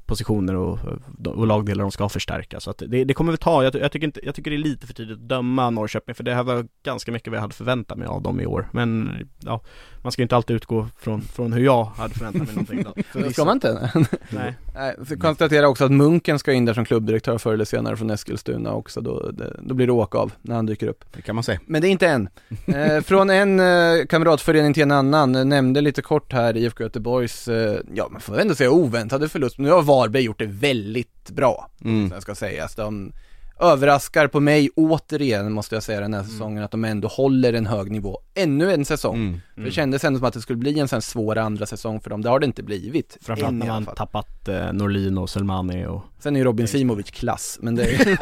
positioner 0.05 0.55
och, 0.55 0.79
och 1.25 1.47
lagdelar 1.47 1.81
de 1.81 1.91
ska 1.91 2.09
förstärka. 2.09 2.59
Så 2.59 2.69
att 2.71 2.83
det, 2.87 3.03
det 3.03 3.13
kommer 3.13 3.31
vi 3.31 3.37
ta, 3.37 3.63
jag, 3.63 3.75
jag, 3.75 3.91
tycker 3.91 4.07
inte, 4.07 4.19
jag 4.23 4.35
tycker 4.35 4.51
det 4.51 4.57
är 4.57 4.63
lite 4.63 4.87
för 4.87 4.93
tidigt 4.93 5.17
att 5.17 5.29
döma 5.29 5.69
Norrköping, 5.69 6.15
för 6.15 6.23
det 6.23 6.33
här 6.33 6.43
var 6.43 6.67
ganska 6.83 7.11
mycket 7.11 7.27
vad 7.27 7.37
jag 7.37 7.41
hade 7.41 7.53
förväntat 7.53 7.97
mig 7.97 8.07
av 8.07 8.21
dem 8.21 8.41
i 8.41 8.45
år. 8.45 8.69
Men 8.71 9.11
ja, 9.39 9.61
man 10.01 10.11
ska 10.11 10.21
ju 10.21 10.23
inte 10.23 10.35
alltid 10.35 10.55
utgå 10.55 10.87
från, 10.97 11.21
från 11.21 11.53
hur 11.53 11.65
jag 11.65 11.83
hade 11.83 12.13
förväntat 12.13 12.41
mig 12.41 12.55
någonting 12.55 12.83
då. 12.83 12.93
Det 13.19 13.33
ska 13.33 13.45
man 13.45 13.57
inte? 13.57 13.91
Nej. 14.29 14.55
Nej, 14.75 14.95
så 15.07 15.17
konstatera 15.17 15.67
också 15.67 15.85
att 15.85 15.91
Munken 15.91 16.39
ska 16.39 16.53
in 16.53 16.65
där 16.65 16.73
som 16.73 16.85
klubbdirektör 16.85 17.37
förr 17.37 17.53
eller 17.53 17.65
senare 17.65 17.97
från 17.97 18.09
Eskilstuna 18.09 18.73
också, 18.73 19.01
då, 19.01 19.31
det, 19.31 19.59
då 19.61 19.73
blir 19.75 19.87
det 19.87 19.93
åka 19.93 20.17
av 20.17 20.31
när 20.41 20.55
han 20.55 20.65
dyker 20.65 20.87
upp. 20.87 21.05
Det 21.15 21.21
kan 21.21 21.35
man 21.35 21.43
säga. 21.43 21.59
Men 21.65 21.81
det 21.81 21.87
är 21.87 21.89
inte 21.89 22.07
än. 22.07 22.29
Eh, 22.65 23.01
från 23.01 23.29
en 23.29 23.59
eh, 23.59 24.05
kamratförening 24.09 24.73
till 24.73 24.83
en 24.83 24.91
annan, 24.91 25.35
nämnde 25.55 25.81
lite 25.81 26.01
kort 26.01 26.33
här 26.33 26.57
IFK 26.57 26.83
Göteborgs, 26.83 27.47
eh, 27.47 27.79
ja 27.95 28.07
man 28.11 28.21
får 28.21 28.39
ändå 28.39 28.55
säga 28.55 28.71
oväntade 28.71 29.29
förlust, 29.29 29.57
men 29.57 29.65
nu 29.65 29.71
har 29.71 29.81
Varberg 29.83 30.23
gjort 30.23 30.39
det 30.39 30.45
väldigt 30.45 31.29
bra, 31.29 31.69
Mm. 31.83 32.09
ska 32.21 32.35
sägas. 32.35 32.75
De 32.75 33.11
överraskar 33.59 34.27
på 34.27 34.39
mig 34.39 34.69
återigen, 34.75 35.51
måste 35.51 35.75
jag 35.75 35.83
säga 35.83 35.99
den 35.99 36.13
här 36.13 36.23
säsongen, 36.23 36.63
att 36.63 36.71
de 36.71 36.85
ändå 36.85 37.07
håller 37.07 37.53
en 37.53 37.65
hög 37.65 37.91
nivå. 37.91 38.19
Ännu 38.33 38.73
en 38.73 38.85
säsong. 38.85 39.15
Mm. 39.15 39.41
För 39.55 39.61
Det 39.61 39.71
kändes 39.71 40.03
ändå 40.03 40.19
som 40.19 40.27
att 40.27 40.33
det 40.33 40.41
skulle 40.41 40.57
bli 40.59 40.79
en 40.79 40.87
sån 40.87 41.01
svår 41.01 41.37
andra 41.37 41.65
säsong 41.65 41.99
för 42.01 42.09
dem, 42.09 42.21
det 42.21 42.29
har 42.29 42.39
det 42.39 42.45
inte 42.45 42.63
blivit. 42.63 43.17
Framförallt 43.21 43.55
när 43.55 43.67
man 43.67 43.85
tappat 43.85 44.47
eh, 44.47 44.73
Norlin 44.73 45.17
och 45.17 45.29
Selmani 45.29 45.85
och 45.85 46.01
Sen 46.19 46.35
är 46.35 46.39
ju 46.39 46.43
Robin 46.45 46.67
Simovic 46.67 47.11
klass, 47.11 47.57
men 47.61 47.75
det 47.75 48.17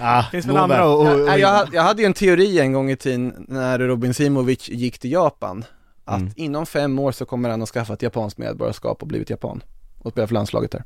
Ah, 0.00 0.22
Finns 0.32 0.46
väl 0.46 0.56
andra 0.56 0.86
och, 0.88 1.00
och, 1.12 1.18
Nej, 1.20 1.40
jag, 1.40 1.48
hade- 1.48 1.76
jag 1.76 1.82
hade 1.82 2.02
ju 2.02 2.06
en 2.06 2.14
teori 2.14 2.58
en 2.60 2.72
gång 2.72 2.90
i 2.90 2.96
tiden 2.96 3.44
när 3.48 3.78
Robin 3.78 4.14
Simovic 4.14 4.68
gick 4.68 4.98
till 4.98 5.12
Japan 5.12 5.64
Att 6.04 6.20
Mm. 6.20 6.32
inom 6.36 6.66
fem 6.66 6.98
år 6.98 7.12
så 7.12 7.24
kommer 7.24 7.48
han 7.50 7.62
att 7.62 7.68
skaffa 7.68 7.92
ett 7.94 8.02
japanskt 8.02 8.38
medborgarskap 8.38 9.02
och 9.02 9.08
blivit 9.08 9.30
japan 9.30 9.62
Och 9.98 10.12
spela 10.12 10.26
för 10.26 10.34
landslaget 10.34 10.70
där 10.70 10.84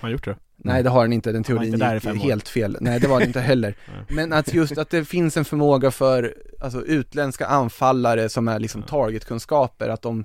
Har 0.00 0.08
gjort 0.08 0.24
det? 0.24 0.36
Nej 0.64 0.82
det 0.82 0.90
har 0.90 1.00
han 1.00 1.12
inte, 1.12 1.32
den 1.32 1.44
teorin 1.44 1.74
inte 1.74 2.00
gick 2.12 2.22
helt 2.22 2.48
fel. 2.48 2.76
Nej 2.80 3.00
det 3.00 3.08
var 3.08 3.20
det 3.20 3.26
inte 3.26 3.40
heller. 3.40 3.74
Men 4.08 4.32
att 4.32 4.54
just 4.54 4.78
att 4.78 4.90
det 4.90 5.04
finns 5.04 5.36
en 5.36 5.44
förmåga 5.44 5.90
för 5.90 6.34
Alltså 6.60 6.84
utländska 6.84 7.46
anfallare 7.46 8.28
som 8.28 8.48
är 8.48 8.58
liksom 8.58 8.82
targetkunskaper 8.82 9.88
Att 9.88 10.02
de 10.02 10.24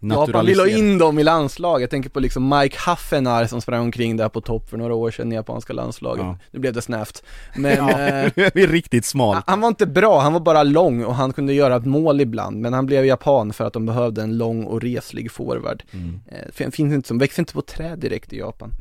Japan 0.00 0.46
vill 0.46 0.60
ha 0.60 0.68
in 0.68 0.98
dem 0.98 1.18
i 1.18 1.22
landslaget, 1.24 1.80
jag 1.80 1.90
tänker 1.90 2.10
på 2.10 2.20
liksom 2.20 2.48
Mike 2.58 2.76
Haffenar 2.78 3.46
som 3.46 3.60
sprang 3.60 3.80
omkring 3.80 4.16
där 4.16 4.28
på 4.28 4.40
topp 4.40 4.70
för 4.70 4.76
några 4.76 4.94
år 4.94 5.10
sedan 5.10 5.32
i 5.32 5.34
japanska 5.34 5.72
landslaget 5.72 6.24
Ja. 6.24 6.38
Nu 6.50 6.58
blev 6.60 6.72
det 6.72 6.82
snävt 6.82 7.22
Men 7.56 7.76
Ja, 7.76 7.90
eh, 7.90 8.30
det 8.54 8.62
är 8.62 8.66
riktigt 8.68 9.04
smalt. 9.04 9.44
han 9.46 9.60
var 9.60 9.68
inte 9.68 9.86
bra, 9.86 10.20
han 10.20 10.32
var 10.32 10.40
bara 10.40 10.62
lång 10.62 11.04
och 11.04 11.14
han 11.14 11.32
kunde 11.32 11.52
göra 11.54 11.76
ett 11.76 11.84
mål 11.86 12.20
ibland, 12.20 12.56
men 12.60 12.72
han 12.72 12.86
blev 12.86 13.04
japan 13.04 13.52
för 13.52 13.64
att 13.64 13.72
de 13.72 13.86
behövde 13.86 14.22
en 14.22 14.38
lång 14.38 14.64
och 14.64 14.80
reslig 14.82 15.32
forward. 15.32 15.82
Mm. 15.92 16.20
Eh, 16.28 16.52
fin- 16.52 16.72
finns 16.72 16.94
inte 16.94 17.08
som, 17.08 17.18
växer 17.18 17.42
inte 17.42 17.52
på 17.52 17.62
träd 17.62 17.98
direkt 17.98 18.32
i 18.32 18.38
Japan. 18.38 18.72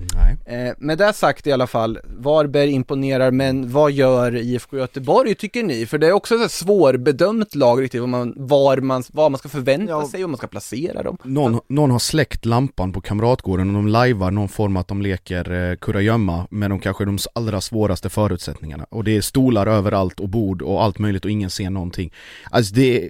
Nej. 0.45 0.68
Eh, 0.68 0.74
med 0.78 0.97
det 0.97 1.13
sagt 1.13 1.47
i 1.47 1.51
alla 1.51 1.68
fall, 1.68 1.99
Varberg 2.03 2.70
imponerar, 2.72 3.32
men 3.32 3.72
vad 3.72 3.91
gör 3.91 4.36
IFK 4.36 4.78
Göteborg 4.78 5.36
tycker 5.36 5.63
ni? 5.63 5.86
För 5.86 5.97
det 5.97 6.07
är 6.07 6.11
också 6.11 6.36
ett 6.36 6.51
svårbedömt 6.51 7.55
lag 7.55 7.82
riktigt, 7.82 7.99
vad 8.01 8.09
man, 8.09 8.34
var 8.38 8.78
man, 8.78 9.03
vad 9.13 9.32
man 9.32 9.39
ska 9.39 9.49
förvänta 9.49 9.91
Ja. 9.91 10.07
sig 10.07 10.24
och 10.24 10.30
man 10.30 10.38
ska 10.38 10.47
placera 10.47 11.03
dem. 11.06 11.18
Någon, 11.24 11.60
någon 11.68 11.91
har 11.91 11.99
släckt 11.99 12.45
lampan 12.45 12.93
på 12.93 13.01
Kamratgården 13.01 13.68
och 13.68 13.74
de 13.74 13.88
lajvar 13.88 14.32
någon 14.32 14.49
form 14.49 14.78
att 14.78 14.88
de 14.88 15.01
leker 15.01 15.51
eh, 15.51 15.76
kurragömma 15.76 16.47
med 16.51 16.70
de 16.70 16.80
kanske 16.80 17.06
de 17.06 17.18
allra 17.34 17.62
svåraste 17.62 18.10
förutsättningarna. 18.10 18.86
Och 18.89 19.03
det 19.03 19.18
är 19.18 19.22
stolar 19.22 19.68
överallt 19.68 20.20
och 20.20 20.30
bord 20.30 20.62
och 20.62 20.84
allt 20.84 20.99
möjligt 20.99 21.26
och 21.26 21.32
ingen 21.32 21.49
ser 21.49 21.70
någonting. 21.70 22.14
Alltså 22.51 22.76
det, 22.76 23.10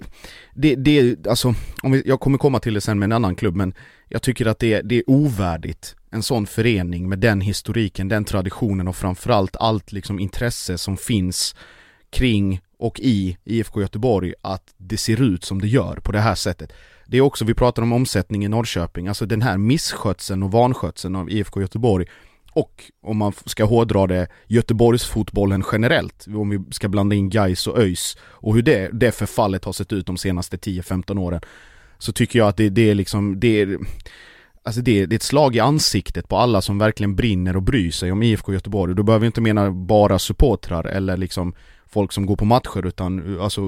det, 0.54 0.74
det 0.74 1.26
alltså, 1.26 1.54
om 1.82 1.92
vi, 1.92 2.02
jag 2.06 2.20
kommer 2.20 2.38
komma 2.38 2.60
till 2.60 2.74
det 2.74 2.80
sen 2.80 2.98
med 2.98 3.06
en 3.06 3.12
annan 3.12 3.34
klubb 3.34 3.56
men 3.56 3.74
jag 4.08 4.22
tycker 4.22 4.46
att 4.46 4.58
det, 4.58 4.80
det 4.80 4.96
är 4.96 5.02
ovärdigt 5.06 5.96
en 6.10 6.22
sån 6.22 6.46
förening 6.46 7.08
med 7.08 7.18
den 7.18 7.40
historiken, 7.40 8.08
den 8.08 8.24
traditionen 8.24 8.88
och 8.88 8.96
framförallt 8.96 9.56
allt 9.56 9.92
liksom 9.92 10.18
intresse 10.18 10.78
som 10.78 10.96
finns 10.96 11.54
kring 12.10 12.60
och 12.78 13.00
i 13.00 13.36
IFK 13.44 13.80
Göteborg 13.80 14.34
att 14.42 14.74
det 14.76 14.96
ser 14.96 15.22
ut 15.22 15.44
som 15.44 15.60
det 15.60 15.68
gör 15.68 15.96
på 15.96 16.12
det 16.12 16.20
här 16.20 16.34
sättet. 16.34 16.72
Det 17.06 17.16
är 17.16 17.20
också, 17.20 17.44
vi 17.44 17.54
pratar 17.54 17.82
om 17.82 17.92
omsättning 17.92 18.44
i 18.44 18.48
Norrköping, 18.48 19.08
alltså 19.08 19.26
den 19.26 19.42
här 19.42 19.58
misskötseln 19.58 20.42
och 20.42 20.52
vanskötseln 20.52 21.16
av 21.16 21.30
IFK 21.30 21.60
Göteborg 21.60 22.06
och 22.52 22.84
om 23.02 23.16
man 23.16 23.32
ska 23.46 23.64
hårdra 23.64 24.06
det, 24.06 24.28
Göteborgsfotbollen 24.46 25.64
generellt, 25.72 26.26
om 26.34 26.50
vi 26.50 26.60
ska 26.70 26.88
blanda 26.88 27.16
in 27.16 27.30
Gais 27.30 27.66
och 27.66 27.78
ÖIS 27.78 28.16
och 28.22 28.54
hur 28.54 28.62
det, 28.62 28.90
det 28.92 29.12
förfallet 29.12 29.64
har 29.64 29.72
sett 29.72 29.92
ut 29.92 30.06
de 30.06 30.16
senaste 30.16 30.56
10-15 30.56 31.18
åren 31.18 31.40
så 31.98 32.12
tycker 32.12 32.38
jag 32.38 32.48
att 32.48 32.56
det, 32.56 32.68
det 32.68 32.90
är 32.90 32.94
liksom, 32.94 33.40
det 33.40 33.60
är 33.60 33.78
Alltså 34.62 34.80
det, 34.80 35.06
det 35.06 35.14
är 35.14 35.16
ett 35.16 35.22
slag 35.22 35.56
i 35.56 35.60
ansiktet 35.60 36.28
på 36.28 36.36
alla 36.36 36.62
som 36.62 36.78
verkligen 36.78 37.16
brinner 37.16 37.56
och 37.56 37.62
bryr 37.62 37.90
sig 37.90 38.12
om 38.12 38.22
IFK 38.22 38.52
Göteborg. 38.52 38.94
Då 38.94 39.02
behöver 39.02 39.20
vi 39.20 39.26
inte 39.26 39.40
mena 39.40 39.70
bara 39.70 40.18
supportrar 40.18 40.84
eller 40.84 41.16
liksom 41.16 41.54
folk 41.88 42.12
som 42.12 42.26
går 42.26 42.36
på 42.36 42.44
matcher 42.44 42.86
utan 42.86 43.40
alltså 43.40 43.60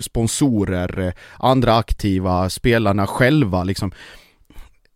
sponsorer, 0.00 0.98
eh, 0.98 1.12
andra 1.38 1.76
aktiva, 1.76 2.50
spelarna 2.50 3.06
själva 3.06 3.64
liksom. 3.64 3.92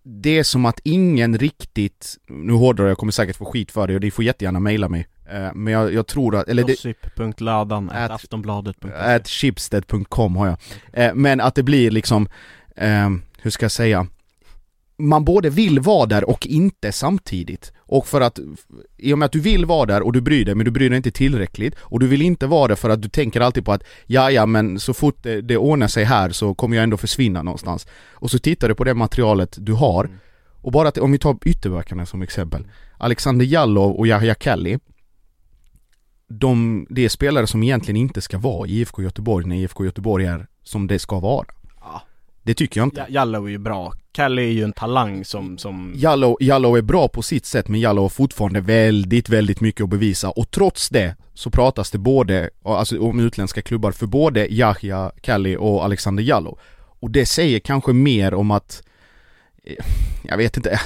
Det 0.03 0.39
är 0.39 0.43
som 0.43 0.67
att 0.67 0.81
ingen 0.85 1.39
riktigt, 1.39 2.17
nu 2.29 2.53
hårdrar 2.53 2.85
jag, 2.85 2.91
jag 2.91 2.99
kommer 2.99 3.13
säkert 3.13 3.37
få 3.37 3.45
skit 3.45 3.71
för 3.73 3.87
det 3.87 3.95
och 3.95 4.01
ni 4.01 4.11
får 4.11 4.25
jättegärna 4.25 4.61
mejla 4.61 4.89
mig. 4.89 5.07
Eh, 5.31 5.55
Men 5.55 5.73
jag, 5.73 5.95
jag 5.95 6.07
tror 6.07 6.37
att, 6.37 6.49
eller 6.49 6.65
det, 6.65 6.73
Gossip.ladan, 6.73 7.91
aftonbladet.se 7.91 8.89
at 8.93 9.27
chipstead.com 9.27 10.37
har 10.37 10.47
jag. 10.47 10.57
Eh, 10.93 11.15
men 11.15 11.41
att 11.41 11.55
det 11.55 11.63
blir 11.63 11.91
liksom, 11.91 12.29
hur 13.43 13.51
ska 13.51 13.65
jag 13.65 13.73
säga, 13.73 14.07
man 14.97 15.25
både 15.25 15.51
vill 15.51 15.81
vara 15.81 16.07
där 16.07 16.31
och 16.31 16.47
inte 16.47 16.93
samtidigt. 16.93 17.73
Och 17.79 18.07
för 18.07 18.21
att, 18.21 18.39
i 18.97 19.13
och 19.13 19.19
med 19.19 19.27
att 19.27 19.33
du 19.33 19.41
vill 19.41 19.67
vara 19.67 19.87
där 19.87 20.03
och 20.03 20.13
du 20.13 20.21
bryr 20.21 20.45
dig 20.45 20.55
men 20.55 20.65
du 20.65 20.71
bryr 20.71 20.91
dig 20.91 20.97
inte 20.97 21.11
tillräckligt 21.11 21.75
och 21.79 22.01
du 22.01 22.07
vill 22.07 22.23
inte 22.23 22.47
vara 22.47 22.69
där 22.69 22.75
för 22.75 22.91
att 22.91 23.03
du 23.03 23.09
tänker 23.09 23.41
alltid 23.41 23.65
på 23.65 23.73
att 23.73 23.85
ja 24.07 24.31
ja 24.31 24.47
men 24.47 24.81
så 24.81 24.95
fort 24.95 25.23
det, 25.23 25.41
det 25.41 25.57
ordnar 25.57 25.89
sig 25.89 26.05
här 26.05 26.31
så 26.31 26.55
kommer 26.55 26.77
jag 26.77 26.85
ändå 26.85 26.97
försvinna 26.97 27.43
någonstans. 27.43 27.87
Och 28.13 28.31
så 28.31 28.39
tittar 28.39 28.69
du 28.69 28.75
på 28.75 28.85
det 28.85 28.95
materialet 28.95 29.57
du 29.61 29.73
har 29.73 30.11
och 30.61 30.73
bara 30.73 30.89
att, 30.89 30.99
om 30.99 31.13
vi 31.13 31.19
tar 31.19 31.37
ytterbackarna 31.45 32.07
som 32.07 32.23
exempel 32.23 32.67
Alexander 32.99 33.45
Jallow 33.45 33.93
och 33.93 34.07
Yahya 34.07 34.35
Kelly 34.41 34.79
de, 36.29 36.87
det 36.91 37.05
är 37.05 37.09
spelare 37.09 37.47
som 37.47 37.63
egentligen 37.63 37.97
inte 37.97 38.21
ska 38.21 38.39
vara 38.39 38.69
i 38.69 38.81
IFK 38.81 39.03
Göteborg 39.03 39.47
när 39.47 39.57
IFK 39.57 39.85
Göteborg 39.85 40.25
är 40.25 40.47
som 40.63 40.87
det 40.87 40.99
ska 40.99 41.21
vara. 41.21 41.47
Ja. 41.81 42.03
Det 42.43 42.55
tycker 42.55 42.81
jag 42.81 42.87
inte. 42.87 43.01
Ja, 43.01 43.07
Jallow 43.09 43.47
är 43.47 43.51
ju 43.51 43.59
bra, 43.59 43.93
Kalle 44.15 44.43
är 44.43 44.53
ju 44.53 44.65
en 44.65 44.73
talang 44.73 45.25
som, 45.25 45.59
som 45.59 45.93
Jallow, 45.97 46.37
Jallow 46.41 46.77
är 46.77 46.83
bra 46.83 47.09
på 47.09 47.23
sitt 47.23 47.47
sätt 47.47 47.69
men 47.69 47.81
Jallow 47.81 48.05
har 48.05 48.09
fortfarande 48.09 48.61
väldigt, 48.61 49.29
väldigt 49.29 49.61
mycket 49.61 49.85
att 49.85 49.91
bevisa 49.91 50.31
och 50.31 50.51
trots 50.51 50.89
det 50.89 51.17
så 51.35 51.51
pratas 51.51 51.91
det 51.91 51.99
både, 51.99 52.51
alltså 52.65 53.01
om 53.01 53.21
utländska 53.21 53.63
klubbar 53.63 53.93
för 53.93 54.07
både 54.07 54.53
Yahya 54.53 55.13
Kelly 55.23 55.57
och 55.57 55.85
Alexander 55.85 56.23
Jallow. 56.23 56.59
Och 57.01 57.11
det 57.11 57.27
säger 57.27 57.59
kanske 57.59 57.93
mer 57.93 58.35
om 58.35 58.51
att 58.51 58.83
eh, 59.65 59.85
jag 60.23 60.37
vet 60.37 60.57
inte, 60.57 60.81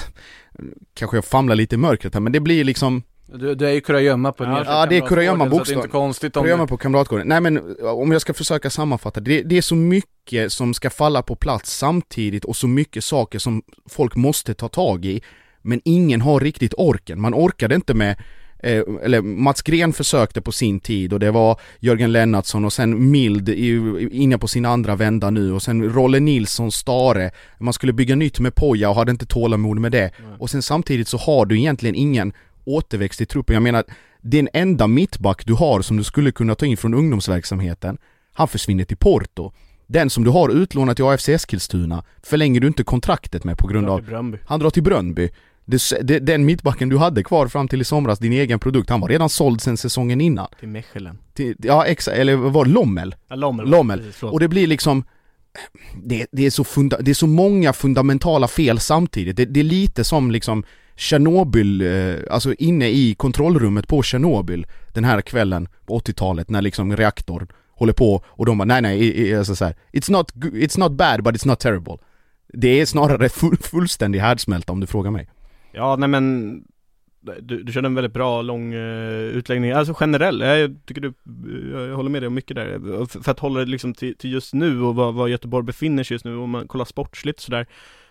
kanske 0.94 1.16
jag 1.16 1.24
famlar 1.24 1.54
lite 1.54 1.74
i 1.74 1.78
mörkret 1.78 2.14
här 2.14 2.20
men 2.20 2.32
det 2.32 2.40
blir 2.40 2.64
liksom 2.64 3.02
du, 3.34 3.54
du 3.54 3.66
är 3.66 3.72
ju 3.72 3.80
kurragömma 3.80 4.32
på 4.32 4.44
ja, 4.44 4.64
ja, 4.66 4.86
det 4.86 4.96
är 4.96 5.00
kurragömma 5.00 5.46
bokstavligen, 5.46 5.78
inte 5.78 5.88
konstigt 5.88 6.36
om 6.36 6.42
kurragömma 6.42 6.66
på 6.66 6.76
Kamratgården. 6.76 7.28
Nej 7.28 7.40
men 7.40 7.76
om 7.82 8.12
jag 8.12 8.20
ska 8.20 8.34
försöka 8.34 8.70
sammanfatta 8.70 9.20
det, 9.20 9.42
det 9.42 9.58
är 9.58 9.62
så 9.62 9.74
mycket 9.74 10.52
som 10.52 10.74
ska 10.74 10.90
falla 10.90 11.22
på 11.22 11.36
plats 11.36 11.78
samtidigt 11.78 12.44
och 12.44 12.56
så 12.56 12.68
mycket 12.68 13.04
saker 13.04 13.38
som 13.38 13.62
folk 13.88 14.16
måste 14.16 14.54
ta 14.54 14.68
tag 14.68 15.04
i. 15.04 15.22
Men 15.62 15.80
ingen 15.84 16.20
har 16.20 16.40
riktigt 16.40 16.74
orken, 16.76 17.20
man 17.20 17.34
orkade 17.34 17.74
inte 17.74 17.94
med 17.94 18.16
eh, 18.58 18.82
eller 19.02 19.22
Mats 19.22 19.62
Gren 19.62 19.92
försökte 19.92 20.40
på 20.40 20.52
sin 20.52 20.80
tid 20.80 21.12
och 21.12 21.20
det 21.20 21.30
var 21.30 21.60
Jörgen 21.80 22.12
Lennartsson 22.12 22.64
och 22.64 22.72
sen 22.72 23.10
Mild 23.10 23.48
inne 23.48 24.38
på 24.38 24.48
sin 24.48 24.64
andra 24.64 24.96
vända 24.96 25.30
nu 25.30 25.52
och 25.52 25.62
sen 25.62 25.92
Rolle 25.92 26.20
Nilsson, 26.20 26.72
Stare, 26.72 27.30
man 27.58 27.72
skulle 27.72 27.92
bygga 27.92 28.16
nytt 28.16 28.40
med 28.40 28.54
Poja 28.54 28.90
och 28.90 28.96
hade 28.96 29.10
inte 29.10 29.26
tålamod 29.26 29.78
med 29.78 29.92
det. 29.92 30.10
Mm. 30.18 30.40
Och 30.40 30.50
sen 30.50 30.62
samtidigt 30.62 31.08
så 31.08 31.18
har 31.18 31.46
du 31.46 31.58
egentligen 31.58 31.94
ingen 31.94 32.32
återväxt 32.68 33.20
i 33.20 33.26
truppen. 33.26 33.54
Jag 33.54 33.62
menar, 33.62 33.84
den 34.20 34.48
enda 34.52 34.86
mittback 34.86 35.46
du 35.46 35.54
har 35.54 35.82
som 35.82 35.96
du 35.96 36.04
skulle 36.04 36.32
kunna 36.32 36.54
ta 36.54 36.66
in 36.66 36.76
från 36.76 36.94
ungdomsverksamheten, 36.94 37.98
han 38.32 38.48
försvinner 38.48 38.84
till 38.84 38.96
Porto. 38.96 39.52
Den 39.86 40.10
som 40.10 40.24
du 40.24 40.30
har 40.30 40.48
utlånat 40.48 40.96
till 40.96 41.04
AFC 41.04 41.28
Eskilstuna 41.28 42.04
förlänger 42.22 42.60
du 42.60 42.66
inte 42.66 42.84
kontraktet 42.84 43.44
med 43.44 43.58
på 43.58 43.66
grund 43.66 43.88
av... 43.88 44.38
Han 44.46 44.60
drar 44.60 44.70
till 44.70 44.82
Brönnby. 44.82 45.30
Det, 45.64 46.18
den 46.18 46.44
mittbacken 46.44 46.88
du 46.88 46.98
hade 46.98 47.22
kvar 47.22 47.46
fram 47.46 47.68
till 47.68 47.80
i 47.80 47.84
somras, 47.84 48.18
din 48.18 48.32
egen 48.32 48.58
produkt, 48.58 48.90
han 48.90 49.00
var 49.00 49.08
redan 49.08 49.28
såld 49.28 49.60
sen 49.60 49.76
säsongen 49.76 50.20
innan. 50.20 50.48
Till 50.58 50.68
Mechelen. 50.68 51.18
Till, 51.34 51.56
ja 51.58 51.86
exakt, 51.86 52.16
eller 52.16 52.36
var 52.36 52.64
det 52.64 52.70
Lommel? 52.70 53.14
Ja, 53.28 53.36
Lommel. 53.36 53.68
Lommel. 53.68 53.98
Precis, 53.98 54.22
och 54.22 54.40
det 54.40 54.48
blir 54.48 54.66
liksom 54.66 55.04
det, 56.04 56.26
det, 56.32 56.46
är 56.46 56.50
så 56.50 56.64
funda, 56.64 57.00
det 57.00 57.10
är 57.10 57.14
så 57.14 57.26
många 57.26 57.72
fundamentala 57.72 58.48
fel 58.48 58.80
samtidigt. 58.80 59.36
Det, 59.36 59.44
det 59.44 59.60
är 59.60 59.64
lite 59.64 60.04
som 60.04 60.30
liksom 60.30 60.64
Tjernobyl, 60.98 61.80
eh, 61.80 62.16
alltså 62.30 62.54
inne 62.54 62.88
i 62.88 63.14
kontrollrummet 63.14 63.88
på 63.88 64.02
Tjernobyl 64.02 64.66
den 64.94 65.04
här 65.04 65.20
kvällen 65.20 65.68
på 65.86 65.98
80-talet 65.98 66.50
när 66.50 66.62
liksom 66.62 66.96
reaktorn 66.96 67.48
håller 67.70 67.92
på 67.92 68.24
och 68.26 68.46
de 68.46 68.58
bara 68.58 68.64
nej 68.64 68.82
nej, 68.82 69.36
alltså 69.38 69.56
så 69.56 69.64
här, 69.64 69.74
it's, 69.92 70.12
not, 70.12 70.32
it's 70.34 70.78
not 70.78 70.92
bad 70.92 71.22
but 71.22 71.34
it's 71.34 71.46
not 71.46 71.60
terrible. 71.60 71.96
Det 72.52 72.80
är 72.80 72.86
snarare 72.86 73.28
full, 73.28 73.56
fullständig 73.56 74.18
härdsmälta 74.18 74.72
om 74.72 74.80
du 74.80 74.86
frågar 74.86 75.10
mig. 75.10 75.28
Ja 75.72 75.96
nej 75.96 76.08
men 76.08 76.54
du, 77.40 77.62
du 77.62 77.72
körde 77.72 77.86
en 77.86 77.94
väldigt 77.94 78.12
bra 78.12 78.42
lång 78.42 78.74
uh, 78.74 79.22
utläggning, 79.22 79.70
alltså 79.70 79.94
generell, 79.94 80.40
jag 80.40 80.76
tycker 80.86 81.00
du, 81.00 81.08
eh, 81.08 81.88
jag 81.88 81.96
håller 81.96 82.10
med 82.10 82.22
dig 82.22 82.26
om 82.26 82.34
mycket 82.34 82.56
där. 82.56 83.06
För, 83.06 83.22
för 83.22 83.30
att 83.30 83.38
hålla 83.38 83.60
det 83.60 83.66
liksom 83.66 83.94
till, 83.94 84.16
till, 84.16 84.32
just 84.32 84.54
nu 84.54 84.82
och 84.82 84.94
vad, 84.94 85.14
vad 85.14 85.28
Göteborg 85.28 85.64
befinner 85.66 86.02
sig 86.02 86.14
just 86.14 86.24
nu, 86.24 86.36
om 86.36 86.50
man 86.50 86.68
kollar 86.68 86.84
sportsligt 86.84 87.40
sådär 87.40 87.66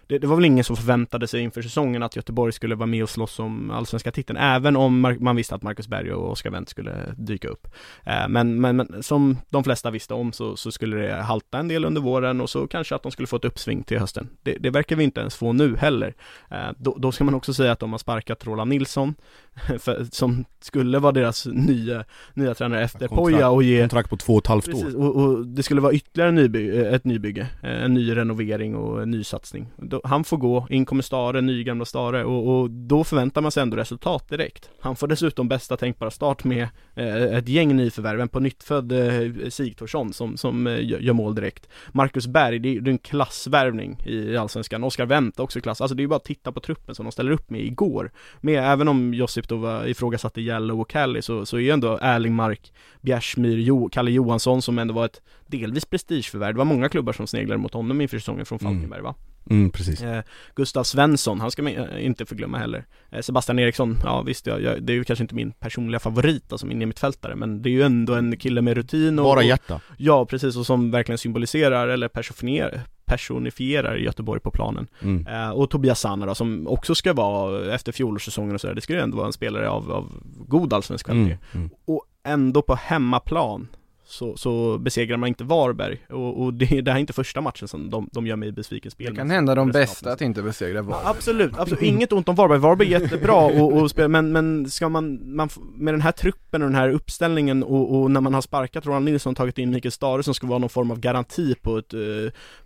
det, 0.08 0.18
det, 0.18 0.28
var 0.28 0.36
väl 0.36 0.46
ingen 0.46 0.64
som 0.64 0.76
förväntade 0.76 1.28
sig 1.28 1.42
inför 1.42 1.62
säsongen 1.62 2.04
att 2.04 2.16
Göteborg 2.16 2.54
skulle 2.54 2.76
vara 2.76 2.88
med 2.88 3.04
och 3.04 3.10
slåss 3.10 3.40
om 3.40 3.72
allsvenska 3.72 4.12
titeln, 4.12 4.40
även 4.40 4.76
om 4.76 5.18
man 5.20 5.36
visste 5.36 5.56
att 5.56 5.62
Marcus 5.62 5.88
Berg 5.88 6.14
och 6.14 6.32
Oskar 6.32 6.50
Wendt 6.50 6.70
skulle 6.70 7.14
dyka 7.18 7.48
upp. 7.48 7.68
Eh, 8.04 8.28
men, 8.30 8.62
men, 8.62 8.76
men, 8.76 9.04
som 9.04 9.38
de 9.50 9.64
flesta 9.64 9.92
visste 9.92 10.14
om 10.14 10.34
så, 10.34 10.56
så, 10.56 10.72
skulle 10.72 10.98
det 10.98 11.22
halta 11.22 11.58
en 11.58 11.68
del 11.68 11.86
under 11.86 12.02
våren 12.02 12.42
och 12.42 12.50
så 12.50 12.68
kanske 12.68 12.96
att 12.96 13.04
de 13.04 13.12
skulle 13.12 13.28
få 13.28 13.36
ett 13.36 13.46
uppsving 13.46 13.84
till 13.84 14.00
hösten. 14.00 14.30
Det, 14.44 14.58
det 14.58 14.70
verkar 14.70 14.96
vi 14.96 15.04
inte 15.04 15.20
ens 15.20 15.36
få 15.36 15.54
nu 15.54 15.76
heller. 15.76 16.14
Eh, 16.52 16.72
då, 16.78 16.96
då, 16.98 17.12
ska 17.12 17.24
man 17.24 17.36
också 17.36 17.54
säga 17.54 17.72
att 17.72 17.80
de 17.80 17.92
har 17.92 18.00
sparkat 18.00 18.48
Roland 18.48 18.70
Nilsson, 18.70 19.16
för, 19.80 20.08
som 20.12 20.46
skulle 20.60 21.00
vara 21.00 21.12
deras 21.12 21.46
nya, 21.46 22.04
nya 22.34 22.54
tränare 22.54 22.84
efter 22.84 23.08
kontrakt, 23.08 23.32
Poja 23.32 23.50
och 23.50 23.64
ge 23.64 23.80
Kontrakt 23.80 24.10
på 24.10 24.18
två 24.18 24.34
och 24.34 24.40
ett 24.44 24.48
halvt 24.48 24.74
år. 24.74 24.96
och, 24.98 25.16
och, 25.16 25.48
det 25.48 25.64
skulle 25.64 25.82
vara 25.82 25.94
ytterligare 25.94 26.32
nybygge, 26.32 26.90
ett 26.90 27.04
nybygge, 27.04 27.48
en 27.62 27.94
ny 27.94 28.16
renovering 28.16 28.76
och 28.76 29.02
en 29.02 29.12
ny 29.12 29.24
satsning. 29.24 29.68
Han 30.04 30.24
får 30.24 30.38
gå, 30.38 30.68
in 30.70 30.86
kommer 30.86 31.04
Stare, 31.04 31.42
ny 31.42 31.64
gamla 31.64 31.86
Stare 31.86 32.24
och, 32.24 32.60
och, 32.60 32.72
då 32.72 33.04
förväntar 33.04 33.42
man 33.42 33.52
sig 33.52 33.64
ändå 33.64 33.78
resultat 33.78 34.30
direkt. 34.30 34.70
Han 34.80 34.96
får 34.96 35.08
dessutom 35.08 35.48
bästa 35.48 35.78
tänkbara 35.78 36.12
start 36.12 36.44
med 36.44 36.68
eh, 36.96 37.16
ett 37.16 37.48
gäng 37.48 37.76
nyförvärv, 37.76 38.22
en 38.22 38.30
på 38.30 38.40
nyttfödd 38.40 38.92
eh, 38.92 39.50
Sigthorsson 39.50 40.14
som, 40.14 40.38
som 40.38 40.68
eh, 40.68 41.04
gör 41.04 41.14
mål 41.14 41.36
direkt. 41.36 41.70
Marcus 41.92 42.28
Berg, 42.28 42.60
det 42.60 42.78
är, 42.78 42.82
det 42.82 42.90
är 42.90 42.92
en 42.92 42.98
klassvärvning 42.98 44.04
i 44.06 44.38
Allsvenskan. 44.38 44.84
Oskar 44.84 45.06
Wendt 45.06 45.40
också 45.40 45.62
klass. 45.62 45.82
Alltså 45.82 45.96
det 45.96 46.04
är 46.04 46.08
bara 46.08 46.16
att 46.16 46.24
titta 46.24 46.52
på 46.52 46.60
truppen 46.60 46.96
som 46.96 47.06
de 47.06 47.12
ställer 47.12 47.32
upp 47.32 47.50
med 47.50 47.62
igår. 47.62 48.12
Med, 48.42 48.64
även 48.72 48.88
om 48.88 49.14
Josip 49.14 49.47
då 49.48 49.58
var 49.58 49.88
ifrågasatte 49.88 50.42
Jallow 50.42 50.82
och 50.82 50.92
Kelly 50.92 51.22
så, 51.22 51.46
så 51.46 51.58
är 51.58 51.62
ju 51.62 51.70
ändå 51.70 52.00
Erlingmark, 52.02 52.74
Bjärsmyr, 53.02 53.58
jo, 53.58 53.90
Kalle 53.90 54.12
Johansson 54.12 54.62
som 54.62 54.80
ändå 54.80 54.94
var 54.94 55.06
ett 55.06 55.22
delvis 55.48 55.86
prestigeförvärv. 55.86 56.54
Det 56.54 56.58
var 56.58 56.66
många 56.66 56.90
klubbar 56.90 57.14
som 57.14 57.28
sneglade 57.28 57.62
mot 57.62 57.74
honom 57.74 58.02
inför 58.02 58.20
säsongen 58.20 58.46
från 58.46 58.60
mm. 58.60 58.74
Falkenberg 58.74 59.02
va? 59.02 59.16
Mm, 59.50 59.70
precis. 59.70 60.02
Eh, 60.02 60.24
Gustav 60.56 60.84
Svensson, 60.84 61.42
han 61.42 61.52
ska 61.52 61.64
man 61.64 61.76
eh, 61.76 62.06
inte 62.06 62.26
förglömma 62.26 62.58
heller. 62.58 62.86
Eh, 63.12 63.22
Sebastian 63.22 63.60
Eriksson, 63.60 63.98
ja 64.04 64.22
visst, 64.22 64.48
jag, 64.48 64.62
jag, 64.62 64.84
det 64.84 64.94
är 64.94 64.96
ju 64.96 65.04
kanske 65.04 65.24
inte 65.24 65.36
min 65.36 65.52
personliga 65.52 66.00
favorit 66.00 66.52
alltså 66.52 66.66
min 66.66 66.88
mittfältare 66.88 67.36
men 67.36 67.62
det 67.62 67.70
är 67.70 67.72
ju 67.72 67.84
ändå 67.84 68.14
en 68.14 68.38
kille 68.38 68.62
med 68.62 68.78
rutin 68.78 69.20
och 69.20 69.26
Bara 69.26 69.44
hjärta. 69.44 69.82
Ja, 69.98 70.26
precis, 70.26 70.58
och 70.58 70.66
som 70.66 70.92
verkligen 70.92 71.18
symboliserar 71.18 71.88
eller 71.88 72.08
personifierar 72.08 72.82
personifierar 73.08 73.96
Göteborg 73.96 74.40
på 74.40 74.52
planen. 74.52 74.88
Mm. 75.02 75.28
Eh, 75.28 75.50
och 75.50 75.70
Tobias 75.70 76.00
Sanna 76.00 76.26
då, 76.26 76.36
som 76.36 76.68
också 76.68 76.96
ska 76.96 77.14
vara, 77.14 77.74
efter 77.74 77.92
fjolårssäsongen 77.92 78.56
och 78.56 78.62
sådär, 78.62 78.76
det 78.76 78.82
ska 78.82 78.94
ju 78.94 79.00
ändå 79.00 79.18
vara 79.18 79.28
en 79.28 79.34
spelare 79.34 79.70
av, 79.70 79.92
av 79.92 80.12
god 80.48 80.74
allsvensk 80.74 81.06
kvalitet. 81.06 81.38
Mm. 81.54 81.66
Mm. 81.66 81.70
Och 81.86 82.06
ändå 82.24 82.62
på 82.62 82.76
hemmaplan 82.76 83.68
så, 84.10 84.38
så 84.38 84.78
besegrar 84.78 85.18
man 85.18 85.28
inte 85.28 85.44
Varberg. 85.44 85.98
Och, 86.10 86.42
och 86.42 86.54
det, 86.54 86.82
det 86.82 86.92
här 86.92 86.98
är 86.98 87.02
inte 87.02 87.14
första 87.14 87.42
matchen 87.42 87.68
som 87.68 87.90
de, 87.90 88.10
de 88.12 88.28
gör 88.28 88.36
mig 88.36 88.52
besviken 88.52 88.92
spel 88.92 89.10
Det 89.10 89.16
kan 89.16 89.30
hända 89.30 89.56
de 89.56 89.72
bästa 89.72 90.12
att 90.12 90.22
inte 90.22 90.42
besegra 90.42 90.82
Varberg. 90.82 91.02
Ja, 91.04 91.10
Absolut, 91.10 91.58
absolut, 91.58 91.82
inget 91.82 92.14
ont 92.14 92.30
om 92.30 92.36
Varberg, 92.36 92.60
Varberg 92.60 92.94
är 92.94 93.00
jättebra 93.00 93.36
och, 93.36 93.74
och 93.74 93.92
spela, 93.92 94.08
men, 94.08 94.32
men 94.32 94.70
ska 94.70 94.90
man, 94.90 95.36
man, 95.36 95.50
med 95.76 95.94
den 95.94 96.02
här 96.02 96.12
truppen 96.12 96.62
och 96.62 96.68
den 96.68 96.76
här 96.76 96.90
uppställningen 96.90 97.64
och, 97.64 97.96
och 97.96 98.12
när 98.12 98.22
man 98.22 98.34
har 98.34 98.42
sparkat 98.42 98.86
Roland 98.86 99.06
Nilsson 99.06 99.32
och 99.32 99.38
tagit 99.38 99.58
in 99.58 99.72
Mikael 99.72 99.92
Stare 99.92 100.24
som 100.24 100.34
ska 100.34 100.48
vara 100.48 100.60
någon 100.60 100.70
form 100.70 100.92
av 100.92 101.00
garanti 101.00 101.56
på 101.56 101.78
ett, 101.78 101.94
eh, 101.94 102.00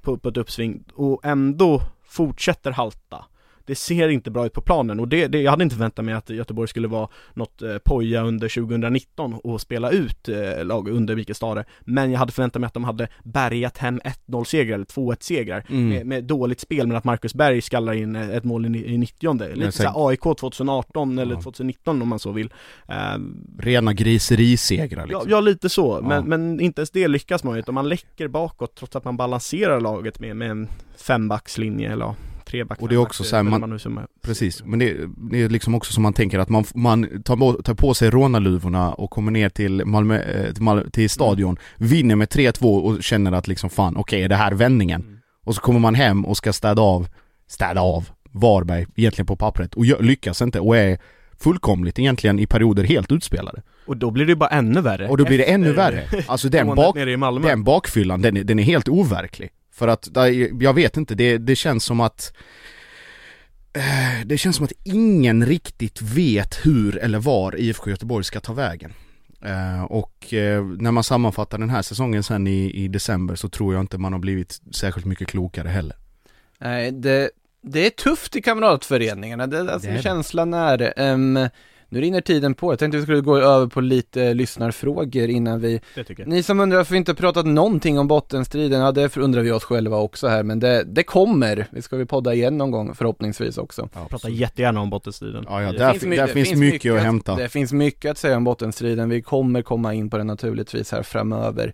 på, 0.01 0.17
på 0.17 0.29
ett 0.29 0.37
uppsving 0.37 0.83
och 0.93 1.25
ändå 1.25 1.81
fortsätter 2.07 2.71
halta 2.71 3.25
det 3.65 3.75
ser 3.75 4.09
inte 4.09 4.31
bra 4.31 4.45
ut 4.45 4.53
på 4.53 4.61
planen 4.61 4.99
och 4.99 5.07
det, 5.07 5.27
det 5.27 5.41
jag 5.41 5.51
hade 5.51 5.63
inte 5.63 5.75
väntat 5.75 6.05
mig 6.05 6.13
att 6.13 6.29
Göteborg 6.29 6.67
skulle 6.67 6.87
vara 6.87 7.09
något 7.33 7.61
eh, 7.61 7.77
poja 7.77 8.23
under 8.23 8.49
2019 8.49 9.33
och 9.33 9.61
spela 9.61 9.89
ut 9.89 10.29
eh, 10.29 10.65
lag 10.65 10.89
under 10.89 11.15
Mikael 11.15 11.35
Stare 11.35 11.65
Men 11.81 12.11
jag 12.11 12.19
hade 12.19 12.31
förväntat 12.31 12.59
mig 12.59 12.67
att 12.67 12.73
de 12.73 12.83
hade 12.83 13.07
bärgat 13.23 13.77
hem 13.77 13.99
1-0 14.27 14.43
segrar 14.43 14.75
eller 14.75 14.85
2-1 14.85 15.15
segrar 15.19 15.65
mm. 15.69 15.89
med, 15.89 16.05
med, 16.05 16.23
dåligt 16.23 16.59
spel 16.59 16.87
men 16.87 16.97
att 16.97 17.03
Marcus 17.03 17.33
Berg 17.33 17.61
skallar 17.61 17.93
in 17.93 18.15
eh, 18.15 18.29
ett 18.29 18.43
mål 18.43 18.75
i, 18.75 18.93
i 18.93 18.97
90 18.97 19.55
Lite 19.55 19.71
såhär 19.71 20.07
AIK 20.07 20.21
2018 20.39 21.19
eller 21.19 21.35
ja. 21.35 21.41
2019 21.41 22.01
om 22.01 22.07
man 22.07 22.19
så 22.19 22.31
vill 22.31 22.53
eh, 22.87 22.95
Rena 23.59 23.93
griserisegrar 23.93 25.07
liksom. 25.07 25.29
ja, 25.29 25.35
ja, 25.35 25.41
lite 25.41 25.69
så, 25.69 25.99
ja. 26.01 26.07
Men, 26.07 26.25
men 26.25 26.59
inte 26.59 26.81
ens 26.81 26.91
det 26.91 27.07
lyckas 27.07 27.43
man 27.43 27.53
ju 27.53 27.59
utan 27.59 27.75
man 27.75 27.89
läcker 27.89 28.27
bakåt 28.27 28.75
trots 28.75 28.95
att 28.95 29.05
man 29.05 29.17
balanserar 29.17 29.79
laget 29.79 30.19
med, 30.19 30.35
med 30.35 30.51
en 30.51 30.67
fembackslinje 30.97 31.91
eller 31.91 32.13
tre 32.51 32.63
backar. 32.63 32.83
Och 32.83 32.89
det 32.89 32.95
är 32.95 32.99
också 32.99 33.23
så 33.23 33.35
här, 33.35 33.43
man, 33.43 33.79
man 33.85 34.07
precis, 34.21 34.63
men 34.65 34.79
det, 34.79 34.97
det, 35.31 35.41
är 35.41 35.49
liksom 35.49 35.75
också 35.75 35.93
som 35.93 36.03
man 36.03 36.13
tänker 36.13 36.39
att 36.39 36.49
man, 36.49 36.65
man 36.75 37.23
tar, 37.23 37.61
tar 37.61 37.73
på 37.73 37.93
sig 37.93 38.09
rånarluvorna 38.09 38.93
och 38.93 39.09
kommer 39.09 39.31
ner 39.31 39.49
till 39.49 39.85
Malmö, 39.85 40.21
eh, 40.21 40.53
till, 40.53 40.63
Malmö, 40.63 40.89
till 40.89 41.09
stadion, 41.09 41.57
mm. 41.77 41.89
vinner 41.89 42.15
med 42.15 42.27
3-2 42.27 42.79
och 42.79 43.03
känner 43.03 43.31
att 43.31 43.47
liksom 43.47 43.69
fan, 43.69 43.97
okej 43.97 44.17
okay, 44.17 44.23
är 44.23 44.29
det 44.29 44.35
här 44.35 44.51
vändningen? 44.51 45.01
Mm. 45.01 45.17
Och 45.43 45.55
så 45.55 45.61
kommer 45.61 45.79
man 45.79 45.95
hem 45.95 46.25
och 46.25 46.37
ska 46.37 46.53
städa 46.53 46.81
av, 46.81 47.07
städa 47.47 47.81
av 47.81 48.09
Varberg 48.31 48.85
egentligen 48.95 49.25
på 49.25 49.35
pappret 49.35 49.73
och 49.73 50.03
lyckas 50.03 50.41
inte 50.41 50.59
och 50.59 50.77
är 50.77 50.99
fullkomligt 51.39 51.99
egentligen 51.99 52.39
i 52.39 52.45
perioder 52.45 52.83
helt 52.83 53.11
utspelade. 53.11 53.61
Och 53.85 53.97
då 53.97 54.11
blir 54.11 54.25
det 54.25 54.35
bara 54.35 54.49
ännu 54.49 54.81
värre. 54.81 55.07
Och 55.07 55.17
då 55.17 55.25
blir 55.25 55.37
det 55.37 55.43
ännu 55.43 55.73
värre. 55.73 56.03
Alltså 56.27 56.49
den, 56.49 56.75
bak, 56.75 56.95
den 57.41 57.63
bakfyllan, 57.63 58.21
den, 58.21 58.45
den 58.45 58.59
är 58.59 58.63
helt 58.63 58.87
overklig. 58.87 59.49
För 59.71 59.87
att, 59.87 60.09
jag 60.59 60.73
vet 60.73 60.97
inte, 60.97 61.15
det, 61.15 61.37
det 61.37 61.55
känns 61.55 61.85
som 61.85 61.99
att 61.99 62.33
eh, 63.73 64.25
det 64.25 64.37
känns 64.37 64.55
som 64.55 64.65
att 64.65 64.73
ingen 64.83 65.45
riktigt 65.45 66.01
vet 66.01 66.65
hur 66.65 66.97
eller 66.97 67.19
var 67.19 67.59
IFK 67.59 67.89
Göteborg 67.89 68.23
ska 68.23 68.39
ta 68.39 68.53
vägen. 68.53 68.93
Eh, 69.45 69.83
och 69.83 70.33
eh, 70.33 70.65
när 70.65 70.91
man 70.91 71.03
sammanfattar 71.03 71.57
den 71.57 71.69
här 71.69 71.81
säsongen 71.81 72.23
sen 72.23 72.47
i, 72.47 72.71
i 72.83 72.87
december 72.87 73.35
så 73.35 73.49
tror 73.49 73.73
jag 73.73 73.81
inte 73.81 73.97
man 73.97 74.13
har 74.13 74.19
blivit 74.19 74.61
särskilt 74.71 75.05
mycket 75.05 75.27
klokare 75.27 75.67
heller. 75.67 75.95
Nej, 76.57 76.91
det, 76.91 77.31
det 77.61 77.85
är 77.85 77.89
tufft 77.89 78.35
i 78.35 78.41
kamratföreningarna, 78.41 79.47
det, 79.47 79.73
alltså 79.73 79.89
det 79.89 79.95
är 79.95 80.01
känslan 80.01 80.53
är 80.53 80.93
um, 80.97 81.49
nu 81.91 82.01
rinner 82.01 82.21
tiden 82.21 82.53
på, 82.53 82.71
jag 82.71 82.79
tänkte 82.79 82.97
vi 82.97 83.03
skulle 83.03 83.21
gå 83.21 83.37
över 83.37 83.67
på 83.67 83.81
lite 83.81 84.33
lyssnarfrågor 84.33 85.29
innan 85.29 85.59
vi 85.59 85.81
Ni 86.25 86.43
som 86.43 86.59
undrar 86.59 86.77
varför 86.77 86.91
vi 86.91 86.97
inte 86.97 87.13
pratat 87.13 87.45
någonting 87.45 87.99
om 87.99 88.07
bottenstriden, 88.07 88.81
ja 88.81 88.91
det 88.91 89.17
undrar 89.17 89.41
vi 89.41 89.51
oss 89.51 89.63
själva 89.63 89.97
också 89.97 90.27
här 90.27 90.43
men 90.43 90.59
det, 90.59 90.83
det 90.83 91.03
kommer, 91.03 91.67
vi 91.71 91.81
ska 91.81 91.95
vi 91.95 92.05
podda 92.05 92.33
igen 92.33 92.57
någon 92.57 92.71
gång 92.71 92.95
förhoppningsvis 92.95 93.57
också. 93.57 93.89
Ja, 93.93 94.07
Prata 94.09 94.29
jättegärna 94.29 94.81
om 94.81 94.89
bottenstriden. 94.89 95.45
Ja, 95.47 95.61
ja 95.61 95.71
där, 95.71 95.91
finns, 95.91 96.03
där 96.03 96.27
finns, 96.27 96.49
finns 96.49 96.59
mycket, 96.59 96.93
att 96.93 97.01
hämta. 97.01 97.35
Det 97.35 97.49
finns 97.49 97.73
mycket 97.73 98.11
att 98.11 98.17
säga 98.17 98.37
om 98.37 98.43
bottenstriden, 98.43 99.09
vi 99.09 99.21
kommer 99.21 99.61
komma 99.61 99.93
in 99.93 100.09
på 100.09 100.17
det 100.17 100.23
naturligtvis 100.23 100.91
här 100.91 101.03
framöver. 101.03 101.67
Eh, 101.67 101.73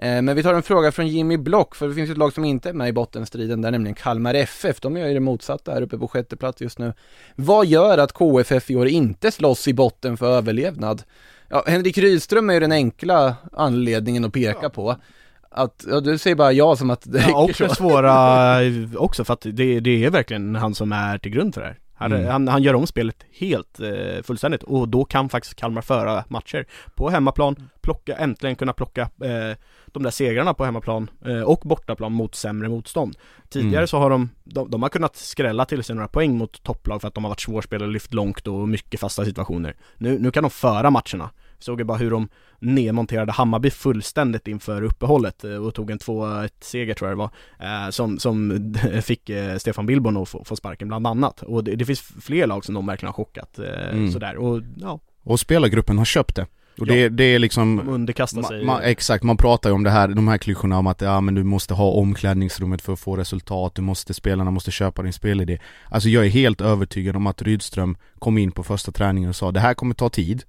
men 0.00 0.36
vi 0.36 0.42
tar 0.42 0.54
en 0.54 0.62
fråga 0.62 0.92
från 0.92 1.08
Jimmy 1.08 1.36
Block, 1.36 1.74
för 1.74 1.88
det 1.88 1.94
finns 1.94 2.10
ett 2.10 2.16
lag 2.16 2.32
som 2.32 2.44
inte 2.44 2.68
är 2.68 2.72
med 2.72 2.88
i 2.88 2.92
bottenstriden 2.92 3.62
där, 3.62 3.70
nämligen 3.70 3.94
Kalmar 3.94 4.34
FF. 4.34 4.80
De 4.80 4.96
gör 4.96 5.06
ju 5.06 5.14
det 5.14 5.20
motsatta 5.20 5.72
här 5.72 5.82
uppe 5.82 5.98
på 5.98 6.08
sjätte 6.08 6.36
plats 6.36 6.60
just 6.60 6.78
nu. 6.78 6.92
Vad 7.36 7.66
gör 7.66 7.98
att 7.98 8.12
KFF 8.12 8.70
i 8.70 8.76
år 8.76 8.88
inte 8.88 9.30
slåss 9.30 9.68
i 9.68 9.74
botten 9.74 10.16
för 10.16 10.36
överlevnad? 10.36 11.02
Ja, 11.48 11.64
Henrik 11.66 11.98
Rydström 11.98 12.50
är 12.50 12.54
ju 12.54 12.60
den 12.60 12.72
enkla 12.72 13.36
anledningen 13.52 14.24
att 14.24 14.32
peka 14.32 14.58
ja. 14.62 14.68
på. 14.68 14.96
Att, 15.50 15.84
ja, 15.90 16.00
du 16.00 16.18
säger 16.18 16.36
bara 16.36 16.52
ja 16.52 16.76
som 16.76 16.90
att 16.90 17.02
det 17.12 17.24
ja, 17.28 17.42
och 17.42 17.52
det 17.58 17.74
svåra 17.74 18.58
också 18.96 19.24
för 19.24 19.32
att 19.32 19.40
det, 19.40 19.80
det 19.80 20.04
är 20.04 20.10
verkligen 20.10 20.54
han 20.54 20.74
som 20.74 20.92
är 20.92 21.18
till 21.18 21.32
grund 21.32 21.54
för 21.54 21.60
det 21.60 21.66
här. 21.66 21.78
Han, 21.98 22.12
mm. 22.12 22.26
han, 22.26 22.48
han, 22.48 22.62
gör 22.62 22.74
om 22.74 22.86
spelet 22.86 23.24
helt 23.32 23.80
eh, 23.80 24.22
fullständigt 24.22 24.62
och 24.62 24.88
då 24.88 25.04
kan 25.04 25.28
faktiskt 25.28 25.54
Kalmar 25.54 25.82
föra 25.82 26.24
matcher 26.28 26.66
på 26.94 27.10
hemmaplan, 27.10 27.56
plocka, 27.80 28.16
äntligen 28.16 28.56
kunna 28.56 28.72
plocka 28.72 29.02
eh, 29.02 29.56
de 29.86 30.02
där 30.02 30.10
segrarna 30.10 30.54
på 30.54 30.64
hemmaplan 30.64 31.10
eh, 31.24 31.40
och 31.40 31.60
bortaplan 31.64 32.12
mot 32.12 32.34
sämre 32.34 32.68
motstånd. 32.68 33.16
Tidigare 33.48 33.76
mm. 33.76 33.86
så 33.86 33.98
har 33.98 34.10
de, 34.10 34.30
de, 34.44 34.70
de, 34.70 34.82
har 34.82 34.88
kunnat 34.88 35.16
skrälla 35.16 35.64
till 35.64 35.84
sig 35.84 35.94
några 35.94 36.08
poäng 36.08 36.38
mot 36.38 36.62
topplag 36.62 37.00
för 37.00 37.08
att 37.08 37.14
de 37.14 37.24
har 37.24 37.28
varit 37.28 37.40
svårspelade, 37.40 37.92
lyft 37.92 38.14
långt 38.14 38.46
och 38.46 38.68
mycket 38.68 39.00
fasta 39.00 39.24
situationer. 39.24 39.76
Nu, 39.96 40.18
nu 40.18 40.30
kan 40.30 40.42
de 40.42 40.50
föra 40.50 40.90
matcherna. 40.90 41.30
Såg 41.58 41.80
ju 41.80 41.84
bara 41.84 41.98
hur 41.98 42.10
de 42.10 42.28
nedmonterade 42.58 43.32
Hammarby 43.32 43.70
fullständigt 43.70 44.48
inför 44.48 44.82
uppehållet 44.82 45.44
eh, 45.44 45.54
och 45.54 45.74
tog 45.74 45.90
en 45.90 45.98
2-1 45.98 46.50
seger 46.60 46.94
tror 46.94 47.10
jag 47.10 47.18
det 47.18 47.30
var, 47.58 47.84
eh, 47.84 47.90
som, 47.90 48.18
som 48.18 48.74
fick 49.02 49.30
eh, 49.30 49.56
Stefan 49.56 49.86
Billborn 49.86 50.16
att 50.16 50.28
få, 50.28 50.44
få 50.44 50.56
sparken 50.56 50.88
bland 50.88 51.06
annat. 51.06 51.42
Och 51.42 51.64
det, 51.64 51.76
det, 51.76 51.84
finns 51.84 52.00
fler 52.00 52.46
lag 52.46 52.64
som 52.64 52.74
de 52.74 52.86
verkligen 52.86 53.08
har 53.08 53.24
chockat 53.24 53.58
mm. 53.58 54.12
sådär 54.12 54.36
och 54.36 54.62
ja. 54.76 55.00
Och 55.22 55.40
spelargruppen 55.40 55.98
har 55.98 56.04
köpt 56.04 56.36
det. 56.36 56.46
Och 56.78 56.86
det, 56.86 56.96
ja. 56.96 57.08
det 57.08 57.24
är 57.24 57.38
liksom 57.38 57.76
De 57.76 57.88
underkastar 57.88 58.42
sig 58.42 58.64
ma, 58.64 58.80
Exakt, 58.80 59.24
man 59.24 59.36
pratar 59.36 59.70
ju 59.70 59.74
om 59.74 59.84
det 59.84 59.90
här, 59.90 60.08
de 60.08 60.28
här 60.28 60.38
klyschorna 60.38 60.78
om 60.78 60.86
att 60.86 61.00
ja 61.00 61.20
men 61.20 61.34
du 61.34 61.44
måste 61.44 61.74
ha 61.74 61.90
omklädningsrummet 61.90 62.82
för 62.82 62.92
att 62.92 63.00
få 63.00 63.16
resultat, 63.16 63.74
du 63.74 63.82
måste, 63.82 64.14
spelarna 64.14 64.50
måste 64.50 64.70
köpa 64.70 65.02
din 65.02 65.12
spelidé 65.12 65.58
Alltså 65.88 66.08
jag 66.08 66.26
är 66.26 66.30
helt 66.30 66.60
övertygad 66.60 67.16
om 67.16 67.26
att 67.26 67.42
Rydström 67.42 67.96
kom 68.18 68.38
in 68.38 68.50
på 68.50 68.64
första 68.64 68.92
träningen 68.92 69.28
och 69.28 69.36
sa 69.36 69.52
det 69.52 69.60
här 69.60 69.74
kommer 69.74 69.94
ta 69.94 70.08
tid 70.08 70.42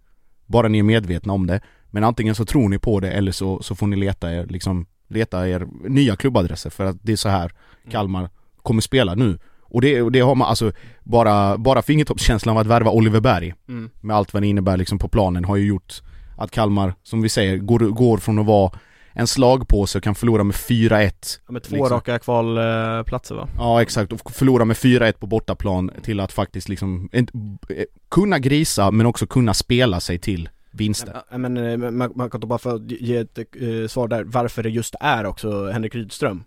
Bara 0.49 0.67
ni 0.67 0.79
är 0.79 0.83
medvetna 0.83 1.33
om 1.33 1.47
det 1.47 1.61
Men 1.89 2.03
antingen 2.03 2.35
så 2.35 2.45
tror 2.45 2.69
ni 2.69 2.79
på 2.79 2.99
det 2.99 3.11
eller 3.11 3.31
så, 3.31 3.61
så 3.61 3.75
får 3.75 3.87
ni 3.87 3.95
leta 3.95 4.33
er 4.33 4.45
liksom 4.45 4.85
Leta 5.07 5.47
er 5.49 5.67
nya 5.89 6.15
klubbadresser 6.15 6.69
för 6.69 6.85
att 6.85 6.97
det 7.01 7.11
är 7.11 7.15
så 7.15 7.29
här 7.29 7.45
mm. 7.45 7.91
Kalmar 7.91 8.29
kommer 8.63 8.81
spela 8.81 9.15
nu 9.15 9.39
och 9.61 9.81
det, 9.81 10.09
det 10.09 10.19
har 10.19 10.35
man 10.35 10.47
alltså, 10.47 10.71
bara, 11.03 11.57
bara 11.57 11.81
fingertoppskänslan 11.81 12.55
av 12.55 12.61
att 12.61 12.67
värva 12.67 12.91
Oliver 12.91 13.19
Berg 13.19 13.53
mm. 13.67 13.89
Med 14.01 14.15
allt 14.15 14.33
vad 14.33 14.43
det 14.43 14.47
innebär 14.47 14.77
liksom 14.77 14.99
på 14.99 15.07
planen 15.07 15.45
har 15.45 15.55
ju 15.55 15.67
gjort 15.67 16.01
att 16.37 16.51
Kalmar, 16.51 16.93
som 17.03 17.21
vi 17.21 17.29
säger, 17.29 17.57
går, 17.57 17.79
går 17.79 18.17
från 18.17 18.39
att 18.39 18.45
vara 18.45 18.71
en 19.19 19.27
slagpåse 19.27 19.97
och 19.97 20.03
kan 20.03 20.15
förlora 20.15 20.43
med 20.43 20.55
4-1 20.55 21.39
ja, 21.45 21.51
Med 21.51 21.63
två 21.63 21.75
liksom. 21.75 21.95
raka 21.95 22.19
kvalplatser 22.19 23.35
va? 23.35 23.47
Ja 23.57 23.81
exakt, 23.81 24.13
och 24.13 24.31
förlora 24.31 24.65
med 24.65 24.75
4-1 24.75 25.11
på 25.11 25.27
bortaplan 25.27 25.91
till 26.03 26.19
att 26.19 26.31
faktiskt 26.31 26.69
liksom 26.69 27.09
eh, 27.11 27.25
kunna 28.09 28.39
grisa 28.39 28.91
men 28.91 29.05
också 29.05 29.27
kunna 29.27 29.53
spela 29.53 29.99
sig 29.99 30.19
till 30.19 30.49
vinster. 30.71 31.21
Ja, 31.29 31.37
men, 31.37 31.57
eh, 31.57 31.77
man, 31.77 32.11
man 32.15 32.29
kan 32.29 32.41
då 32.41 32.47
bara 32.47 32.59
få 32.59 32.85
ge 32.87 33.17
ett 33.17 33.39
uh, 33.61 33.87
svar 33.87 34.07
där 34.07 34.23
varför 34.23 34.63
det 34.63 34.69
just 34.69 34.95
är 34.99 35.25
också 35.25 35.69
Henrik 35.69 35.95
Rydström. 35.95 36.43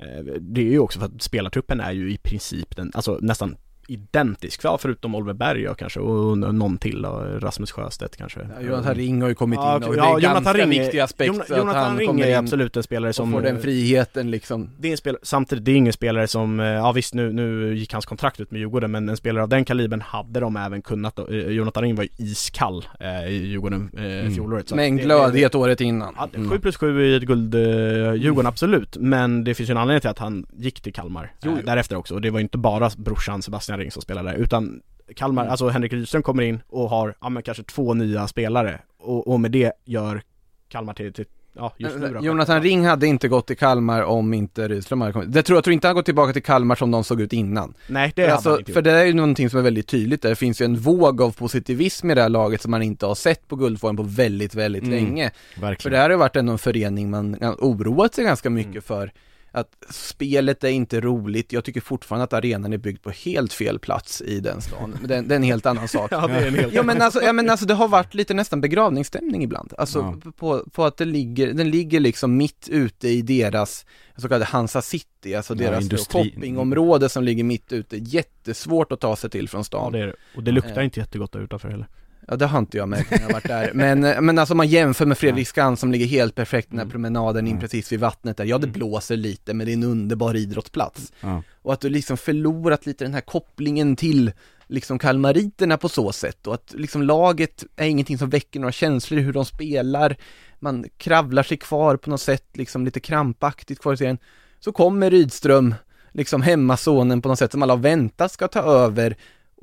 Uh, 0.00 0.32
det 0.40 0.60
är 0.60 0.70
ju 0.70 0.78
också 0.78 0.98
för 0.98 1.06
att 1.06 1.22
spelartruppen 1.22 1.80
är 1.80 1.92
ju 1.92 2.12
i 2.12 2.18
princip 2.18 2.76
den, 2.76 2.92
alltså 2.94 3.18
nästan 3.22 3.56
identisk, 3.88 4.60
ja, 4.64 4.78
förutom 4.78 5.14
Oliver 5.14 5.32
Berg 5.32 5.68
och 5.68 5.78
kanske 5.78 6.00
och 6.00 6.38
någon 6.38 6.78
till 6.78 7.02
då, 7.02 7.08
Rasmus 7.40 7.72
Sjöstedt 7.72 8.16
kanske 8.16 8.40
ja, 8.56 8.66
Jonathan 8.66 8.94
Ring 8.94 9.22
har 9.22 9.28
ju 9.28 9.34
kommit 9.34 9.58
ja, 9.62 9.76
in 9.76 9.82
och 9.82 9.96
ja, 9.96 10.02
det 10.02 10.08
är 10.08 10.28
Jonathan 10.28 10.42
ganska 10.42 10.62
Ring, 10.62 10.80
viktig 10.80 10.98
aspekt 10.98 11.26
Jonathan, 11.26 11.58
Jonathan 11.58 11.98
Ring 11.98 12.20
är 12.20 12.38
absolut 12.38 12.76
en 12.76 12.82
spelare 12.82 13.12
som 13.12 13.32
får 13.32 13.42
den 13.42 13.60
friheten 13.60 14.30
liksom 14.30 14.70
Det 14.78 14.88
är 14.88 14.92
en 14.92 14.98
spelare, 14.98 15.20
samtidigt 15.22 15.64
det 15.64 15.70
är 15.70 15.76
ingen 15.76 15.92
spelare 15.92 16.28
som, 16.28 16.60
eh, 16.60 16.66
ja 16.66 16.92
visst 16.92 17.14
nu, 17.14 17.32
nu 17.32 17.74
gick 17.74 17.92
hans 17.92 18.06
kontrakt 18.06 18.40
ut 18.40 18.50
med 18.50 18.58
Djurgården 18.58 18.90
men 18.90 19.08
en 19.08 19.16
spelare 19.16 19.42
av 19.42 19.48
den 19.48 19.64
kalibern 19.64 20.00
hade 20.00 20.40
de 20.40 20.56
även 20.56 20.82
kunnat 20.82 21.16
då. 21.16 21.26
Eh, 21.28 21.48
Jonathan 21.48 21.82
Ring 21.82 21.94
var 21.94 22.02
ju 22.02 22.08
iskall 22.16 22.84
eh, 23.00 23.28
i 23.28 23.46
Djurgården 23.46 23.90
eh, 23.96 24.04
mm. 24.04 24.34
fjolåret 24.34 24.68
så 24.68 24.76
Men 24.76 24.96
glödhet 24.96 25.54
året 25.54 25.80
innan 25.80 26.14
ja, 26.16 26.28
7 26.50 26.58
plus 26.58 26.76
7 26.76 27.02
i 27.02 27.16
ett 27.16 27.22
guld 27.22 27.54
eh, 27.54 27.60
Djurgården 27.60 28.40
mm. 28.40 28.46
absolut 28.46 28.96
Men 28.96 29.44
det 29.44 29.54
finns 29.54 29.70
ju 29.70 29.72
en 29.72 29.78
anledning 29.78 30.00
till 30.00 30.10
att 30.10 30.18
han 30.18 30.46
gick 30.52 30.80
till 30.80 30.92
Kalmar 30.92 31.32
jo. 31.42 31.58
därefter 31.64 31.96
också 31.96 32.14
och 32.14 32.20
det 32.20 32.30
var 32.30 32.38
ju 32.38 32.42
inte 32.42 32.58
bara 32.58 32.90
brorsan 32.96 33.42
Sebastian 33.42 33.75
Ring 33.78 33.90
som 33.90 34.02
spelade 34.02 34.30
där 34.30 34.36
utan 34.36 34.82
Kalmar, 35.16 35.42
mm. 35.42 35.50
alltså 35.50 35.68
Henrik 35.68 35.92
Rydström 35.92 36.22
kommer 36.22 36.42
in 36.42 36.62
och 36.68 36.90
har, 36.90 37.14
ja 37.20 37.28
men 37.28 37.42
kanske 37.42 37.62
två 37.62 37.94
nya 37.94 38.28
spelare 38.28 38.80
och, 38.98 39.28
och 39.28 39.40
med 39.40 39.50
det 39.50 39.72
gör 39.84 40.22
Kalmar 40.68 40.94
till, 40.94 41.12
till 41.12 41.24
ja, 41.56 41.72
just 41.76 41.96
nu 41.96 42.08
då. 42.08 42.24
Jonathan 42.24 42.62
Ring 42.62 42.86
hade 42.86 43.06
inte 43.06 43.28
gått 43.28 43.46
till 43.46 43.56
Kalmar 43.56 44.02
om 44.02 44.34
inte 44.34 44.68
Rydström 44.68 45.00
hade 45.00 45.12
kommit. 45.12 45.32
Det 45.32 45.42
tror 45.42 45.56
jag 45.56 45.64
tror 45.64 45.74
inte 45.74 45.86
han 45.86 45.94
gått 45.94 46.04
tillbaka 46.04 46.32
till 46.32 46.42
Kalmar 46.42 46.74
som 46.74 46.90
de 46.90 47.04
såg 47.04 47.20
ut 47.20 47.32
innan. 47.32 47.74
Nej, 47.86 48.12
det 48.16 48.28
alltså, 48.28 48.50
hade 48.50 48.60
inte 48.60 48.72
För 48.72 48.82
det 48.82 48.92
är 48.92 49.04
ju 49.04 49.12
någonting 49.12 49.50
som 49.50 49.58
är 49.58 49.62
väldigt 49.62 49.88
tydligt 49.88 50.22
där. 50.22 50.28
Det 50.28 50.36
finns 50.36 50.60
ju 50.60 50.64
en 50.64 50.76
våg 50.76 51.22
av 51.22 51.30
positivism 51.30 52.10
i 52.10 52.14
det 52.14 52.22
här 52.22 52.28
laget 52.28 52.62
som 52.62 52.70
man 52.70 52.82
inte 52.82 53.06
har 53.06 53.14
sett 53.14 53.48
på 53.48 53.56
guldformen 53.56 53.96
på 53.96 54.02
väldigt, 54.02 54.54
väldigt 54.54 54.82
mm, 54.82 54.94
länge. 54.94 55.30
Verkligen. 55.60 55.76
För 55.82 55.90
det 55.90 55.96
här 55.96 56.04
har 56.04 56.10
ju 56.10 56.16
varit 56.16 56.36
ändå 56.36 56.52
en 56.52 56.58
förening 56.58 57.10
man 57.10 57.36
oroat 57.58 58.14
sig 58.14 58.24
ganska 58.24 58.50
mycket 58.50 58.70
mm. 58.70 58.82
för 58.82 59.12
att 59.56 59.76
spelet 59.90 60.64
är 60.64 60.68
inte 60.68 61.00
roligt, 61.00 61.52
jag 61.52 61.64
tycker 61.64 61.80
fortfarande 61.80 62.24
att 62.24 62.32
arenan 62.32 62.72
är 62.72 62.78
byggd 62.78 63.02
på 63.02 63.10
helt 63.10 63.52
fel 63.52 63.78
plats 63.78 64.22
i 64.22 64.40
den 64.40 64.60
stan, 64.60 64.96
men 65.00 65.08
det, 65.08 65.20
det 65.20 65.34
är 65.34 65.36
en 65.36 65.42
helt 65.42 65.66
annan 65.66 65.88
sak. 65.88 66.08
ja, 66.12 66.26
det 66.26 66.34
är 66.34 66.46
en 66.46 66.54
helt 66.54 66.72
ja, 66.72 66.82
men 66.82 67.02
alltså, 67.02 67.22
ja 67.22 67.32
men 67.32 67.50
alltså 67.50 67.66
det 67.66 67.74
har 67.74 67.88
varit 67.88 68.14
lite 68.14 68.34
nästan 68.34 68.60
begravningsstämning 68.60 69.42
ibland, 69.42 69.72
alltså 69.78 70.18
ja. 70.24 70.32
på, 70.32 70.64
på 70.72 70.84
att 70.84 70.96
det 70.96 71.04
ligger, 71.04 71.52
den 71.52 71.70
ligger 71.70 72.00
liksom 72.00 72.36
mitt 72.36 72.68
ute 72.68 73.08
i 73.08 73.22
deras 73.22 73.86
så 74.16 74.28
kallade 74.28 74.44
Hansa 74.44 74.82
City, 74.82 75.34
alltså 75.34 75.54
ja, 75.54 75.58
deras 75.58 75.82
industri. 75.82 76.30
shoppingområde 76.30 77.08
som 77.08 77.24
ligger 77.24 77.44
mitt 77.44 77.72
ute, 77.72 77.96
jättesvårt 77.96 78.92
att 78.92 79.00
ta 79.00 79.16
sig 79.16 79.30
till 79.30 79.48
från 79.48 79.64
stan. 79.64 79.94
Ja, 79.94 79.98
det 79.98 80.04
är, 80.04 80.14
och 80.36 80.42
det 80.42 80.52
luktar 80.52 80.82
inte 80.82 81.00
jättegott 81.00 81.32
där 81.32 81.40
utanför 81.40 81.68
heller. 81.68 81.88
Ja 82.28 82.36
det 82.36 82.46
har 82.46 82.58
inte 82.58 82.76
jag 82.76 82.88
märkt 82.88 83.10
när 83.10 83.20
jag 83.20 83.32
varit 83.32 83.48
där, 83.48 83.70
men, 83.74 84.00
men 84.00 84.38
alltså 84.38 84.54
man 84.54 84.68
jämför 84.68 85.06
med 85.06 85.18
Fredriksskans 85.18 85.80
som 85.80 85.92
ligger 85.92 86.06
helt 86.06 86.34
perfekt 86.34 86.70
den 86.70 86.78
här 86.78 86.84
mm. 86.84 86.92
promenaden 86.92 87.46
in 87.46 87.52
mm. 87.52 87.60
precis 87.60 87.92
vid 87.92 88.00
vattnet 88.00 88.36
där, 88.36 88.44
ja 88.44 88.58
det 88.58 88.66
mm. 88.66 88.72
blåser 88.72 89.16
lite 89.16 89.54
men 89.54 89.66
det 89.66 89.72
är 89.72 89.76
en 89.76 89.84
underbar 89.84 90.36
idrottsplats. 90.36 91.12
Ja. 91.20 91.42
Och 91.62 91.72
att 91.72 91.80
du 91.80 91.88
liksom 91.88 92.16
förlorat 92.16 92.86
lite 92.86 93.04
den 93.04 93.14
här 93.14 93.20
kopplingen 93.20 93.96
till 93.96 94.32
liksom 94.66 94.98
kalmariterna 94.98 95.76
på 95.76 95.88
så 95.88 96.12
sätt 96.12 96.46
och 96.46 96.54
att 96.54 96.74
liksom 96.76 97.02
laget 97.02 97.64
är 97.76 97.86
ingenting 97.86 98.18
som 98.18 98.30
väcker 98.30 98.60
några 98.60 98.72
känslor 98.72 99.20
i 99.20 99.22
hur 99.22 99.32
de 99.32 99.44
spelar, 99.44 100.16
man 100.58 100.84
kravlar 100.96 101.42
sig 101.42 101.56
kvar 101.56 101.96
på 101.96 102.10
något 102.10 102.20
sätt 102.20 102.46
liksom 102.52 102.84
lite 102.84 103.00
krampaktigt 103.00 103.80
kvar 103.80 103.92
i 103.92 103.96
serien. 103.96 104.18
Så 104.60 104.72
kommer 104.72 105.10
Rydström, 105.10 105.74
liksom 106.12 106.42
hemmasonen 106.42 107.22
på 107.22 107.28
något 107.28 107.38
sätt 107.38 107.52
som 107.52 107.62
alla 107.62 107.72
har 107.72 107.78
väntat 107.78 108.32
ska 108.32 108.48
ta 108.48 108.60
över 108.60 109.16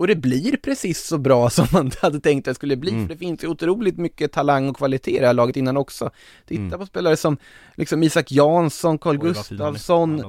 och 0.04 0.08
det 0.08 0.16
blir 0.16 0.58
precis 0.58 1.04
så 1.08 1.18
bra 1.18 1.50
som 1.58 1.68
man 1.72 1.92
hade 2.02 2.20
tänkt 2.20 2.48
att 2.48 2.52
det 2.52 2.56
skulle 2.56 2.76
bli, 2.76 2.92
mm. 2.92 3.08
för 3.08 3.14
det 3.14 3.20
finns 3.20 3.44
ju 3.44 3.48
otroligt 3.48 3.98
mycket 3.98 4.32
talang 4.32 4.70
och 4.70 4.78
kvalitet 4.78 5.18
i 5.18 5.20
det 5.20 5.26
här 5.26 5.34
laget 5.34 5.58
innan 5.58 5.78
också. 5.78 6.10
Titta 6.48 6.62
mm. 6.62 6.80
på 6.80 6.86
spelare 6.86 7.18
som 7.18 7.38
liksom 7.76 8.04
Isak 8.04 8.32
Jansson, 8.32 8.98
Carl 8.98 9.18
Gustafsson, 9.18 10.24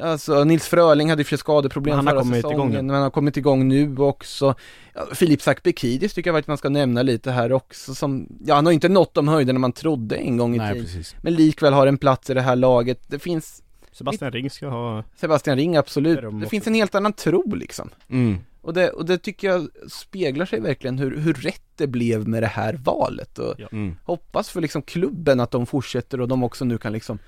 alltså 0.00 0.44
Nils 0.44 0.68
Fröling 0.68 1.10
hade 1.10 1.20
ju 1.20 1.24
för 1.24 1.36
skadeproblem 1.36 1.96
men 1.96 2.06
förra 2.06 2.24
säsongen, 2.24 2.86
men 2.86 2.94
han 2.94 3.02
har 3.02 3.10
kommit 3.10 3.36
igång 3.36 3.68
nu 3.68 3.96
också. 3.96 4.54
Ja, 4.94 5.06
Filip 5.12 5.42
Sakbekidis 5.42 6.14
tycker 6.14 6.30
jag 6.30 6.38
att 6.38 6.46
man 6.46 6.58
ska 6.58 6.68
nämna 6.68 7.02
lite 7.02 7.30
här 7.30 7.52
också 7.52 7.94
som, 7.94 8.26
ja 8.44 8.54
han 8.54 8.66
har 8.66 8.72
inte 8.72 8.88
nått 8.88 9.14
de 9.14 9.28
höjderna 9.28 9.58
man 9.58 9.72
trodde 9.72 10.16
en 10.16 10.36
gång 10.36 10.56
i 10.56 10.58
tiden, 10.58 11.04
men 11.22 11.34
likväl 11.34 11.72
har 11.72 11.86
en 11.86 11.98
plats 11.98 12.30
i 12.30 12.34
det 12.34 12.42
här 12.42 12.56
laget. 12.56 13.02
Det 13.06 13.18
finns 13.18 13.62
Sebastian 13.98 14.32
Ring 14.32 14.50
ska 14.50 14.68
ha 14.68 15.04
Sebastian 15.16 15.56
Ring, 15.56 15.76
absolut. 15.76 16.20
Det, 16.20 16.40
det 16.40 16.46
finns 16.46 16.66
en 16.66 16.74
helt 16.74 16.94
annan 16.94 17.12
tro 17.12 17.54
liksom. 17.54 17.90
Mm. 18.08 18.38
Och 18.60 18.74
det, 18.74 18.90
och 18.90 19.04
det 19.04 19.18
tycker 19.18 19.48
jag 19.48 19.68
speglar 19.90 20.46
sig 20.46 20.60
verkligen 20.60 20.98
hur, 20.98 21.16
hur 21.16 21.34
rätt 21.34 21.62
det 21.76 21.86
blev 21.86 22.28
med 22.28 22.42
det 22.42 22.46
här 22.46 22.74
valet 22.74 23.38
och 23.38 23.54
ja. 23.58 23.68
mm. 23.72 23.96
hoppas 24.04 24.50
för 24.50 24.60
liksom 24.60 24.82
klubben 24.82 25.40
att 25.40 25.50
de 25.50 25.66
fortsätter 25.66 26.20
och 26.20 26.28
de 26.28 26.42
också 26.42 26.64
nu 26.64 26.78
kan 26.78 26.92
liksom 26.92 27.18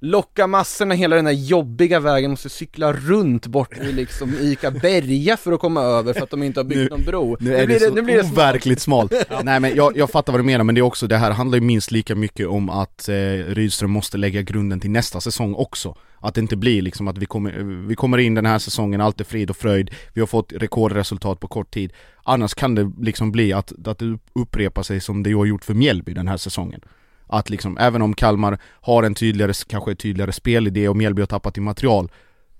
locka 0.00 0.46
massorna 0.46 0.94
hela 0.94 1.16
den 1.16 1.26
här 1.26 1.32
jobbiga 1.32 2.00
vägen, 2.00 2.30
måste 2.30 2.48
cykla 2.48 2.92
runt 2.92 3.46
bort 3.46 3.78
i 3.78 3.92
liksom 3.92 4.34
Ica 4.40 4.70
Berga 4.70 5.36
för 5.36 5.52
att 5.52 5.60
komma 5.60 5.82
över 5.82 6.12
för 6.12 6.22
att 6.22 6.30
de 6.30 6.42
inte 6.42 6.60
har 6.60 6.64
byggt 6.64 6.78
nu, 6.78 6.88
någon 6.88 7.04
bro. 7.04 7.36
Nu, 7.40 7.54
är 7.54 7.66
nu 7.66 7.74
det, 7.74 7.80
så 7.80 7.94
nu 7.94 8.02
blir 8.02 8.14
det 8.14 8.22
overkligt 8.22 8.80
smalt. 8.80 9.12
ja. 9.30 9.40
Nej 9.42 9.60
men 9.60 9.74
jag, 9.74 9.96
jag 9.96 10.10
fattar 10.10 10.32
vad 10.32 10.40
du 10.40 10.44
menar, 10.44 10.64
men 10.64 10.74
det 10.74 10.80
är 10.80 10.82
också, 10.82 11.06
det 11.06 11.16
här 11.16 11.30
handlar 11.30 11.58
ju 11.58 11.64
minst 11.64 11.90
lika 11.90 12.14
mycket 12.14 12.46
om 12.46 12.70
att 12.70 13.08
eh, 13.08 13.14
Rydström 13.46 13.90
måste 13.90 14.18
lägga 14.18 14.42
grunden 14.42 14.80
till 14.80 14.90
nästa 14.90 15.20
säsong 15.20 15.54
också. 15.54 15.96
Att 16.20 16.34
det 16.34 16.40
inte 16.40 16.56
blir 16.56 16.82
liksom 16.82 17.08
att 17.08 17.18
vi 17.18 17.26
kommer, 17.26 17.52
vi 17.88 17.94
kommer 17.94 18.18
in 18.18 18.34
den 18.34 18.46
här 18.46 18.58
säsongen, 18.58 19.00
allt 19.00 19.20
är 19.20 19.24
frid 19.24 19.50
och 19.50 19.56
fröjd, 19.56 19.90
vi 20.12 20.20
har 20.20 20.26
fått 20.26 20.52
rekordresultat 20.52 21.40
på 21.40 21.48
kort 21.48 21.70
tid. 21.70 21.92
Annars 22.22 22.54
kan 22.54 22.74
det 22.74 22.92
liksom 23.00 23.32
bli 23.32 23.52
att, 23.52 23.88
att 23.88 23.98
det 23.98 24.18
upprepar 24.32 24.82
sig 24.82 25.00
som 25.00 25.22
det 25.22 25.32
har 25.32 25.44
gjort 25.44 25.64
för 25.64 25.74
Mjällby 25.74 26.14
den 26.14 26.28
här 26.28 26.36
säsongen. 26.36 26.80
Att 27.26 27.50
liksom, 27.50 27.78
även 27.78 28.02
om 28.02 28.14
Kalmar 28.14 28.58
har 28.80 29.02
en 29.02 29.14
tydligare, 29.14 29.52
kanske 29.68 29.94
tydligare 29.94 30.32
spelidé 30.32 30.88
och 30.88 30.96
Mjällby 30.96 31.22
har 31.22 31.26
tappat 31.26 31.58
i 31.58 31.60
material 31.60 32.10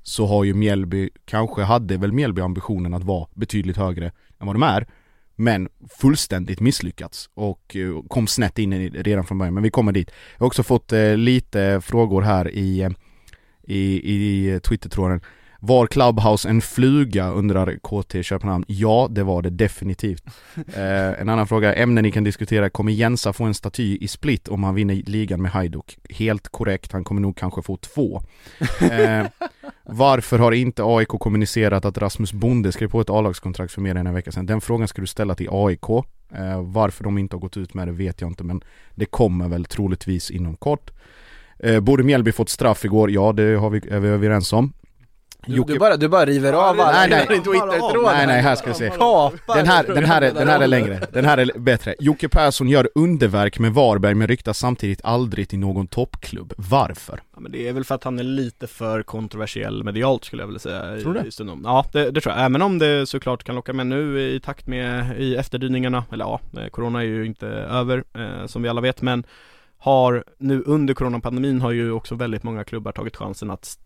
Så 0.03 0.27
har 0.27 0.45
ju 0.45 0.55
Mjällby, 0.55 1.11
kanske 1.25 1.63
hade 1.63 1.97
väl 1.97 2.13
Mjällby 2.13 2.43
ambitionen 2.43 2.95
att 2.95 3.05
vara 3.05 3.29
betydligt 3.35 3.77
högre 3.77 4.07
än 4.41 4.47
vad 4.47 4.55
de 4.55 4.63
är 4.63 4.87
men 5.41 5.69
fullständigt 6.01 6.61
misslyckats 6.61 7.31
och 7.35 7.77
eh, 7.77 8.03
kom 8.09 8.27
snett 8.27 8.59
in 8.59 8.73
i, 8.73 8.89
redan 8.89 9.25
från 9.25 9.39
början, 9.39 9.55
men 9.55 9.63
vi 9.63 9.71
kommer 9.71 9.93
dit. 9.93 10.11
Jag 10.35 10.41
har 10.41 10.47
också 10.47 10.63
fått 10.63 10.93
eh, 10.93 11.17
lite 11.17 11.81
frågor 11.81 12.23
här 12.23 12.51
i, 12.51 12.81
eh, 12.81 12.91
i, 13.71 14.15
i 14.15 14.61
Twitter-tråden. 14.61 15.21
Var 15.63 15.87
Clubhouse 15.87 16.49
en 16.49 16.61
fluga 16.61 17.31
undrar 17.31 17.79
KT 17.83 18.23
Köpenhamn? 18.23 18.65
Ja, 18.69 19.09
det 19.11 19.23
var 19.23 19.43
det 19.43 19.51
definitivt. 19.51 20.25
Eh, 20.75 21.21
en 21.21 21.29
annan 21.29 21.47
fråga, 21.47 21.75
ämnen 21.75 22.03
ni 22.03 22.13
kan 22.13 22.25
diskutera, 22.25 22.71
kommer 22.71 22.93
Jensa 22.93 23.33
få 23.33 23.45
en 23.45 23.55
staty 23.55 23.99
i 24.01 24.09
split 24.09 24.49
om 24.49 24.65
han 24.65 24.75
vinner 24.75 24.95
ligan 24.95 25.43
med 25.43 25.51
Hajduk? 25.51 25.99
Helt 26.11 26.49
korrekt, 26.49 26.93
han 26.93 27.05
kommer 27.05 27.21
nog 27.21 27.37
kanske 27.37 27.63
få 27.63 27.77
två. 27.77 28.23
Eh, 28.81 29.27
varför 29.83 30.39
har 30.39 30.53
inte 30.53 30.83
AIK 30.85 31.09
kommunicerat 31.09 31.85
att 31.85 31.99
Rasmus 31.99 32.33
Bonde 32.33 32.73
skrev 32.73 32.89
på 32.89 33.01
ett 33.01 33.11
A-lagskontrakt 33.11 33.73
för 33.73 33.81
mer 33.81 33.95
än 33.95 34.07
en 34.07 34.15
vecka 34.15 34.33
sedan? 34.33 34.47
Den 34.47 34.61
frågan 34.61 34.89
ska 34.89 35.01
du 35.01 35.07
ställa 35.07 35.35
till 35.35 35.49
AIK. 35.51 35.91
Eh, 36.35 36.63
varför 36.63 37.05
de 37.05 37.19
inte 37.19 37.37
har 37.37 37.41
gått 37.41 37.57
ut 37.57 37.75
med 37.75 37.89
det 37.89 37.93
vet 37.93 38.21
jag 38.21 38.31
inte, 38.31 38.45
men 38.45 38.61
det 38.95 39.07
kommer 39.07 39.49
väl 39.49 39.65
troligtvis 39.65 40.31
inom 40.31 40.57
kort. 40.57 40.91
Eh, 41.63 41.81
borde 41.81 42.03
Mjällby 42.03 42.33
fått 42.33 42.49
straff 42.49 42.85
igår? 42.85 43.11
Ja, 43.11 43.33
det 43.33 43.57
har 43.57 43.71
vi, 43.71 43.79
är 43.91 44.01
vi 44.01 44.09
överens 44.09 44.53
om. 44.53 44.73
Du, 45.47 45.65
du, 45.67 45.79
bara, 45.79 45.97
du 45.97 46.09
bara 46.09 46.27
river 46.27 46.53
av 46.53 46.81
alla 46.81 46.93
Nej, 46.93 47.11
nej. 47.11 47.27
din 47.29 47.43
Twitter-tråd 47.43 48.05
Nej 48.05 48.27
nej, 48.27 48.43
här 48.43 48.57
ska 48.57 48.69
vi 48.69 48.75
se. 48.75 48.89
Den 49.55 49.67
här, 49.67 49.95
den 49.95 50.05
här, 50.05 50.23
är, 50.23 50.33
den 50.33 50.49
här 50.49 50.61
är 50.61 50.67
längre, 50.67 51.01
den 51.13 51.25
här 51.25 51.39
är 51.39 51.59
bättre. 51.59 51.95
Jocke 52.01 52.29
Persson 52.29 52.69
gör 52.69 52.89
underverk 52.95 53.59
med 53.59 53.73
Varberg 53.73 54.15
men 54.15 54.27
ryktas 54.27 54.59
samtidigt 54.59 55.01
aldrig 55.05 55.49
till 55.49 55.59
någon 55.59 55.87
toppklubb. 55.87 56.53
Varför? 56.57 57.21
Ja, 57.35 57.41
men 57.41 57.53
det 57.53 57.69
är 57.69 57.73
väl 57.73 57.85
för 57.85 57.95
att 57.95 58.05
han 58.05 58.19
är 58.19 58.23
lite 58.23 58.67
för 58.67 59.03
kontroversiell 59.03 59.85
medialt 59.85 60.25
skulle 60.25 60.43
jag 60.43 60.47
vilja 60.47 60.61
säga 60.61 61.01
Tror 61.03 61.15
du 61.25 61.31
stundom. 61.31 61.63
Ja 61.65 61.85
det, 61.93 62.11
det 62.11 62.21
tror 62.21 62.35
jag, 62.35 62.45
även 62.45 62.63
om 62.63 62.79
det 62.79 63.07
såklart 63.07 63.45
kan 63.45 63.55
locka 63.55 63.73
med 63.73 63.87
nu 63.87 64.21
i 64.21 64.41
takt 64.41 64.67
med 64.67 65.21
i 65.21 65.37
efterdyningarna, 65.37 66.05
eller 66.13 66.25
ja, 66.25 66.41
eh, 66.57 66.67
Corona 66.67 67.01
är 67.01 67.07
ju 67.07 67.27
inte 67.27 67.47
över 67.47 68.05
eh, 68.15 68.47
som 68.47 68.63
vi 68.63 68.69
alla 68.69 68.81
vet 68.81 69.03
men 69.03 69.25
har 69.81 70.25
nu 70.39 70.63
under 70.67 70.95
coronapandemin 70.95 71.61
har 71.61 71.71
ju 71.71 71.93
också 71.93 72.15
väldigt 72.15 72.43
många 72.43 72.65
klubbar 72.65 72.93
tagit 72.93 73.17
chansen 73.17 73.51
att 73.51 73.79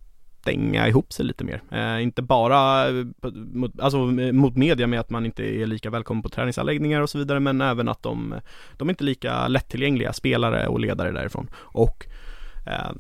stänga 0.45 0.89
ihop 0.89 1.13
sig 1.13 1.25
lite 1.25 1.45
mer. 1.45 1.63
Eh, 1.71 2.03
inte 2.03 2.23
bara 2.23 2.89
eh, 2.89 3.05
mot, 3.53 3.81
alltså, 3.81 3.99
eh, 3.99 4.33
mot 4.33 4.57
media 4.57 4.87
med 4.87 5.01
att 5.01 5.11
man 5.11 5.27
inte 5.27 5.43
är 5.43 5.67
lika 5.67 5.91
välkommen 5.91 6.23
på 6.23 6.29
träningsanläggningar 6.29 7.01
och 7.01 7.11
så 7.11 7.19
vidare 7.19 7.41
men 7.41 7.61
även 7.61 7.89
att 7.89 8.03
de, 8.03 8.35
de 8.77 8.89
är 8.89 8.93
inte 8.93 9.05
lika 9.05 9.49
lättillgängliga 9.49 10.13
spelare 10.13 10.67
och 10.69 10.81
ledare 10.81 11.13
därifrån. 11.13 11.51
Och 11.55 12.07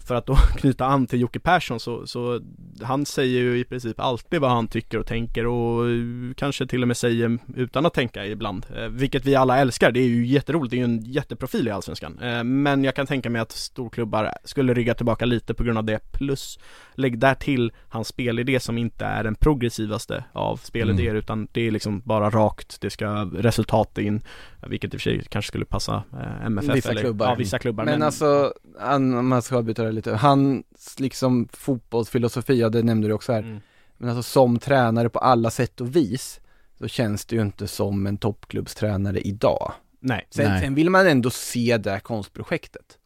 för 0.00 0.14
att 0.14 0.26
då 0.26 0.34
knyta 0.56 0.86
an 0.86 1.06
till 1.06 1.20
Jocke 1.20 1.40
Persson 1.40 1.80
så, 1.80 2.06
så 2.06 2.40
han 2.82 3.06
säger 3.06 3.40
ju 3.40 3.58
i 3.58 3.64
princip 3.64 4.00
alltid 4.00 4.40
vad 4.40 4.50
han 4.50 4.68
tycker 4.68 4.98
och 4.98 5.06
tänker 5.06 5.46
och 5.46 5.90
eh, 5.90 6.34
kanske 6.36 6.66
till 6.66 6.82
och 6.82 6.88
med 6.88 6.96
säger 6.96 7.38
utan 7.56 7.86
att 7.86 7.94
tänka 7.94 8.26
ibland. 8.26 8.66
Eh, 8.76 8.88
vilket 8.88 9.24
vi 9.24 9.34
alla 9.34 9.58
älskar, 9.58 9.92
det 9.92 10.00
är 10.00 10.08
ju 10.08 10.26
jätteroligt, 10.26 10.70
det 10.70 10.76
är 10.76 10.78
ju 10.78 10.84
en 10.84 11.04
jätteprofil 11.04 11.68
i 11.68 11.70
Allsvenskan. 11.70 12.18
Eh, 12.18 12.44
men 12.44 12.84
jag 12.84 12.94
kan 12.96 13.06
tänka 13.06 13.30
mig 13.30 13.40
att 13.40 13.52
storklubbar 13.52 14.32
skulle 14.44 14.74
rygga 14.74 14.94
tillbaka 14.94 15.24
lite 15.24 15.54
på 15.54 15.64
grund 15.64 15.78
av 15.78 15.84
det. 15.84 16.12
Plus 16.12 16.58
lägg 16.94 17.18
där 17.18 17.34
till 17.34 17.72
hans 17.88 18.08
spelidé 18.08 18.60
som 18.60 18.78
inte 18.78 19.04
är 19.04 19.24
den 19.24 19.34
progressivaste 19.34 20.24
av 20.32 20.56
spelidéer 20.56 21.04
Mm. 21.04 21.16
utan 21.16 21.48
det 21.52 21.66
är 21.66 21.70
liksom 21.70 22.00
bara 22.00 22.30
rakt, 22.30 22.80
det 22.80 22.90
ska 22.90 23.24
resultat 23.24 23.98
in, 23.98 24.22
vilket 24.68 24.94
i 24.94 24.96
och 24.96 25.00
för 25.00 25.10
sig 25.10 25.24
kanske 25.28 25.48
skulle 25.48 25.64
passa 25.64 26.02
eh, 26.12 26.46
MFF 26.46 26.74
Vissa 26.76 26.90
eller 26.90 27.00
klubbar. 27.00 27.26
Ja, 27.26 27.34
vissa 27.34 27.58
klubbar. 27.58 27.84
Men, 27.84 28.02
alltså, 28.02 28.54
han, 28.80 29.14
om 29.14 29.28
man 29.28 29.42
ska 29.42 29.62
byta 29.62 29.84
det 29.84 29.92
lite, 29.92 30.14
hans 30.14 30.64
liksom 31.00 31.48
fotbollsfilosofi, 31.52 32.60
ja 32.60 32.68
det 32.68 32.82
nämnde 32.82 33.08
du 33.08 33.14
också 33.14 33.32
här, 33.32 33.42
Mm. 33.42 33.60
men 33.98 34.08
alltså 34.08 34.22
som 34.22 34.58
tränare 34.58 35.08
på 35.08 35.18
alla 35.18 35.50
sätt 35.50 35.80
och 35.80 35.96
vis, 35.96 36.40
så 36.78 36.88
känns 36.88 37.26
det 37.26 37.36
ju 37.36 37.42
inte 37.42 37.66
som 37.68 38.06
en 38.06 38.16
toppklubbstränare 38.18 39.20
idag. 39.20 39.72
Nej, 40.00 40.26
Sen, 40.30 40.50
Nej. 40.50 40.60
sen 40.62 40.74
vill 40.74 40.90
man 40.90 41.06
ändå 41.06 41.30
se 41.30 41.76
det 41.78 41.90
här 41.90 42.00
konstprojektet. 42.00 42.98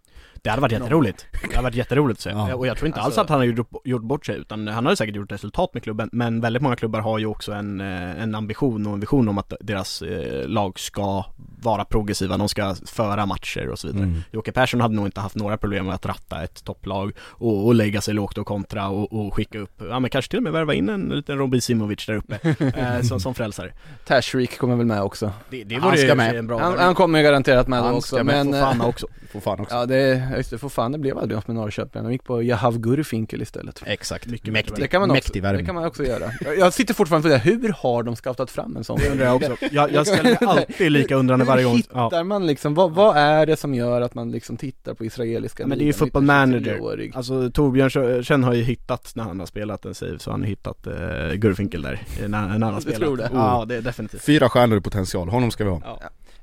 det 0.43 0.51
hade 0.51 0.63
varit 0.63 0.73
jätteroligt. 0.73 1.27
Det 1.49 1.55
hade 1.57 1.63
varit 1.63 1.75
jätteroligt 1.75 2.19
att 2.19 2.23
se. 2.23 2.31
Ja. 2.31 2.55
Och 2.55 2.67
jag 2.67 2.77
tror 2.77 2.87
inte 2.87 3.01
alls 3.01 3.05
Alltså- 3.07 3.21
att 3.21 3.29
han 3.29 3.39
har 3.39 3.45
gjort, 3.45 3.69
gjort 3.85 4.03
bort 4.03 4.27
sig 4.27 4.37
utan 4.39 4.69
han 4.69 4.85
har 4.87 4.93
ju 4.93 4.97
säkert 4.97 5.17
gjort 5.17 5.33
resultat 5.33 5.75
med 5.75 5.83
klubben 5.83 6.09
men 6.13 6.41
väldigt 6.41 6.63
många 6.63 6.77
klubbar 6.77 7.01
har 7.01 7.19
ju 7.19 7.27
också 7.27 7.53
en, 7.53 7.81
eh, 7.81 8.23
en 8.23 8.35
ambition 8.35 8.87
och 8.87 8.93
en 8.95 9.01
vision 9.01 9.29
om 9.29 9.39
att 9.39 9.53
deras 9.61 10.03
eh, 10.03 10.49
lag 10.49 10.79
ska 10.79 11.25
vara 11.63 11.85
progressiva, 11.85 12.37
de 12.37 12.49
ska 12.49 12.75
föra 12.87 13.27
matcher 13.27 13.69
och 13.69 13.79
så 13.79 13.87
vidare. 13.87 14.03
Mm. 14.05 14.21
Jocke 14.33 14.53
Persson 14.53 14.81
hade 14.81 14.95
nog 14.95 15.07
inte 15.07 15.21
haft 15.21 15.37
några 15.37 15.57
problem 15.57 15.87
med 15.87 15.95
att 15.95 16.07
ratta 16.07 16.43
ett 16.43 16.65
topplag 16.65 17.13
och, 17.21 17.67
och 17.67 17.75
lägga 17.75 18.01
sig 18.01 18.15
lågt 18.15 18.39
och 18.39 18.47
kontra 18.47 18.89
och, 18.89 19.13
och 19.13 19.35
skicka 19.35 19.59
upp, 19.59 19.83
ja 19.91 20.01
men 20.01 20.11
kanske 20.11 20.31
till 20.31 20.37
och 20.39 20.43
med 20.43 20.53
värva 20.53 20.75
in 20.75 20.89
en 20.89 21.01
liten 21.09 21.39
Robin 21.39 21.61
Simovic 21.63 22.07
där 22.07 22.15
uppe 22.15 22.39
eh, 22.77 23.01
som, 23.03 23.21
som 23.21 23.35
frälsare. 23.35 23.73
Tashreek 24.07 24.59
kommer 24.59 24.77
väl 24.77 24.87
med 24.87 25.03
också. 25.03 25.33
Det, 25.51 25.65
det 25.65 25.75
Han 25.75 25.97
ska 25.97 26.11
och 26.11 26.17
med. 26.17 26.37
en 26.37 26.47
bra 26.47 26.61
Han, 26.61 26.79
han 26.79 26.95
kommer 26.95 27.19
ju 27.19 27.25
garanterat 27.25 27.69
med 27.69 27.83
Han 27.83 27.95
också, 27.95 28.17
ska 28.17 28.25
med, 28.25 28.47
men... 28.47 28.53
Får 28.53 28.61
fan 28.61 28.81
eh, 28.81 28.89
också. 28.89 29.07
Får 29.33 29.41
fan 29.41 29.61
också. 29.61 29.75
Ja 29.77 29.87
det, 29.87 30.29
just 30.37 30.51
det, 30.51 30.59
för 30.59 30.69
fan 30.69 30.93
det 30.93 30.99
blev 30.99 31.19
aldrig 31.19 31.37
något 31.37 31.47
med 31.47 31.57
Norrköping, 31.57 32.03
de 32.03 32.13
gick 32.13 32.25
på 32.25 32.43
Jahav 32.43 32.79
Gurfinkel 32.79 33.43
istället. 33.43 33.83
Exakt, 33.87 34.27
Mycket 34.27 34.53
mäktig, 34.53 34.75
Det 34.77 34.89
kan 34.89 35.01
man 35.01 35.11
också, 35.11 35.33
det 35.33 35.65
kan 35.65 35.75
man 35.75 35.85
också 35.85 36.05
göra. 36.05 36.31
Jag- 36.41 36.59
Jag 36.59 36.73
sitter 36.73 36.95
fortfarande 36.95 37.29
för 37.29 37.35
det, 37.51 37.57
hur 37.57 37.73
har 37.79 38.03
de 38.03 38.17
scoutat 38.17 38.51
fram 38.51 38.77
en 38.77 38.85
sån? 38.85 38.99
Det 38.99 39.09
undrar 39.11 39.27
jag 39.27 39.37
också. 39.37 39.57
Jag, 39.71 39.93
jag 39.93 40.07
ställer 40.07 40.23
mig 40.31 40.39
alltid 40.47 40.93
lika 40.93 41.15
undrande 41.17 41.45
varje 41.49 41.65
gång. 41.65 41.75
Hur 41.75 41.83
Ja. 41.95 42.05
hittar 42.05 42.25
man 42.25 42.47
liksom, 42.47 42.75
vad, 42.75 42.93
vad 42.93 43.17
är 43.17 43.47
det 43.47 43.57
som 43.57 43.75
gör 43.75 44.01
att 44.01 44.15
man 44.15 44.31
liksom 44.31 44.57
tittar 44.57 44.95
på 44.95 45.05
israeliska 45.05 45.63
Ja, 45.63 45.67
men 45.67 45.79
det 45.79 45.85
är 45.85 45.87
ju 45.87 45.93
football 45.93 46.23
hittar 46.23 46.35
manager. 46.47 46.75
23-årig? 46.79 47.13
Alltså 47.17 47.51
Torbjörn 47.51 48.23
Känn 48.25 48.45
har 48.45 48.55
ju 48.55 48.63
hittat 48.63 49.13
när 49.15 49.25
han 49.25 49.41
har 49.41 49.47
spelat 49.47 49.85
en 49.85 49.95
save 49.95 50.19
så 50.19 50.31
har 50.31 50.33
han 50.39 50.45
hittat 50.47 50.87
uh, 50.87 51.35
Gurfinkel 51.35 51.83
där, 51.83 52.03
eh, 52.23 52.29
när, 52.29 52.49
när 52.59 52.67
han 52.67 52.75
har 52.75 52.81
spelat. 52.81 53.01
tror 53.01 53.17
det? 53.17 53.31
Ja 53.33 53.65
det 53.69 53.77
är 53.77 53.83
definitivt. 53.83 54.23
Fyra 54.25 54.49
stjärnor 54.49 54.79
i 54.79 54.81
potential, 54.81 55.29
honom 55.29 55.51
ska 55.51 55.65
vi 55.65 55.71
ha. 55.71 55.81
Ja. 55.85 56.01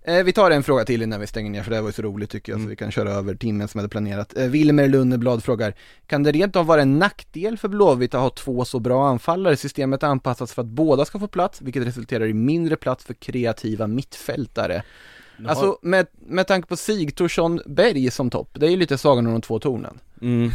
Eh, 0.08 0.24
vi 0.24 0.34
tar 0.34 0.52
en 0.52 0.64
fråga 0.64 0.86
till 0.86 1.02
innan 1.02 1.20
vi 1.20 1.28
stänger 1.28 1.50
ner 1.50 1.64
för 1.64 1.70
det 1.70 1.76
här 1.76 1.82
var 1.82 1.90
ju 1.90 1.94
så 1.94 2.02
roligt 2.02 2.30
tycker 2.30 2.52
jag 2.52 2.58
Mm. 2.58 2.66
så 2.66 2.70
vi 2.70 2.76
kan 2.76 2.92
köra 2.92 3.12
över 3.12 3.36
timmen 3.36 3.68
som 3.68 3.78
jag 3.80 3.82
hade 3.84 3.92
planerat. 3.92 4.38
Eh, 4.38 4.46
Wilmer 4.46 4.88
Lunneblad 4.88 5.44
frågar, 5.44 5.74
kan 6.08 6.24
det 6.24 6.32
rent 6.32 6.56
av 6.56 6.66
vara 6.66 6.82
en 6.82 7.00
nackdel 7.00 7.58
för 7.58 7.68
Blåvitt 7.68 8.14
att 8.14 8.22
ha 8.22 8.30
två 8.30 8.66
så 8.66 8.80
bra 8.80 9.08
anfallare? 9.08 9.58
Systemet 9.58 10.04
anpassas 10.04 10.54
för 10.54 10.62
att 10.62 10.68
båda 10.68 11.06
ska 11.06 11.20
få 11.20 11.28
plats, 11.28 11.62
vilket 11.62 11.88
resulterar 11.88 12.26
i 12.26 12.34
mindre 12.34 12.76
plats 12.76 13.06
för 13.06 13.14
kreativa 13.14 13.88
mittfältare. 13.88 14.84
Alltså 15.48 15.78
med, 15.82 16.08
med 16.28 16.48
tanke 16.48 16.68
på 16.68 16.78
Sigthorsson 16.78 17.62
Berg 17.66 18.12
som 18.12 18.30
topp, 18.30 18.50
det 18.54 18.66
är 18.66 18.70
ju 18.70 18.78
lite 18.78 18.98
sagan 18.98 19.28
om 19.28 19.32
de 19.32 19.42
två 19.42 19.60
tornen. 19.60 20.00
Mm. 20.22 20.52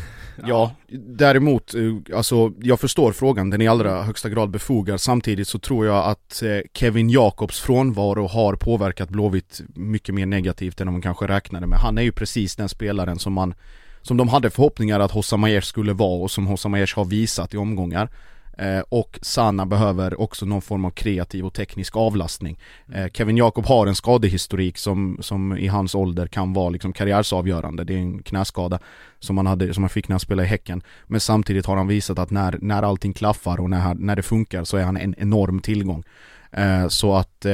Ja, 0.46 0.72
däremot, 1.06 1.74
eh, 1.74 2.16
alltså 2.16 2.52
jag 2.60 2.80
förstår 2.80 3.12
frågan, 3.12 3.50
den 3.50 3.60
är 3.60 3.64
i 3.64 3.68
allra 3.68 4.02
högsta 4.02 4.28
grad 4.28 4.50
befogad. 4.50 5.00
Samtidigt 5.00 5.48
så 5.48 5.58
tror 5.58 5.86
jag 5.86 6.04
att 6.04 6.42
eh, 6.42 6.58
Kevin 6.74 7.10
Jakobs 7.10 7.60
frånvaro 7.60 8.26
har 8.26 8.54
påverkat 8.54 9.08
Blåvitt 9.08 9.60
mycket 9.74 10.14
mer 10.14 10.26
negativt 10.26 10.80
än 10.80 10.86
de 10.86 11.02
kanske 11.02 11.26
räknade 11.26 11.66
med. 11.66 11.78
Han 11.78 11.98
är 11.98 12.02
ju 12.02 12.12
precis 12.12 12.56
den 12.56 12.68
spelaren 12.68 13.18
som 13.18 13.32
man 13.32 13.54
som 14.02 14.16
de 14.16 14.28
hade 14.28 14.50
förhoppningar 14.50 15.00
att 15.00 15.10
Hossa 15.10 15.36
Majers 15.36 15.64
skulle 15.64 15.92
vara 15.92 16.22
och 16.22 16.30
som 16.30 16.46
Hossa 16.46 16.68
Majers 16.68 16.94
har 16.94 17.04
visat 17.04 17.54
i 17.54 17.56
omgångar. 17.56 18.10
Eh, 18.60 18.82
och 18.88 19.18
Sanna 19.22 19.66
behöver 19.66 20.20
också 20.20 20.46
någon 20.46 20.62
form 20.62 20.84
av 20.84 20.90
kreativ 20.90 21.46
och 21.46 21.54
teknisk 21.54 21.96
avlastning. 21.96 22.58
Eh, 22.92 23.06
Kevin 23.12 23.36
Jakob 23.36 23.66
har 23.66 23.86
en 23.86 23.94
skadehistorik 23.94 24.78
som, 24.78 25.18
som 25.20 25.56
i 25.58 25.66
hans 25.66 25.94
ålder 25.94 26.26
kan 26.26 26.52
vara 26.52 26.68
liksom 26.68 26.92
karriärsavgörande. 26.92 27.84
Det 27.84 27.94
är 27.94 27.98
en 27.98 28.22
knäskada 28.22 28.78
som 29.18 29.36
han, 29.36 29.46
hade, 29.46 29.74
som 29.74 29.82
han 29.82 29.90
fick 29.90 30.08
när 30.08 30.14
han 30.14 30.20
spelade 30.20 30.46
i 30.46 30.50
Häcken. 30.50 30.82
Men 31.06 31.20
samtidigt 31.20 31.66
har 31.66 31.76
han 31.76 31.88
visat 31.88 32.18
att 32.18 32.30
när, 32.30 32.58
när 32.60 32.82
allting 32.82 33.12
klaffar 33.12 33.60
och 33.60 33.70
när, 33.70 33.94
när 33.94 34.16
det 34.16 34.22
funkar 34.22 34.64
så 34.64 34.76
är 34.76 34.84
han 34.84 34.96
en 34.96 35.14
enorm 35.18 35.60
tillgång. 35.60 36.04
Eh, 36.52 36.88
så 36.88 37.14
att, 37.14 37.44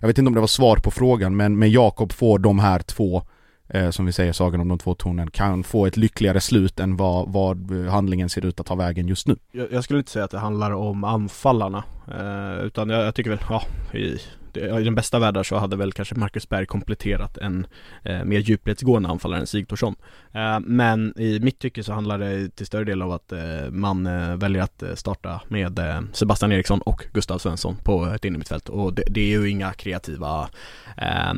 jag 0.00 0.06
vet 0.08 0.18
inte 0.18 0.28
om 0.28 0.34
det 0.34 0.40
var 0.40 0.46
svar 0.46 0.76
på 0.76 0.90
frågan 0.90 1.36
men, 1.36 1.58
men 1.58 1.70
Jakob 1.70 2.12
får 2.12 2.38
de 2.38 2.58
här 2.58 2.78
två 2.78 3.22
eh, 3.68 3.90
som 3.90 4.06
vi 4.06 4.12
säger, 4.12 4.32
Sagan 4.32 4.60
om 4.60 4.68
de 4.68 4.78
två 4.78 4.94
tornen, 4.94 5.30
kan 5.30 5.64
få 5.64 5.86
ett 5.86 5.96
lyckligare 5.96 6.40
slut 6.40 6.80
än 6.80 6.96
vad, 6.96 7.32
vad 7.32 7.84
eh, 7.84 7.92
handlingen 7.92 8.28
ser 8.28 8.46
ut 8.46 8.60
att 8.60 8.66
ta 8.66 8.74
vägen 8.74 9.08
just 9.08 9.26
nu. 9.26 9.36
Jag, 9.52 9.72
jag 9.72 9.84
skulle 9.84 9.98
inte 9.98 10.10
säga 10.10 10.24
att 10.24 10.30
det 10.30 10.38
handlar 10.38 10.70
om 10.70 11.04
anfallarna 11.04 11.84
eh, 12.08 12.64
Utan 12.66 12.90
jag, 12.90 13.06
jag 13.06 13.14
tycker 13.14 13.30
väl, 13.30 13.38
ja 13.48 13.62
i, 13.92 14.18
I 14.56 14.84
den 14.84 14.94
bästa 14.94 15.18
världen 15.18 15.44
så 15.44 15.56
hade 15.56 15.76
väl 15.76 15.92
kanske 15.92 16.14
Marcus 16.14 16.48
Berg 16.48 16.66
kompletterat 16.66 17.38
en 17.38 17.66
eh, 18.02 18.24
mer 18.24 18.38
djupledsgående 18.38 19.08
anfallare 19.08 19.40
än 19.40 19.46
Sigthorsson 19.46 19.94
eh, 20.32 20.60
Men 20.60 21.18
i 21.18 21.40
mitt 21.40 21.58
tycke 21.58 21.82
så 21.82 21.92
handlar 21.92 22.18
det 22.18 22.48
till 22.48 22.66
större 22.66 22.84
del 22.84 23.02
av 23.02 23.12
att 23.12 23.32
eh, 23.32 23.70
man 23.70 24.06
eh, 24.06 24.36
väljer 24.36 24.62
att 24.62 24.82
eh, 24.82 24.94
starta 24.94 25.40
med 25.48 25.78
eh, 25.78 26.00
Sebastian 26.12 26.52
Eriksson 26.52 26.80
och 26.80 27.04
Gustav 27.12 27.38
Svensson 27.38 27.76
på 27.76 28.06
ett 28.06 28.24
innermittfält 28.24 28.68
och 28.68 28.94
det, 28.94 29.02
det 29.06 29.20
är 29.20 29.40
ju 29.40 29.50
inga 29.50 29.72
kreativa 29.72 30.48
eh, 30.96 31.34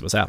vad 0.00 0.10
ska 0.10 0.18
man 0.18 0.28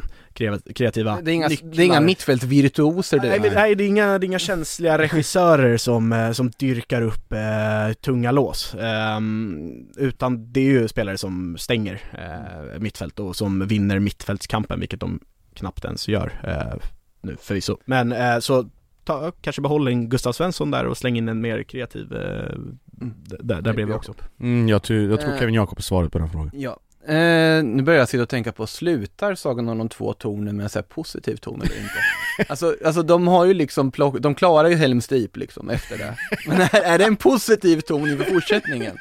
Kreativa- 0.74 1.20
Det 1.22 1.30
är 1.30 1.34
inga, 1.34 1.48
nycklar. 1.48 1.70
det 1.70 1.82
är 1.82 1.86
inga 1.86 2.00
mittfältvirtuoser 2.00 3.18
Nej, 3.22 3.40
det, 3.40 3.54
nej 3.54 3.74
det, 3.74 3.84
är 3.84 3.88
inga, 3.88 4.18
det 4.18 4.24
är 4.24 4.28
inga 4.28 4.38
känsliga 4.38 4.98
regissörer 5.04 5.76
som, 5.76 6.12
eh, 6.12 6.32
som 6.32 6.50
dyrkar 6.50 7.02
upp 7.02 7.32
eh, 7.32 7.92
tunga 8.00 8.30
lås. 8.32 8.74
Ehm, 8.80 9.72
utan 9.96 10.52
det 10.52 10.60
är 10.60 10.64
ju 10.64 10.88
spelare 10.88 11.18
som 11.18 11.56
stänger 11.58 12.00
eh, 12.12 12.80
mittfält 12.80 13.18
och 13.18 13.36
som 13.36 13.66
vinner 13.66 13.98
mittfältskampen, 13.98 14.80
vilket 14.80 15.00
de 15.00 15.20
knappt 15.54 15.84
ens 15.84 16.08
gör 16.08 16.32
eh, 16.44 16.78
nu 17.22 17.36
förvisso. 17.40 17.76
Men 17.84 18.12
eh, 18.12 18.38
så 18.38 18.68
ta, 19.04 19.32
kanske 19.40 19.62
behåll 19.62 19.88
en 19.88 20.08
Gustav 20.08 20.32
Svensson 20.32 20.70
där 20.70 20.86
och 20.86 20.96
släng 20.96 21.16
in 21.18 21.28
en 21.28 21.40
mer 21.40 21.62
kreativ, 21.62 22.12
eh, 22.12 22.58
d- 22.84 23.36
där, 23.40 23.62
där 23.62 23.72
bredvid 23.72 23.94
också. 23.96 24.14
Mm, 24.40 24.68
jag, 24.68 24.82
ty- 24.82 25.08
jag 25.10 25.20
tror 25.20 25.32
Eh. 25.32 25.38
Kevin 25.38 25.54
Jakob 25.54 25.78
är 25.78 25.82
svaret 25.82 26.12
på 26.12 26.18
den 26.18 26.30
frågan. 26.30 26.50
Ja. 26.54 26.76
Eh, 27.06 27.64
nu 27.64 27.82
börjar 27.82 27.98
jag 27.98 28.08
sitta 28.08 28.22
och 28.22 28.28
tänka 28.28 28.52
på, 28.52 28.66
slutar 28.66 29.34
Sagan 29.34 29.68
om 29.68 29.78
de 29.78 29.88
två 29.88 30.12
tornen 30.12 30.56
med 30.56 30.64
en 30.64 30.70
så 30.70 30.78
här 30.78 30.84
positiv 30.84 31.36
ton 31.36 31.62
eller 31.62 31.76
inte? 31.76 31.94
alltså, 32.48 32.76
alltså 32.84 33.02
de 33.02 33.28
har 33.28 33.44
ju 33.44 33.54
liksom 33.54 33.90
plock, 33.90 34.18
de 34.18 34.34
klarar 34.34 34.68
ju 34.68 34.74
Helms 34.74 35.08
Deep 35.08 35.36
liksom 35.36 35.70
efter 35.70 35.98
det. 35.98 36.16
Men 36.46 36.60
är, 36.60 36.74
är 36.74 36.98
det 36.98 37.04
en 37.04 37.16
positiv 37.16 37.80
ton 37.80 38.10
inför 38.10 38.24
fortsättningen? 38.24 38.96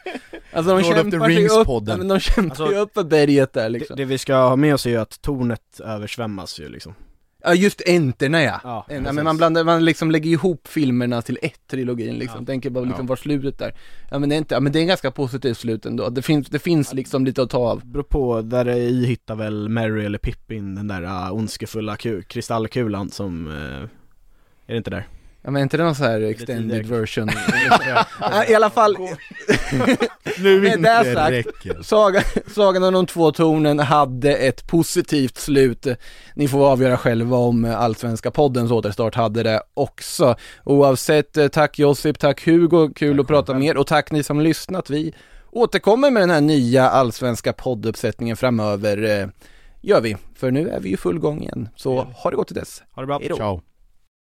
Alltså 0.53 0.75
de 0.75 0.81
Lord 0.81 0.95
kämpar 0.95 1.29
sig 1.29 1.47
upp, 1.47 1.97
men 1.97 2.07
de 2.07 2.19
kämpar 2.19 2.49
Alltså, 2.49 2.71
ju 2.71 2.77
upp 2.77 2.93
för 2.93 3.03
berget 3.03 3.53
där 3.53 3.69
liksom. 3.69 3.95
Det, 3.97 4.03
det 4.03 4.07
vi 4.07 4.17
ska 4.17 4.35
ha 4.35 4.55
med 4.55 4.73
oss 4.73 4.85
är 4.85 4.89
ju 4.89 4.97
att 4.97 5.21
tornet 5.21 5.79
översvämmas 5.79 6.59
ju 6.59 6.69
liksom 6.69 6.95
Ja 7.45 7.53
just 7.53 7.81
Enterna 7.85 8.41
ja. 8.43 8.85
Ja, 8.89 9.11
men 9.13 9.23
man 9.23 9.37
blandar, 9.37 9.63
man 9.63 9.85
liksom 9.85 10.11
lägger 10.11 10.29
ihop 10.31 10.67
filmerna 10.67 11.21
till 11.21 11.39
ett 11.41 11.67
trilogin 11.67 12.15
liksom, 12.17 12.39
Ja. 12.39 12.45
tänker 12.45 12.69
bara 12.69 12.83
liksom 12.85 13.05
Ja. 13.05 13.09
var 13.09 13.15
slutet 13.15 13.59
där. 13.59 13.73
Ja 14.11 14.19
men 14.19 14.29
det 14.29 14.35
är 14.35 14.37
inte, 14.37 14.55
ja 14.55 14.59
men 14.59 14.71
det 14.71 14.79
är 14.79 14.81
en 14.81 14.87
ganska 14.87 15.11
positivt 15.11 15.57
slut 15.57 15.85
ändå, 15.85 16.09
det 16.09 16.21
finns, 16.21 16.47
det 16.47 16.59
finns 16.59 16.93
liksom 16.93 17.25
lite 17.25 17.43
att 17.43 17.49
ta 17.49 17.57
av. 17.57 17.85
Beror 17.85 18.03
på, 18.03 18.41
där 18.41 18.69
i 18.69 19.05
hittar 19.05 19.35
väl 19.35 19.69
Mary 19.69 20.05
eller 20.05 20.17
Pippin 20.17 20.75
den 20.75 20.87
där 20.87 21.03
uh, 21.03 21.33
ondskefulla 21.33 21.95
ku- 21.95 22.21
kristallkulan 22.21 23.09
som, 23.11 23.47
uh, 23.47 23.53
är 24.67 24.73
det 24.73 24.77
inte 24.77 24.89
där? 24.91 25.07
Ja 25.45 25.51
men 25.51 25.59
är 25.59 25.63
inte 25.63 25.77
det 25.77 25.83
någon 25.83 25.95
så 25.95 26.03
här 26.03 26.21
extended 26.21 26.85
version? 26.85 27.29
I 28.49 28.55
alla 28.55 28.69
fall, 28.69 28.97
Nu 30.39 30.61
Med 30.61 30.81
det 30.81 31.13
sagt, 31.13 31.31
räcker. 31.31 31.81
Saga, 31.83 32.23
Sagan 32.55 32.83
om 32.83 32.93
de 32.93 33.05
två 33.05 33.31
tornen 33.31 33.79
hade 33.79 34.35
ett 34.35 34.67
positivt 34.67 35.37
slut. 35.37 35.87
Ni 36.35 36.47
får 36.47 36.71
avgöra 36.71 36.97
själva 36.97 37.37
om 37.37 37.65
Allsvenska 37.65 38.31
poddens 38.31 38.71
återstart 38.71 39.15
hade 39.15 39.43
det 39.43 39.61
också. 39.73 40.35
Oavsett, 40.63 41.37
eh, 41.37 41.47
tack 41.47 41.79
Josip, 41.79 42.19
tack 42.19 42.45
Hugo, 42.45 42.93
kul 42.95 43.19
att 43.19 43.27
prata 43.27 43.53
med 43.53 43.63
er 43.67 43.77
och 43.77 43.87
tack 43.87 44.11
ni 44.11 44.23
som 44.23 44.41
lyssnat. 44.41 44.89
Vi 44.89 45.13
återkommer 45.51 46.11
med 46.11 46.21
den 46.23 46.29
här 46.29 46.41
nya 46.41 46.89
Allsvenska 46.89 47.53
podduppsättningen 47.53 48.37
framöver. 48.37 49.21
eh, 49.21 49.27
Gör 49.81 50.01
vi, 50.01 50.17
för 50.35 50.51
nu 50.51 50.69
är 50.69 50.79
vi 50.79 50.89
i 50.93 50.97
full 50.97 51.19
gång 51.19 51.41
igen. 51.41 51.69
Så 51.75 52.01
ha 52.01 52.29
det 52.29 52.35
gott 52.35 52.47
till 52.47 52.55
dess. 52.55 52.83
Ha 52.91 53.01
det 53.01 53.07
bra! 53.07 53.19
Hej 53.19 53.29
då. 53.29 53.35
Ciao. 53.35 53.61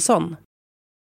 sån. 0.00 0.36